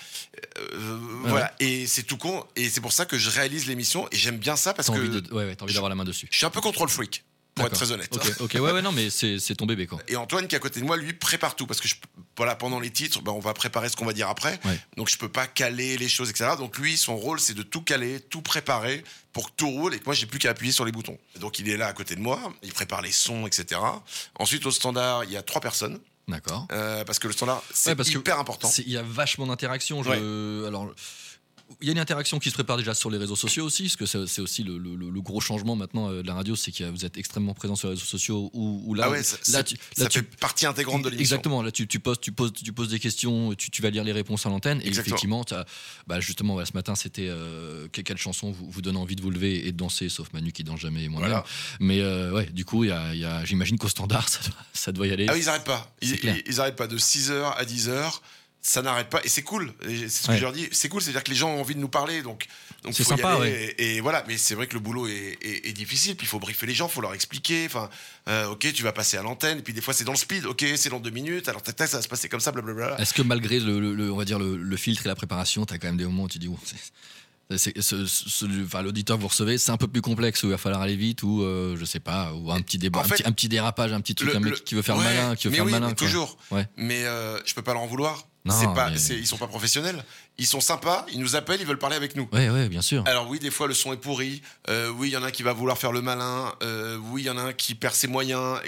euh, 0.73 0.99
voilà. 1.25 1.55
Et 1.61 1.87
c'est 1.87 2.03
tout 2.05 2.17
con. 2.17 2.45
Et 2.57 2.69
c'est 2.71 2.81
pour 2.81 2.93
ça 2.93 3.07
que 3.07 3.19
je 3.19 3.31
réalise 3.31 3.67
l'émission 3.67 4.09
et 4.13 4.17
j'aime 4.17 4.39
bien 4.39 4.57
ça 4.57 4.75
parce 4.75 4.89
T'as 4.89 4.95
que 4.95 4.99
envie 4.99 5.09
de- 5.23 5.33
ouais, 5.35 5.55
t'as 5.57 5.65
envie 5.65 5.75
d'avoir 5.75 5.89
la 5.91 5.95
main 5.97 6.05
dessus. 6.05 6.29
je 6.31 6.37
suis 6.37 6.47
un 6.47 6.51
peu 6.51 6.61
contrôle 6.61 6.89
freak, 6.89 7.25
pour 7.55 7.67
être 7.67 7.75
très 7.75 7.91
honnête. 7.91 8.15
Ok, 8.15 8.33
ok, 8.41 8.55
ouais, 8.55 8.71
ouais, 8.73 8.83
non, 8.83 8.93
mais 8.93 9.11
c'est 9.11 9.39
c'est 9.41 9.57
ton 9.57 9.67
bébé, 9.67 9.87
quoi. 9.89 9.99
Et 10.07 10.15
Antoine 10.17 10.47
qui 10.47 10.55
est 10.55 10.59
à 10.59 10.61
côté 10.61 10.79
de 10.81 10.85
moi, 10.85 10.97
lui, 10.97 11.13
prépare 11.13 11.57
tout 11.57 11.67
parce 11.67 11.81
que 11.81 11.89
je, 11.89 11.97
voilà, 12.37 12.55
pendant 12.55 12.79
les 12.79 12.91
titres, 12.91 13.21
ben, 13.21 13.33
on 13.33 13.41
va 13.41 13.53
préparer 13.53 13.89
ce 13.89 13.97
qu'on 13.97 14.05
va 14.07 14.13
dire 14.13 14.29
après. 14.29 14.61
Ouais. 14.65 14.79
Donc 14.97 15.09
je 15.09 15.19
peux 15.19 15.29
pas 15.29 15.47
caler 15.49 15.97
les 15.99 16.09
choses, 16.09 16.31
etc. 16.31 16.51
Donc 16.57 16.79
lui, 16.79 16.97
son 16.97 17.17
rôle, 17.17 17.41
c'est 17.41 17.55
de 17.55 17.65
tout 17.65 17.83
caler, 17.83 18.21
tout 18.21 18.43
préparer 18.43 19.03
pour 19.33 19.51
que 19.51 19.57
tout 19.57 19.69
roule 19.71 19.95
et 19.95 19.99
que 19.99 20.05
moi, 20.05 20.15
j'ai 20.15 20.27
plus 20.27 20.39
qu'à 20.39 20.51
appuyer 20.51 20.73
sur 20.73 20.85
les 20.85 20.93
boutons. 20.93 21.19
Donc 21.41 21.59
il 21.59 21.69
est 21.69 21.77
là 21.77 21.89
à 21.89 21.93
côté 21.93 22.15
de 22.15 22.21
moi, 22.21 22.41
il 22.63 22.73
prépare 22.73 23.03
les 23.03 23.13
sons, 23.13 23.47
etc. 23.49 23.81
Ensuite, 24.37 24.65
au 24.67 24.71
standard, 24.71 25.25
il 25.25 25.33
y 25.33 25.37
a 25.37 25.43
trois 25.43 25.61
personnes 25.61 25.99
D'accord. 26.29 26.67
euh, 26.73 27.05
parce 27.05 27.19
que 27.19 27.27
le 27.27 27.33
standard, 27.33 27.63
c'est 27.73 27.99
Ouais, 27.99 28.05
hyper 28.05 28.39
important. 28.39 28.71
Il 28.79 28.91
y 28.91 28.97
a 28.97 29.03
vachement 29.03 29.47
d'interactions. 29.47 30.03
Alors, 30.03 30.91
il 31.81 31.87
y 31.87 31.91
a 31.91 31.93
une 31.93 31.99
interaction 31.99 32.39
qui 32.39 32.49
se 32.49 32.55
prépare 32.55 32.77
déjà 32.77 32.95
sur 32.95 33.11
les 33.11 33.19
réseaux 33.19 33.37
sociaux 33.37 33.65
aussi, 33.65 33.85
parce 33.85 33.97
que 33.97 34.07
c'est 34.27 34.41
aussi 34.41 34.63
le, 34.65 34.79
le- 34.79 34.97
le 34.97 35.21
gros 35.21 35.41
changement 35.41 35.77
maintenant 35.77 36.11
euh, 36.11 36.23
de 36.23 36.27
la 36.27 36.35
radio, 36.35 36.57
c'est 36.57 36.73
que 36.73 36.85
vous 36.85 37.05
êtes 37.05 37.17
extrêmement 37.19 37.55
présent 37.55 37.77
sur 37.77 37.89
les 37.89 37.95
réseaux 37.95 38.07
sociaux. 38.07 38.51
Où, 38.55 38.83
où 38.87 38.95
là, 38.95 39.05
ah 39.07 39.11
ouais, 39.11 39.23
ça, 39.23 39.37
là, 39.53 39.63
tu- 39.63 39.77
fait 40.11 40.23
partie 40.23 40.67
intégrante 40.67 41.03
de 41.03 41.09
l'émission. 41.09 41.37
Exactement, 41.37 41.63
là 41.63 41.71
tu, 41.71 41.87
tu, 41.87 42.01
poses, 42.01 42.21
tu, 42.21 42.33
poses, 42.33 42.53
tu 42.53 42.73
poses 42.73 42.89
des 42.89 42.99
questions, 42.99 43.55
tu, 43.55 43.71
tu 43.71 43.83
vas 43.83 43.91
lire 43.91 44.05
les 44.05 44.13
réponses 44.13 44.47
à 44.47 44.49
l'antenne, 44.49 44.81
et 44.83 44.87
Exactement. 44.87 45.17
effectivement, 45.17 45.45
bah 46.07 46.21
justement, 46.21 46.55
voilà, 46.55 46.67
ce 46.67 46.73
matin, 46.75 46.95
c'était 46.95 47.29
euh, 47.29 47.89
que- 47.93 48.01
quelle 48.01 48.19
chanson 48.19 48.51
vous, 48.51 48.71
vous 48.71 48.83
donne 48.83 48.97
envie 48.97 49.17
de 49.17 49.23
vous 49.23 49.31
lever 49.31 49.67
et 49.67 49.73
de 49.73 49.77
danser, 49.77 50.09
sauf 50.09 50.33
Manu 50.33 50.53
qui 50.53 50.65
danse 50.65 50.81
jamais 50.81 51.05
et 51.05 51.09
moi-même. 51.09 51.31
Voilà. 51.31 51.45
Mais 51.81 52.01
euh, 52.01 52.33
ouais, 52.33 52.47
du 52.47 52.65
coup, 52.65 52.85
il 52.85 52.89
y 52.91 52.93
a, 52.93 53.15
il 53.15 53.21
y 53.21 53.25
a- 53.25 53.45
j'imagine 53.45 53.79
qu'au 53.79 53.89
standard, 53.89 54.29
ça 54.29 54.41
doit, 54.41 54.55
ça 54.73 54.93
doit 54.93 55.07
y 55.07 55.13
aller. 55.13 55.27
Ah 55.29 55.33
oui, 55.35 55.41
ils 55.43 55.49
arrêtent 55.49 55.65
pas. 55.65 55.95
Ils, 56.03 56.15
ils, 56.23 56.43
ils 56.47 56.61
arrêtent 56.61 56.77
pas 56.77 56.87
de 56.87 56.99
6h 56.99 57.53
à 57.57 57.65
10h. 57.65 58.21
Ça 58.61 58.83
n'arrête 58.83 59.09
pas 59.09 59.21
et 59.25 59.29
c'est 59.29 59.43
cool. 59.43 59.73
C'est 59.83 60.09
ce 60.09 60.27
que 60.27 60.33
Ouais. 60.33 60.37
je 60.39 60.43
leur 60.43 60.53
dis. 60.53 60.69
C'est 60.73 60.89
cool, 60.89 61.01
c'est-à-dire 61.01 61.23
que 61.23 61.31
les 61.31 61.37
gens 61.37 61.49
ont 61.51 61.61
envie 61.61 61.75
de 61.77 61.81
nous 61.81 61.89
parler, 61.89 62.23
donc 62.23 62.47
donc 62.83 62.93
C'est 62.95 63.05
sympa, 63.05 63.37
ouais. 63.37 63.75
Et, 63.79 63.97
et 63.97 64.01
voilà, 64.01 64.25
mais 64.29 64.37
c'est 64.37 64.55
vrai 64.55 64.67
que 64.67 64.75
le 64.75 64.81
boulot 64.81 65.07
est, 65.09 65.39
est- 65.41 65.69
est 65.69 65.73
difficile. 65.73 66.17
Puis 66.17 66.27
il 66.27 66.29
faut 66.29 66.39
briefer 66.39 66.67
les 66.67 66.75
gens, 66.75 66.87
il 66.89 66.93
faut 66.93 67.01
leur 67.01 67.15
expliquer. 67.15 67.67
Enfin, 67.67 67.89
euh, 68.29 68.47
ok, 68.49 68.73
tu 68.73 68.83
vas 68.83 68.93
passer 68.93 69.17
à 69.17 69.23
l'antenne. 69.23 69.63
Puis 69.63 69.73
des 69.73 69.81
fois 69.81 69.95
c'est 69.95 70.05
dans 70.05 70.13
le 70.13 70.19
speed. 70.19 70.45
Ok, 70.47 70.65
c'est 70.77 70.91
dans 70.91 71.01
deux 71.01 71.11
minutes. 71.11 71.49
Alors 71.49 71.63
tac, 71.63 71.77
tac, 71.77 71.89
ça 71.89 71.97
va 71.99 72.03
se 72.03 72.09
passer 72.09 72.29
comme 72.29 72.41
ça, 72.41 72.53
blablabla. 72.53 73.01
Est-ce 73.01 73.15
que 73.15 73.23
malgré 73.23 73.59
le, 73.61 73.81
le- 73.81 73.95
le- 73.95 74.13
on 74.13 74.17
va 74.17 74.25
dire 74.25 74.39
le, 74.39 74.57
le 74.57 74.77
filtre 74.77 75.07
et 75.07 75.09
la 75.09 75.15
préparation, 75.15 75.65
tu 75.65 75.73
as 75.75 75.79
quand 75.79 75.89
même 75.89 75.97
des 75.97 76.05
moments 76.05 76.25
où 76.25 76.29
tu 76.29 76.39
dis, 76.39 76.49
oh, 76.49 76.59
enfin, 77.51 78.83
l'auditeur 78.83 79.17
que 79.17 79.23
vous 79.23 79.29
recevez, 79.29 79.59
c'est 79.59 79.71
un 79.71 79.77
peu 79.77 79.89
plus 79.89 80.03
complexe, 80.03 80.43
où 80.43 80.47
il 80.47 80.51
va 80.51 80.59
falloir 80.59 80.83
aller 80.83 80.97
vite, 80.97 81.23
ou 81.23 81.43
euh, 81.43 81.77
je 81.79 81.85
sais 81.85 82.01
pas, 82.01 82.33
ou 82.35 82.51
un 82.53 82.61
petit 82.61 82.79
débat, 82.79 83.01
un, 83.01 83.05
fait, 83.05 83.17
petit, 83.17 83.23
un 83.27 83.33
petit 83.33 83.49
dérapage, 83.49 83.93
un 83.93 84.01
petit 84.01 84.15
truc, 84.15 84.31
Le- 84.31 84.37
un 84.37 84.41
mec 84.41 84.53
le- 84.53 84.59
qui 84.59 84.75
veut 84.75 84.83
faire 84.83 84.97
Ouais, 84.97 85.05
le 85.05 85.11
malin, 85.17 85.37
qui 85.37 85.45
veut 85.47 85.51
mais 85.53 85.57
faire 85.57 85.67
oui, 85.67 85.73
le 85.73 85.79
malin. 85.81 85.89
mais 85.91 85.95
toujours. 85.95 86.37
Ouais. 86.51 86.67
Mais 86.77 87.05
euh, 87.05 87.39
je 87.45 87.55
peux 87.55 87.63
pas 87.63 87.73
leur 87.73 87.83
en 87.83 87.87
vouloir. 87.87 88.27
C'est 88.53 88.73
pas, 88.75 88.91
mais- 88.91 88.97
ils 89.17 89.27
sont 89.27 89.37
pas 89.39 89.47
professionnels. 89.47 90.05
Ils 90.39 90.47
sont 90.47 90.61
sympas. 90.61 91.05
Ils 91.13 91.21
nous 91.21 91.37
appellent. 91.37 91.61
Ils 91.61 91.67
veulent 91.67 91.79
parler 91.79 91.97
avec 91.97 92.15
nous. 92.17 92.29
Ouais, 92.33 92.49
ouais, 92.51 92.69
bien 92.69 92.83
sûr. 92.83 93.03
Alors 93.07 93.29
oui, 93.29 93.39
des 93.39 93.51
fois 93.51 93.67
le 93.67 93.75
son 93.75 93.93
est 93.93 93.97
pourri. 93.97 94.43
Euh, 94.69 94.91
oui, 94.91 95.09
il 95.09 95.13
y 95.13 95.17
en 95.17 95.23
a 95.23 95.27
un 95.27 95.31
qui 95.31 95.43
va 95.43 95.53
vouloir 95.53 95.79
faire 95.79 95.93
le 95.93 96.01
malin. 96.03 96.53
Euh, 96.63 96.97
oui, 97.11 97.23
il 97.23 97.27
y 97.27 97.31
en 97.31 97.39
a 97.39 97.43
un 97.43 97.53
qui 97.53 97.75
perd 97.75 97.95
ses 97.95 98.07
moyens. 98.07 98.61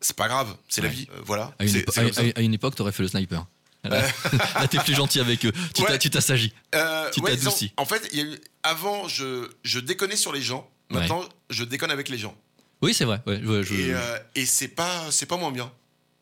C'est 0.00 0.16
pas 0.16 0.26
grave, 0.28 0.56
c'est 0.68 0.80
la 0.80 0.88
vie. 0.88 1.06
Euh, 1.14 1.20
voilà. 1.24 1.54
À 1.58 1.64
une, 1.64 1.76
épo- 1.76 1.92
à- 1.96 2.38
à- 2.38 2.42
époque, 2.42 2.74
t'aurais 2.74 2.92
fait 2.92 3.02
le 3.04 3.08
sniper. 3.08 3.46
Là, 3.84 4.02
là, 4.54 4.68
t'es 4.68 4.78
plus 4.78 4.94
gentil 4.94 5.18
avec 5.20 5.44
eux. 5.44 5.52
Tu 5.74 5.82
Ouais. 5.82 5.88
t'as- 5.88 5.98
tu 5.98 6.10
t'assagis. 6.10 6.52
Tu 7.12 7.20
ouais, 7.20 7.36
t'adoucis. 7.36 7.72
En 7.76 7.84
fait, 7.84 8.08
il 8.12 8.18
y 8.18 8.22
a 8.22 8.24
eu- 8.24 8.38
avant, 8.62 9.08
je, 9.08 9.48
je 9.64 9.78
déconnais 9.80 10.16
sur 10.16 10.32
les 10.32 10.42
gens. 10.42 10.68
Maintenant, 10.90 11.24
je 11.50 11.64
déconne 11.64 11.90
avec 11.90 12.08
les 12.08 12.18
gens. 12.18 12.36
Oui, 12.82 12.92
c'est 12.94 13.04
vrai. 13.04 13.20
Je- 13.26 13.74
Et, 14.34 14.40
et 14.42 14.46
c'est 14.46 14.68
pas, 14.68 15.10
c'est 15.10 15.26
pas 15.26 15.36
moins 15.36 15.52
bien. 15.52 15.70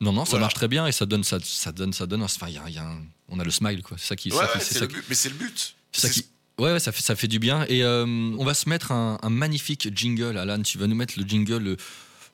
Non, 0.00 0.12
non, 0.12 0.24
ça 0.24 0.30
voilà. 0.30 0.44
marche 0.44 0.54
très 0.54 0.68
bien 0.68 0.86
et 0.86 0.92
ça 0.92 1.06
donne, 1.06 1.24
ça, 1.24 1.38
ça 1.42 1.72
donne, 1.72 1.92
ça 1.92 2.06
donne. 2.06 2.22
Enfin, 2.22 2.48
il 2.48 2.54
y 2.54 2.58
a, 2.58 2.68
y 2.70 2.78
a 2.78 2.84
un- 2.86 3.02
on 3.28 3.38
a 3.38 3.44
le 3.44 3.50
smile, 3.50 3.82
quoi. 3.82 3.96
C'est 3.98 4.06
ça 4.08 4.16
qui, 4.16 4.30
Ouais, 4.30 4.36
ça 4.38 4.44
ouais, 4.54 4.60
c'est 4.60 4.74
ça 4.74 4.80
le 4.80 4.86
qui- 4.86 4.94
but. 4.94 5.04
Mais 5.08 5.14
c'est 5.14 5.28
le 5.28 5.34
but. 5.36 5.74
C'est 5.92 6.00
ça 6.06 6.10
qui. 6.10 6.24
Ouais, 6.58 6.72
ouais, 6.72 6.80
ça 6.80 6.92
fait, 6.92 7.02
ça 7.02 7.16
fait 7.16 7.28
du 7.28 7.38
bien. 7.38 7.64
Et 7.68 7.82
euh, 7.84 8.04
on 8.06 8.44
va 8.44 8.54
se 8.54 8.68
mettre 8.68 8.92
un, 8.92 9.18
un 9.22 9.30
magnifique 9.30 9.88
jingle, 9.96 10.36
Alan. 10.36 10.62
Tu 10.62 10.78
vas 10.78 10.86
nous 10.86 10.94
mettre 10.96 11.18
le 11.18 11.24
jingle 11.26 11.58
le, 11.62 11.76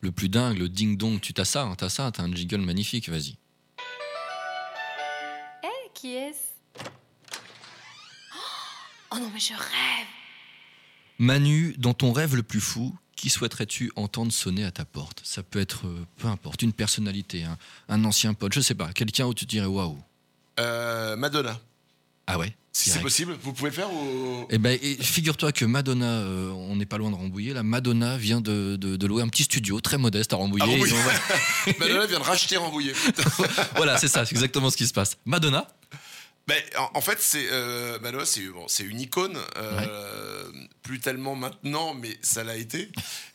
le 0.01 0.13
plus 0.13 0.29
dingue, 0.29 0.59
le 0.59 0.69
ding-dong. 0.69 1.21
Tu 1.21 1.33
t'as 1.33 1.45
ça, 1.45 1.63
hein, 1.63 1.75
t'as 1.77 1.89
ça, 1.89 2.11
t'as 2.13 2.23
un 2.25 2.35
jingle 2.35 2.61
magnifique, 2.61 3.09
vas-y. 3.09 3.37
Eh, 5.65 5.91
qui 5.95 6.15
est-ce? 6.15 6.85
Oh 9.13 9.19
non, 9.19 9.31
mais 9.33 9.41
je 9.41 9.53
rêve 9.55 10.07
Manu, 11.19 11.75
dans 11.79 11.95
ton 11.95 12.13
rêve 12.13 12.35
le 12.37 12.43
plus 12.43 12.61
fou, 12.61 12.95
qui 13.17 13.29
souhaiterais-tu 13.31 13.91
entendre 13.97 14.31
sonner 14.33 14.65
à 14.65 14.71
ta 14.71 14.85
porte? 14.85 15.21
Ça 15.25 15.43
peut 15.43 15.59
être, 15.61 15.87
euh, 15.87 16.05
peu 16.19 16.29
importe, 16.29 16.63
une 16.63 16.73
personnalité, 16.73 17.45
un, 17.45 17.57
un 17.89 18.05
ancien 18.05 18.35
pote, 18.35 18.53
je 18.55 18.61
sais 18.61 18.75
pas, 18.75 18.93
quelqu'un 18.93 19.27
où 19.27 19.35
tu 19.35 19.45
te 19.47 19.51
dirais 19.51 19.67
waouh. 19.67 19.99
Euh, 20.61 21.17
Madonna. 21.17 21.59
Ah 22.29 22.39
ouais 22.39 22.55
Si 22.73 22.91
c'est 22.91 23.01
possible, 23.01 23.37
vous 23.43 23.53
pouvez 23.53 23.71
le 23.71 23.75
faire 23.77 23.93
ou... 23.93 24.47
Eh 24.51 24.59
ben, 24.59 24.77
et 24.83 24.97
figure-toi 24.97 25.53
que 25.53 25.65
Madonna, 25.65 26.07
euh, 26.07 26.51
on 26.51 26.75
n'est 26.77 26.85
pas 26.87 26.99
loin 26.99 27.11
de 27.11 27.15
Rambouillet, 27.15 27.53
là, 27.55 27.63
Madonna 27.63 28.17
vient 28.19 28.41
de, 28.41 28.77
de- 28.77 28.97
de 28.97 29.07
louer 29.07 29.23
un 29.23 29.29
petit 29.29 29.45
studio 29.45 29.81
très 29.81 29.97
modeste 29.97 30.33
à 30.33 30.37
Rambouillet. 30.37 30.79
Va- 30.79 31.73
Madonna 31.79 32.07
vient 32.07 32.19
de 32.19 32.25
racheter 32.25 32.57
Rambouillet. 32.57 32.95
voilà, 33.77 33.97
c'est 33.99 34.09
ça, 34.09 34.27
c'est 34.27 34.35
exactement 34.35 34.71
ce 34.71 34.77
qui 34.77 34.87
se 34.87 34.93
passe. 34.93 35.17
Madonna, 35.25 35.69
Ben, 36.49 36.63
en, 36.79 36.91
en 36.95 37.01
fait, 37.01 37.19
c'est 37.21 37.49
euh, 37.51 37.99
Madonna, 37.99 38.25
c'est 38.25 38.43
bon, 38.47 38.67
une 38.81 39.01
icône, 39.01 39.37
euh, 39.57 40.45
plus 40.85 41.01
tellement 41.01 41.35
maintenant, 41.35 41.93
mais 41.95 42.17
ça 42.23 42.45
l'a 42.45 42.55
été, 42.57 42.89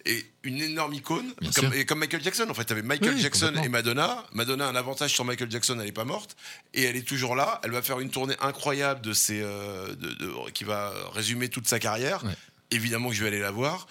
et 0.06 0.26
une 0.44 0.62
énorme 0.62 0.94
icône, 0.94 1.34
comme, 1.56 1.74
et 1.74 1.86
comme 1.86 2.00
Michael 2.00 2.24
Jackson. 2.24 2.48
En 2.50 2.54
fait, 2.54 2.64
tu 2.64 2.72
avais 2.72 2.82
Michael 2.84 3.16
Oui, 3.16 3.22
Jackson 3.22 3.54
et 3.62 3.68
Madonna. 3.68 4.26
Madonna 4.32 4.66
a 4.68 4.70
un 4.70 4.76
avantage 4.78 5.12
sur 5.14 5.26
Michael 5.26 5.52
Jackson, 5.52 5.76
elle 5.80 5.88
n'est 5.88 5.92
pas 5.92 6.06
morte, 6.06 6.38
et 6.74 6.84
elle 6.84 6.96
est 6.96 7.06
toujours 7.06 7.36
là. 7.36 7.60
Elle 7.66 7.72
va 7.72 7.82
faire 7.82 8.00
une 8.00 8.12
tournée 8.12 8.36
incroyable 8.40 9.02
de 9.02 9.12
ses, 9.12 9.42
euh, 9.44 9.90
de- 9.96 10.14
de- 10.14 10.50
qui 10.52 10.64
va 10.64 10.94
résumer 11.14 11.50
toute 11.50 11.68
sa 11.68 11.80
carrière. 11.80 12.24
Ouais. 12.24 12.32
Évidemment 12.72 13.10
que 13.10 13.16
je 13.16 13.22
vais 13.24 13.28
aller 13.28 13.40
la 13.40 13.52
voir. 13.52 13.88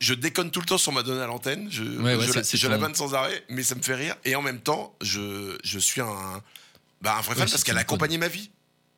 Je 0.00 0.12
déconne 0.12 0.50
tout 0.50 0.60
le 0.60 0.66
temps 0.66 0.76
sur 0.78 0.92
Madonna 0.92 1.24
à 1.24 1.26
l'antenne. 1.26 1.68
Je, 1.70 1.82
Ouais, 1.82 2.14
ouais, 2.14 2.26
je, 2.26 2.56
je 2.56 2.68
la 2.68 2.76
vanne 2.76 2.94
sans 2.94 3.14
arrêt, 3.14 3.42
mais 3.48 3.62
ça 3.62 3.74
me 3.74 3.80
fait 3.82 3.94
rire. 3.94 4.16
Et 4.26 4.34
en 4.34 4.42
même 4.42 4.60
temps, 4.60 4.94
je 5.00 5.56
suis 5.78 6.02
un, 6.02 6.42
bah, 7.00 7.16
un 7.16 7.20
vrai 7.20 7.34
fan 7.34 7.48
parce 7.50 7.64
qu'elle 7.64 7.76
a 7.78 7.80
accompagné 7.80 8.18
ma 8.18 8.28
vie. 8.28 8.50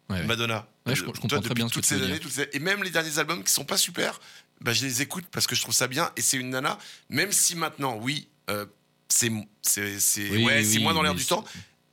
Madonna. 0.09 0.69
Ouais, 0.85 0.95
je- 0.95 1.03
Euh, 1.05 1.07
je 1.07 1.21
comprends 1.21 1.29
toi, 1.29 1.41
très 1.41 1.55
bien 1.55 1.67
ce 1.69 1.71
que 1.71 1.75
toutes 1.77 1.85
tu 1.85 1.89
ces 1.91 1.95
veux 1.97 2.03
années, 2.05 2.13
dire. 2.15 2.23
toutes 2.23 2.33
ces- 2.33 2.49
et 2.53 2.59
même 2.59 2.83
les 2.83 2.91
derniers 2.91 3.19
albums 3.19 3.43
qui 3.43 3.51
sont 3.53 3.65
pas 3.65 3.79
super, 3.79 4.21
bah, 4.61 4.73
je 4.75 4.85
les 4.85 5.01
écoute 5.01 5.25
parce 5.33 5.47
que 5.47 5.55
je 5.55 5.63
trouve 5.63 5.75
ça 5.75 5.89
bien. 5.89 6.11
Et 6.17 6.21
c'est 6.21 6.37
une 6.37 6.51
nana, 6.51 6.79
même 7.09 7.33
si 7.33 7.57
maintenant, 7.57 7.97
oui, 7.97 8.29
euh, 8.51 8.67
c'est 9.09 9.31
c'est 9.63 9.99
c'est 10.01 10.29
Oui, 10.29 10.45
ouais, 10.45 10.67
oui, 10.67 10.79
moins 10.83 10.93
dans 10.93 11.03
l'air 11.03 11.15
du 11.15 11.25
temps. 11.25 11.45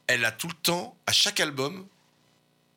Elle 0.07 0.25
a 0.25 0.31
tout 0.31 0.47
le 0.47 0.53
temps, 0.53 0.97
à 1.07 1.13
chaque 1.13 1.39
album, 1.39 1.85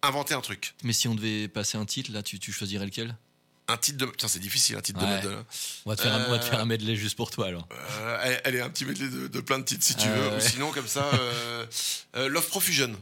inventé 0.02 0.34
un 0.34 0.40
truc. 0.40 0.74
Mais 0.84 0.92
si 0.92 1.08
on 1.08 1.14
devait 1.14 1.48
passer 1.48 1.76
un 1.78 1.86
titre, 1.86 2.12
là, 2.12 2.22
tu, 2.22 2.38
tu 2.38 2.52
choisirais 2.52 2.84
lequel? 2.84 3.16
Un 3.68 3.76
titre 3.78 3.98
de. 3.98 4.12
Tiens, 4.18 4.28
c'est 4.28 4.38
difficile, 4.40 4.76
un 4.76 4.80
titre 4.80 5.00
de. 5.00 5.06
Madonna. 5.06 5.44
on 5.86 5.90
va, 5.90 5.96
te 5.96 6.02
faire 6.02 6.14
un, 6.14 6.26
on 6.26 6.30
va 6.30 6.38
te 6.38 6.44
Euh, 6.44 6.50
faire 6.50 6.60
un 6.60 6.66
medley 6.66 6.94
juste 6.96 7.16
pour 7.16 7.30
toi, 7.30 7.46
alors. 7.46 7.66
Euh, 7.72 8.18
elle, 8.22 8.40
elle 8.44 8.54
est 8.56 8.60
un 8.60 8.68
petit 8.70 8.84
medley 8.84 9.08
de, 9.08 9.28
de 9.28 9.40
plein 9.40 9.58
de 9.58 9.64
titres 9.64 9.84
si 9.84 9.94
tu 9.96 10.08
veux. 10.08 10.28
ouais. 10.30 10.36
Ou 10.36 10.40
sinon, 10.40 10.72
comme 10.72 10.86
ça, 10.88 11.04
euh, 11.14 11.64
euh, 12.16 12.28
Love 12.28 12.46
Profusion. 12.48 12.92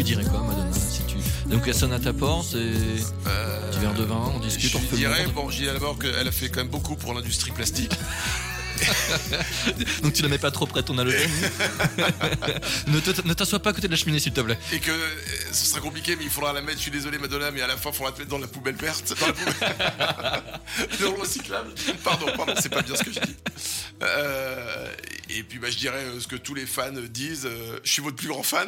Lui 0.00 0.04
dirais 0.04 0.24
quoi, 0.24 0.40
Madonna 0.40 0.72
si 0.72 1.02
tu... 1.02 1.16
Donc, 1.46 1.62
elle 1.66 1.74
sonne 1.74 1.92
à 1.92 1.98
ta 2.00 2.14
porte, 2.14 2.54
et 2.54 2.72
Euh, 3.26 3.70
petit 3.70 3.80
verre 3.80 3.92
de 3.94 4.04
vin, 4.04 4.32
on 4.34 4.40
discute, 4.40 4.70
Je 4.70 4.78
on 4.78 4.80
le 4.80 4.96
dirais, 4.96 5.26
bon, 5.34 5.50
je 5.50 5.58
dirais 5.58 5.74
d'abord 5.74 5.98
qu'elle 5.98 6.26
a 6.26 6.32
fait 6.32 6.48
quand 6.48 6.60
même 6.60 6.68
beaucoup 6.68 6.96
pour 6.96 7.12
l'industrie 7.12 7.50
plastique. 7.50 7.92
Donc 10.02 10.12
tu 10.14 10.22
la 10.22 10.28
mets 10.28 10.38
pas 10.38 10.50
trop 10.50 10.66
près 10.66 10.82
de 10.82 10.86
ton 10.86 10.98
halogène. 10.98 11.30
ne 12.86 13.32
t'assois 13.34 13.58
pas 13.60 13.70
à 13.70 13.72
côté 13.72 13.86
de 13.88 13.92
la 13.92 13.96
cheminée, 13.98 14.18
s'il 14.18 14.32
te 14.32 14.40
plaît. 14.40 14.58
et 14.72 14.80
que 14.80 14.90
euh, 14.90 15.08
ce 15.52 15.66
sera 15.66 15.80
compliqué, 15.80 16.16
mais 16.16 16.24
il 16.24 16.30
faudra 16.30 16.52
la 16.52 16.60
mettre. 16.62 16.78
Je 16.78 16.82
suis 16.82 16.90
désolé, 16.90 17.18
Madonna, 17.18 17.50
mais 17.50 17.60
à 17.62 17.66
la 17.66 17.76
fin, 17.76 17.90
il 17.90 17.96
faudra 17.96 18.12
te 18.12 18.18
mettre 18.18 18.30
dans 18.30 18.38
la 18.38 18.46
poubelle 18.48 18.76
verte. 18.76 19.14
Dans 19.20 19.26
la 19.26 19.32
poubelle. 19.32 19.54
dans 21.00 21.10
le 21.12 21.20
recyclable. 21.20 21.70
Pardon, 22.04 22.26
pardon, 22.36 22.54
c'est 22.60 22.68
pas 22.72 22.82
bien 22.82 22.94
ce 22.96 23.02
que 23.04 23.12
je 23.12 23.20
dis. 23.20 23.34
Euh, 24.02 24.86
et 25.28 25.42
puis, 25.42 25.58
bah, 25.58 25.70
je 25.70 25.76
dirais 25.76 26.02
euh, 26.04 26.20
ce 26.20 26.26
que 26.26 26.36
tous 26.36 26.54
les 26.54 26.66
fans 26.66 26.90
disent. 27.10 27.46
euh, 27.46 27.78
je 27.84 27.92
suis 27.92 28.02
votre 28.02 28.16
plus 28.16 28.28
grand 28.28 28.42
fan. 28.42 28.66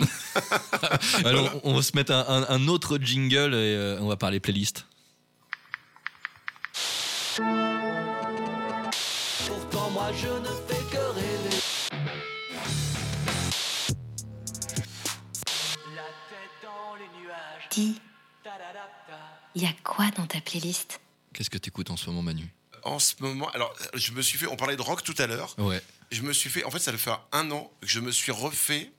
Alors, 1.24 1.60
on 1.64 1.72
on 1.72 1.76
va 1.76 1.82
se 1.82 1.92
mettre 1.96 2.12
un, 2.12 2.24
un- 2.28 2.46
un 2.54 2.68
autre 2.68 2.98
jingle 3.00 3.54
et 3.54 3.74
euh, 3.76 3.96
on 4.00 4.06
va 4.08 4.16
parler 4.16 4.40
playlist. 4.40 4.84
Je 10.14 10.28
ne 10.28 10.52
fais 10.66 10.82
que 10.90 10.98
rêver. 11.14 11.56
La 15.94 16.08
tête 16.28 16.62
dans 16.62 16.94
les 16.96 17.08
nuages. 17.20 17.68
Dis, 17.70 18.00
il 19.54 19.62
y 19.62 19.66
a 19.66 19.72
quoi 19.82 20.10
dans 20.16 20.26
ta 20.26 20.40
playlist? 20.40 21.00
Qu'est-ce 21.32 21.50
que 21.50 21.58
t'écoutes 21.58 21.90
en 21.90 21.96
ce 21.96 22.10
moment, 22.10 22.22
Manu? 22.22 22.52
En 22.84 22.98
ce 22.98 23.14
moment, 23.20 23.48
alors, 23.50 23.74
je 23.94 24.12
me 24.12 24.22
suis 24.22 24.38
fait. 24.38 24.46
On 24.46 24.56
parlait 24.56 24.76
de 24.76 24.82
rock 24.82 25.02
tout 25.02 25.14
à 25.18 25.26
l'heure. 25.26 25.54
Ouais. 25.58 25.82
Je 26.10 26.22
me 26.22 26.32
suis 26.32 26.50
fait. 26.50 26.64
En 26.64 26.70
fait, 26.70 26.78
ça 26.78 26.92
fait 26.92 26.98
faire 26.98 27.20
un 27.32 27.50
an 27.50 27.70
que 27.80 27.88
je 27.88 28.00
me 28.00 28.10
suis 28.10 28.32
refait 28.32 28.92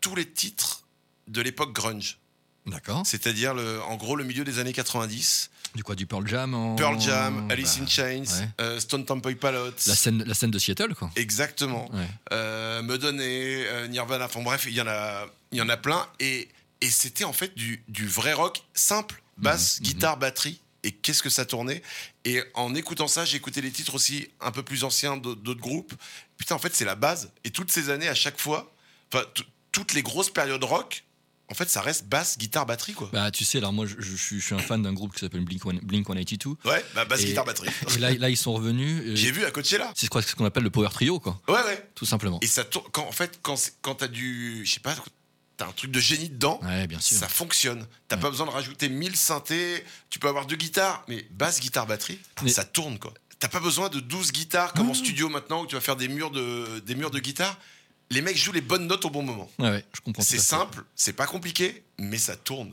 tous 0.00 0.14
les 0.14 0.30
titres 0.30 0.84
de 1.28 1.42
l'époque 1.42 1.72
grunge. 1.72 2.18
D'accord. 2.66 3.02
C'est-à-dire, 3.04 3.52
le- 3.54 3.82
en 3.82 3.96
gros, 3.96 4.16
le 4.16 4.24
milieu 4.24 4.42
des 4.44 4.58
années 4.58 4.72
90. 4.72 5.50
Du 5.74 5.82
quoi 5.82 5.94
Du 5.94 6.06
Pearl 6.06 6.26
Jam 6.26 6.54
en- 6.54 6.76
Pearl 6.76 6.98
Jam, 7.00 7.46
Alice 7.50 7.76
Bah, 7.78 7.84
in 7.84 7.86
Chains, 7.86 8.22
ouais. 8.40 8.48
euh, 8.60 8.80
Stone 8.80 9.04
Temple 9.04 9.34
Pilots. 9.34 9.72
La 9.86 9.94
scène, 9.94 10.22
la 10.24 10.34
scène 10.34 10.50
de 10.50 10.58
Seattle, 10.58 10.94
quoi. 10.94 11.10
Exactement. 11.16 11.90
Ouais. 11.94 12.06
Euh, 12.32 12.80
me 12.82 12.96
donner, 12.96 13.66
euh, 13.66 13.86
Nirvana, 13.88 14.26
enfin 14.26 14.40
bref, 14.42 14.64
il 14.66 14.72
y 14.74 14.80
en 14.80 14.86
a, 14.86 15.26
y 15.52 15.60
en 15.60 15.68
a 15.68 15.76
plein. 15.76 16.06
Et, 16.20 16.48
et 16.80 16.90
c'était 16.90 17.24
en 17.24 17.32
fait 17.32 17.54
du, 17.56 17.82
du 17.88 18.06
vrai 18.06 18.32
rock 18.32 18.62
simple, 18.72 19.20
basse, 19.36 19.80
Mhm, 19.80 19.86
guitare, 19.86 20.16
batterie. 20.16 20.60
Et 20.84 20.92
qu'est-ce 20.92 21.22
que 21.22 21.30
ça 21.30 21.44
tournait? 21.46 21.82
Et 22.26 22.42
en 22.54 22.74
écoutant 22.74 23.08
ça, 23.08 23.24
j'ai 23.24 23.36
écouté 23.38 23.60
les 23.62 23.70
titres 23.72 23.94
aussi 23.94 24.28
un 24.40 24.50
peu 24.52 24.62
plus 24.62 24.84
anciens 24.84 25.16
d'autres 25.16 25.54
groupes. 25.60 25.94
Putain, 26.36 26.54
en 26.54 26.58
fait, 26.58 26.74
c'est 26.74 26.84
la 26.84 26.94
base. 26.94 27.30
Et 27.44 27.50
toutes 27.50 27.70
ces 27.72 27.88
années, 27.90 28.08
à 28.08 28.14
chaque 28.14 28.38
fois, 28.38 28.70
enfin, 29.12 29.24
tout- 29.34 29.44
toutes 29.72 29.94
les 29.94 30.02
grosses 30.02 30.30
périodes 30.30 30.62
rock, 30.62 31.04
en 31.50 31.54
fait, 31.54 31.68
ça 31.68 31.80
reste 31.82 32.06
basse, 32.06 32.38
guitare, 32.38 32.64
batterie, 32.66 32.94
quoi. 32.94 33.10
Bah, 33.12 33.30
tu 33.30 33.44
sais, 33.44 33.58
alors 33.58 33.72
moi, 33.72 33.86
je, 33.86 33.94
je 33.98 34.16
suis, 34.16 34.40
je 34.40 34.44
suis 34.46 34.54
un 34.54 34.58
fan 34.58 34.80
d'un 34.82 34.92
groupe 34.92 35.12
qui 35.14 35.20
s'appelle 35.20 35.44
Blink, 35.44 35.64
One- 35.66 35.80
Blink 35.80 36.06
182. 36.06 36.56
Ouais, 36.64 36.84
bah, 36.94 37.04
basse, 37.04 37.20
Et- 37.22 37.26
guitare, 37.26 37.44
batterie. 37.44 37.68
Et 37.94 37.98
là, 37.98 38.12
là, 38.14 38.30
ils 38.30 38.36
sont 38.36 38.52
revenus. 38.54 39.02
euh, 39.06 39.14
J'ai 39.14 39.30
vu 39.30 39.44
à 39.44 39.50
Coachella. 39.50 39.92
C'est 39.94 40.08
quoi 40.08 40.22
ce 40.22 40.34
qu'on 40.34 40.44
appelle 40.46 40.62
le 40.62 40.70
power 40.70 40.88
trio, 40.90 41.20
quoi. 41.20 41.40
Ouais, 41.48 41.62
ouais. 41.64 41.90
Tout 41.94 42.06
simplement. 42.06 42.38
Et 42.42 42.46
ça 42.46 42.64
tourne. 42.64 42.86
Quand, 42.92 43.06
en 43.06 43.12
fait, 43.12 43.40
quand, 43.42 43.94
t'as 43.94 44.08
du. 44.08 44.62
Je 44.64 44.72
sais 44.72 44.80
pas, 44.80 44.94
t'as 45.56 45.66
un 45.68 45.72
truc 45.72 45.90
de 45.90 46.00
génie 46.00 46.30
dedans. 46.30 46.58
Ouais, 46.62 46.86
bien 46.86 46.98
sûr. 47.00 47.16
Ça 47.18 47.28
fonctionne. 47.28 47.86
T'as 48.08 48.16
Ouais. 48.16 48.22
pas 48.22 48.30
besoin 48.30 48.46
de 48.46 48.50
rajouter 48.52 48.88
1000 48.88 49.14
synthés. 49.16 49.84
Tu 50.10 50.18
peux 50.18 50.28
avoir 50.28 50.46
deux 50.46 50.56
guitares, 50.56 51.04
mais 51.08 51.26
basse, 51.30 51.60
guitare, 51.60 51.86
batterie, 51.86 52.18
Mais- 52.42 52.48
ça 52.50 52.64
tourne 52.64 52.98
quoi. 52.98 53.12
T'as 53.38 53.48
pas 53.48 53.60
besoin 53.60 53.90
de 53.90 54.00
12 54.00 54.32
guitares 54.32 54.72
comme 54.72 54.88
en 54.88 54.94
studio 54.94 55.28
maintenant 55.28 55.62
où 55.62 55.66
tu 55.66 55.74
vas 55.74 55.80
faire 55.82 55.96
des 55.96 56.08
murs 56.08 56.30
de, 56.30 56.78
des 56.86 56.94
murs 56.94 57.10
de 57.10 57.18
guitare. 57.18 57.58
Les 58.10 58.20
mecs 58.20 58.36
jouent 58.36 58.52
les 58.52 58.60
bonnes 58.60 58.86
notes 58.86 59.04
au 59.04 59.10
bon 59.10 59.22
moment. 59.22 59.50
Ouais, 59.58 59.70
ouais, 59.70 59.84
je 59.94 60.00
comprends. 60.00 60.22
C'est 60.22 60.38
simple, 60.38 60.84
c'est 60.94 61.12
pas 61.14 61.26
compliqué, 61.26 61.82
mais 61.98 62.18
ça 62.18 62.36
tourne. 62.36 62.72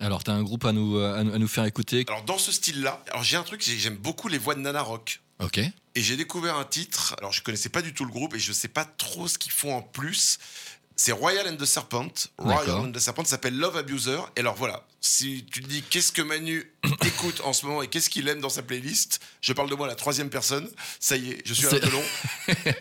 Alors, 0.00 0.22
t'as 0.24 0.32
un 0.32 0.42
groupe 0.42 0.64
à 0.66 0.72
nous, 0.72 0.96
euh, 0.96 1.18
à, 1.18 1.24
nous- 1.24 1.32
à 1.34 1.38
nous 1.38 1.48
faire 1.48 1.64
écouter. 1.64 2.04
Alors 2.08 2.22
dans 2.24 2.36
ce 2.38 2.52
style-là, 2.52 3.02
alors 3.10 3.22
j'ai 3.24 3.36
un 3.36 3.42
truc, 3.42 3.62
j'ai- 3.62 3.78
j'aime 3.78 3.96
beaucoup 3.96 4.28
les 4.28 4.38
voix 4.38 4.54
de 4.54 4.60
Nana 4.60 4.82
Rock. 4.82 5.22
Ok. 5.38 5.58
Et 5.58 6.02
j'ai 6.02 6.16
découvert 6.16 6.56
un 6.56 6.64
titre, 6.64 7.14
alors 7.18 7.32
je 7.32 7.42
connaissais 7.42 7.68
pas 7.70 7.80
du 7.82 7.94
tout 7.94 8.04
le 8.04 8.10
groupe 8.10 8.34
et 8.34 8.38
je 8.38 8.52
sais 8.52 8.68
pas 8.68 8.84
trop 8.84 9.28
ce 9.28 9.38
qu'ils 9.38 9.52
font 9.52 9.74
en 9.74 9.80
plus. 9.82 10.38
C'est 10.98 11.12
Royal 11.12 11.46
and 11.46 11.56
the 11.56 11.66
Serpent. 11.66 12.08
Royal 12.38 12.70
and 12.86 12.92
the 12.92 12.98
Serpent 12.98 13.24
s'appelle 13.26 13.54
Love 13.56 13.76
Abuser. 13.76 14.18
Et 14.34 14.40
alors 14.40 14.54
voilà, 14.54 14.86
si 15.02 15.44
tu 15.52 15.60
te 15.62 15.68
dis 15.68 15.82
qu'est-ce 15.82 16.10
que 16.10 16.22
Manu 16.22 16.72
écoute 17.06 17.42
en 17.44 17.52
ce 17.52 17.66
moment 17.66 17.82
et 17.82 17.88
qu'est-ce 17.88 18.08
qu'il 18.08 18.26
aime 18.28 18.40
dans 18.40 18.48
sa 18.48 18.62
playlist, 18.62 19.20
je 19.42 19.52
parle 19.52 19.68
de 19.68 19.74
moi 19.74 19.86
à 19.86 19.90
la 19.90 19.94
troisième 19.94 20.30
personne. 20.30 20.66
Ça 20.98 21.16
y 21.18 21.32
est, 21.32 21.42
je 21.44 21.52
suis 21.52 21.66
peu 21.66 21.90
long. 21.90 22.02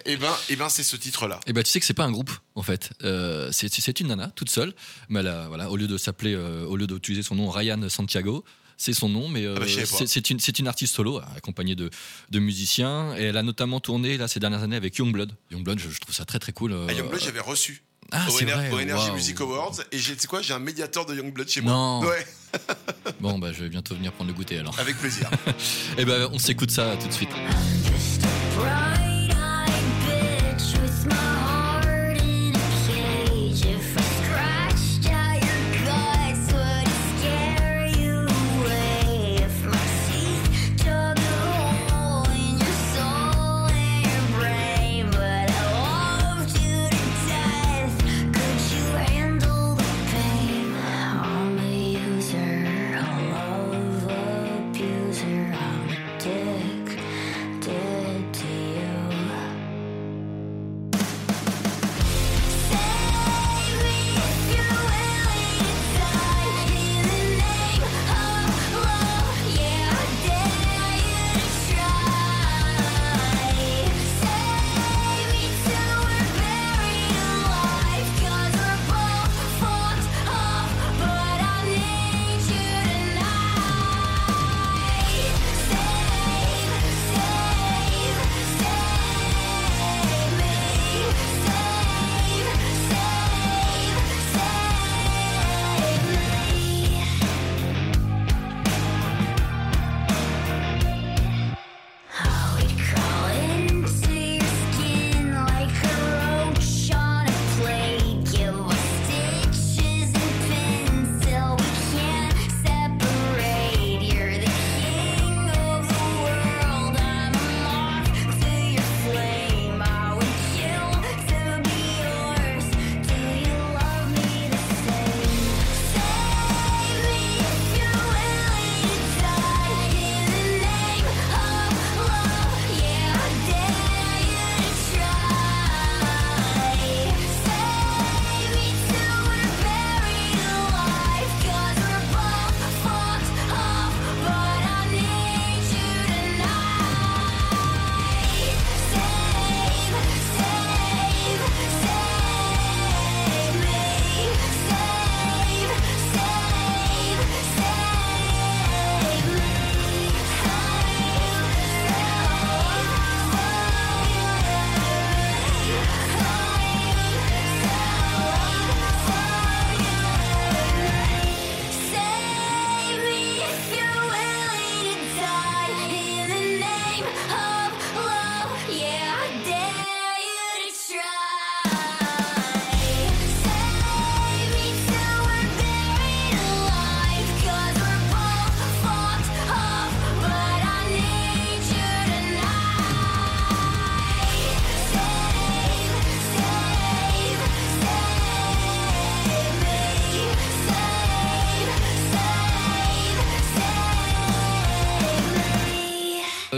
et 0.05 0.15
ben, 0.15 0.33
et 0.49 0.55
ben 0.55 0.69
c'est 0.69 0.83
ce 0.83 0.95
titre-là. 0.95 1.41
Et 1.45 1.51
bah, 1.51 1.61
tu 1.63 1.71
sais 1.71 1.79
que 1.81 1.85
c'est 1.85 1.93
pas 1.93 2.05
un 2.05 2.11
groupe, 2.11 2.31
en 2.55 2.63
fait. 2.63 2.91
Euh, 3.03 3.49
c'est 3.51 3.99
une 3.99 4.07
nana, 4.07 4.31
toute 4.33 4.49
seule. 4.49 4.73
Mais 5.09 5.19
elle 5.19 5.27
a, 5.27 5.47
voilà, 5.49 5.69
au 5.69 5.75
lieu 5.75 5.87
de 5.87 5.97
s'appeler, 5.97 6.35
euh, 6.35 6.65
au 6.65 6.77
lieu 6.77 6.87
d'utiliser 6.87 7.21
son 7.21 7.35
nom 7.35 7.49
Ryan 7.49 7.89
Santiago, 7.89 8.45
c'est 8.77 8.93
son 8.93 9.09
nom, 9.09 9.27
mais 9.27 9.45
euh, 9.45 9.55
Ah 9.57 9.59
bah, 9.59 9.65
pas. 9.65 10.05
c'est 10.07 10.59
une, 10.59 10.67
artiste 10.67 10.95
solo, 10.95 11.21
accompagnée 11.35 11.75
de, 11.75 11.89
de 12.29 12.39
musiciens. 12.39 13.13
Et 13.17 13.23
elle 13.23 13.37
a 13.37 13.43
notamment 13.43 13.81
tourné 13.81 14.17
là, 14.17 14.27
ces 14.29 14.39
dernières 14.39 14.63
années 14.63 14.75
avec 14.77 14.95
Youngblood. 14.97 15.33
Youngblood, 15.51 15.79
je, 15.79 15.89
je 15.89 15.99
trouve 15.99 16.15
ça 16.15 16.23
très 16.25 16.39
très 16.39 16.53
cool. 16.53 16.71
euh, 16.71 16.87
À 16.87 16.93
Youngblood, 16.93 17.21
j'avais 17.21 17.39
reçu 17.41 17.83
Ah, 18.11 18.25
au, 18.27 18.31
c'est 18.31 18.45
Ener- 18.45 18.51
vrai, 18.53 18.71
au 18.71 18.79
Energy. 18.79 19.11
Music 19.11 19.41
Awards. 19.41 19.75
Et 19.91 19.97
j'ai, 19.97 20.13
tu 20.15 20.21
sais 20.21 20.27
quoi, 20.27 20.41
j'ai 20.41 20.53
un 20.53 20.59
médiateur 20.59 21.05
de 21.05 21.15
Youngblood 21.15 21.49
chez 21.49 21.61
Non. 21.61 22.01
moi. 22.01 22.09
Ouais, 22.11 22.25
Bon, 23.19 23.39
bah, 23.39 23.51
je 23.51 23.63
vais 23.63 23.69
bientôt 23.69 23.95
venir 23.95 24.11
prendre 24.13 24.29
le 24.29 24.35
goûter 24.35 24.59
alors. 24.59 24.77
avec 24.79 24.97
plaisir. 24.97 25.29
Et 25.97 26.05
ben, 26.05 26.29
on 26.31 26.39
s'écoute 26.39 26.71
ça 26.71 26.95
tout 27.01 27.07
de 27.07 27.13
suite. 27.13 27.29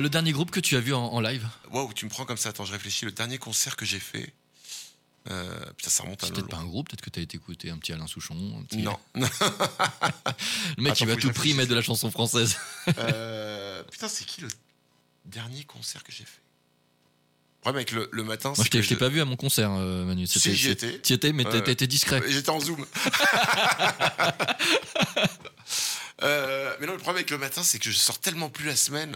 Le 0.08 0.12
dernier 0.12 0.32
groupe 0.32 0.52
que 0.52 0.62
tu 0.62 0.78
as 0.78 0.80
vu 0.80 0.94
en, 0.94 1.04
en 1.04 1.20
live 1.20 1.46
Waouh, 1.70 1.92
tu 1.92 2.06
me 2.06 2.10
prends 2.10 2.24
comme 2.24 2.38
ça. 2.38 2.48
Attends, 2.48 2.64
je 2.64 2.72
réfléchis. 2.72 3.04
Le 3.04 3.12
dernier 3.12 3.38
concert 3.40 3.76
que 3.76 3.86
j'ai 3.86 4.00
fait. 4.00 4.34
euh, 5.30 5.60
putain, 5.76 5.90
ça 5.90 6.04
remonte 6.04 6.24
à 6.24 6.28
C'est 6.28 6.32
peut-être 6.34 6.48
pas 6.48 6.56
un 6.56 6.64
groupe, 6.66 6.88
peut-être 6.88 7.02
que 7.02 7.10
tu 7.10 7.20
as 7.20 7.24
été 7.24 7.36
écouter 7.36 7.70
un 7.72 7.78
petit 7.78 7.92
Alain 7.92 8.08
Souchon. 8.08 8.58
un 8.58 8.64
petit- 8.64 8.78
Non. 8.84 8.98
Le 9.16 9.22
mec, 10.82 10.94
Attends, 10.94 11.04
il 11.04 11.08
va 11.10 11.16
tout 11.18 11.30
prix 11.34 11.54
mettre 11.56 11.70
de 11.70 11.76
la 11.76 11.82
chanson 11.82 12.10
française. 12.10 12.56
Euh, 13.00 13.84
putain, 13.92 14.08
c'est 14.08 14.24
qui 14.26 14.40
le 14.40 14.48
dernier 15.26 15.66
concert 15.66 16.06
que 16.06 16.14
j'ai 16.14 16.24
fait? 16.24 16.40
Le 17.58 17.60
problème 17.60 17.80
avec 17.80 17.92
le, 17.92 18.08
le 18.14 18.24
matin, 18.24 18.54
Moi, 18.56 18.56
c'est 18.56 18.64
je 18.64 18.70
t'ai 18.70 18.78
que 18.78 18.84
je 18.84 18.88
t'ai 18.88 18.96
je- 18.96 19.00
pas 19.00 19.10
vu 19.10 19.20
à 19.20 19.26
mon 19.26 19.36
concert, 19.36 19.72
euh, 19.74 20.06
Manu. 20.06 20.26
Si, 20.26 20.40
C'était- 20.40 20.56
j'y 20.56 20.64
c'est- 20.68 20.72
étais. 20.72 21.00
t'y 21.00 21.12
étais, 21.16 21.34
mais 21.34 21.44
t'as 21.44 21.52
Ouais. 21.56 21.64
t'as 21.64 21.72
été 21.74 21.86
discret. 21.86 22.22
J'étais 22.30 22.50
en 22.50 22.62
zoom. 22.62 22.86
Euh, 26.24 26.76
mais 26.80 26.88
non, 26.88 26.94
le 26.94 26.98
problème 26.98 27.18
avec 27.18 27.30
le 27.30 27.38
matin, 27.38 27.62
c'est 27.62 27.78
que 27.78 27.92
je 27.92 27.96
sors 27.96 28.18
tellement 28.18 28.50
plus 28.50 28.66
la 28.66 28.76
semaine. 28.76 29.16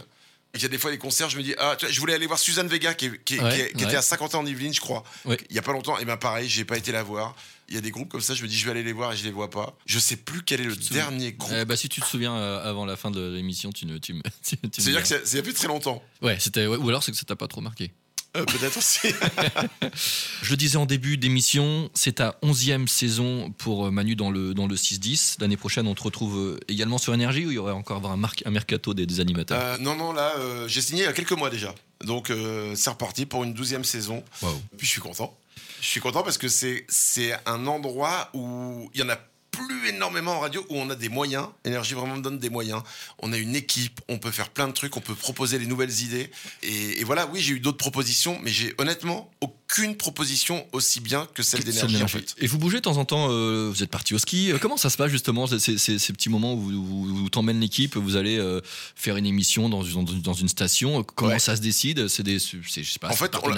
Il 0.54 0.60
y 0.62 0.66
a 0.66 0.68
des 0.68 0.76
fois 0.76 0.90
des 0.90 0.98
concerts, 0.98 1.30
je 1.30 1.38
me 1.38 1.42
dis, 1.42 1.54
ah, 1.58 1.76
tu 1.78 1.86
vois, 1.86 1.92
je 1.94 1.98
voulais 1.98 2.12
aller 2.12 2.26
voir 2.26 2.38
Suzanne 2.38 2.68
Vega 2.68 2.92
qui, 2.92 3.06
est- 3.06 3.24
qui 3.24 3.36
est- 3.36 3.40
Ouais, 3.40 3.54
qui 3.54 3.60
est- 3.62 3.68
qui 3.72 3.76
ouais. 3.78 3.84
était 3.84 3.96
à 3.96 4.02
50 4.02 4.34
ans 4.34 4.40
en 4.40 4.46
Yvelines, 4.46 4.74
je 4.74 4.80
crois. 4.82 5.02
Ouais. 5.24 5.38
Il 5.48 5.56
y 5.56 5.58
a 5.58 5.62
pas 5.62 5.72
longtemps, 5.72 5.98
et 5.98 6.04
ben 6.04 6.18
pareil, 6.18 6.46
j'ai 6.48 6.66
pas 6.66 6.76
été 6.76 6.92
la 6.92 7.02
voir. 7.02 7.34
Il 7.70 7.74
y 7.74 7.78
a 7.78 7.80
des 7.80 7.90
groupes 7.90 8.10
comme 8.10 8.20
ça, 8.20 8.34
je 8.34 8.42
me 8.42 8.48
dis, 8.48 8.56
je 8.58 8.66
vais 8.66 8.72
aller 8.72 8.82
les 8.82 8.92
voir 8.92 9.14
et 9.14 9.16
je 9.16 9.24
les 9.24 9.30
vois 9.30 9.48
pas. 9.48 9.74
Je 9.86 9.98
sais 9.98 10.16
plus 10.16 10.42
quel 10.42 10.60
est 10.60 10.64
le 10.64 10.74
souviens 10.74 11.04
dernier 11.08 11.32
groupe. 11.32 11.54
Eh 11.58 11.64
bah, 11.64 11.74
si 11.76 11.88
tu 11.88 12.02
te 12.02 12.06
souviens 12.06 12.34
euh, 12.36 12.68
avant 12.68 12.84
la 12.84 12.96
fin 12.96 13.10
de 13.10 13.32
l'émission, 13.32 13.72
tu 13.72 13.86
ne. 13.86 13.96
Tu, 13.96 14.12
me- 14.12 14.20
tu, 14.46 14.56
tu 14.58 14.66
me 14.66 14.70
C'est-à-dire 14.72 15.02
que 15.02 15.06
diras. 15.08 15.20
c'est 15.20 15.26
c'est 15.26 15.32
il 15.32 15.36
y 15.36 15.40
a 15.40 15.42
plus 15.42 15.54
très 15.54 15.68
longtemps. 15.68 16.02
Ouais, 16.20 16.36
c'était. 16.38 16.66
ouais, 16.66 16.76
ou 16.76 16.86
alors 16.90 17.02
c'est 17.02 17.12
que 17.12 17.16
ça 17.16 17.24
t'a 17.24 17.36
pas 17.36 17.48
trop 17.48 17.62
marqué. 17.62 17.90
Euh, 18.36 18.44
Peut-être 18.46 18.78
aussi. 18.78 19.08
Je 20.42 20.50
le 20.50 20.56
disais 20.56 20.78
en 20.78 20.86
début 20.86 21.18
d'émission, 21.18 21.90
c'est 21.92 22.12
ta 22.14 22.38
11e 22.42 22.86
saison 22.86 23.50
pour 23.58 23.86
euh, 23.86 23.90
Manu 23.90 24.16
dans 24.16 24.30
le, 24.30 24.54
dans 24.54 24.66
le 24.66 24.74
6-10. 24.74 25.36
L'année 25.40 25.58
prochaine, 25.58 25.86
on 25.86 25.94
te 25.94 26.02
retrouve 26.02 26.38
euh, 26.38 26.60
également 26.68 26.96
sur 26.96 27.12
Énergie 27.12 27.44
ou 27.44 27.50
il 27.50 27.54
y 27.54 27.58
aurait 27.58 27.72
encore 27.72 28.04
un, 28.06 28.18
un 28.44 28.50
mercato 28.50 28.94
des, 28.94 29.04
des 29.04 29.20
animateurs? 29.20 29.60
Euh, 29.62 29.76
non, 29.78 29.94
non, 29.96 30.12
là, 30.12 30.32
euh, 30.38 30.66
j'ai 30.66 30.80
signé 30.80 31.02
il 31.02 31.06
y 31.06 31.08
a 31.08 31.12
quelques 31.12 31.32
mois 31.32 31.50
déjà. 31.50 31.74
Donc, 32.04 32.32
c'est 32.74 32.90
reparti 32.90 33.26
pour 33.26 33.44
une 33.44 33.54
douzième 33.54 33.84
saison. 33.84 34.24
Waouh. 34.40 34.60
Puis, 34.76 34.86
je 34.86 34.92
suis 34.92 35.00
content. 35.00 35.36
Je 35.80 35.86
suis 35.86 36.00
content 36.00 36.22
parce 36.22 36.38
que 36.38 36.48
c'est 36.48 36.84
c'est 36.88 37.32
un 37.46 37.66
endroit 37.66 38.30
où 38.34 38.90
il 38.94 39.00
y 39.00 39.04
en 39.04 39.08
a 39.08 39.18
plus 39.52 39.88
énormément 39.88 40.32
en 40.32 40.40
radio, 40.40 40.66
où 40.68 40.76
on 40.76 40.90
a 40.90 40.96
des 40.96 41.08
moyens. 41.08 41.46
Énergie 41.64 41.94
vraiment 41.94 42.16
me 42.16 42.22
donne 42.22 42.38
des 42.38 42.50
moyens. 42.50 42.82
On 43.20 43.32
a 43.32 43.36
une 43.36 43.54
équipe, 43.54 44.00
on 44.08 44.18
peut 44.18 44.32
faire 44.32 44.48
plein 44.48 44.66
de 44.66 44.72
trucs, 44.72 44.96
on 44.96 45.00
peut 45.00 45.14
proposer 45.14 45.58
les 45.58 45.66
nouvelles 45.66 46.00
idées. 46.00 46.30
Et, 46.62 47.00
et 47.00 47.04
voilà, 47.04 47.26
oui, 47.26 47.40
j'ai 47.40 47.54
eu 47.54 47.60
d'autres 47.60 47.78
propositions, 47.78 48.40
mais 48.42 48.50
j'ai 48.50 48.74
honnêtement 48.78 49.30
aucune 49.72 49.96
proposition 49.96 50.66
aussi 50.72 51.00
bien 51.00 51.26
que 51.34 51.42
celle 51.42 51.64
d'énergie 51.64 52.02
en 52.02 52.08
fait. 52.08 52.34
Et 52.38 52.46
vous 52.46 52.58
bougez 52.58 52.76
de 52.78 52.82
temps 52.82 52.98
en 52.98 53.04
temps, 53.04 53.28
euh, 53.30 53.70
vous 53.72 53.82
êtes 53.82 53.90
parti 53.90 54.14
au 54.14 54.18
ski. 54.18 54.52
Euh, 54.52 54.58
Comment 54.60 54.76
ça 54.76 54.90
se 54.90 54.96
passe 54.96 55.10
justement, 55.10 55.46
ces, 55.46 55.58
ces- 55.58 55.78
ces- 55.78 55.98
ces 55.98 56.12
petits 56.12 56.28
moments 56.28 56.54
où 56.54 56.58
vous 56.60 57.28
t'emmène 57.30 57.58
l'équipe, 57.60 57.96
vous 57.96 58.16
allez 58.16 58.36
euh, 58.38 58.60
faire 58.96 59.16
une 59.16 59.26
émission 59.26 59.68
dans 59.68 59.82
une, 59.82 60.04
dans 60.20 60.34
une 60.34 60.48
station? 60.48 61.02
Comment 61.04 61.32
Ouais. 61.32 61.38
ça 61.38 61.56
se 61.56 61.60
décide? 61.62 62.08
C'est 62.08 62.22
des 62.22 62.38
je 62.38 62.68
sais 62.70 62.98
pas, 63.00 63.08
En 63.08 63.12
fait, 63.16 63.34
on- 63.42 63.50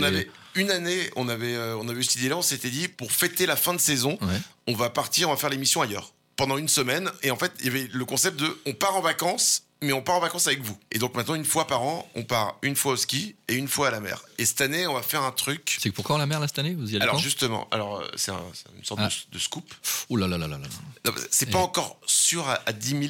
des- 0.00 0.06
avait 0.06 0.28
une 0.54 0.70
année, 0.70 1.10
on 1.16 1.28
avait, 1.28 1.54
euh, 1.54 1.76
on 1.76 1.88
avait 1.88 2.00
eu 2.00 2.04
cette 2.04 2.16
idée-là, 2.16 2.38
on 2.38 2.42
s'était 2.42 2.70
dit, 2.70 2.88
pour 2.88 3.12
fêter 3.12 3.44
la 3.46 3.56
fin 3.56 3.74
de 3.74 3.80
saison, 3.80 4.18
Ouais. 4.22 4.40
on 4.68 4.74
va 4.74 4.88
partir, 4.90 5.28
on 5.28 5.32
va 5.32 5.36
faire 5.36 5.50
l'émission 5.50 5.82
ailleurs. 5.82 6.12
Pendant 6.36 6.56
une 6.56 6.68
semaine. 6.68 7.10
Et 7.24 7.30
en 7.32 7.36
fait, 7.36 7.52
il 7.60 7.66
y 7.66 7.68
avait 7.68 7.88
le 7.92 8.04
concept 8.04 8.38
de, 8.38 8.56
on 8.64 8.72
part 8.72 8.94
en 8.96 9.00
vacances, 9.00 9.64
mais 9.80 9.92
on 9.92 10.02
part 10.02 10.16
en 10.16 10.20
vacances 10.20 10.46
avec 10.46 10.60
vous. 10.62 10.76
Et 10.90 10.98
donc 10.98 11.14
maintenant, 11.14 11.34
une 11.34 11.44
fois 11.44 11.66
par 11.66 11.82
an, 11.82 12.08
on 12.14 12.24
part 12.24 12.56
une 12.62 12.74
fois 12.76 12.92
au 12.92 12.96
ski 12.96 13.36
et 13.48 13.54
une 13.54 13.68
fois 13.68 13.88
à 13.88 13.90
la 13.90 14.00
mer. 14.00 14.22
Et 14.38 14.44
cette 14.44 14.60
année, 14.60 14.86
on 14.86 14.94
va 14.94 15.02
faire 15.02 15.22
un 15.22 15.30
truc. 15.32 15.76
C'est 15.80 15.90
pour 15.92 16.04
quand 16.04 16.18
la 16.18 16.26
mer 16.26 16.40
là 16.40 16.48
cette 16.48 16.58
année? 16.58 16.74
Vous 16.74 16.92
y 16.92 16.96
allez 16.96 17.02
Alors 17.04 17.18
justement, 17.18 17.68
alors 17.70 18.00
euh, 18.00 18.08
c'est 18.16 18.30
un- 18.32 18.42
c'est 18.54 18.64
une 18.76 18.84
sorte 18.84 19.00
Ah. 19.02 19.08
de, 19.08 19.34
de 19.34 19.38
scoop. 19.40 19.72
Oh 20.08 20.16
là 20.16 20.26
là 20.26 20.36
là 20.38 20.48
là 20.48 20.58
là. 20.58 21.12
C'est 21.30 21.46
pas 21.50 21.58
Et- 21.58 21.62
encore 21.62 22.00
sûr 22.06 22.48
à, 22.48 22.60
à 22.66 22.72
10 22.72 22.90
000 22.90 23.02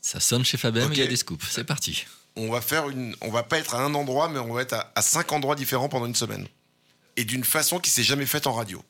Ça 0.00 0.20
sonne 0.20 0.44
chez 0.44 0.56
Fabien, 0.56 0.86
Ok. 0.86 0.92
il 0.94 0.98
y 0.98 1.02
a 1.02 1.06
des 1.06 1.16
scoops. 1.16 1.44
C'est 1.50 1.64
parti. 1.64 2.04
on 2.36 2.50
va 2.50 2.60
faire 2.60 2.88
une, 2.90 3.14
on 3.20 3.30
va 3.30 3.44
pas 3.44 3.58
être 3.58 3.76
à 3.76 3.78
un 3.84 3.94
endroit, 3.94 4.28
mais 4.28 4.40
on 4.40 4.52
va 4.52 4.62
être 4.62 4.72
à, 4.72 4.90
à 4.96 5.02
cinq 5.02 5.30
endroits 5.30 5.54
différents 5.54 5.88
pendant 5.88 6.06
une 6.06 6.16
semaine, 6.16 6.48
et 7.16 7.24
d'une 7.24 7.44
façon 7.44 7.78
qui 7.78 7.90
s'est 7.90 8.02
jamais 8.02 8.26
faite 8.26 8.48
en 8.48 8.52
radio. 8.54 8.82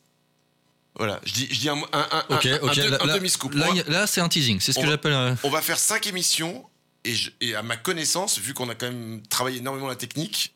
Voilà, 0.96 1.20
je 1.24 1.32
dis, 1.32 1.48
je 1.50 1.58
dis 1.60 1.68
un, 1.68 1.74
un, 1.92 2.08
un, 2.12 2.24
un- 2.30 3.14
demi-scoop. 3.16 3.52
Là, 3.54 4.06
c'est 4.06 4.20
un 4.20 4.28
teasing. 4.28 4.60
C'est 4.60 4.72
ce 4.72 4.78
on 4.78 4.82
que 4.82 4.88
j'appelle. 4.88 5.36
On 5.42 5.50
va 5.50 5.60
faire 5.60 5.78
cinq 5.78 6.06
émissions 6.06 6.64
et, 7.04 7.14
je- 7.14 7.30
et 7.40 7.54
à 7.54 7.62
ma 7.62 7.76
connaissance, 7.76 8.38
vu 8.38 8.54
qu'on 8.54 8.68
a 8.68 8.74
quand 8.74 8.86
même 8.90 9.22
travaillé 9.28 9.58
énormément 9.58 9.88
la 9.88 9.96
technique, 9.96 10.54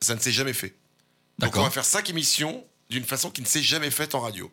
ça 0.00 0.14
ne 0.14 0.20
s'est 0.20 0.32
jamais 0.32 0.52
fait. 0.52 0.74
Donc 1.38 1.56
on 1.56 1.62
va 1.62 1.70
faire 1.70 1.84
cinq 1.84 2.10
émissions 2.10 2.64
d'une 2.90 3.04
façon 3.04 3.30
qui 3.30 3.40
ne 3.42 3.46
s'est 3.46 3.62
jamais 3.62 3.90
faite 3.90 4.14
en 4.14 4.20
radio. 4.20 4.50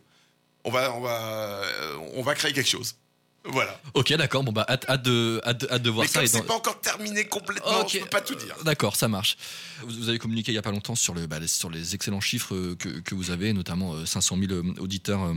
On 0.64 0.72
va, 0.72 0.94
on 0.96 1.02
va, 1.02 1.20
euh, 1.22 1.98
on 2.14 2.22
va 2.24 2.34
créer 2.36 2.54
quelque 2.54 2.70
chose. 2.70 2.96
Voilà. 3.44 3.80
Ok, 3.96 4.14
d'accord. 4.14 4.44
Bon 4.44 4.52
bah 4.52 4.66
hâte, 4.70 4.86
hâte 4.88 5.02
de, 5.02 5.42
hâte, 5.44 5.62
de- 5.62 5.72
hâte 5.72 5.82
de 5.82 5.90
voir 5.90 6.04
Mais 6.06 6.12
ça. 6.12 6.24
et 6.24 6.28
c'est 6.28 6.40
dans- 6.40 6.46
pas 6.46 6.54
encore 6.56 6.80
terminé 6.80 7.26
complètement, 7.26 7.80
Ok. 7.82 7.90
je 7.94 8.00
peux 8.00 8.06
pas 8.06 8.22
tout 8.22 8.36
dire. 8.36 8.56
D'accord, 8.64 8.96
ça 8.96 9.08
marche. 9.08 9.36
Vous, 9.84 10.10
avez 10.10 10.20
communiqué 10.20 10.52
il 10.52 10.56
y 10.56 10.60
a 10.60 10.62
pas 10.62 10.70
longtemps 10.72 10.94
sur, 10.96 11.16
le, 11.16 11.26
bah, 11.26 11.40
les, 11.40 11.48
sur 11.48 11.72
les 11.72 11.96
excellents 11.96 12.22
chiffres 12.22 12.54
euh, 12.54 12.76
que, 12.76 12.90
que 12.90 13.16
vous 13.16 13.32
avez, 13.32 13.52
notamment 13.54 13.94
euh, 13.96 14.06
500 14.06 14.38
000 14.38 14.52
euh, 14.54 14.74
auditeurs, 14.80 15.24
euh, 15.24 15.34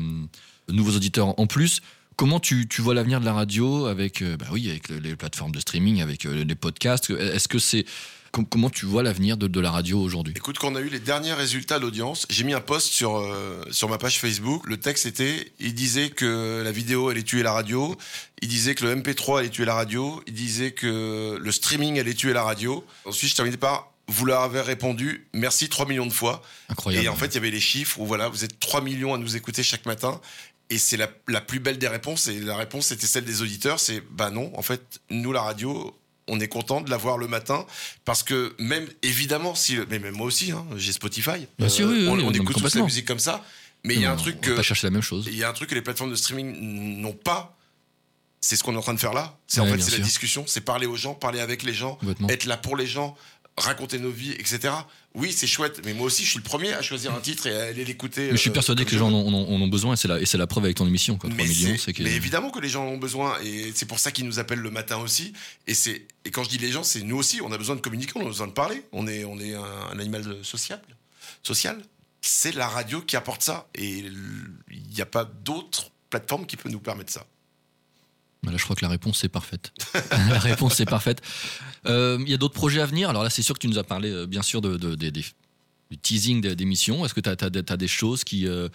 nouveaux 0.68 0.94
auditeurs 0.94 1.38
en 1.40 1.46
plus. 1.46 1.80
Comment 2.17 2.39
tu, 2.41 2.69
tu 2.69 2.81
vois 2.81 2.95
l'avenir 2.95 3.21
de 3.21 3.25
la 3.25 3.33
radio 3.33 3.87
avec, 3.87 4.23
euh, 4.23 4.37
bah 4.37 4.47
oui, 4.53 4.69
avec 4.71 4.89
le- 4.89 4.99
les 4.99 5.17
plateformes 5.17 5.53
de 5.53 5.61
streaming, 5.61 6.01
avec 6.03 6.27
euh, 6.27 6.45
les 6.45 6.55
podcasts? 6.55 7.11
Est-ce 7.11 7.49
que 7.49 7.59
c'est 7.59 7.85
com- 8.31 8.47
comment 8.49 8.71
tu 8.71 8.87
vois 8.87 9.03
l'avenir 9.03 9.37
de, 9.37 9.49
de 9.49 9.61
la 9.61 9.71
radio 9.73 10.01
aujourd'hui? 10.01 10.33
Écoute, 10.37 10.59
quand 10.59 10.71
on 10.73 10.77
a 10.77 10.81
eu 10.81 10.89
les 10.89 11.01
derniers 11.01 11.33
résultats 11.33 11.81
d'audience, 11.81 12.27
j'ai 12.31 12.45
mis 12.45 12.53
un 12.55 12.61
post 12.61 12.93
sur, 12.93 13.17
euh, 13.17 13.62
sur 13.73 13.89
ma 13.89 13.99
page 13.99 14.21
Facebook. 14.21 14.65
Le 14.67 14.77
texte 14.79 15.07
était, 15.07 15.53
il 15.59 15.75
disait 15.75 16.11
que 16.11 16.62
la 16.65 16.71
vidéo 16.71 17.09
allait 17.09 17.25
tuer 17.25 17.43
la 17.43 17.53
radio, 17.53 17.97
il 18.43 18.49
disait 18.49 18.77
que 18.77 18.85
le 18.85 18.95
MP3 18.95 19.41
allait 19.41 19.49
tuer 19.51 19.65
la 19.65 19.75
radio, 19.75 20.23
il 20.29 20.35
disait 20.35 20.71
que 20.71 21.37
le 21.41 21.53
streaming 21.53 21.99
allait 21.99 22.15
tuer 22.15 22.33
la 22.33 22.45
radio. 22.45 22.85
Ensuite, 23.07 23.31
je 23.31 23.35
terminais 23.37 23.57
par, 23.57 23.91
vous 24.07 24.25
leur 24.27 24.43
avez 24.43 24.61
répondu, 24.61 25.27
merci 25.33 25.69
3 25.69 25.87
millions 25.89 26.07
de 26.07 26.12
fois. 26.12 26.43
Incroyable. 26.69 27.07
Et 27.07 27.09
en 27.09 27.17
fait, 27.17 27.27
il 27.27 27.35
y 27.35 27.39
avait 27.39 27.51
les 27.51 27.61
chiffres 27.61 27.99
où 27.99 28.07
voilà, 28.07 28.29
vous 28.29 28.45
êtes 28.45 28.61
3 28.61 28.83
millions 28.83 29.15
à 29.15 29.19
nous 29.19 29.35
écouter 29.35 29.62
chaque 29.65 29.87
matin. 29.87 30.21
Et 30.71 30.79
c'est 30.79 30.97
la, 30.97 31.09
la 31.29 31.41
plus 31.41 31.61
belle 31.61 31.79
des 31.79 31.89
réponses. 31.89 32.29
Et 32.29 32.41
la 32.41 32.57
réponse, 32.57 32.87
c'était 32.87 33.07
celle 33.07 33.25
des 33.25 33.43
auditeurs. 33.43 33.79
C'est, 33.81 34.01
bah 34.11 34.31
non, 34.31 34.51
en 34.59 34.62
fait, 34.62 35.01
nous, 35.11 35.33
la 35.33 35.43
radio, 35.43 35.95
on 36.27 36.41
est 36.41 36.49
content 36.49 36.81
de 36.81 36.91
la 36.91 36.97
voir 36.97 37.19
le 37.19 37.29
matin. 37.29 37.67
Parce 38.05 38.23
que 38.23 38.55
même, 38.59 38.87
évidemment, 39.03 39.55
si, 39.55 39.79
mais 39.91 39.99
même 39.99 40.15
moi 40.15 40.27
aussi, 40.27 40.53
hein, 40.53 40.65
j'ai 40.77 40.93
Spotify. 40.93 41.31
Euh, 41.31 41.47
Bien 41.59 41.69
sûr, 41.69 41.89
oui, 41.89 41.99
oui, 41.99 42.09
on, 42.09 42.15
oui, 42.17 42.25
on 42.27 42.33
écoute 42.33 42.57
tous 42.59 42.75
la 42.75 42.83
musique 42.83 43.07
comme 43.07 43.19
ça. 43.19 43.45
Mais 43.85 43.95
il 43.95 44.01
y 44.01 44.07
a 44.07 44.12
un 44.12 44.17
truc 44.17 44.41
que, 44.41 44.53
pas 44.53 44.62
chercher 44.62 44.87
la 44.87 44.93
même 44.93 45.03
chose. 45.03 45.27
il 45.29 45.37
y 45.37 45.45
a 45.45 45.49
un 45.49 45.53
truc 45.53 45.69
que 45.69 45.75
les 45.75 45.83
plateformes 45.83 46.11
de 46.11 46.17
streaming 46.17 47.01
n'ont 47.01 47.12
pas. 47.12 47.57
C'est 48.41 48.57
ce 48.57 48.65
qu'on 48.65 48.75
est 48.75 48.79
en 48.79 48.83
train 48.83 48.95
de 48.95 49.01
faire 49.01 49.12
là. 49.12 49.39
C'est 49.47 49.61
en 49.61 49.67
fait, 49.67 49.81
c'est 49.81 49.99
la 49.99 50.05
discussion. 50.05 50.45
C'est 50.47 50.62
parler 50.62 50.87
aux 50.87 50.97
gens, 50.97 51.15
parler 51.15 51.41
avec 51.41 51.62
les 51.62 51.75
gens 51.75 51.99
être 52.29 52.47
là 52.47 52.57
pour 52.57 52.77
les 52.77 52.87
gens, 52.87 53.17
raconter 53.57 53.98
nos 53.98 54.11
vies, 54.11 54.32
etc. 54.32 54.74
Oui, 55.14 55.32
c'est 55.32 55.46
chouette, 55.46 55.80
mais 55.84 55.94
moi 55.94 56.07
aussi, 56.07 56.24
je 56.24 56.30
suis 56.30 56.38
le 56.38 56.44
premier 56.44 56.72
à 56.72 56.82
choisir 56.82 57.14
un 57.14 57.20
titre 57.20 57.46
et 57.46 57.55
à 57.55 57.64
aller 57.66 57.84
l'écouter. 57.84 58.26
Mais 58.26 58.32
je 58.32 58.36
suis 58.36 58.50
euh, 58.50 58.52
persuadé 58.52 58.84
que 58.84 58.90
les 58.90 58.98
gens 58.98 59.09
en 59.09 59.12
ont, 59.14 59.48
en 59.55 59.61
ont 59.61 59.68
besoin 59.68 59.94
et 59.94 59.96
c'est 59.96 60.09
la, 60.09 60.20
et 60.20 60.24
la 60.36 60.46
preuve 60.48 60.64
avec 60.64 60.76
ton 60.76 60.86
émission. 60.88 61.16
Quoi. 61.18 61.30
3 61.30 61.36
Mais, 61.44 61.48
millions, 61.48 61.76
c'est- 61.78 61.96
mais 62.00 62.12
évidemment 62.14 62.50
que 62.50 62.59
les 62.59 62.68
gens 62.68 62.84
en 62.84 62.88
ont 62.88 62.98
besoin 62.98 63.38
et 63.44 63.70
c'est 63.74 63.86
pour 63.86 64.00
ça 64.00 64.11
qu'ils 64.11 64.26
nous 64.26 64.40
appellent 64.40 64.59
le 64.59 64.70
matin 64.72 64.96
aussi. 64.98 65.32
Et, 65.68 65.74
c'est, 65.74 66.07
et 66.24 66.30
quand 66.32 66.42
je 66.42 66.48
dis 66.48 66.59
les 66.59 66.72
gens, 66.72 66.82
c'est 66.82 67.02
nous 67.02 67.16
aussi. 67.16 67.40
On 67.42 67.52
a 67.52 67.59
besoin 67.59 67.76
de 67.76 67.80
communiquer, 67.80 68.12
on 68.16 68.22
a 68.22 68.24
besoin 68.24 68.48
de 68.48 68.52
parler. 68.52 68.82
On 68.90 69.07
est, 69.07 69.24
on 69.24 69.38
est 69.38 69.55
un, 69.55 69.62
un 69.92 69.98
animal 70.00 70.24
sociable. 70.42 70.82
social. 71.44 71.80
C'est 72.20 72.55
la 72.55 72.66
radio 72.68 73.02
qui 73.02 73.16
apporte 73.16 73.42
ça. 73.42 73.68
Et 73.76 73.98
il 73.98 74.82
n'y 74.94 75.00
a 75.00 75.07
pas 75.07 75.24
d'autre 75.24 75.90
plateforme 76.11 76.46
qui 76.46 76.57
peut 76.57 76.70
nous 76.70 76.80
permettre 76.80 77.12
ça. 77.12 77.24
Bah 78.45 78.53
Là, 78.53 78.59
je 78.59 78.64
crois 78.64 78.76
que 78.76 78.84
la 78.84 78.88
réponse 78.90 79.24
est 79.24 79.28
parfaite. 79.28 79.72
la 80.11 80.38
réponse 80.38 80.78
est 80.80 80.84
parfaite. 80.86 81.20
Euh, 81.86 82.18
Il 82.20 82.28
y 82.30 82.34
a 82.34 82.36
d'autres 82.36 82.55
projets 82.55 82.80
à 82.80 82.86
venir? 82.86 83.11
Alors 83.11 83.22
là, 83.24 83.30
c'est 83.30 83.42
sûr 83.42 83.55
que 83.55 83.61
tu 83.61 83.68
nous 83.68 83.78
as 83.78 83.84
parlé, 83.84 84.11
euh, 84.11 84.26
bien 84.26 84.42
sûr, 84.42 84.61
de, 84.61 84.76
de- 84.76 84.95
du 85.11 85.99
teasing 86.03 86.40
des- 86.40 86.57
d'émissions. 86.57 87.05
Est-ce 87.05 87.14
que 87.14 87.20
tu 87.20 87.28
as, 87.72 87.76
des 87.76 87.88
choses 87.88 88.24
qui, 88.24 88.47
euh, 88.47 88.68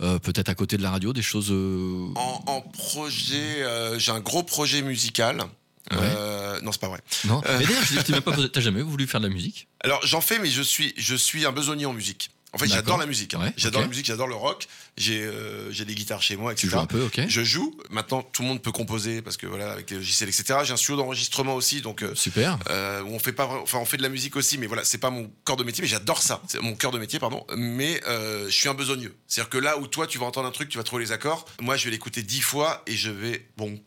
euh, 0.00 0.18
peut-être 0.18 0.48
à 0.48 0.54
côté 0.54 0.76
de 0.76 0.82
la 0.82 0.90
radio, 0.90 1.12
des 1.12 1.22
choses. 1.22 1.50
En, 1.50 2.42
en 2.46 2.60
projet, 2.60 3.64
j'ai 3.98 4.12
un 4.12 4.20
gros 4.20 4.42
projet 4.42 4.82
musical. 4.82 5.42
Non, 5.90 6.72
c'est 6.72 6.80
pas 6.80 6.88
vrai. 6.88 7.00
Non. 7.26 7.40
Mais 7.46 7.64
d'ailleurs, 7.64 8.22
posé- 8.24 8.50
T'as 8.50 8.60
jamais 8.60 8.82
voulu 8.82 9.06
faire 9.06 9.20
de 9.20 9.26
la 9.28 9.32
musique? 9.32 9.68
Alors 9.84 10.00
j'en 10.04 10.20
fais, 10.20 10.38
mais 10.38 10.50
je 10.50 10.62
suis, 10.62 10.92
je 10.96 11.14
suis 11.14 11.46
un 11.46 11.52
besogneux 11.52 11.86
en 11.88 11.92
musique. 11.92 12.30
En 12.54 12.58
fait, 12.58 12.66
j'adore 12.66 12.96
la 12.96 13.04
musique. 13.06 13.34
hein. 13.34 13.40
Ouais, 13.40 13.52
j'adore 13.58 13.82
la 13.82 13.88
musique, 13.88 14.06
j'adore 14.06 14.26
le 14.26 14.34
rock. 14.34 14.66
J'ai, 14.96 15.22
euh, 15.22 15.70
j'ai 15.70 15.84
des 15.84 15.94
guitares 15.94 16.22
chez 16.22 16.34
moi, 16.36 16.52
etc. 16.52 16.66
Tu 16.66 16.70
joues 16.72 16.78
un 16.80 16.86
peu, 16.86 17.02
ok 17.02 17.20
Je 17.28 17.44
joue. 17.44 17.76
Maintenant, 17.90 18.22
tout 18.22 18.40
le 18.42 18.48
monde 18.48 18.62
peut 18.62 18.72
composer 18.72 19.20
parce 19.20 19.36
que 19.36 19.46
voilà, 19.46 19.70
avec 19.72 19.90
les 19.90 19.96
logiciels, 19.98 20.30
etc. 20.30 20.60
J'ai 20.64 20.72
un 20.72 20.76
studio 20.78 20.96
d'enregistrement 20.96 21.54
aussi, 21.54 21.82
donc 21.82 22.02
euh, 22.02 22.14
Super. 22.14 22.58
euh, 22.70 23.02
où 23.02 23.08
on 23.14 23.18
fait 23.18 23.32
pas, 23.34 23.46
enfin, 23.62 23.78
on 23.78 23.84
fait 23.84 23.98
de 23.98 24.02
la 24.02 24.08
musique 24.08 24.34
aussi, 24.34 24.56
mais 24.56 24.66
voilà, 24.66 24.82
c'est 24.84 24.96
pas 24.98 25.10
mon 25.10 25.30
corps 25.44 25.56
de 25.58 25.64
métier, 25.64 25.82
mais 25.82 25.88
j'adore 25.88 26.22
ça. 26.22 26.40
C'est 26.48 26.60
mon 26.62 26.74
cœur 26.74 26.90
de 26.90 26.98
métier, 26.98 27.18
pardon. 27.18 27.44
Mais 27.54 28.00
euh, 28.08 28.46
je 28.46 28.54
suis 28.54 28.68
un 28.68 28.74
besogneux. 28.74 29.14
C'est-à-dire 29.26 29.50
que 29.50 29.58
là 29.58 29.78
où 29.78 29.86
toi, 29.86 30.06
tu 30.06 30.18
vas 30.18 30.24
entendre 30.26 30.48
un 30.48 30.52
truc, 30.52 30.70
tu 30.70 30.78
vas 30.78 30.84
trouver 30.84 31.04
les 31.04 31.12
accords. 31.12 31.44
Moi, 31.60 31.76
je 31.76 31.84
vais 31.84 31.90
l'écouter 31.90 32.22
dix 32.22 32.40
fois 32.40 32.82
et 32.86 32.96
je 32.96 33.10
vais 33.10 33.46
bon, 33.58 33.78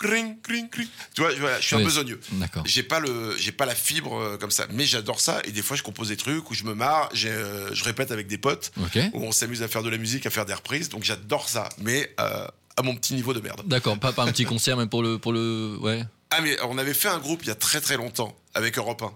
cring, 0.00 0.40
cring, 0.42 0.68
cring. 0.70 0.88
Tu 1.14 1.20
vois, 1.20 1.30
voilà, 1.38 1.60
je 1.60 1.66
suis 1.66 1.76
Oui. 1.76 1.82
un 1.82 1.84
besogneux. 1.84 2.20
D'accord. 2.32 2.62
J'ai 2.66 2.82
pas 2.82 2.98
le, 2.98 3.36
j'ai 3.38 3.52
pas 3.52 3.66
la 3.66 3.74
fibre 3.74 4.18
euh, 4.18 4.36
comme 4.38 4.50
ça, 4.50 4.66
mais 4.72 4.84
j'adore 4.86 5.20
ça. 5.20 5.40
Et 5.44 5.52
des 5.52 5.62
fois, 5.62 5.76
je 5.76 5.82
compose 5.84 6.08
des 6.08 6.16
trucs 6.16 6.50
où 6.50 6.54
je 6.54 6.64
me 6.64 6.74
marre, 6.74 7.10
euh, 7.26 7.68
je 7.72 7.84
répète 7.84 8.10
avec 8.10 8.26
des 8.26 8.38
potes, 8.38 8.72
où 9.12 9.22
on 9.22 9.30
s'amuse 9.30 9.62
à 9.62 9.68
faire 9.68 9.82
de 9.82 9.90
la 9.90 9.98
musique, 9.98 10.26
à 10.26 10.30
faire 10.30 10.46
des 10.46 10.54
reprises. 10.54 10.88
Donc 10.88 11.04
j'adore 11.04 11.48
ça, 11.48 11.68
mais 11.78 12.12
euh, 12.18 12.46
à 12.76 12.82
mon 12.82 12.96
petit 12.96 13.14
niveau 13.14 13.34
de 13.34 13.40
merde. 13.40 13.62
D'accord, 13.66 13.98
pas, 13.98 14.12
pas 14.12 14.24
un 14.24 14.32
petit 14.32 14.44
concert, 14.46 14.76
mais 14.76 14.86
pour 14.86 15.02
le, 15.02 15.18
pour 15.18 15.32
le. 15.32 15.76
Ouais. 15.80 16.02
Ah, 16.30 16.40
mais 16.40 16.56
on 16.62 16.78
avait 16.78 16.94
fait 16.94 17.08
un 17.08 17.18
groupe 17.18 17.40
il 17.42 17.48
y 17.48 17.52
a 17.52 17.54
très 17.56 17.80
très 17.80 17.96
longtemps 17.96 18.34
avec 18.54 18.78
Europe 18.78 19.02
1. 19.02 19.12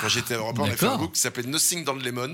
Quand 0.00 0.08
j'étais 0.08 0.34
à 0.34 0.36
Europe 0.36 0.56
1, 0.58 0.62
on 0.62 0.64
avait 0.66 0.76
fait 0.76 0.86
un 0.86 0.96
groupe 0.96 1.14
qui 1.14 1.20
s'appelait 1.20 1.42
Nothing 1.48 1.82
dans 1.82 1.94
le 1.94 2.02
Lemon. 2.02 2.32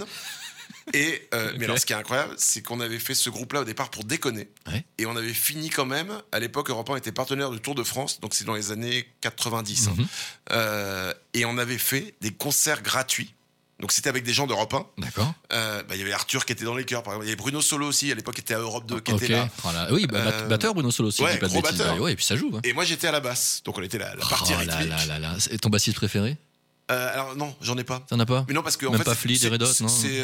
Et 0.93 1.27
euh, 1.33 1.53
mais 1.59 1.65
alors, 1.65 1.79
ce 1.79 1.87
qui 1.87 1.93
est 1.93 1.97
incroyable, 1.97 2.35
c'est 2.37 2.63
qu'on 2.63 2.81
avait 2.81 2.99
fait 2.99 3.15
ce 3.15 3.31
groupe-là 3.31 3.61
au 3.61 3.65
départ 3.65 3.91
pour 3.91 4.05
déconner, 4.05 4.49
Ouais. 4.71 4.85
et 4.99 5.07
on 5.07 5.17
avait 5.17 5.33
fini 5.33 5.71
quand 5.71 5.87
même. 5.87 6.13
À 6.33 6.39
l'époque, 6.41 6.69
Europe 6.71 6.91
1 6.91 6.97
était 6.97 7.13
partenaire 7.13 7.51
du 7.51 7.61
Tour 7.61 7.75
de 7.75 7.83
France, 7.85 8.21
donc 8.21 8.35
c'est 8.35 8.45
dans 8.45 8.55
les 8.55 8.71
années 8.71 9.09
90. 9.23 9.89
hein. 9.89 9.95
Mhm. 9.97 10.07
Euh, 10.53 11.15
et 11.33 11.45
on 11.45 11.57
avait 11.59 11.79
fait 11.79 12.15
des 12.21 12.33
concerts 12.33 12.83
gratuits. 12.83 13.35
Donc 13.81 13.91
c'était 13.91 14.09
avec 14.09 14.23
des 14.25 14.33
gens 14.33 14.47
d'Europe 14.47 14.73
1. 14.73 14.87
D'accord. 14.99 15.35
Euh, 15.53 15.83
bah, 15.83 15.97
Il 15.97 15.99
y 15.99 16.03
avait 16.03 16.13
Arthur 16.13 16.45
qui 16.47 16.53
était 16.53 16.65
dans 16.65 16.77
les 16.77 16.85
chœurs, 16.85 17.03
par 17.03 17.15
exemple. 17.15 17.27
Il 17.27 17.29
y 17.31 17.33
avait 17.33 17.37
Bruno 17.37 17.61
Solo 17.61 17.89
aussi, 17.89 18.11
à 18.13 18.15
l'époque, 18.15 18.37
qui 18.37 18.41
était 18.41 18.55
à 18.55 18.61
Europe 18.61 18.87
2, 18.87 19.01
qui 19.01 19.13
Ok. 19.13 19.23
était 19.23 19.33
là. 19.33 19.49
Voilà. 19.65 19.93
Oui, 19.93 20.07
bah, 20.07 20.19
Euh, 20.19 20.47
batteur 20.47 20.75
Bruno 20.75 20.91
Solo 20.93 21.09
aussi. 21.09 21.23
ouais, 21.25 21.39
pas 21.39 21.49
de 21.49 21.53
gros 21.53 21.61
bêtises. 21.61 21.79
batteur. 21.79 22.01
Ouais, 22.01 22.13
et 22.13 22.17
puis 22.17 22.25
ça 22.25 22.37
joue. 22.37 22.53
hein. 22.55 22.61
Et 22.63 22.73
moi, 22.73 22.85
j'étais 22.85 23.09
à 23.09 23.13
la 23.13 23.21
basse. 23.21 23.63
Donc 23.65 23.77
on 23.77 23.83
était 23.83 23.99
la, 23.99 24.15
la 24.15 24.25
partie 24.27 24.53
oh 24.55 24.59
rythmique. 24.59 24.89
là 24.89 25.07
là 25.07 25.19
là. 25.19 25.37
Et 25.51 25.59
ton 25.59 25.71
bassiste 25.71 25.97
préféré? 25.97 26.37
Euh, 26.91 27.13
alors 27.15 27.35
non, 27.35 27.55
j'en 27.63 27.77
ai 27.77 27.85
pas. 27.85 28.05
T'en 28.09 28.21
as 28.21 28.27
pas? 28.27 28.45
Mais 28.47 28.55
non, 28.55 28.63
parce 28.63 28.77
que 28.77 28.87
en 28.87 28.91
Même 28.93 28.99
fait, 29.01 29.05
pas 29.05 29.13
et 29.29 29.35
c'est- 29.37 29.49
Red 29.49 29.63
Hot, 29.63 29.67
non 29.81 29.89
C'est 29.89 30.21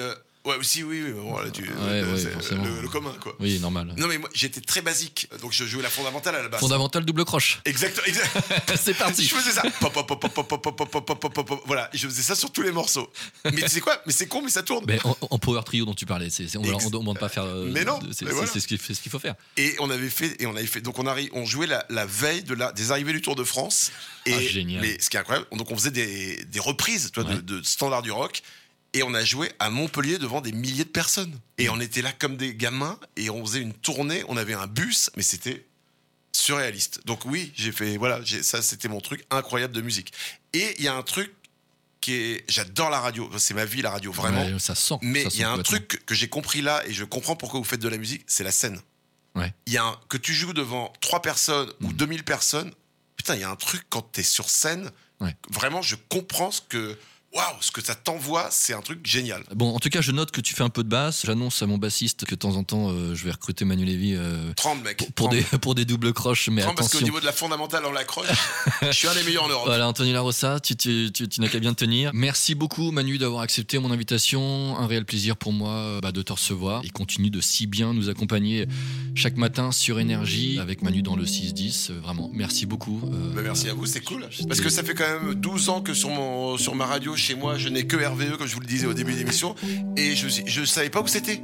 ouais 0.46 0.56
aussi 0.56 0.82
oui, 0.82 1.02
oui 1.04 1.12
bon, 1.12 1.38
là, 1.38 1.50
tu, 1.50 1.62
Ouais, 1.62 1.68
euh, 1.78 2.12
ouais, 2.14 2.18
c'est 2.20 2.30
forcément. 2.30 2.64
le, 2.64 2.82
le 2.82 2.88
commun 2.88 3.14
quoi. 3.20 3.34
Oui, 3.40 3.58
normal. 3.58 3.92
Non 3.96 4.06
mais 4.06 4.18
moi 4.18 4.28
j'étais 4.32 4.60
très 4.60 4.80
basique, 4.82 5.28
donc 5.42 5.52
je 5.52 5.64
jouais 5.64 5.82
la 5.82 5.90
fondamentale 5.90 6.34
à 6.36 6.42
la 6.42 6.48
basse. 6.48 6.60
Fondamental 6.60 7.04
double 7.04 7.24
croche. 7.24 7.60
Exact, 7.64 8.00
exact. 8.06 8.30
C'est 8.80 8.94
parti. 8.94 9.24
Je 9.26 9.34
faisais 9.34 9.52
ça. 9.52 9.62
Pop, 9.80 9.92
pop, 9.92 10.06
pop, 10.06 10.20
pop, 10.20 10.32
pop, 10.34 10.48
pop, 10.62 10.76
pop, 10.76 10.76
pop, 10.90 11.06
pop, 11.06 11.20
pop, 11.20 11.34
pop, 11.34 11.46
pop. 11.46 11.62
Voilà, 11.66 11.90
je 11.92 12.06
faisais 12.08 12.22
ça 12.22 12.34
sur 12.34 12.50
tous 12.50 12.62
les 12.62 12.72
morceaux. 12.72 13.10
Mais 13.44 13.62
tu 13.62 13.68
sais 13.68 13.80
quoi? 13.80 14.00
Mais 14.06 14.12
c'est 14.12 14.26
con, 14.28 14.42
mais 14.42 14.50
ça 14.50 14.62
tourne. 14.62 14.84
Mais 14.86 14.98
en, 15.04 15.16
en 15.30 15.38
power 15.38 15.62
trio 15.64 15.84
dont 15.84 15.94
tu 15.94 16.06
parlais, 16.06 16.30
c'est, 16.30 16.48
c'est- 16.48 16.58
on 16.58 16.62
ne 16.62 16.90
demande 16.90 17.18
pas 17.18 17.26
à 17.26 17.28
faire. 17.28 17.44
euh, 17.44 17.68
Mais 17.70 17.84
non, 17.84 17.98
c'est, 18.12 18.24
c'est- 18.24 18.32
voilà. 18.32 18.46
c'est 18.50 18.60
ce 18.60 18.66
qu'il 18.68 18.78
c'est 18.80 19.08
faut 19.08 19.18
faire. 19.18 19.34
Et 19.56 19.74
on 19.80 19.90
avait 19.90 20.08
fait, 20.10 20.40
et 20.40 20.46
on 20.46 20.56
avait 20.56 20.66
fait, 20.66 20.80
donc 20.80 20.98
on, 20.98 21.04
arri- 21.04 21.30
on 21.32 21.44
jouait 21.44 21.66
la, 21.66 21.84
la 21.90 22.06
veille 22.06 22.42
de 22.42 22.54
la, 22.54 22.72
des 22.72 22.92
arrivées 22.92 23.12
du 23.12 23.20
Tour 23.20 23.36
de 23.36 23.44
France. 23.44 23.92
Et 24.26 24.34
Ah, 24.34 24.40
génial. 24.40 24.80
Mais 24.82 24.98
ce 25.00 25.10
qui 25.10 25.16
est 25.16 25.20
incroyable, 25.20 25.46
donc 25.52 25.70
on 25.70 25.76
faisait 25.76 25.90
des, 25.90 26.44
des 26.44 26.60
reprises 26.60 27.10
toi, 27.12 27.24
de- 27.24 27.40
de, 27.40 27.62
standards 27.62 28.02
du 28.02 28.10
rock. 28.10 28.42
Et 28.92 29.02
on 29.04 29.14
a 29.14 29.24
joué 29.24 29.52
à 29.60 29.70
Montpellier 29.70 30.18
devant 30.18 30.40
des 30.40 30.52
milliers 30.52 30.84
de 30.84 30.88
personnes. 30.90 31.38
Et 31.58 31.68
on 31.68 31.78
était 31.80 32.02
là 32.02 32.12
comme 32.12 32.36
des 32.36 32.54
gamins, 32.54 32.98
et 33.16 33.30
on 33.30 33.44
faisait 33.46 33.60
une 33.60 33.72
tournée, 33.74 34.24
on 34.28 34.36
avait 34.36 34.54
un 34.54 34.66
bus, 34.66 35.10
mais 35.16 35.22
c'était 35.22 35.64
surréaliste. 36.32 37.00
Donc 37.06 37.24
oui, 37.24 37.52
j'ai 37.56 37.72
fait, 37.72 37.96
voilà, 37.96 38.20
ça 38.42 38.62
c'était 38.62 38.88
mon 38.88 39.00
truc 39.00 39.24
incroyable 39.30 39.74
de 39.74 39.80
musique. 39.80 40.12
Et 40.52 40.74
il 40.78 40.84
y 40.84 40.88
a 40.88 40.94
un 40.94 41.02
truc 41.02 41.32
qui 42.00 42.14
est, 42.14 42.44
j'adore 42.48 42.88
la 42.90 43.00
radio, 43.00 43.30
c'est 43.38 43.54
ma 43.54 43.64
vie 43.64 43.82
la 43.82 43.90
radio, 43.90 44.10
vraiment. 44.10 44.44
Ouais, 44.44 44.58
ça 44.58 44.74
sent. 44.74 44.94
Mais 45.02 45.24
il 45.24 45.36
y 45.40 45.44
a 45.44 45.50
un 45.50 45.62
truc 45.62 46.02
que- 46.06 46.14
j'ai 46.14 46.28
compris 46.28 46.62
là 46.62 46.82
et 46.86 46.92
je 46.92 47.04
comprends 47.04 47.36
pourquoi 47.36 47.60
vous 47.60 47.64
faites 47.64 47.80
de 47.82 47.88
la 47.88 47.98
musique, 47.98 48.22
c'est 48.26 48.44
la 48.44 48.52
scène. 48.52 48.80
Ouais. 49.34 49.52
Il 49.66 49.72
y 49.72 49.76
a 49.76 49.84
un, 49.84 49.96
que 50.08 50.16
tu 50.16 50.32
joues 50.34 50.52
devant 50.54 50.92
3 51.00 51.20
personnes 51.22 51.70
ou 51.82 51.88
Mm. 51.88 51.92
2000 51.92 52.24
personnes, 52.24 52.72
putain, 53.16 53.34
il 53.34 53.40
y 53.42 53.44
a 53.44 53.50
un 53.50 53.56
truc 53.56 53.82
quand 53.90 54.02
t'es 54.02 54.22
sur 54.22 54.48
scène, 54.50 54.90
Ouais. 55.20 55.36
vraiment 55.50 55.82
je 55.82 55.96
comprends 56.08 56.50
ce 56.50 56.62
que 56.62 56.96
waouh, 57.32 57.56
ce 57.60 57.70
que 57.70 57.82
ça 57.82 57.94
t'envoie, 57.94 58.48
c'est 58.50 58.72
un 58.74 58.80
truc 58.80 59.00
génial. 59.04 59.42
Bon, 59.54 59.74
en 59.74 59.78
tout 59.78 59.88
cas, 59.88 60.00
je 60.00 60.12
note 60.12 60.30
que 60.30 60.40
tu 60.40 60.54
fais 60.54 60.62
un 60.62 60.68
peu 60.68 60.82
de 60.82 60.88
basse. 60.88 61.22
J'annonce 61.26 61.62
à 61.62 61.66
mon 61.66 61.78
bassiste 61.78 62.24
que 62.24 62.34
de 62.34 62.40
temps 62.40 62.56
en 62.56 62.64
temps, 62.64 62.90
euh, 62.90 63.14
je 63.14 63.24
vais 63.24 63.30
recruter 63.30 63.64
Manu 63.64 63.84
Lévy 63.84 64.14
euh, 64.16 64.52
30 64.56 64.82
mecs. 64.82 64.98
pour, 65.14 65.28
30. 65.28 65.32
des, 65.32 65.58
pour 65.58 65.74
des 65.74 65.84
doubles 65.84 66.12
croches. 66.12 66.48
Mais 66.48 66.62
30 66.62 66.76
parce 66.76 66.92
qu'au 66.92 67.00
niveau 67.02 67.20
de 67.20 67.26
la 67.26 67.32
fondamentale, 67.32 67.84
on 67.86 67.92
l'accroche. 67.92 68.26
je 68.82 68.90
suis 68.92 69.08
un 69.08 69.14
des 69.14 69.22
meilleurs 69.22 69.44
en 69.44 69.48
Europe. 69.48 69.66
Voilà, 69.66 69.86
Anthony 69.88 70.12
Larossa, 70.12 70.60
tu, 70.60 70.76
tu, 70.76 71.10
tu, 71.12 71.28
tu 71.28 71.40
n'as 71.40 71.48
qu'à 71.48 71.58
bien 71.60 71.72
te 71.74 71.84
tenir. 71.84 72.10
Merci 72.14 72.54
beaucoup, 72.54 72.90
Manu, 72.90 73.18
d'avoir 73.18 73.42
accepté 73.42 73.78
mon 73.78 73.90
invitation. 73.90 74.76
Un 74.78 74.86
réel 74.86 75.04
plaisir 75.04 75.36
pour 75.36 75.52
moi 75.52 75.70
euh, 75.70 76.00
bah, 76.00 76.12
de 76.12 76.22
te 76.22 76.32
recevoir. 76.32 76.82
Et 76.84 76.90
continue 76.90 77.30
de 77.30 77.40
si 77.40 77.66
bien 77.66 77.94
nous 77.94 78.08
accompagner 78.08 78.66
chaque 79.14 79.36
matin 79.36 79.72
sur 79.72 80.00
Énergie 80.00 80.58
avec 80.58 80.82
Manu 80.82 81.02
dans 81.02 81.16
le 81.16 81.24
6-10. 81.24 81.92
Euh, 81.92 82.00
Vraiment, 82.00 82.30
merci 82.32 82.66
beaucoup. 82.66 83.00
Euh, 83.12 83.34
Bah, 83.34 83.42
merci 83.44 83.68
à 83.68 83.74
vous, 83.74 83.86
c'est 83.86 84.00
cool. 84.02 84.26
Parce 84.48 84.60
que 84.60 84.68
ça 84.68 84.82
fait 84.82 84.94
quand 84.94 85.06
même 85.08 85.34
12 85.34 85.68
ans 85.68 85.80
que 85.80 85.94
sur, 85.94 86.08
mon, 86.10 86.56
sur 86.58 86.74
ma 86.74 86.86
radio, 86.86 87.14
chez 87.20 87.34
moi, 87.34 87.56
je 87.58 87.68
n'ai 87.68 87.86
que 87.86 87.96
RVE, 87.96 88.36
comme 88.36 88.46
je 88.46 88.54
vous 88.54 88.60
le 88.60 88.66
disais 88.66 88.86
au 88.86 88.94
début 88.94 89.12
de 89.12 89.18
l'émission, 89.18 89.54
et 89.96 90.14
je 90.14 90.28
je 90.46 90.64
savais 90.64 90.90
pas 90.90 91.00
où 91.00 91.06
c'était. 91.06 91.42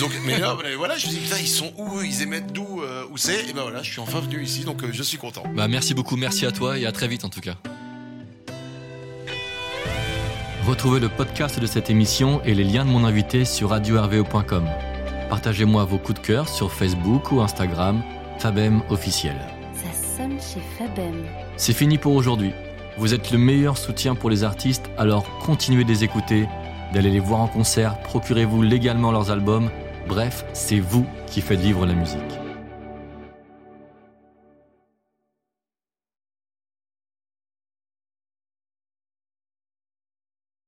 Donc, 0.00 0.10
mais 0.26 0.38
là, 0.38 0.56
voilà, 0.76 0.98
je 0.98 1.06
me 1.06 1.12
dis, 1.12 1.18
putain, 1.18 1.36
ils 1.40 1.48
sont 1.48 1.72
où 1.78 2.02
Ils 2.02 2.22
émettent 2.22 2.52
d'où 2.52 2.82
euh, 2.82 3.04
Où 3.10 3.16
c'est? 3.16 3.48
Et 3.48 3.52
ben 3.52 3.62
voilà, 3.62 3.82
je 3.82 3.92
suis 3.92 4.00
enfin 4.00 4.20
venu 4.20 4.42
ici, 4.42 4.64
donc 4.64 4.82
euh, 4.82 4.88
je 4.92 5.02
suis 5.02 5.18
content. 5.18 5.44
Bah, 5.54 5.68
merci 5.68 5.94
beaucoup, 5.94 6.16
merci 6.16 6.44
à 6.44 6.50
toi 6.50 6.78
et 6.78 6.86
à 6.86 6.92
très 6.92 7.08
vite 7.08 7.24
en 7.24 7.28
tout 7.28 7.40
cas. 7.40 7.54
Retrouvez 10.66 10.98
le 10.98 11.08
podcast 11.08 11.60
de 11.60 11.66
cette 11.66 11.90
émission 11.90 12.42
et 12.42 12.54
les 12.54 12.64
liens 12.64 12.84
de 12.84 12.90
mon 12.90 13.04
invité 13.04 13.44
sur 13.44 13.70
radio-rve.com. 13.70 14.66
Partagez-moi 15.28 15.84
vos 15.84 15.98
coups 15.98 16.20
de 16.20 16.26
cœur 16.26 16.48
sur 16.48 16.72
Facebook 16.72 17.30
ou 17.32 17.40
Instagram, 17.42 18.02
Fabem 18.38 18.82
officiel. 18.88 19.36
Ça 19.74 20.16
sonne 20.16 20.38
chez 20.40 20.60
Fabem. 20.78 21.22
C'est 21.56 21.74
fini 21.74 21.98
pour 21.98 22.14
aujourd'hui. 22.14 22.52
Vous 22.96 23.12
êtes 23.12 23.32
le 23.32 23.38
meilleur 23.38 23.76
soutien 23.76 24.14
pour 24.14 24.30
les 24.30 24.44
artistes, 24.44 24.88
alors 24.96 25.26
continuez 25.44 25.82
de 25.82 25.88
les 25.88 26.04
écouter, 26.04 26.46
d'aller 26.92 27.10
les 27.10 27.18
voir 27.18 27.40
en 27.40 27.48
concert, 27.48 27.98
procurez-vous 28.02 28.62
légalement 28.62 29.10
leurs 29.10 29.32
albums. 29.32 29.68
Bref, 30.06 30.44
c'est 30.52 30.78
vous 30.78 31.04
qui 31.26 31.40
faites 31.40 31.60
vivre 31.60 31.86
la 31.86 31.94
musique. 31.94 32.43